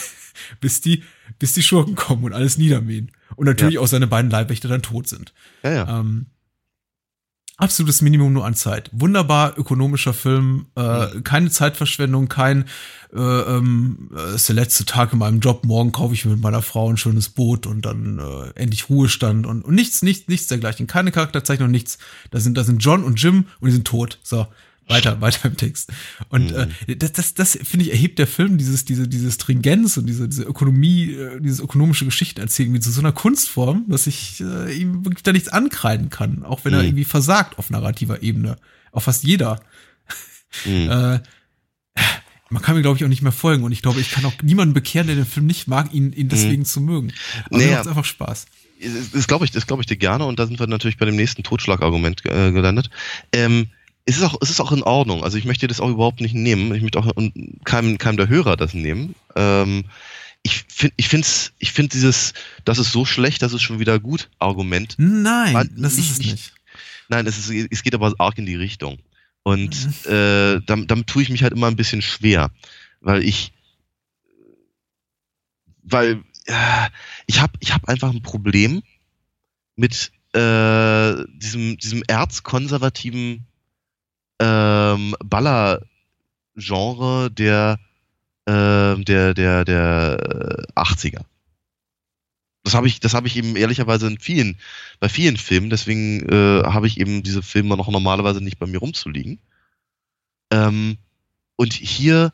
bis 0.60 0.80
die, 0.80 1.02
bis 1.40 1.52
die 1.54 1.62
Schurken 1.64 1.96
kommen 1.96 2.22
und 2.24 2.32
alles 2.32 2.58
niedermähen. 2.58 3.10
Und 3.36 3.46
natürlich 3.46 3.78
auch 3.78 3.88
seine 3.88 4.06
beiden 4.06 4.30
Leibwächter 4.30 4.68
dann 4.68 4.82
tot 4.82 5.08
sind. 5.08 5.32
Ja, 5.64 5.72
ja. 5.72 6.00
Ähm, 6.00 6.26
absolutes 7.56 8.00
Minimum 8.02 8.32
nur 8.32 8.46
an 8.46 8.54
Zeit. 8.54 8.88
Wunderbar 8.92 9.58
ökonomischer 9.58 10.14
Film, 10.14 10.66
äh, 10.76 11.06
Mhm. 11.14 11.24
keine 11.24 11.50
Zeitverschwendung, 11.50 12.28
kein 12.28 12.64
äh, 13.12 13.18
ähm, 13.20 14.10
äh, 14.16 14.36
ist 14.36 14.48
der 14.48 14.54
letzte 14.54 14.84
Tag 14.84 15.12
in 15.12 15.18
meinem 15.18 15.40
Job, 15.40 15.64
morgen 15.64 15.90
kaufe 15.92 16.14
ich 16.14 16.24
mir 16.24 16.30
mit 16.32 16.40
meiner 16.40 16.62
Frau 16.62 16.88
ein 16.88 16.96
schönes 16.96 17.28
Boot 17.30 17.66
und 17.66 17.84
dann 17.84 18.18
äh, 18.20 18.50
endlich 18.54 18.88
Ruhestand 18.88 19.44
und, 19.46 19.62
und 19.62 19.74
nichts, 19.74 20.02
nichts, 20.02 20.28
nichts 20.28 20.46
dergleichen. 20.46 20.86
Keine 20.86 21.10
Charakterzeichnung, 21.10 21.70
nichts. 21.70 21.98
Da 22.30 22.38
sind, 22.38 22.56
da 22.56 22.62
sind 22.64 22.78
John 22.84 23.02
und 23.02 23.20
Jim 23.20 23.46
und 23.58 23.66
die 23.66 23.72
sind 23.72 23.86
tot. 23.86 24.20
So. 24.22 24.46
Weiter, 24.90 25.20
weiter 25.20 25.48
im 25.48 25.56
Text. 25.56 25.90
Und 26.28 26.50
Mhm. 26.52 26.72
äh, 26.86 26.96
das, 26.96 27.12
das, 27.12 27.34
das 27.34 27.58
finde 27.62 27.86
ich, 27.86 27.92
erhebt 27.92 28.18
der 28.18 28.26
Film 28.26 28.58
dieses, 28.58 28.84
diese, 28.84 29.08
diese 29.08 29.30
Stringenz 29.30 29.96
und 29.96 30.06
diese, 30.06 30.28
diese 30.28 30.42
Ökonomie, 30.42 31.12
äh, 31.12 31.40
dieses 31.40 31.60
ökonomische 31.60 32.04
Geschichten 32.04 32.40
erzählen, 32.40 32.72
wie 32.74 32.80
zu 32.80 32.90
so 32.90 33.00
einer 33.00 33.12
Kunstform, 33.12 33.84
dass 33.88 34.06
ich 34.06 34.40
äh, 34.40 34.72
ihm 34.74 35.04
wirklich 35.04 35.22
da 35.22 35.32
nichts 35.32 35.48
ankreiden 35.48 36.10
kann, 36.10 36.42
auch 36.44 36.64
wenn 36.64 36.72
er 36.74 36.80
Mhm. 36.80 36.86
irgendwie 36.88 37.04
versagt 37.04 37.58
auf 37.58 37.70
narrativer 37.70 38.22
Ebene. 38.22 38.56
Auch 38.92 39.02
fast 39.02 39.24
jeder. 39.24 39.60
Mhm. 40.66 40.90
Äh, 40.90 41.20
man 42.52 42.62
kann 42.62 42.74
mir, 42.74 42.82
glaube 42.82 42.96
ich, 42.98 43.04
auch 43.04 43.08
nicht 43.08 43.22
mehr 43.22 43.30
folgen. 43.30 43.62
Und 43.62 43.70
ich 43.70 43.80
glaube, 43.82 44.00
ich 44.00 44.10
kann 44.10 44.24
auch 44.24 44.32
niemanden 44.42 44.74
bekehren, 44.74 45.06
der 45.06 45.14
den 45.14 45.24
Film 45.26 45.46
nicht 45.46 45.68
mag, 45.68 45.94
ihn, 45.94 46.12
ihn 46.12 46.28
deswegen 46.28 46.64
zu 46.64 46.80
mögen. 46.80 47.12
Aber 47.44 47.58
mir 47.58 47.64
Naja. 47.66 47.76
macht's 47.76 47.86
einfach 47.86 48.04
Spaß. 48.04 48.46
Das- 48.82 49.10
Das 49.12 49.28
glaube 49.28 49.44
ich, 49.44 49.52
das 49.52 49.66
glaube 49.68 49.82
ich 49.82 49.86
dir 49.86 49.96
gerne 49.96 50.24
und 50.24 50.38
da 50.40 50.46
sind 50.48 50.58
wir 50.58 50.66
natürlich 50.66 50.96
bei 50.98 51.06
dem 51.06 51.14
nächsten 51.14 51.44
Totschlagargument 51.44 52.26
äh, 52.26 52.50
gelandet. 52.50 52.90
Ähm, 53.32 53.68
es 54.06 54.16
ist 54.16 54.22
auch, 54.22 54.36
es 54.40 54.50
ist 54.50 54.60
auch 54.60 54.72
in 54.72 54.82
Ordnung. 54.82 55.22
Also 55.24 55.36
ich 55.38 55.44
möchte 55.44 55.66
das 55.68 55.80
auch 55.80 55.90
überhaupt 55.90 56.20
nicht 56.20 56.34
nehmen. 56.34 56.74
Ich 56.74 56.82
möchte 56.82 56.98
auch 56.98 57.10
keinem, 57.64 57.98
keinem 57.98 58.16
der 58.16 58.28
Hörer 58.28 58.56
das 58.56 58.74
nehmen. 58.74 59.14
Ähm, 59.36 59.84
ich 60.42 60.64
finde, 60.68 60.94
ich 60.96 61.08
finde, 61.08 61.26
ich 61.58 61.72
finde 61.72 61.90
dieses, 61.90 62.32
das 62.64 62.78
ist 62.78 62.92
so 62.92 63.04
schlecht, 63.04 63.42
das 63.42 63.52
ist 63.52 63.62
schon 63.62 63.78
wieder 63.78 63.98
gut 64.00 64.30
Argument. 64.38 64.94
Nein, 64.98 65.54
War 65.54 65.64
das 65.64 65.96
nicht- 65.96 65.98
ist 66.06 66.10
es 66.12 66.18
nicht- 66.18 66.30
nicht. 66.32 66.52
Nein, 67.08 67.26
es, 67.26 67.38
ist, 67.38 67.68
es 67.70 67.82
geht 67.82 67.94
aber 67.94 68.14
arg 68.18 68.38
in 68.38 68.46
die 68.46 68.54
Richtung. 68.56 68.98
Und 69.42 69.74
äh, 70.06 70.60
damit, 70.66 70.90
damit 70.90 71.06
tue 71.06 71.22
ich 71.22 71.28
mich 71.30 71.42
halt 71.42 71.52
immer 71.52 71.66
ein 71.66 71.76
bisschen 71.76 72.02
schwer, 72.02 72.50
weil 73.00 73.22
ich, 73.24 73.52
weil 75.82 76.22
äh, 76.46 76.88
ich 77.26 77.40
habe 77.40 77.52
ich 77.60 77.72
hab 77.72 77.88
einfach 77.88 78.10
ein 78.10 78.22
Problem 78.22 78.82
mit 79.76 80.12
äh, 80.34 81.14
diesem, 81.34 81.78
diesem 81.78 82.02
erzkonservativen 82.06 83.46
ähm, 84.40 85.14
Baller-Genre 85.22 87.30
der, 87.30 87.78
ähm, 88.46 89.04
der, 89.04 89.34
der, 89.34 89.64
der 89.64 90.66
äh, 90.74 90.80
80er. 90.80 91.24
Das 92.64 92.74
habe 92.74 92.88
ich, 92.88 93.00
das 93.00 93.14
habe 93.14 93.26
ich 93.26 93.36
eben 93.36 93.56
ehrlicherweise 93.56 94.06
in 94.06 94.18
vielen, 94.18 94.58
bei 94.98 95.08
vielen 95.08 95.36
Filmen, 95.36 95.70
deswegen 95.70 96.28
äh, 96.28 96.62
habe 96.64 96.86
ich 96.86 97.00
eben 97.00 97.22
diese 97.22 97.42
Filme 97.42 97.76
noch 97.76 97.88
normalerweise 97.88 98.42
nicht 98.42 98.58
bei 98.58 98.66
mir 98.66 98.78
rumzuliegen. 98.78 99.38
Ähm, 100.50 100.98
und 101.56 101.72
hier 101.72 102.32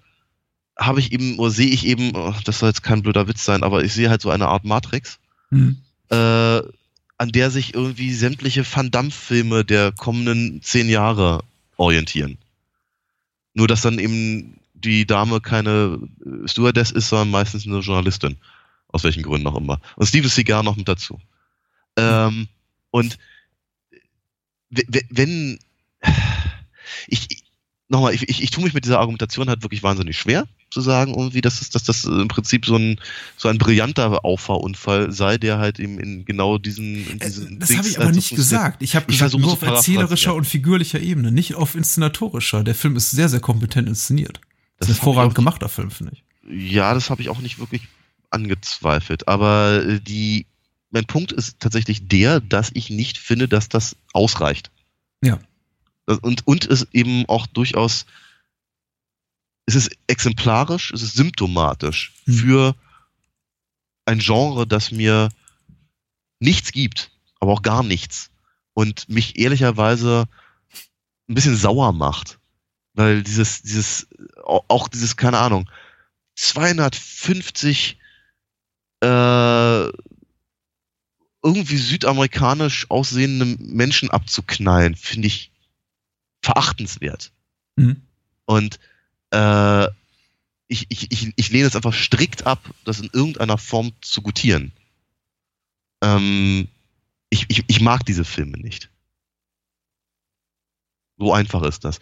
habe 0.78 1.00
ich 1.00 1.12
eben, 1.12 1.38
oder 1.38 1.50
sehe 1.50 1.68
ich 1.68 1.86
eben, 1.86 2.12
oh, 2.14 2.34
das 2.44 2.58
soll 2.58 2.68
jetzt 2.68 2.82
kein 2.82 3.02
blöder 3.02 3.28
Witz 3.28 3.44
sein, 3.44 3.62
aber 3.62 3.84
ich 3.84 3.92
sehe 3.92 4.10
halt 4.10 4.22
so 4.22 4.30
eine 4.30 4.48
Art 4.48 4.64
Matrix, 4.64 5.18
Hm. 5.50 5.76
äh, 6.10 6.60
an 7.18 7.32
der 7.32 7.50
sich 7.50 7.74
irgendwie 7.74 8.12
sämtliche 8.12 8.64
Van 8.64 8.90
Damme-Filme 8.90 9.64
der 9.64 9.92
kommenden 9.92 10.60
zehn 10.62 10.88
Jahre 10.88 11.44
orientieren. 11.76 12.38
Nur, 13.54 13.68
dass 13.68 13.82
dann 13.82 13.98
eben 13.98 14.60
die 14.74 15.06
Dame 15.06 15.40
keine 15.40 15.98
äh, 16.24 16.48
Stewardess 16.48 16.90
ist, 16.90 17.08
sondern 17.08 17.30
meistens 17.30 17.66
eine 17.66 17.78
Journalistin. 17.78 18.36
Aus 18.88 19.04
welchen 19.04 19.22
Gründen 19.22 19.46
auch 19.46 19.56
immer. 19.56 19.80
Und 19.96 20.06
Steven 20.06 20.28
Seagal 20.28 20.62
noch 20.62 20.76
mit 20.76 20.88
dazu. 20.88 21.20
Ähm, 21.96 22.48
und 22.90 23.18
wenn 24.70 25.58
ich, 27.08 27.30
ich 27.30 27.44
nochmal, 27.88 28.14
ich, 28.14 28.28
ich, 28.28 28.42
ich 28.42 28.50
tue 28.50 28.64
mich 28.64 28.74
mit 28.74 28.84
dieser 28.84 29.00
Argumentation 29.00 29.48
halt 29.48 29.62
wirklich 29.62 29.82
wahnsinnig 29.82 30.18
schwer 30.18 30.46
zu 30.76 30.82
sagen, 30.82 31.14
irgendwie, 31.14 31.40
dass, 31.40 31.62
es, 31.62 31.70
dass 31.70 31.84
das 31.84 32.04
im 32.04 32.28
Prinzip 32.28 32.66
so 32.66 32.76
ein, 32.76 33.00
so 33.38 33.48
ein 33.48 33.56
brillanter 33.58 34.24
Auffahrunfall 34.24 35.10
sei, 35.10 35.38
der 35.38 35.56
halt 35.58 35.78
eben 35.80 35.98
in 35.98 36.24
genau 36.26 36.58
diesen, 36.58 36.96
in 37.08 37.20
Äh, 37.20 37.24
diesen 37.26 37.58
Das 37.58 37.68
Dings 37.70 37.78
habe 37.78 37.88
ich 37.88 37.96
halt 37.96 38.04
aber 38.06 38.12
so 38.12 38.16
nicht 38.16 38.36
gesagt. 38.36 38.82
Ich 38.82 38.94
habe 38.94 39.06
gesagt, 39.06 39.34
nur 39.38 39.52
auf 39.54 39.62
erzählerischer 39.62 40.34
und 40.34 40.44
figürlicher 40.44 41.00
Ebene, 41.00 41.32
nicht 41.32 41.54
auf 41.54 41.74
inszenatorischer. 41.74 42.62
Der 42.62 42.74
Film 42.74 42.96
ist 42.96 43.10
sehr, 43.10 43.28
sehr 43.30 43.40
kompetent 43.40 43.88
inszeniert. 43.88 44.40
Das, 44.78 44.88
Das 44.88 44.88
ist 44.90 44.96
ein 44.96 45.06
hervorragend 45.06 45.34
gemachter 45.34 45.68
Film, 45.70 45.90
finde 45.90 46.12
ich. 46.14 46.24
Ja, 46.74 46.92
das 46.94 47.08
habe 47.10 47.22
ich 47.22 47.28
auch 47.30 47.40
nicht 47.40 47.58
wirklich 47.58 47.82
angezweifelt. 48.30 49.26
Aber 49.28 49.82
äh, 49.84 50.00
die, 50.00 50.46
mein 50.90 51.06
Punkt 51.06 51.32
ist 51.32 51.58
tatsächlich 51.60 52.06
der, 52.08 52.40
dass 52.40 52.70
ich 52.74 52.90
nicht 52.90 53.18
finde, 53.18 53.48
dass 53.48 53.68
das 53.68 53.96
ausreicht. 54.12 54.70
Ja. 55.22 55.38
Das- 56.06 56.18
Und, 56.18 56.46
und 56.46 56.66
es 56.66 56.86
eben 56.92 57.24
auch 57.28 57.46
durchaus, 57.46 58.06
es 59.66 59.74
ist 59.74 59.90
exemplarisch, 60.06 60.92
es 60.92 61.02
ist 61.02 61.14
symptomatisch 61.14 62.12
Hm. 62.24 62.34
für 62.34 62.74
ein 64.04 64.18
Genre, 64.20 64.66
das 64.66 64.92
mir 64.92 65.30
nichts 66.40 66.72
gibt, 66.72 67.10
aber 67.40 67.52
auch 67.52 67.62
gar 67.62 67.82
nichts. 67.82 68.30
Und 68.74 69.08
mich 69.08 69.38
ehrlicherweise 69.38 70.28
ein 71.28 71.34
bisschen 71.34 71.56
sauer 71.56 71.92
macht. 71.92 72.38
Weil 72.94 73.22
dieses, 73.22 73.62
dieses, 73.62 74.06
au- 74.44 74.64
auch 74.68 74.88
dieses, 74.88 75.16
keine 75.16 75.38
Ahnung, 75.38 75.68
250 76.36 77.98
äh, 79.02 79.86
irgendwie 81.42 81.76
südamerikanisch 81.76 82.90
aussehende 82.90 83.44
Menschen 83.58 84.10
abzuknallen, 84.10 84.94
finde 84.94 85.28
ich 85.28 85.52
verachtenswert. 86.42 87.32
Mhm. 87.76 88.02
Und 88.46 88.78
äh, 89.30 89.86
ich, 90.68 90.86
ich, 90.88 91.12
ich, 91.12 91.32
ich 91.36 91.50
lehne 91.50 91.66
es 91.66 91.76
einfach 91.76 91.94
strikt 91.94 92.46
ab, 92.46 92.60
das 92.84 93.00
in 93.00 93.10
irgendeiner 93.12 93.58
Form 93.58 93.92
zu 94.00 94.22
gutieren. 94.22 94.72
Ähm, 96.02 96.68
ich, 97.30 97.46
ich, 97.48 97.64
ich 97.66 97.80
mag 97.80 98.04
diese 98.04 98.24
Filme 98.24 98.58
nicht. 98.58 98.90
So 101.18 101.32
einfach 101.32 101.62
ist 101.62 101.84
das. 101.84 102.00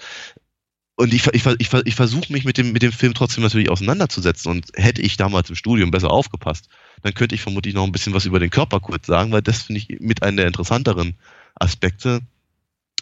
Und 0.97 1.13
ich, 1.13 1.27
ich, 1.27 1.45
ich, 1.45 1.73
ich 1.73 1.95
versuche 1.95 2.33
mich 2.33 2.45
mit 2.45 2.57
dem, 2.57 2.73
mit 2.73 2.83
dem 2.83 2.93
Film 2.93 3.15
trotzdem 3.15 3.43
natürlich 3.43 3.69
auseinanderzusetzen. 3.69 4.51
Und 4.51 4.71
hätte 4.75 5.03
ich 5.03 5.17
damals 5.17 5.51
im 5.51 5.57
Studium 5.57 5.91
besser 5.91 6.11
aufgepasst, 6.11 6.69
dann 7.03 7.15
könnte 7.15 7.35
ich 7.35 7.43
vermutlich 7.43 7.75
noch 7.75 7.85
ein 7.85 7.93
bisschen 7.93 8.15
was 8.15 8.27
über 8.27 8.39
den 8.39 8.51
Körperkult 8.51 9.05
sagen, 9.05 9.33
weil 9.33 9.43
das 9.43 9.63
finde 9.63 9.81
ich 9.81 10.01
mit 10.01 10.23
einem 10.23 10.37
der 10.37 10.47
interessanteren 10.47 11.15
Aspekte 11.57 12.21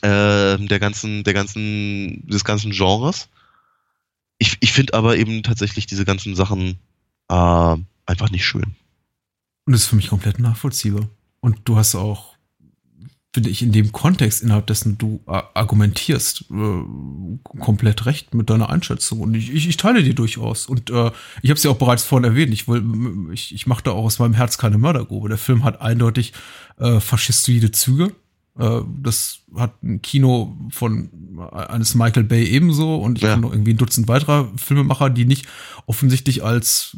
äh, 0.01 0.59
der 0.59 0.79
ganzen, 0.79 1.23
der 1.23 1.35
ganzen, 1.35 2.27
des 2.27 2.45
ganzen 2.45 2.73
Genres. 2.73 3.29
Ich, 4.39 4.57
ich 4.61 4.73
finde 4.73 4.95
aber 4.95 5.17
eben 5.17 5.43
tatsächlich 5.43 5.87
diese 5.87 6.05
ganzen 6.05 6.35
Sachen 6.35 6.79
äh, 7.29 7.77
einfach 8.07 8.31
nicht 8.31 8.45
schön. 8.45 8.75
Und 9.65 9.73
das 9.73 9.83
ist 9.83 9.87
für 9.89 9.97
mich 9.97 10.09
komplett 10.09 10.39
nachvollziehbar. 10.41 11.09
Und 11.41 11.61
du 11.65 11.77
hast 11.77 11.95
auch, 11.95 12.33
finde 13.33 13.49
ich, 13.49 13.63
in 13.63 13.71
dem 13.73 13.93
Kontext, 13.93 14.43
innerhalb 14.43 14.67
dessen 14.67 14.99
du 14.99 15.21
a- 15.27 15.45
argumentierst, 15.55 16.47
äh, 16.51 16.83
komplett 17.61 18.05
recht 18.07 18.35
mit 18.35 18.51
deiner 18.51 18.71
Einschätzung. 18.71 19.21
Und 19.21 19.35
ich, 19.35 19.53
ich, 19.53 19.69
ich 19.69 19.77
teile 19.77 20.03
die 20.03 20.15
durchaus. 20.15 20.67
Und 20.67 20.91
äh, 20.91 21.13
ich 21.43 21.51
habe 21.51 21.59
es 21.59 21.63
ja 21.63 21.71
auch 21.71 21.79
bereits 21.79 22.03
vorhin 22.03 22.25
erwähnt, 22.29 22.53
ich, 22.53 22.67
ich, 23.33 23.55
ich 23.55 23.67
mache 23.69 23.85
da 23.85 23.93
auch 23.93 24.05
aus 24.05 24.19
meinem 24.19 24.35
Herz 24.35 24.59
keine 24.59 24.79
Mördergrube. 24.79 25.29
Der 25.29 25.39
Film 25.39 25.63
hat 25.63 25.81
eindeutig 25.81 26.33
äh, 26.79 26.99
faschistoide 26.99 27.71
Züge. 27.71 28.15
Äh, 28.59 28.81
das 29.03 29.41
hat 29.57 29.83
ein 29.83 30.03
Kino 30.03 30.57
von 30.71 31.11
eines 31.53 31.95
Michael 31.95 32.25
Bay 32.25 32.45
ebenso 32.45 32.97
und 32.97 33.17
ich 33.19 33.23
Ja. 33.25 33.31
kenne 33.31 33.43
noch 33.43 33.53
irgendwie 33.53 33.73
ein 33.73 33.79
Dutzend 33.79 34.09
weiterer 34.09 34.51
Filmemacher, 34.57 35.11
die 35.11 35.25
nicht 35.25 35.47
offensichtlich 35.87 36.45
als 36.45 36.97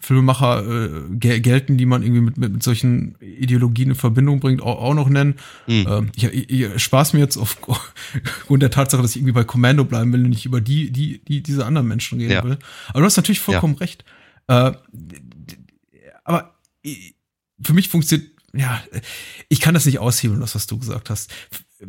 Filmemacher 0.00 0.66
äh, 0.66 0.88
gel 1.12 1.40
gelten, 1.40 1.76
die 1.78 1.86
man 1.86 2.02
irgendwie 2.02 2.22
mit, 2.22 2.36
mit, 2.36 2.52
mit 2.52 2.62
solchen 2.64 3.14
Ideologien 3.20 3.90
in 3.90 3.94
Verbindung 3.94 4.40
bringt, 4.40 4.60
auch, 4.60 4.82
auch 4.82 4.94
noch 4.94 5.08
nennen. 5.08 5.36
Hm. 5.66 5.86
Ähm, 5.88 6.10
ich, 6.16 6.24
ich, 6.24 6.82
spaß 6.82 7.12
mir 7.12 7.20
jetzt 7.20 7.36
aufgrund 7.36 7.80
der 8.62 8.70
Tatsache, 8.72 9.00
dass 9.00 9.12
ich 9.12 9.18
irgendwie 9.18 9.32
bei 9.34 9.44
Commando 9.44 9.84
bleiben 9.84 10.12
will 10.12 10.24
und 10.24 10.30
nicht 10.30 10.44
über 10.44 10.60
die, 10.60 10.90
die, 10.90 11.24
die 11.24 11.40
diese 11.40 11.64
anderen 11.66 11.86
Menschen 11.86 12.18
reden 12.18 12.32
Ja. 12.32 12.42
will. 12.42 12.58
Aber 12.88 12.98
du 13.00 13.04
hast 13.06 13.16
natürlich 13.16 13.38
vollkommen 13.40 13.76
recht. 13.76 14.04
Äh, 14.48 14.72
aber 16.24 16.58
für 17.62 17.72
mich 17.72 17.88
funktioniert, 17.88 18.31
ja, 18.54 18.82
ich 19.48 19.60
kann 19.60 19.74
das 19.74 19.86
nicht 19.86 19.98
aushebeln, 19.98 20.40
das, 20.40 20.54
was 20.54 20.66
du 20.66 20.78
gesagt 20.78 21.08
hast. 21.10 21.30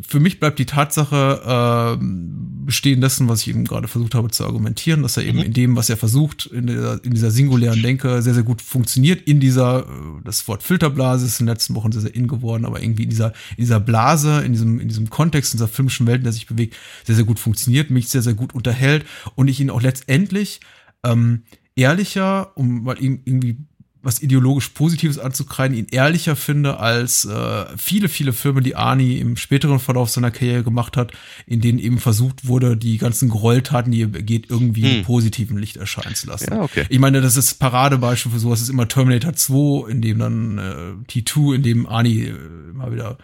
Für 0.08 0.20
mich 0.20 0.40
bleibt 0.40 0.58
die 0.58 0.66
Tatsache 0.66 1.42
ähm, 1.46 2.66
bestehen 2.66 3.02
dessen, 3.02 3.28
was 3.28 3.42
ich 3.42 3.50
eben 3.50 3.66
gerade 3.66 3.88
versucht 3.88 4.16
habe 4.16 4.32
zu 4.32 4.44
argumentieren, 4.46 5.04
dass 5.04 5.18
er 5.18 5.24
eben 5.24 5.38
Mhm. 5.40 5.44
in 5.44 5.54
dem, 5.54 5.76
was 5.76 5.90
er 5.90 5.98
versucht, 5.98 6.48
in 6.48 6.66
dieser, 6.66 7.04
in 7.04 7.14
dieser 7.14 7.30
singulären 7.30 7.82
Denke 7.82 8.22
sehr, 8.22 8.34
sehr 8.34 8.44
gut 8.44 8.62
funktioniert. 8.62 9.22
In 9.28 9.40
dieser, 9.40 9.82
äh, 9.82 9.84
das 10.24 10.48
Wort 10.48 10.64
Filterblase 10.64 11.26
ist 11.26 11.40
in 11.40 11.46
den 11.46 11.54
letzten 11.54 11.76
Wochen 11.76 11.92
sehr, 11.92 12.02
sehr 12.02 12.16
in 12.16 12.28
geworden, 12.28 12.66
aber 12.66 12.82
irgendwie 12.82 13.04
in 13.04 13.10
dieser, 13.10 13.34
in 13.52 13.66
dieser 13.66 13.80
Blase, 13.80 14.42
in 14.44 14.54
diesem, 14.54 14.80
in 14.80 14.88
diesem 14.88 15.10
Kontext, 15.10 15.54
in 15.54 15.58
dieser 15.58 15.68
filmischen 15.68 16.08
Welt, 16.08 16.20
in 16.20 16.24
der 16.24 16.34
sich 16.34 16.48
bewegt, 16.48 16.76
sehr, 17.06 17.16
sehr 17.16 17.26
gut 17.26 17.40
funktioniert, 17.40 17.92
mich 17.92 18.10
sehr, 18.10 18.22
sehr 18.24 18.34
gut 18.34 18.56
unterhält 18.56 19.06
und 19.36 19.48
ich 19.48 19.60
ihn 19.60 19.70
auch 19.70 19.82
letztendlich 19.82 20.60
ähm, 21.04 21.44
ehrlicher, 21.76 22.58
um 22.58 22.84
mal 22.84 22.98
ihm 23.00 23.22
irgendwie 23.26 23.58
was 24.04 24.22
ideologisch 24.22 24.70
Positives 24.70 25.18
anzukreiden, 25.18 25.78
ihn 25.78 25.88
ehrlicher 25.90 26.36
finde 26.36 26.78
als 26.80 27.24
äh, 27.24 27.66
viele, 27.78 28.10
viele 28.10 28.34
Filme, 28.34 28.62
die 28.62 28.76
Arnie 28.76 29.18
im 29.18 29.38
späteren 29.38 29.80
Verlauf 29.80 30.10
seiner 30.10 30.30
Karriere 30.30 30.64
gemacht 30.64 30.98
hat, 30.98 31.14
in 31.48 31.62
denen 31.62 31.80
eben 31.80 32.00
versucht 32.00 32.46
wurde, 32.46 32.76
die 32.76 32.98
ganzen 32.98 33.30
Gräueltaten, 33.30 33.94
die 33.94 34.04
er 34.04 34.08
begeht, 34.08 34.50
irgendwie 34.50 34.84
hm. 34.84 34.98
im 34.98 35.04
positiven 35.04 35.58
Licht 35.58 35.78
erscheinen 35.78 36.16
zu 36.16 36.28
lassen. 36.28 36.54
Ja, 36.54 36.62
okay. 36.62 36.86
Ich 36.90 37.00
meine, 37.00 37.22
das 37.22 37.38
ist 37.38 37.56
Paradebeispiel 37.56 38.34
für 38.34 38.40
sowas, 38.40 38.62
ist 38.62 38.70
immer 38.70 38.90
Terminator 38.90 39.34
2, 39.34 39.90
in 39.90 40.02
dem 40.02 40.20
dann 40.20 40.58
äh, 40.58 41.12
T2, 41.12 41.56
in 41.56 41.64
dem 41.64 41.88
Arnie 41.88 42.26
äh, 42.26 42.36
immer 42.72 42.92
wieder 42.92 43.18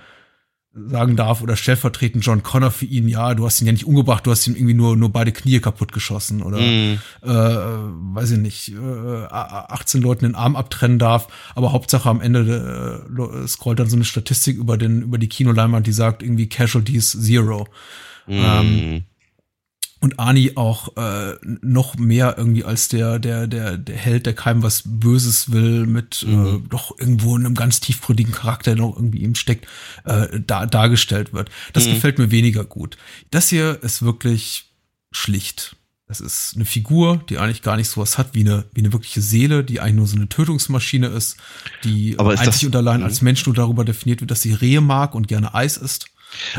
sagen 0.73 1.15
darf 1.15 1.41
oder 1.41 1.55
stellvertretend 1.55 2.23
John 2.23 2.43
Connor 2.43 2.69
für 2.71 2.85
ihn, 2.85 3.07
ja, 3.07 3.33
du 3.33 3.45
hast 3.45 3.59
ihn 3.59 3.65
ja 3.65 3.73
nicht 3.73 3.87
umgebracht, 3.87 4.25
du 4.25 4.31
hast 4.31 4.45
ihm 4.47 4.55
irgendwie 4.55 4.75
nur, 4.75 4.95
nur 4.95 5.09
beide 5.09 5.31
Knie 5.31 5.59
kaputt 5.59 5.91
geschossen 5.91 6.43
oder 6.43 6.59
mm. 6.59 6.99
äh, 7.23 7.27
weiß 7.27 8.31
ich 8.31 8.37
nicht, 8.37 8.73
äh, 8.73 9.25
18 9.29 10.01
Leuten 10.01 10.25
den 10.25 10.35
Arm 10.35 10.55
abtrennen 10.55 10.99
darf, 10.99 11.27
aber 11.55 11.71
Hauptsache 11.71 12.07
am 12.07 12.21
Ende 12.21 13.03
äh, 13.09 13.47
scrollt 13.47 13.79
dann 13.79 13.89
so 13.89 13.95
eine 13.95 14.05
Statistik 14.05 14.57
über 14.57 14.77
den, 14.77 15.01
über 15.01 15.17
die 15.17 15.29
Kinoleinwand, 15.29 15.87
die 15.87 15.91
sagt 15.91 16.21
irgendwie 16.21 16.47
Casualties 16.47 17.19
Zero. 17.19 17.67
Mm. 18.27 18.33
Ähm, 18.33 19.03
und 20.01 20.19
Ani 20.19 20.53
auch 20.55 20.95
äh, 20.97 21.35
noch 21.43 21.97
mehr 21.97 22.35
irgendwie 22.37 22.63
als 22.63 22.87
der 22.87 23.19
der 23.19 23.47
der 23.47 23.77
der 23.77 23.97
Held, 23.97 24.25
der 24.25 24.33
keinem 24.33 24.63
was 24.63 24.83
Böses 24.85 25.51
will, 25.51 25.85
mit 25.85 26.23
äh, 26.23 26.31
mhm. 26.31 26.55
äh, 26.65 26.69
doch 26.69 26.97
irgendwo 26.97 27.35
in 27.35 27.45
einem 27.45 27.55
ganz 27.55 27.79
tiefgründigen 27.79 28.33
Charakter, 28.33 28.75
der 28.75 28.85
noch 28.85 28.95
irgendwie 28.95 29.19
ihm 29.19 29.35
steckt, 29.35 29.67
äh, 30.05 30.39
da, 30.39 30.65
dargestellt 30.65 31.33
wird. 31.33 31.49
Das 31.73 31.85
mhm. 31.85 31.95
gefällt 31.95 32.17
mir 32.17 32.31
weniger 32.31 32.63
gut. 32.63 32.97
Das 33.31 33.49
hier 33.49 33.83
ist 33.83 34.01
wirklich 34.01 34.71
schlicht. 35.11 35.75
Es 36.11 36.21
ist 36.21 36.53
eine 36.55 36.65
Figur, 36.65 37.23
die 37.29 37.37
eigentlich 37.37 37.61
gar 37.61 37.77
nicht 37.77 37.87
sowas 37.87 38.17
hat 38.17 38.33
wie 38.33 38.39
eine, 38.39 38.65
wie 38.73 38.79
eine 38.79 38.91
wirkliche 38.93 39.21
Seele, 39.21 39.63
die 39.63 39.79
eigentlich 39.79 39.95
nur 39.95 40.07
so 40.07 40.15
eine 40.15 40.27
Tötungsmaschine 40.27 41.07
ist, 41.07 41.37
die 41.83 42.15
Aber 42.17 42.33
ist 42.33 42.39
einzig 42.39 42.65
und 42.65 42.75
allein 42.75 43.03
als 43.03 43.21
mhm. 43.21 43.25
Mensch 43.25 43.45
nur 43.45 43.53
darüber 43.53 43.85
definiert 43.85 44.21
wird, 44.21 44.31
dass 44.31 44.41
sie 44.41 44.53
Rehe 44.53 44.81
mag 44.81 45.13
und 45.13 45.27
gerne 45.27 45.53
Eis 45.53 45.77
isst. 45.77 46.07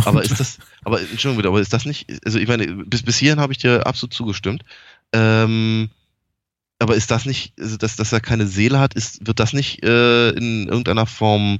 Aber 0.04 0.22
ist 0.22 0.38
das, 0.38 0.58
aber 0.84 1.00
Entschuldigung 1.00 1.36
bitte, 1.36 1.48
aber 1.48 1.60
ist 1.60 1.72
das 1.72 1.84
nicht, 1.84 2.06
also 2.24 2.38
ich 2.38 2.48
meine, 2.48 2.66
bis, 2.84 3.02
bis 3.02 3.18
hierhin 3.18 3.40
habe 3.40 3.52
ich 3.52 3.58
dir 3.58 3.86
absolut 3.86 4.14
zugestimmt. 4.14 4.64
Ähm, 5.12 5.90
aber 6.78 6.96
ist 6.96 7.10
das 7.10 7.26
nicht, 7.26 7.52
also 7.60 7.76
dass, 7.76 7.96
dass 7.96 8.12
er 8.12 8.20
keine 8.20 8.46
Seele 8.46 8.78
hat, 8.78 8.94
ist, 8.94 9.26
wird 9.26 9.38
das 9.38 9.52
nicht 9.52 9.84
äh, 9.84 10.30
in 10.30 10.66
irgendeiner 10.66 11.06
Form 11.06 11.58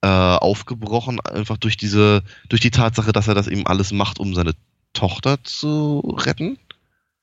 äh, 0.00 0.06
aufgebrochen, 0.06 1.20
einfach 1.20 1.58
durch 1.58 1.76
diese, 1.76 2.22
durch 2.48 2.62
die 2.62 2.70
Tatsache, 2.70 3.12
dass 3.12 3.28
er 3.28 3.34
das 3.34 3.46
eben 3.46 3.66
alles 3.66 3.92
macht, 3.92 4.18
um 4.18 4.34
seine 4.34 4.52
Tochter 4.94 5.42
zu 5.44 6.00
retten? 6.18 6.58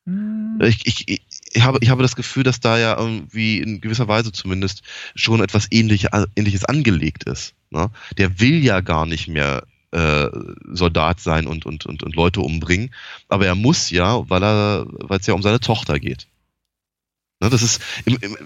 Hm. 0.05 0.59
Ich, 0.61 0.85
ich, 0.85 1.21
ich, 1.51 1.61
habe, 1.63 1.79
ich 1.81 1.89
habe 1.89 2.03
das 2.03 2.15
Gefühl, 2.15 2.43
dass 2.43 2.59
da 2.59 2.77
ja 2.77 2.97
irgendwie 2.97 3.59
in 3.59 3.81
gewisser 3.81 4.07
Weise 4.07 4.31
zumindest 4.31 4.83
schon 5.15 5.41
etwas 5.41 5.67
Ähnliche, 5.71 6.09
Ähnliches 6.35 6.65
angelegt 6.65 7.23
ist. 7.23 7.55
Ne? 7.71 7.89
Der 8.17 8.39
will 8.39 8.63
ja 8.63 8.81
gar 8.81 9.05
nicht 9.05 9.27
mehr 9.27 9.63
äh, 9.91 10.29
Soldat 10.71 11.19
sein 11.19 11.47
und, 11.47 11.65
und, 11.65 11.85
und, 11.85 12.03
und 12.03 12.15
Leute 12.15 12.41
umbringen. 12.41 12.93
Aber 13.29 13.45
er 13.45 13.55
muss 13.55 13.89
ja, 13.89 14.29
weil 14.29 14.43
er, 14.43 14.85
weil 14.89 15.19
es 15.19 15.27
ja 15.27 15.33
um 15.33 15.41
seine 15.41 15.59
Tochter 15.59 15.99
geht. 15.99 16.27
Ne, 17.41 17.49
das 17.49 17.63
ist, 17.63 17.81
im, 18.05 18.17
im, 18.21 18.37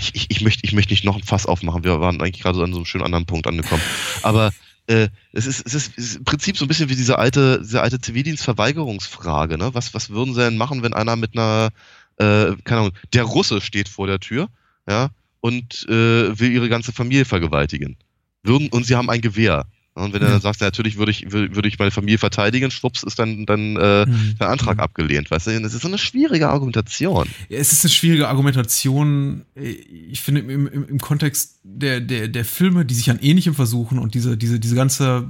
ich, 0.00 0.14
ich, 0.14 0.30
ich, 0.30 0.40
möchte, 0.42 0.64
ich 0.64 0.72
möchte 0.72 0.92
nicht 0.92 1.04
noch 1.04 1.16
ein 1.16 1.22
Fass 1.22 1.46
aufmachen. 1.46 1.82
Wir 1.82 2.00
waren 2.00 2.20
eigentlich 2.20 2.42
gerade 2.42 2.58
so 2.58 2.64
an 2.64 2.72
so 2.72 2.78
einem 2.78 2.84
schönen 2.84 3.04
anderen 3.04 3.26
Punkt 3.26 3.46
angekommen. 3.46 3.82
Aber 4.22 4.52
äh, 4.86 5.08
es, 5.32 5.46
ist, 5.46 5.66
es, 5.66 5.74
ist, 5.74 5.92
es 5.96 6.04
ist 6.04 6.16
im 6.16 6.24
Prinzip 6.24 6.56
so 6.56 6.64
ein 6.64 6.68
bisschen 6.68 6.88
wie 6.88 6.96
diese 6.96 7.18
alte, 7.18 7.60
diese 7.62 7.80
alte 7.80 8.00
Zivildienstverweigerungsfrage. 8.00 9.58
Ne? 9.58 9.74
Was, 9.74 9.94
was 9.94 10.10
würden 10.10 10.34
sie 10.34 10.40
denn 10.40 10.56
machen, 10.56 10.82
wenn 10.82 10.94
einer 10.94 11.16
mit 11.16 11.36
einer, 11.36 11.70
äh, 12.16 12.54
keine 12.64 12.80
Ahnung, 12.80 12.92
der 13.12 13.24
Russe 13.24 13.60
steht 13.60 13.88
vor 13.88 14.06
der 14.06 14.20
Tür, 14.20 14.48
ja, 14.88 15.10
und 15.40 15.86
äh, 15.88 16.38
will 16.38 16.52
ihre 16.52 16.68
ganze 16.68 16.92
Familie 16.92 17.24
vergewaltigen? 17.24 17.96
Würden, 18.42 18.68
und 18.68 18.84
sie 18.84 18.96
haben 18.96 19.10
ein 19.10 19.20
Gewehr. 19.20 19.66
Und 19.98 20.12
wenn 20.12 20.20
du 20.20 20.26
dann 20.26 20.40
sagst, 20.40 20.60
ja, 20.60 20.66
natürlich 20.66 20.96
würde 20.96 21.10
ich, 21.10 21.30
würde 21.30 21.68
ich 21.68 21.78
meine 21.78 21.90
Familie 21.90 22.18
verteidigen, 22.18 22.70
schwupps, 22.70 23.02
ist 23.02 23.18
dann, 23.18 23.46
dann 23.46 23.76
äh, 23.76 24.06
mhm. 24.06 24.36
der 24.38 24.48
Antrag 24.48 24.76
mhm. 24.76 24.82
abgelehnt, 24.82 25.30
weißt 25.30 25.48
du? 25.48 25.60
Das 25.60 25.74
ist 25.74 25.82
so 25.82 25.88
eine 25.88 25.98
schwierige 25.98 26.48
Argumentation. 26.48 27.28
Ja, 27.48 27.58
es 27.58 27.72
ist 27.72 27.84
eine 27.84 27.90
schwierige 27.90 28.28
Argumentation. 28.28 29.44
Ich 29.54 30.20
finde 30.20 30.40
im, 30.42 30.66
im, 30.66 30.88
im 30.88 30.98
Kontext 30.98 31.60
der, 31.62 32.00
der, 32.00 32.28
der 32.28 32.44
Filme, 32.44 32.84
die 32.84 32.94
sich 32.94 33.10
an 33.10 33.18
Ähnlichem 33.20 33.54
versuchen 33.54 33.98
und 33.98 34.14
diese, 34.14 34.36
diese, 34.36 34.60
diese 34.60 34.74
ganze 34.74 35.28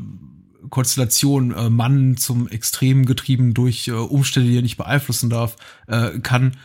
Konstellation 0.70 1.52
äh, 1.52 1.70
Mann 1.70 2.16
zum 2.16 2.48
Extrem 2.48 3.06
getrieben 3.06 3.54
durch 3.54 3.88
äh, 3.88 3.92
Umstände, 3.92 4.50
die 4.50 4.58
er 4.58 4.62
nicht 4.62 4.76
beeinflussen 4.76 5.30
darf, 5.30 5.56
äh, 5.86 6.18
kann, 6.20 6.56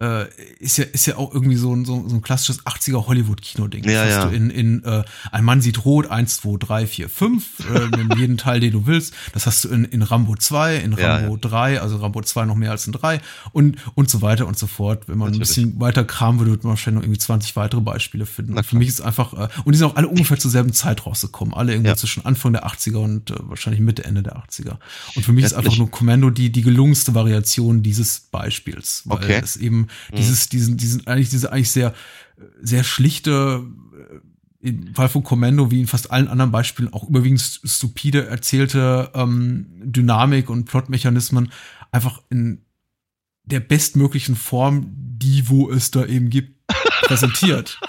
äh, 0.00 0.26
ist 0.60 0.78
ja 0.78 0.84
ist 0.84 1.06
ja 1.06 1.16
auch 1.16 1.34
irgendwie 1.34 1.56
so 1.56 1.74
ein, 1.74 1.84
so, 1.84 2.08
so 2.08 2.14
ein 2.14 2.22
klassisches 2.22 2.64
80er 2.64 3.06
Hollywood-Kino-Ding. 3.08 3.82
Ja, 3.84 4.04
das 4.04 4.14
hast 4.14 4.24
ja. 4.24 4.28
du 4.30 4.36
in, 4.36 4.50
in 4.50 4.84
äh, 4.84 5.02
Ein 5.32 5.44
Mann 5.44 5.60
sieht 5.60 5.84
rot, 5.84 6.08
1, 6.08 6.36
2, 6.36 6.56
3, 6.58 6.86
4, 6.86 7.08
5, 7.08 7.44
äh, 7.68 8.00
in 8.00 8.16
jeden 8.16 8.36
Teil, 8.36 8.60
den 8.60 8.72
du 8.72 8.86
willst. 8.86 9.14
Das 9.32 9.46
hast 9.46 9.64
du 9.64 9.68
in, 9.70 9.84
in 9.84 10.02
Rambo 10.02 10.36
2, 10.36 10.76
in 10.76 10.92
Rambo 10.92 11.02
ja, 11.02 11.28
ja. 11.28 11.36
3, 11.36 11.80
also 11.80 11.96
Rambo 11.96 12.22
2 12.22 12.44
noch 12.44 12.54
mehr 12.54 12.70
als 12.70 12.86
in 12.86 12.92
3 12.92 13.20
und, 13.52 13.76
und 13.96 14.08
so 14.08 14.22
weiter 14.22 14.46
und 14.46 14.56
so 14.56 14.68
fort. 14.68 15.08
Wenn 15.08 15.18
man 15.18 15.32
Natürlich. 15.32 15.48
ein 15.58 15.62
bisschen 15.62 15.80
weiter 15.80 16.04
kramen 16.04 16.38
würde, 16.38 16.52
würde 16.52 16.62
man 16.62 16.70
wahrscheinlich 16.70 17.00
noch 17.00 17.04
irgendwie 17.04 17.18
20 17.18 17.56
weitere 17.56 17.80
Beispiele 17.80 18.26
finden. 18.26 18.56
Und 18.56 18.64
für 18.64 18.76
mich 18.76 18.88
ist 18.88 19.00
einfach, 19.00 19.32
äh, 19.32 19.48
und 19.64 19.72
die 19.72 19.78
sind 19.78 19.88
auch 19.88 19.96
alle 19.96 20.06
ungefähr 20.06 20.38
zur 20.38 20.52
selben 20.52 20.72
Zeit 20.72 21.06
rausgekommen. 21.06 21.54
Alle 21.54 21.72
irgendwie 21.72 21.90
ja. 21.90 21.96
zwischen 21.96 22.24
Anfang 22.24 22.52
der 22.52 22.66
80er 22.68 22.98
und 22.98 23.32
äh, 23.32 23.34
wahrscheinlich 23.40 23.80
Mitte, 23.80 24.04
Ende 24.04 24.22
der 24.22 24.36
80er. 24.36 24.76
Und 25.16 25.24
für 25.24 25.32
mich 25.32 25.44
ist 25.44 25.54
einfach 25.54 25.76
nur 25.76 25.90
Commando 25.90 26.30
die, 26.30 26.50
die 26.50 26.62
gelungenste 26.62 27.16
Variation 27.16 27.82
dieses 27.82 28.20
Beispiels. 28.20 29.02
Weil 29.04 29.18
okay. 29.18 29.40
es 29.42 29.56
eben 29.56 29.87
dieses, 30.12 30.46
mhm. 30.46 30.50
diesen, 30.50 30.76
diesen, 30.76 31.06
eigentlich 31.06 31.30
diese 31.30 31.52
eigentlich 31.52 31.70
sehr, 31.70 31.94
sehr 32.60 32.84
schlichte, 32.84 33.64
äh, 34.10 34.18
im 34.60 34.94
Fall 34.94 35.08
von 35.08 35.22
Commando, 35.22 35.70
wie 35.70 35.80
in 35.80 35.86
fast 35.86 36.10
allen 36.10 36.28
anderen 36.28 36.50
Beispielen, 36.50 36.92
auch 36.92 37.08
überwiegend 37.08 37.40
stupide 37.40 38.26
erzählte 38.26 39.10
ähm, 39.14 39.66
Dynamik 39.84 40.50
und 40.50 40.64
Plotmechanismen 40.64 41.52
einfach 41.92 42.22
in 42.30 42.64
der 43.44 43.60
bestmöglichen 43.60 44.36
Form, 44.36 44.92
die 44.94 45.48
wo 45.48 45.70
es 45.70 45.90
da 45.90 46.04
eben 46.04 46.28
gibt, 46.28 46.66
präsentiert. 47.02 47.80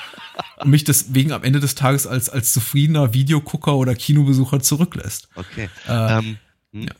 und 0.60 0.70
mich 0.70 0.84
deswegen 0.84 1.32
am 1.32 1.44
Ende 1.44 1.60
des 1.60 1.76
Tages 1.76 2.08
als, 2.08 2.30
als 2.30 2.54
zufriedener 2.54 3.14
Videogucker 3.14 3.76
oder 3.76 3.96
Kinobesucher 3.96 4.60
zurücklässt. 4.60 5.28
Okay. 5.36 5.70
Äh, 5.88 6.18
ähm, 6.18 6.38
hm. 6.72 6.84
ja. 6.84 6.94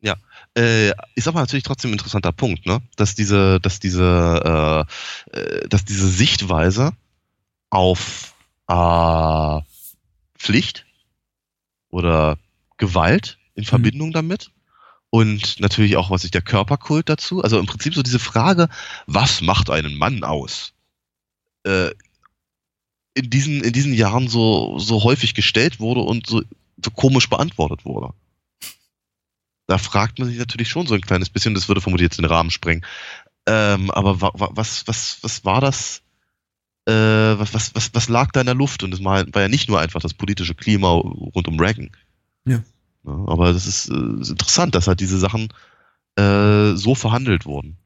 ja. 0.00 0.16
Äh, 0.56 0.92
ist 1.14 1.28
aber 1.28 1.40
natürlich 1.40 1.64
trotzdem 1.64 1.90
ein 1.90 1.94
interessanter 1.94 2.32
Punkt, 2.32 2.64
ne? 2.64 2.80
Dass 2.96 3.14
diese, 3.14 3.60
dass 3.60 3.78
diese, 3.78 4.86
äh, 5.34 5.38
äh, 5.38 5.68
dass 5.68 5.84
diese 5.84 6.08
Sichtweise 6.08 6.92
auf 7.68 8.34
äh, 8.66 9.60
Pflicht 10.38 10.86
oder 11.90 12.38
Gewalt 12.78 13.38
in 13.54 13.64
mhm. 13.64 13.66
Verbindung 13.66 14.12
damit 14.12 14.50
und 15.10 15.60
natürlich 15.60 15.98
auch, 15.98 16.10
was 16.10 16.22
sich 16.22 16.30
der 16.30 16.42
Körperkult 16.42 17.10
dazu, 17.10 17.42
also 17.42 17.58
im 17.58 17.66
Prinzip 17.66 17.94
so 17.94 18.02
diese 18.02 18.18
Frage, 18.18 18.70
was 19.06 19.42
macht 19.42 19.68
einen 19.68 19.94
Mann 19.94 20.24
aus? 20.24 20.72
Äh, 21.64 21.90
in 23.12 23.28
diesen, 23.28 23.62
in 23.62 23.74
diesen 23.74 23.92
Jahren 23.92 24.28
so, 24.28 24.78
so 24.78 25.04
häufig 25.04 25.34
gestellt 25.34 25.80
wurde 25.80 26.00
und 26.00 26.26
so, 26.26 26.42
so 26.82 26.90
komisch 26.90 27.28
beantwortet 27.28 27.84
wurde 27.84 28.14
da 29.66 29.78
fragt 29.78 30.18
man 30.18 30.28
sich 30.28 30.38
natürlich 30.38 30.68
schon 30.68 30.86
so 30.86 30.94
ein 30.94 31.00
kleines 31.00 31.30
bisschen, 31.30 31.54
das 31.54 31.68
würde 31.68 31.80
vermutlich 31.80 32.06
jetzt 32.06 32.18
den 32.18 32.24
Rahmen 32.24 32.50
sprengen. 32.50 32.84
Ähm, 33.46 33.90
aber 33.90 34.20
wa, 34.20 34.32
wa, 34.34 34.50
was, 34.52 34.86
was, 34.86 35.18
was 35.22 35.44
war 35.44 35.60
das? 35.60 36.02
Äh, 36.86 36.92
was, 36.92 37.54
was, 37.54 37.74
was, 37.74 37.94
was 37.94 38.08
lag 38.08 38.30
da 38.32 38.40
in 38.40 38.46
der 38.46 38.54
Luft? 38.54 38.82
Und 38.82 38.94
es 38.94 39.02
war, 39.02 39.24
war 39.32 39.42
ja 39.42 39.48
nicht 39.48 39.68
nur 39.68 39.80
einfach 39.80 40.00
das 40.00 40.14
politische 40.14 40.54
Klima 40.54 40.90
rund 40.90 41.48
um 41.48 41.58
Reagan. 41.58 41.90
Ja. 42.44 42.62
ja 43.04 43.12
aber 43.26 43.52
das 43.52 43.66
ist, 43.66 43.88
äh, 43.88 44.20
ist, 44.20 44.30
interessant, 44.30 44.74
dass 44.74 44.86
halt 44.86 45.00
diese 45.00 45.18
Sachen 45.18 45.48
äh, 46.16 46.74
so 46.74 46.94
verhandelt 46.94 47.44
wurden 47.44 47.76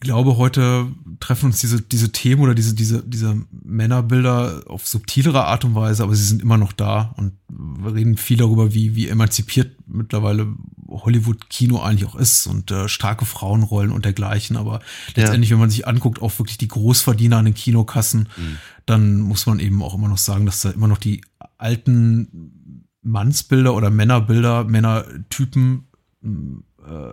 glaube, 0.00 0.36
heute 0.36 0.88
treffen 1.20 1.46
uns 1.46 1.60
diese, 1.60 1.80
diese 1.80 2.12
Themen 2.12 2.42
oder 2.42 2.54
diese, 2.54 2.74
diese, 2.74 3.02
diese 3.02 3.42
Männerbilder 3.50 4.64
auf 4.66 4.86
subtilere 4.86 5.44
Art 5.44 5.64
und 5.64 5.74
Weise, 5.74 6.02
aber 6.02 6.14
sie 6.14 6.24
sind 6.24 6.42
immer 6.42 6.58
noch 6.58 6.72
da 6.72 7.14
und 7.16 7.32
wir 7.48 7.94
reden 7.94 8.16
viel 8.16 8.36
darüber, 8.36 8.74
wie, 8.74 8.94
wie 8.94 9.08
emanzipiert 9.08 9.72
mittlerweile 9.86 10.48
Hollywood-Kino 10.88 11.80
eigentlich 11.80 12.08
auch 12.08 12.16
ist 12.16 12.46
und 12.46 12.70
äh, 12.70 12.88
starke 12.88 13.24
Frauenrollen 13.24 13.90
und 13.90 14.04
dergleichen. 14.04 14.56
Aber 14.56 14.80
letztendlich, 15.14 15.50
ja. 15.50 15.54
wenn 15.54 15.60
man 15.60 15.70
sich 15.70 15.86
anguckt, 15.86 16.20
auch 16.20 16.38
wirklich 16.38 16.58
die 16.58 16.68
Großverdiener 16.68 17.38
an 17.38 17.46
den 17.46 17.54
Kinokassen, 17.54 18.28
mhm. 18.36 18.58
dann 18.84 19.20
muss 19.20 19.46
man 19.46 19.58
eben 19.58 19.82
auch 19.82 19.94
immer 19.94 20.08
noch 20.08 20.18
sagen, 20.18 20.46
dass 20.46 20.60
da 20.60 20.70
immer 20.70 20.88
noch 20.88 20.98
die 20.98 21.22
alten 21.58 22.84
Mannsbilder 23.02 23.74
oder 23.74 23.90
Männerbilder, 23.90 24.64
Männertypen 24.64 25.86
äh, 26.22 27.12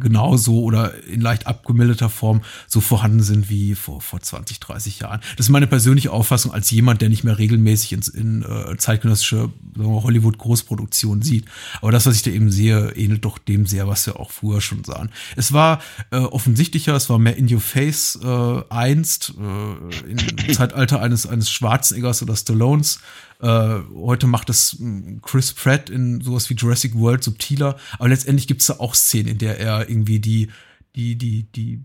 genauso 0.00 0.62
oder 0.62 0.94
in 1.04 1.20
leicht 1.20 1.46
abgemilderter 1.46 2.08
Form 2.08 2.40
so 2.66 2.80
vorhanden 2.80 3.22
sind 3.22 3.50
wie 3.50 3.74
vor, 3.74 4.00
vor 4.00 4.20
20, 4.20 4.60
30 4.60 5.00
Jahren. 5.00 5.20
Das 5.36 5.46
ist 5.46 5.50
meine 5.50 5.66
persönliche 5.66 6.10
Auffassung 6.10 6.52
als 6.52 6.70
jemand, 6.70 7.02
der 7.02 7.10
nicht 7.10 7.24
mehr 7.24 7.38
regelmäßig 7.38 7.92
ins, 7.92 8.08
in 8.08 8.42
äh, 8.42 8.76
zeitgenössische 8.78 9.50
Hollywood-Großproduktionen 9.78 11.22
sieht. 11.22 11.44
Aber 11.82 11.92
das, 11.92 12.06
was 12.06 12.16
ich 12.16 12.22
da 12.22 12.30
eben 12.30 12.50
sehe, 12.50 12.92
ähnelt 12.96 13.24
doch 13.24 13.38
dem 13.38 13.66
sehr, 13.66 13.86
was 13.86 14.06
wir 14.06 14.18
auch 14.18 14.30
früher 14.30 14.60
schon 14.60 14.84
sahen. 14.84 15.10
Es 15.36 15.52
war 15.52 15.80
äh, 16.10 16.16
offensichtlicher, 16.16 16.94
es 16.94 17.10
war 17.10 17.18
mehr 17.18 17.36
in 17.36 17.52
your 17.52 17.60
face 17.60 18.18
äh, 18.22 18.62
einst, 18.70 19.34
äh, 19.38 20.10
im 20.10 20.48
Zeitalter 20.54 21.02
eines, 21.02 21.26
eines 21.26 21.50
Schwarzeneggers 21.50 22.22
oder 22.22 22.36
Stallones. 22.36 23.00
Äh, 23.40 23.80
heute 23.94 24.26
macht 24.26 24.50
es 24.50 24.72
hm, 24.78 25.20
Chris 25.22 25.52
Pratt 25.52 25.90
in 25.90 26.20
sowas 26.20 26.50
wie 26.50 26.54
Jurassic 26.54 26.94
World 26.94 27.22
subtiler, 27.22 27.76
aber 27.98 28.08
letztendlich 28.08 28.48
gibt 28.48 28.62
es 28.62 28.66
da 28.66 28.74
auch 28.74 28.94
Szenen, 28.94 29.28
in 29.28 29.38
der 29.38 29.58
er 29.58 29.88
irgendwie 29.88 30.18
die, 30.18 30.50
die, 30.96 31.16
die, 31.16 31.44
die, 31.52 31.84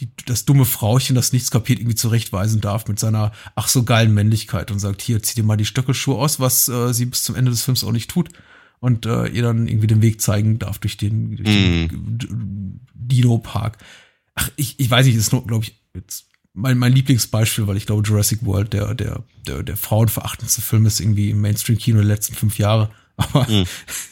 die, 0.00 0.10
das 0.26 0.44
dumme 0.46 0.64
Frauchen, 0.64 1.14
das 1.14 1.32
nichts 1.32 1.50
kapiert, 1.50 1.78
irgendwie 1.78 1.96
zurechtweisen 1.96 2.60
darf 2.60 2.88
mit 2.88 2.98
seiner 2.98 3.32
ach 3.54 3.68
so 3.68 3.84
geilen 3.84 4.14
Männlichkeit 4.14 4.70
und 4.70 4.78
sagt, 4.78 5.02
hier, 5.02 5.22
zieh 5.22 5.34
dir 5.34 5.44
mal 5.44 5.56
die 5.56 5.66
Stöckelschuhe 5.66 6.16
aus, 6.16 6.40
was 6.40 6.68
äh, 6.68 6.94
sie 6.94 7.06
bis 7.06 7.22
zum 7.22 7.34
Ende 7.34 7.50
des 7.50 7.62
Films 7.62 7.84
auch 7.84 7.92
nicht 7.92 8.10
tut. 8.10 8.30
Und 8.80 9.06
äh, 9.06 9.28
ihr 9.28 9.42
dann 9.42 9.66
irgendwie 9.66 9.86
den 9.86 10.02
Weg 10.02 10.20
zeigen 10.20 10.58
darf 10.58 10.78
durch 10.78 10.98
den, 10.98 11.36
durch 11.36 11.48
den 11.48 11.86
Mm. 11.86 12.80
Dino-Park. 12.92 13.78
Ach, 14.34 14.50
ich, 14.56 14.78
ich 14.78 14.90
weiß 14.90 15.06
nicht, 15.06 15.16
das 15.16 15.26
ist 15.26 15.32
nur, 15.32 15.46
glaube 15.46 15.64
ich, 15.64 15.80
jetzt 15.94 16.26
mein, 16.54 16.78
mein 16.78 16.92
Lieblingsbeispiel, 16.92 17.66
weil 17.66 17.76
ich 17.76 17.86
glaube, 17.86 18.02
Jurassic 18.06 18.44
World 18.46 18.72
der, 18.72 18.94
der, 18.94 19.22
der, 19.46 19.62
der 19.62 19.76
frauenverachtendste 19.76 20.62
Film 20.62 20.86
ist 20.86 21.00
irgendwie 21.00 21.30
im 21.30 21.40
Mainstream-Kino 21.40 21.98
der 21.98 22.06
letzten 22.06 22.34
fünf 22.34 22.58
Jahre. 22.58 22.90
Aber 23.16 23.46
Mhm. 23.50 23.64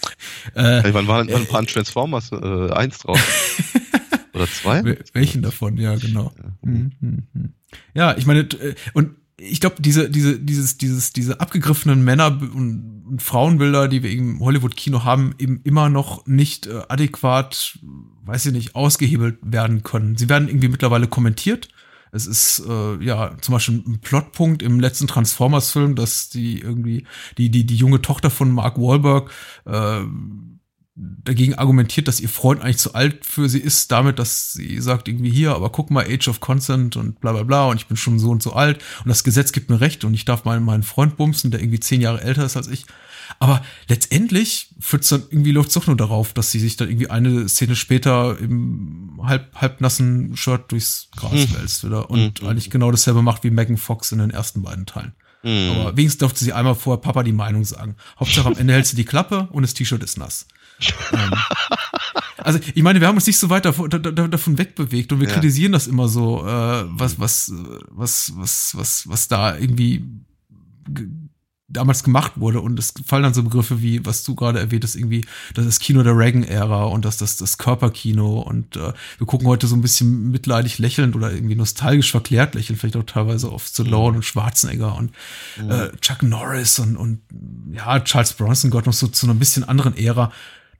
äh, 0.54 0.82
Ey, 0.86 0.94
wann 0.94 1.06
waren, 1.06 1.28
waren 1.28 1.42
ein 1.42 1.46
paar 1.48 1.64
Transformers 1.66 2.30
äh, 2.32 2.70
eins 2.72 2.98
drauf? 2.98 3.20
Oder 4.34 4.46
zwei? 4.48 4.80
Wel- 4.80 5.04
Welchen 5.12 5.42
davon, 5.42 5.76
ja, 5.76 5.94
genau. 5.96 6.32
Mhm. 6.62 6.92
Ja, 7.94 8.16
ich 8.16 8.26
meine, 8.26 8.40
äh, 8.40 8.74
und 8.92 9.10
ich 9.38 9.60
glaube, 9.60 9.76
diese, 9.80 10.08
diese, 10.10 10.38
dieses, 10.38 10.78
dieses, 10.78 11.12
diese 11.12 11.40
abgegriffenen 11.40 12.04
Männer- 12.04 12.38
und, 12.40 13.02
und 13.06 13.22
Frauenbilder, 13.22 13.88
die 13.88 14.02
wir 14.02 14.10
im 14.10 14.40
Hollywood-Kino 14.40 15.04
haben, 15.04 15.34
eben 15.38 15.60
immer 15.64 15.88
noch 15.88 16.26
nicht 16.26 16.66
äh, 16.66 16.82
adäquat, 16.88 17.78
weiß 18.24 18.46
ich 18.46 18.52
nicht, 18.52 18.74
ausgehebelt 18.76 19.38
werden 19.42 19.82
können. 19.82 20.16
Sie 20.16 20.28
werden 20.28 20.48
irgendwie 20.48 20.68
mittlerweile 20.68 21.08
kommentiert. 21.08 21.68
Es 22.14 22.26
ist 22.26 22.62
äh, 22.68 23.02
ja 23.02 23.34
zum 23.40 23.54
Beispiel 23.54 23.82
ein 23.86 24.00
Plotpunkt 24.00 24.62
im 24.62 24.78
letzten 24.80 25.06
Transformers-Film, 25.06 25.96
dass 25.96 26.28
die 26.28 26.60
irgendwie 26.60 27.06
die 27.38 27.50
die 27.50 27.64
die 27.64 27.76
junge 27.76 28.02
Tochter 28.02 28.30
von 28.30 28.50
Mark 28.52 28.76
Wahlberg 28.76 29.30
äh, 29.64 30.02
dagegen 30.94 31.54
argumentiert, 31.54 32.06
dass 32.06 32.20
ihr 32.20 32.28
Freund 32.28 32.60
eigentlich 32.60 32.78
zu 32.78 32.94
alt 32.94 33.24
für 33.24 33.48
sie 33.48 33.60
ist, 33.60 33.90
damit, 33.90 34.18
dass 34.18 34.52
sie 34.52 34.80
sagt 34.80 35.08
irgendwie 35.08 35.30
hier, 35.30 35.54
aber 35.54 35.70
guck 35.70 35.90
mal, 35.90 36.04
Age 36.04 36.28
of 36.28 36.40
Consent 36.40 36.96
und 36.96 37.20
bla 37.20 37.32
bla 37.32 37.44
bla 37.44 37.66
und 37.66 37.76
ich 37.76 37.86
bin 37.86 37.96
schon 37.96 38.18
so 38.18 38.30
und 38.30 38.42
so 38.42 38.52
alt 38.52 38.82
und 39.02 39.08
das 39.08 39.24
Gesetz 39.24 39.52
gibt 39.52 39.70
mir 39.70 39.80
Recht 39.80 40.04
und 40.04 40.12
ich 40.12 40.26
darf 40.26 40.44
mal 40.44 40.60
meinen 40.60 40.82
Freund 40.82 41.16
bumsen, 41.16 41.50
der 41.50 41.60
irgendwie 41.60 41.80
zehn 41.80 42.02
Jahre 42.02 42.20
älter 42.20 42.44
ist 42.44 42.56
als 42.56 42.68
ich. 42.68 42.84
Aber 43.38 43.62
letztendlich 43.88 44.74
führt 44.78 45.04
es 45.04 45.08
dann 45.08 45.22
irgendwie 45.30 45.52
läuft 45.52 45.74
doch 45.74 45.86
nur 45.86 45.96
darauf, 45.96 46.34
dass 46.34 46.50
sie 46.50 46.60
sich 46.60 46.76
dann 46.76 46.88
irgendwie 46.88 47.08
eine 47.08 47.48
Szene 47.48 47.76
später 47.76 48.38
im 48.38 49.18
halb, 49.22 49.54
halbnassen 49.54 50.36
Shirt 50.36 50.70
durchs 50.70 51.08
Gras 51.16 51.32
Hm. 51.32 51.54
wälzt 51.54 51.84
wieder 51.84 52.10
und 52.10 52.40
Hm. 52.40 52.48
eigentlich 52.48 52.68
genau 52.68 52.90
dasselbe 52.90 53.22
macht 53.22 53.44
wie 53.44 53.50
Megan 53.50 53.78
Fox 53.78 54.12
in 54.12 54.18
den 54.18 54.30
ersten 54.30 54.60
beiden 54.62 54.84
Teilen. 54.84 55.14
Hm. 55.42 55.70
Aber 55.70 55.96
wenigstens 55.96 56.18
durfte 56.18 56.44
sie 56.44 56.52
einmal 56.52 56.74
vorher 56.74 57.00
Papa 57.00 57.22
die 57.22 57.32
Meinung 57.32 57.64
sagen. 57.64 57.96
Hauptsache 58.20 58.48
am 58.48 58.56
Ende 58.58 58.74
hält 58.74 58.86
sie 58.86 58.96
die 58.96 59.04
Klappe 59.04 59.48
und 59.52 59.62
das 59.62 59.72
T-Shirt 59.72 60.02
ist 60.02 60.18
nass. 60.18 60.46
also 62.38 62.58
ich 62.74 62.82
meine, 62.82 63.00
wir 63.00 63.08
haben 63.08 63.16
uns 63.16 63.26
nicht 63.26 63.38
so 63.38 63.50
weit 63.50 63.64
davon, 63.64 63.90
da, 63.90 63.98
da, 63.98 64.10
davon 64.28 64.58
wegbewegt 64.58 65.12
und 65.12 65.20
wir 65.20 65.28
Ja. 65.28 65.34
kritisieren 65.34 65.72
das 65.72 65.86
immer 65.86 66.08
so, 66.08 66.46
äh, 66.46 66.84
was, 66.88 67.18
was, 67.20 67.52
was, 67.90 68.32
was, 68.36 68.72
was, 68.76 69.08
was 69.08 69.28
da 69.28 69.56
irgendwie 69.56 70.04
ge- 70.88 71.08
damals 71.68 72.04
gemacht 72.04 72.32
wurde. 72.36 72.60
Und 72.60 72.78
es 72.78 72.92
fallen 73.06 73.22
dann 73.22 73.32
so 73.32 73.42
Begriffe 73.42 73.80
wie, 73.80 74.04
was 74.04 74.24
du 74.24 74.34
gerade 74.34 74.58
erwähnt 74.60 74.84
hast, 74.84 74.94
irgendwie, 74.94 75.24
das 75.54 75.64
ist 75.64 75.80
Kino 75.80 76.02
der 76.02 76.14
Reagan-Ära 76.14 76.84
und 76.84 77.06
das, 77.06 77.16
das, 77.16 77.38
das 77.38 77.56
Körperkino 77.56 78.40
und 78.42 78.76
äh, 78.76 78.92
wir 79.16 79.26
gucken 79.26 79.46
heute 79.48 79.66
so 79.66 79.74
ein 79.74 79.80
bisschen 79.80 80.30
mitleidig 80.30 80.78
lächelnd 80.78 81.16
oder 81.16 81.32
irgendwie 81.32 81.54
nostalgisch 81.54 82.10
verklärt 82.10 82.54
lächeln, 82.54 82.78
vielleicht 82.78 82.96
auch 82.96 83.04
teilweise 83.04 83.48
auf 83.48 83.66
Stallone 83.66 84.16
und 84.18 84.22
Schwarzenegger 84.22 84.94
und 84.96 85.12
äh, 85.66 85.88
Chuck 86.02 86.22
Norris 86.22 86.78
und, 86.78 86.96
und 86.96 87.20
ja, 87.72 88.00
Charles 88.00 88.34
Bronson 88.34 88.70
gehört 88.70 88.84
noch 88.84 88.92
so 88.92 89.06
zu 89.06 89.24
einer 89.24 89.34
bisschen 89.34 89.64
anderen 89.64 89.96
Ära 89.96 90.30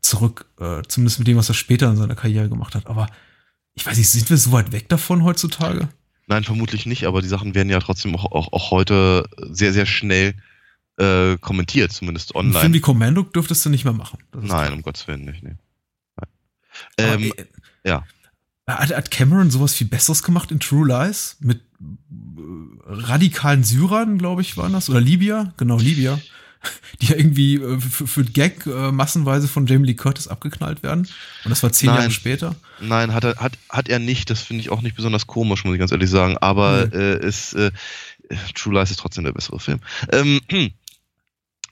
zurück, 0.03 0.47
äh, 0.61 0.83
zumindest 0.87 1.19
mit 1.21 1.29
dem, 1.29 1.37
was 1.37 1.49
er 1.49 1.55
später 1.55 1.89
in 1.89 1.97
seiner 1.97 2.15
Karriere 2.15 2.49
gemacht 2.49 2.75
hat. 2.75 2.87
Aber 2.87 3.09
ich 3.75 3.87
weiß 3.87 3.97
nicht, 3.97 4.11
sind 4.11 4.29
wir 4.29 4.37
so 4.37 4.53
weit 4.53 4.73
weg 4.73 4.89
davon 4.89 5.23
heutzutage? 5.25 5.89
Nein, 6.27 6.45
vermutlich 6.45 6.87
nicht, 6.87 7.07
aber 7.07 7.23
die 7.23 7.29
Sachen 7.29 7.55
werden 7.55 7.71
ja 7.71 7.81
trotzdem 7.81 8.15
auch, 8.17 8.31
auch, 8.31 8.53
auch 8.53 8.71
heute 8.71 9.25
sehr, 9.51 9.73
sehr 9.73 9.87
schnell 9.87 10.35
äh, 10.99 11.37
kommentiert, 11.39 11.93
zumindest 11.93 12.35
Ein 12.35 12.43
Film 12.45 12.57
online. 12.57 12.75
wie 12.75 12.81
Commando 12.81 13.23
dürftest 13.23 13.65
du 13.65 13.71
nicht 13.71 13.85
mehr 13.85 13.95
machen. 13.95 14.19
Nein, 14.35 14.47
klar. 14.47 14.73
um 14.73 14.83
Gottes 14.83 15.09
Willen 15.09 15.25
nicht. 15.25 15.43
Nee. 15.43 15.57
Nein. 16.17 16.29
Aber, 16.99 17.15
Ähm, 17.15 17.33
äh, 17.37 17.45
ja. 17.89 18.05
Hat, 18.67 18.95
hat 18.95 19.11
Cameron 19.11 19.51
sowas 19.51 19.75
viel 19.75 19.89
Besseres 19.89 20.23
gemacht 20.23 20.51
in 20.51 20.61
True 20.61 20.87
Lies? 20.87 21.37
Mit 21.41 21.61
äh, 21.81 21.83
radikalen 22.87 23.65
Syrern, 23.65 24.19
glaube 24.19 24.43
ich, 24.43 24.57
waren 24.57 24.73
das? 24.73 24.89
Oder 24.89 25.01
Libyer? 25.01 25.53
Genau, 25.57 25.79
Libyer. 25.79 26.21
Die 27.01 27.07
ja 27.07 27.17
irgendwie 27.17 27.57
äh, 27.57 27.81
für, 27.81 28.07
für 28.07 28.25
Gag 28.25 28.67
äh, 28.67 28.93
massenweise 28.93 29.49
von 29.49 29.67
Jamie 29.67 29.87
Lee 29.87 29.95
Curtis 29.95 30.29
abgeknallt 30.29 30.83
werden. 30.83 31.09
Und 31.45 31.51
das 31.51 31.63
war 31.63 31.73
zehn 31.73 31.89
Nein. 31.89 31.99
Jahre 31.99 32.11
später. 32.11 32.55
Nein, 32.81 33.13
hat 33.15 33.25
er, 33.25 33.37
hat, 33.37 33.53
hat 33.69 33.89
er 33.89 33.99
nicht. 33.99 34.31
Das 34.31 34.41
finde 34.43 34.61
ich 34.63 34.71
auch 34.71 34.83
nicht 34.83 34.97
besonders 34.97 35.27
komisch, 35.27 35.65
muss 35.65 35.75
ich 35.75 35.81
ganz 35.81 35.93
ehrlich 35.93 36.11
sagen. 36.11 36.37
Aber 36.39 36.87
Nee. 36.87 36.97
äh, 36.97 37.27
ist, 37.27 37.55
äh, 37.55 37.71
True 38.55 38.75
Lies 38.79 38.91
ist 38.91 39.01
trotzdem 39.01 39.25
der 39.25 39.33
bessere 39.33 39.59
Film. 39.61 39.81
Ähm, 40.13 40.41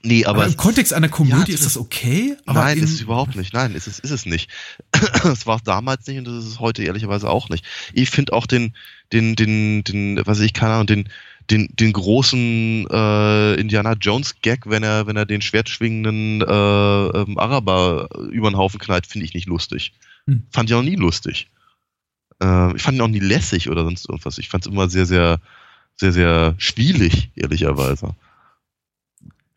nee, 0.03 0.25
aber, 0.25 0.39
Aber, 0.39 0.47
im 0.47 0.57
Kontext 0.57 0.93
einer 0.93 1.09
Komödie 1.09 1.51
Ja, 1.51 1.55
ist 1.55 1.65
das 1.65 1.77
okay? 1.77 2.35
Nein, 2.45 2.77
in, 2.77 2.83
ist 2.83 2.91
es 2.93 3.01
überhaupt 3.01 3.35
nicht. 3.35 3.53
Nein, 3.53 3.73
ist 3.75 3.87
es, 3.87 3.99
ist 3.99 4.11
es 4.11 4.25
nicht. 4.25 4.49
Es 5.23 5.45
war 5.45 5.57
es 5.57 5.63
damals 5.63 6.07
nicht 6.07 6.17
und 6.17 6.25
das 6.25 6.43
ist 6.43 6.49
es 6.51 6.59
heute 6.59 6.83
ehrlicherweise 6.83 7.29
auch 7.29 7.49
nicht. 7.49 7.65
Ich 7.93 8.09
finde 8.09 8.33
auch 8.33 8.47
den, 8.47 8.75
den, 9.13 9.35
den, 9.35 9.83
den, 9.83 10.17
was 10.17 10.39
weiß 10.39 10.45
ich, 10.45 10.53
keine 10.53 10.73
Ahnung, 10.73 10.87
den, 10.87 11.09
den, 11.51 11.67
den 11.75 11.93
großen 11.93 12.87
äh, 12.89 13.53
Indiana 13.55 13.93
Jones 13.93 14.35
Gag, 14.41 14.69
wenn 14.69 14.83
er, 14.83 15.05
wenn 15.05 15.17
er 15.17 15.25
den 15.25 15.41
schwertschwingenden 15.41 16.41
äh, 16.41 16.45
ähm, 17.19 17.37
Araber 17.37 18.07
über 18.31 18.49
den 18.49 18.57
Haufen 18.57 18.79
knallt, 18.79 19.05
finde 19.05 19.25
ich 19.25 19.33
nicht 19.33 19.47
lustig. 19.47 19.93
Hm. 20.27 20.43
Fand 20.51 20.69
ich 20.69 20.75
auch 20.75 20.81
nie 20.81 20.95
lustig. 20.95 21.47
Äh, 22.41 22.75
ich 22.75 22.81
fand 22.81 22.97
ihn 22.97 23.01
auch 23.01 23.07
nie 23.07 23.19
lässig 23.19 23.69
oder 23.69 23.83
sonst 23.83 24.07
irgendwas. 24.07 24.37
Ich 24.37 24.49
fand 24.49 24.65
es 24.65 24.71
immer 24.71 24.89
sehr, 24.89 25.05
sehr, 25.05 25.39
sehr, 25.95 26.13
sehr 26.13 26.55
spielig, 26.57 27.29
ehrlicherweise 27.35 28.15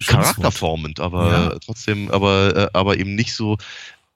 charakterformend, 0.07 1.01
aber 1.01 1.31
Ja. 1.31 1.59
trotzdem, 1.65 2.11
aber, 2.11 2.57
äh, 2.57 2.69
aber 2.73 2.99
eben 2.99 3.15
nicht 3.15 3.33
so. 3.33 3.57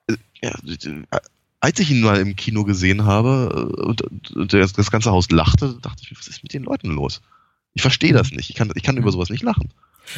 Äh, 0.08 0.16
ja, 0.42 0.50
äh, 0.50 1.20
als 1.60 1.78
ich 1.80 1.90
ihn 1.90 2.02
mal 2.02 2.20
im 2.20 2.36
Kino 2.36 2.64
gesehen 2.64 3.04
habe 3.04 3.72
äh, 3.78 3.82
und, 3.82 4.02
das 4.52 4.90
ganze 4.90 5.10
Haus 5.10 5.30
lachte, 5.30 5.78
dachte 5.80 6.02
ich 6.02 6.10
mir, 6.10 6.18
was 6.18 6.28
ist 6.28 6.42
mit 6.42 6.52
den 6.52 6.64
Leuten 6.64 6.90
los? 6.90 7.20
Ich 7.74 7.82
verstehe 7.82 8.12
das 8.12 8.30
nicht. 8.32 8.50
Ich 8.50 8.56
kann, 8.56 8.70
ich 8.74 8.82
kann 8.82 8.96
über 8.96 9.12
sowas 9.12 9.30
nicht 9.30 9.42
lachen. 9.42 9.68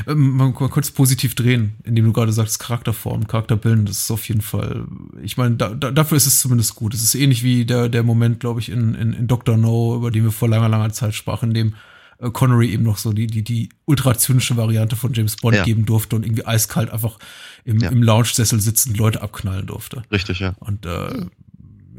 Ähm, 0.06 0.30
mal 0.36 0.50
mal 0.52 0.68
kurz 0.68 0.90
positiv 0.92 1.34
drehen, 1.34 1.74
indem 1.82 2.04
du 2.04 2.12
gerade 2.12 2.32
sagst, 2.32 2.60
Charakterform, 2.60 3.26
Charakterbilden, 3.26 3.86
das 3.86 4.02
ist 4.02 4.10
auf 4.12 4.28
jeden 4.28 4.40
Fall, 4.40 4.86
ich 5.20 5.36
meine, 5.36 5.56
da, 5.56 5.70
da, 5.74 5.90
dafür 5.90 6.16
ist 6.16 6.26
es 6.26 6.38
zumindest 6.40 6.76
gut. 6.76 6.94
Es 6.94 7.02
ist 7.02 7.16
ähnlich 7.16 7.42
wie 7.42 7.64
der, 7.64 7.88
der 7.88 8.04
Moment, 8.04 8.38
glaube 8.40 8.60
ich, 8.60 8.68
in, 8.68 8.94
in, 8.94 9.12
in 9.12 9.26
Dr. 9.26 9.56
No, 9.56 9.96
über 9.96 10.10
den 10.12 10.22
wir 10.24 10.30
vor 10.32 10.48
langer, 10.48 10.68
langer 10.68 10.92
Zeit 10.92 11.14
sprachen, 11.16 11.48
in 11.48 11.54
dem 11.54 11.74
äh, 12.20 12.30
Connery 12.30 12.70
eben 12.70 12.84
noch 12.84 12.98
so 12.98 13.12
die, 13.12 13.26
die, 13.26 13.42
die 13.42 13.68
ultra 13.84 14.16
zynische 14.16 14.56
Variante 14.56 14.94
von 14.94 15.12
James 15.12 15.34
Bond 15.36 15.56
Ja. 15.56 15.64
geben 15.64 15.86
durfte 15.86 16.14
und 16.14 16.24
irgendwie 16.24 16.46
eiskalt 16.46 16.90
einfach 16.90 17.18
im, 17.64 17.80
Ja. 17.80 17.90
im 17.90 18.02
Lounge-Sessel 18.02 18.60
sitzend 18.60 18.96
Leute 18.96 19.22
abknallen 19.22 19.66
durfte. 19.66 20.04
Richtig, 20.12 20.38
ja. 20.38 20.54
Und 20.60 20.86
äh, 20.86 21.26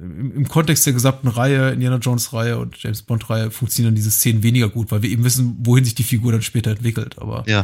im, 0.02 0.36
im 0.36 0.48
Kontext 0.48 0.86
der 0.86 0.94
gesamten 0.94 1.28
Reihe, 1.28 1.72
Indiana 1.72 1.98
Jones 1.98 2.34
Reihe 2.34 2.58
und 2.58 2.82
James 2.82 3.04
Bond 3.04 3.30
Reihe, 3.30 3.52
funktionieren 3.52 3.96
diese 3.96 4.12
Szenen 4.12 4.44
weniger 4.44 4.70
gut, 4.70 4.92
weil 4.92 5.02
wir 5.04 5.10
eben 5.10 5.24
wissen, 5.24 5.58
wohin 5.60 5.86
sich 5.86 5.96
die 5.96 6.04
Figur 6.04 6.32
dann 6.32 6.42
später 6.42 6.72
entwickelt. 6.72 7.20
Aber 7.20 7.44
Ja. 7.48 7.64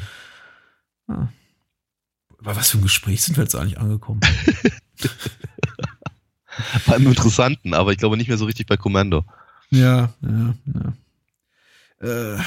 Ah. 1.08 1.30
Bei 2.42 2.56
was 2.56 2.70
für 2.70 2.78
ein 2.78 2.84
Gespräch 2.84 3.24
sind 3.24 3.36
wir 3.36 3.44
jetzt 3.44 3.56
eigentlich 3.56 3.80
angekommen? 3.80 4.22
Beim 6.86 7.08
Interessanten, 7.08 7.74
aber 7.74 7.92
ich 7.92 7.98
glaube 7.98 8.18
nicht 8.18 8.28
mehr 8.28 8.38
so 8.38 8.46
richtig 8.46 8.68
bei 8.68 8.78
Kommando. 8.78 9.26
ja, 9.72 10.14
ja, 10.22 10.56
ja. 10.66 10.94
Äh, 12.36 12.40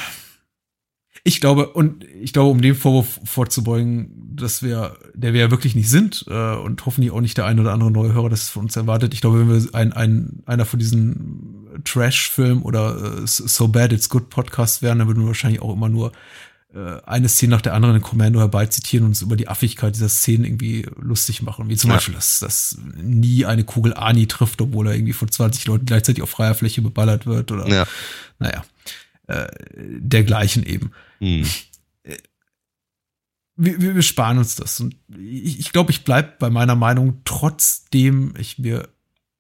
ich 1.22 1.40
glaube, 1.40 1.68
und 1.68 2.04
ich 2.04 2.32
glaube, 2.32 2.50
um 2.50 2.60
dem 2.62 2.74
Vorwurf 2.74 3.20
vorzubeugen, 3.24 4.10
dass 4.36 4.62
wir, 4.62 4.96
der 5.14 5.34
wir 5.34 5.40
ja 5.40 5.50
wirklich 5.50 5.74
nicht 5.74 5.90
sind, 5.90 6.24
äh, 6.28 6.54
und 6.56 6.84
hoffentlich 6.86 7.10
auch 7.12 7.20
nicht 7.20 7.36
der 7.36 7.46
ein 7.46 7.60
oder 7.60 7.72
andere 7.72 7.90
neue 7.90 8.14
Hörer 8.14 8.30
das 8.30 8.48
von 8.48 8.64
uns 8.64 8.76
erwartet. 8.76 9.12
Ich 9.14 9.20
glaube, 9.20 9.40
wenn 9.40 9.48
wir 9.48 9.74
ein, 9.74 9.92
ein, 9.92 10.42
einer 10.46 10.64
von 10.64 10.78
diesen 10.78 11.66
Trash-Film 11.84 12.62
oder 12.62 13.18
äh, 13.22 13.26
So 13.26 13.68
Bad 13.68 13.92
It's 13.92 14.08
Good 14.08 14.30
Podcast 14.30 14.82
wären, 14.82 14.98
dann 14.98 15.08
würden 15.08 15.22
wir 15.22 15.26
wahrscheinlich 15.28 15.60
auch 15.60 15.72
immer 15.74 15.88
nur 15.90 16.12
äh, 16.74 17.00
eine 17.04 17.28
Szene 17.28 17.50
nach 17.50 17.60
der 17.60 17.74
anderen 17.74 17.96
in 17.96 18.02
Commando 18.02 18.38
herbeizitieren 18.38 19.04
und 19.04 19.10
uns 19.10 19.22
über 19.22 19.36
die 19.36 19.48
Affigkeit 19.48 19.94
dieser 19.94 20.08
Szenen 20.08 20.44
irgendwie 20.44 20.86
lustig 21.00 21.42
machen. 21.42 21.68
Wie 21.68 21.76
zum 21.76 21.90
Ja. 21.90 21.96
Beispiel, 21.96 22.14
dass, 22.14 22.38
dass 22.40 22.78
nie 23.02 23.44
eine 23.44 23.64
Kugel 23.64 23.92
Ani 23.94 24.26
trifft, 24.26 24.60
obwohl 24.62 24.86
er 24.86 24.94
irgendwie 24.94 25.12
von 25.12 25.30
20 25.30 25.66
Leuten 25.66 25.84
gleichzeitig 25.84 26.22
auf 26.22 26.30
freier 26.30 26.54
Fläche 26.54 26.80
beballert 26.80 27.26
wird 27.26 27.52
oder 27.52 27.68
Ja. 27.68 27.86
naja, 28.38 28.64
äh, 29.26 29.48
dergleichen 29.98 30.64
eben. 30.64 30.92
Hm. 31.20 31.46
Wir, 33.56 33.80
wir, 33.80 33.94
wir 33.94 34.02
sparen 34.02 34.38
uns 34.38 34.54
das. 34.54 34.80
Und 34.80 34.96
ich, 35.18 35.58
ich 35.60 35.72
glaube, 35.72 35.90
ich 35.90 36.04
bleib 36.04 36.38
bei 36.38 36.48
meiner 36.50 36.76
Meinung, 36.76 37.20
trotzdem 37.24 38.34
ich 38.38 38.58
mir 38.58 38.88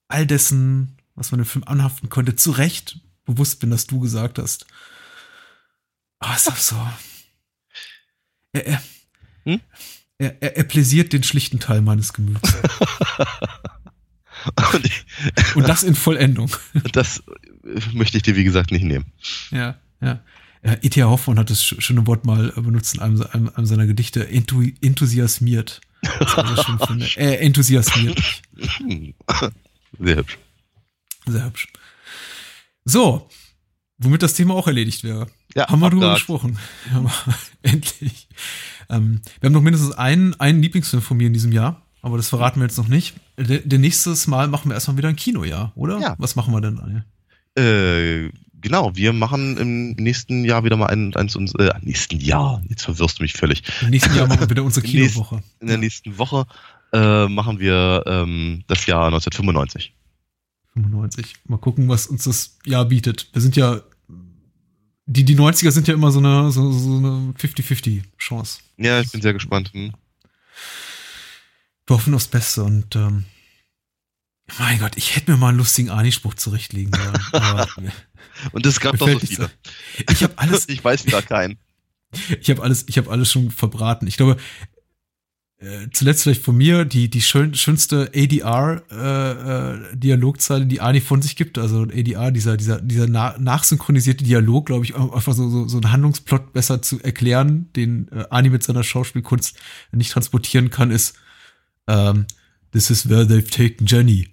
all 0.08 0.26
dessen, 0.26 0.98
was 1.14 1.30
man 1.32 1.40
dem 1.40 1.46
Film 1.46 1.64
anhaften 1.64 2.10
konnte, 2.10 2.36
zu 2.36 2.50
Recht 2.50 3.00
bewusst 3.24 3.60
bin, 3.60 3.70
dass 3.70 3.86
du 3.86 4.00
gesagt 4.00 4.38
hast. 4.38 4.66
Ah, 6.18 6.34
ist 6.34 6.48
das 6.48 6.68
so. 6.68 6.88
Er, 8.52 8.66
er, 8.66 8.82
Hm? 9.44 9.60
er, 10.18 10.42
er, 10.42 10.56
er 10.58 10.64
pläsiert 10.64 11.14
den 11.14 11.22
schlichten 11.22 11.60
Teil 11.60 11.80
meines 11.80 12.12
Gemüts. 12.12 12.54
Und 14.72 14.84
ich, 14.86 15.04
Und 15.56 15.68
das 15.68 15.82
in 15.82 15.94
Vollendung. 15.94 16.50
das 16.92 17.22
möchte 17.92 18.16
ich 18.16 18.22
dir, 18.22 18.36
wie 18.36 18.44
gesagt, 18.44 18.70
nicht 18.70 18.84
nehmen. 18.84 19.12
Ja, 19.50 19.78
ja. 20.00 20.22
Äh, 20.62 20.76
E.T.A. 20.82 21.06
Hoffmann 21.08 21.38
hat 21.38 21.48
das 21.50 21.62
sch- 21.62 21.80
schöne 21.80 22.06
Wort 22.06 22.24
mal 22.26 22.52
äh, 22.56 22.60
benutzt 22.60 22.94
in 22.94 23.00
einem, 23.00 23.22
einem, 23.32 23.50
einem 23.54 23.66
seiner 23.66 23.86
Gedichte, 23.86 24.28
entu, 24.28 24.62
enthusiasmiert. 24.80 25.80
Äh, 27.16 27.36
enthusiasmiert. 27.44 28.18
Sehr 29.98 30.16
hübsch. 30.16 30.38
Sehr 31.26 31.44
hübsch. 31.44 31.68
So, 32.84 33.28
womit 33.98 34.22
das 34.22 34.34
Thema 34.34 34.54
auch 34.54 34.66
erledigt 34.66 35.04
wäre. 35.04 35.26
Ja, 35.54 35.68
haben 35.68 35.80
wir 35.80 35.90
drüber 35.90 36.14
gesprochen. 36.14 36.58
Ja, 36.92 37.04
endlich. 37.62 38.28
Ähm, 38.88 39.20
wir 39.40 39.48
haben 39.48 39.52
noch 39.52 39.60
mindestens 39.62 39.92
einen, 39.92 40.38
einen 40.40 40.62
Lieblingsfilm 40.62 41.02
von 41.02 41.16
mir 41.16 41.26
in 41.26 41.32
diesem 41.32 41.52
Jahr, 41.52 41.82
aber 42.02 42.16
das 42.16 42.28
verraten 42.28 42.60
wir 42.60 42.66
jetzt 42.66 42.78
noch 42.78 42.88
nicht. 42.88 43.14
Der, 43.36 43.58
der 43.58 43.78
nächstes 43.78 44.26
Mal 44.26 44.48
machen 44.48 44.70
wir 44.70 44.74
erstmal 44.74 44.96
wieder 44.96 45.08
ein 45.08 45.16
Kinojahr, 45.16 45.72
oder? 45.74 45.98
Ja. 46.00 46.14
Was 46.18 46.34
machen 46.36 46.52
wir 46.54 46.60
denn, 46.60 46.76
Daniel? 46.76 47.04
Äh, 47.58 48.32
genau, 48.60 48.94
wir 48.94 49.12
machen 49.12 49.56
im 49.56 49.90
nächsten 49.92 50.44
Jahr 50.44 50.64
wieder 50.64 50.76
mal 50.76 50.86
ein, 50.86 51.14
eins 51.16 51.36
uns, 51.36 51.54
äh, 51.56 51.72
nächsten 51.82 52.18
Jahr, 52.20 52.62
jetzt 52.68 52.82
verwirrst 52.84 53.18
du 53.18 53.22
mich 53.22 53.32
völlig. 53.34 53.62
Im 53.82 53.90
nächsten 53.90 54.14
Jahr 54.14 54.26
machen 54.26 54.40
wir 54.40 54.50
wieder 54.50 54.64
unsere 54.64 54.86
nächsten- 54.86 55.12
Kinowoche. 55.14 55.42
In 55.60 55.66
der 55.68 55.78
nächsten 55.78 56.18
Woche 56.18 56.46
äh, 56.92 57.28
machen 57.28 57.58
wir 57.58 58.02
ähm, 58.06 58.64
das 58.66 58.86
Jahr 58.86 59.06
1995. 59.06 59.94
95. 60.74 61.34
Mal 61.46 61.58
gucken, 61.58 61.88
was 61.88 62.06
uns 62.06 62.24
das 62.24 62.58
Jahr 62.64 62.84
bietet. 62.84 63.28
Wir 63.32 63.42
sind 63.42 63.56
ja, 63.56 63.80
die, 65.06 65.24
die 65.24 65.36
90er 65.36 65.70
sind 65.72 65.88
ja 65.88 65.94
immer 65.94 66.12
so 66.12 66.18
eine, 66.20 66.50
so, 66.52 66.70
so 66.72 66.96
eine 66.98 67.34
50-50 67.38 68.02
Chance. 68.18 68.60
Ja, 68.76 69.00
ich 69.00 69.10
bin 69.10 69.20
sehr 69.22 69.32
gespannt. 69.32 69.72
Hm. 69.72 69.92
Wir 71.86 71.96
hoffen 71.96 72.14
aufs 72.14 72.28
Beste 72.28 72.62
und 72.62 72.94
ähm, 72.94 73.24
mein 74.58 74.78
Gott, 74.78 74.96
ich 74.96 75.16
hätte 75.16 75.30
mir 75.32 75.36
mal 75.36 75.48
einen 75.48 75.58
lustigen 75.58 75.90
Ani-Spruch 75.90 76.34
zurechtlegen 76.34 76.92
sollen. 76.92 77.92
Und 78.52 78.66
es 78.66 78.80
gab 78.80 78.98
doch 78.98 79.08
so 79.08 79.18
viele. 79.18 79.50
ich 80.10 80.22
habe 80.22 80.34
alles, 80.36 80.68
Ich 80.68 80.82
weiß 80.82 81.06
wieder 81.06 81.22
keinen. 81.22 81.58
ich 82.40 82.50
habe 82.50 82.62
alles, 82.62 82.84
ich 82.88 82.98
habe 82.98 83.10
alles 83.10 83.30
schon 83.30 83.50
verbraten. 83.50 84.06
Ich 84.06 84.16
glaube, 84.16 84.36
äh, 85.60 85.88
zuletzt 85.92 86.22
vielleicht 86.22 86.42
von 86.42 86.56
mir 86.56 86.86
die 86.86 87.10
die 87.10 87.20
schön, 87.20 87.54
schönste 87.54 88.10
ADR 88.14 88.82
äh, 88.90 89.92
äh, 89.92 89.96
Dialogzeile, 89.96 90.64
die 90.64 90.80
Ani 90.80 91.02
von 91.02 91.20
sich 91.20 91.36
gibt. 91.36 91.58
Also 91.58 91.82
ADR, 91.82 92.30
dieser 92.30 92.56
dieser 92.56 92.80
dieser 92.80 93.06
na, 93.06 93.36
nachsynchronisierte 93.38 94.24
Dialog, 94.24 94.66
glaube 94.66 94.86
ich, 94.86 94.96
einfach 94.96 95.34
so, 95.34 95.50
so 95.50 95.68
so 95.68 95.78
ein 95.78 95.92
Handlungsplot 95.92 96.54
besser 96.54 96.80
zu 96.80 97.00
erklären, 97.02 97.68
den 97.76 98.08
äh, 98.10 98.24
Ani 98.30 98.48
mit 98.48 98.62
seiner 98.62 98.82
Schauspielkunst 98.82 99.58
nicht 99.92 100.12
transportieren 100.12 100.70
kann, 100.70 100.90
ist 100.90 101.14
ähm, 101.86 102.26
This 102.72 102.88
is 102.90 103.08
where 103.10 103.24
they've 103.24 103.50
taken 103.50 103.86
Jenny, 103.86 104.28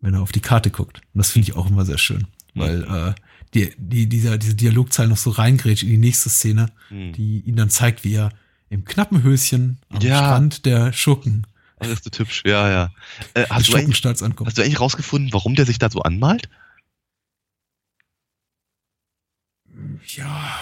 wenn 0.00 0.14
er 0.14 0.22
auf 0.22 0.32
die 0.32 0.40
Karte 0.40 0.70
guckt. 0.70 1.02
Und 1.12 1.18
das 1.18 1.30
finde 1.30 1.48
ich 1.48 1.56
auch 1.56 1.68
immer 1.68 1.84
sehr 1.84 1.98
schön, 1.98 2.26
weil 2.54 2.82
äh, 2.84 3.14
die, 3.54 3.72
die, 3.78 4.08
dieser, 4.08 4.38
diese 4.38 4.54
Dialogzeile 4.54 5.08
noch 5.08 5.16
so 5.16 5.30
reingrätscht 5.30 5.82
in 5.82 5.90
die 5.90 5.98
nächste 5.98 6.28
Szene 6.28 6.70
Hm. 6.88 7.12
die 7.12 7.40
ihn 7.40 7.56
dann 7.56 7.70
zeigt, 7.70 8.04
wie 8.04 8.14
er 8.14 8.30
im 8.68 8.84
knappen 8.84 9.22
Höschen 9.22 9.78
am 9.88 10.00
Ja. 10.00 10.18
Strand 10.18 10.66
der 10.66 10.92
Schurken, 10.92 11.46
Das 11.78 11.88
ist 11.88 12.04
so 12.04 12.10
hübsch, 12.18 12.42
ja, 12.46 12.68
ja. 12.68 12.92
Äh, 13.34 13.46
hast, 13.48 13.68
du 13.68 13.76
eigentlich, 13.76 14.04
ankommt. 14.06 14.48
hast 14.48 14.58
du 14.58 14.62
eigentlich 14.62 14.80
rausgefunden, 14.80 15.32
warum 15.32 15.54
der 15.54 15.66
sich 15.66 15.78
da 15.78 15.90
so 15.90 16.00
anmalt? 16.02 16.48
ja, 20.16 20.60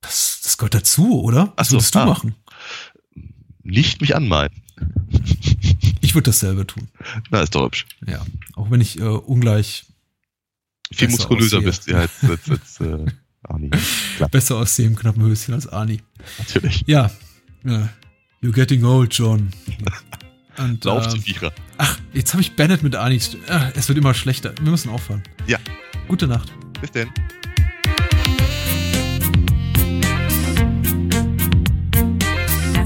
das, 0.00 0.40
das 0.42 0.58
gehört 0.58 0.74
dazu, 0.74 1.22
oder? 1.22 1.52
Was 1.56 1.68
so, 1.68 1.76
würdest 1.76 1.94
du 1.94 1.98
ah. 2.00 2.06
machen? 2.06 2.34
Nicht 3.62 4.00
mich 4.00 4.14
anmalen. 4.14 4.52
Ich 6.00 6.14
würde 6.14 6.30
dasselbe 6.30 6.66
tun. 6.66 6.88
Na, 7.30 7.40
ist 7.40 7.54
doch 7.54 7.64
hübsch. 7.64 7.86
Ja, 8.06 8.24
auch 8.54 8.70
wenn 8.70 8.80
ich 8.80 8.98
äh, 8.98 9.02
ungleich 9.02 9.86
Viel 10.92 11.08
Besser 11.08 11.18
muskulöser 11.18 11.60
bist 11.60 11.86
du 11.86 11.92
ja 11.92 11.98
als, 11.98 12.12
als, 12.50 12.80
äh, 12.80 13.06
Arnie. 13.42 13.70
Klar, 14.16 14.28
besser 14.28 14.56
aussehe 14.56 14.86
im 14.86 14.96
knappen 14.96 15.22
Höschen 15.22 15.54
als 15.54 15.66
Arnie. 15.66 16.00
natürlich. 16.38 16.82
Ja, 16.86 17.10
ja. 17.64 17.88
You're 18.42 18.52
getting 18.52 18.84
old, 18.84 19.12
John. 19.14 19.50
Und, 20.58 20.84
Lauf 20.84 21.04
ähm, 21.04 21.10
zu 21.10 21.20
Viecher. 21.20 21.52
ach, 21.78 21.98
jetzt 22.12 22.32
habe 22.32 22.40
ich 22.40 22.54
Bennett 22.54 22.82
mit 22.82 22.94
Arnie. 22.94 23.20
Äh, 23.48 23.72
es 23.74 23.88
wird 23.88 23.98
immer 23.98 24.14
schlechter. 24.14 24.54
Wir 24.60 24.70
müssen 24.70 24.90
aufhören. 24.90 25.22
Ja. 25.46 25.58
Gute 26.08 26.26
Nacht. 26.26 26.52
Bis 26.80 26.92
denn. 26.92 27.10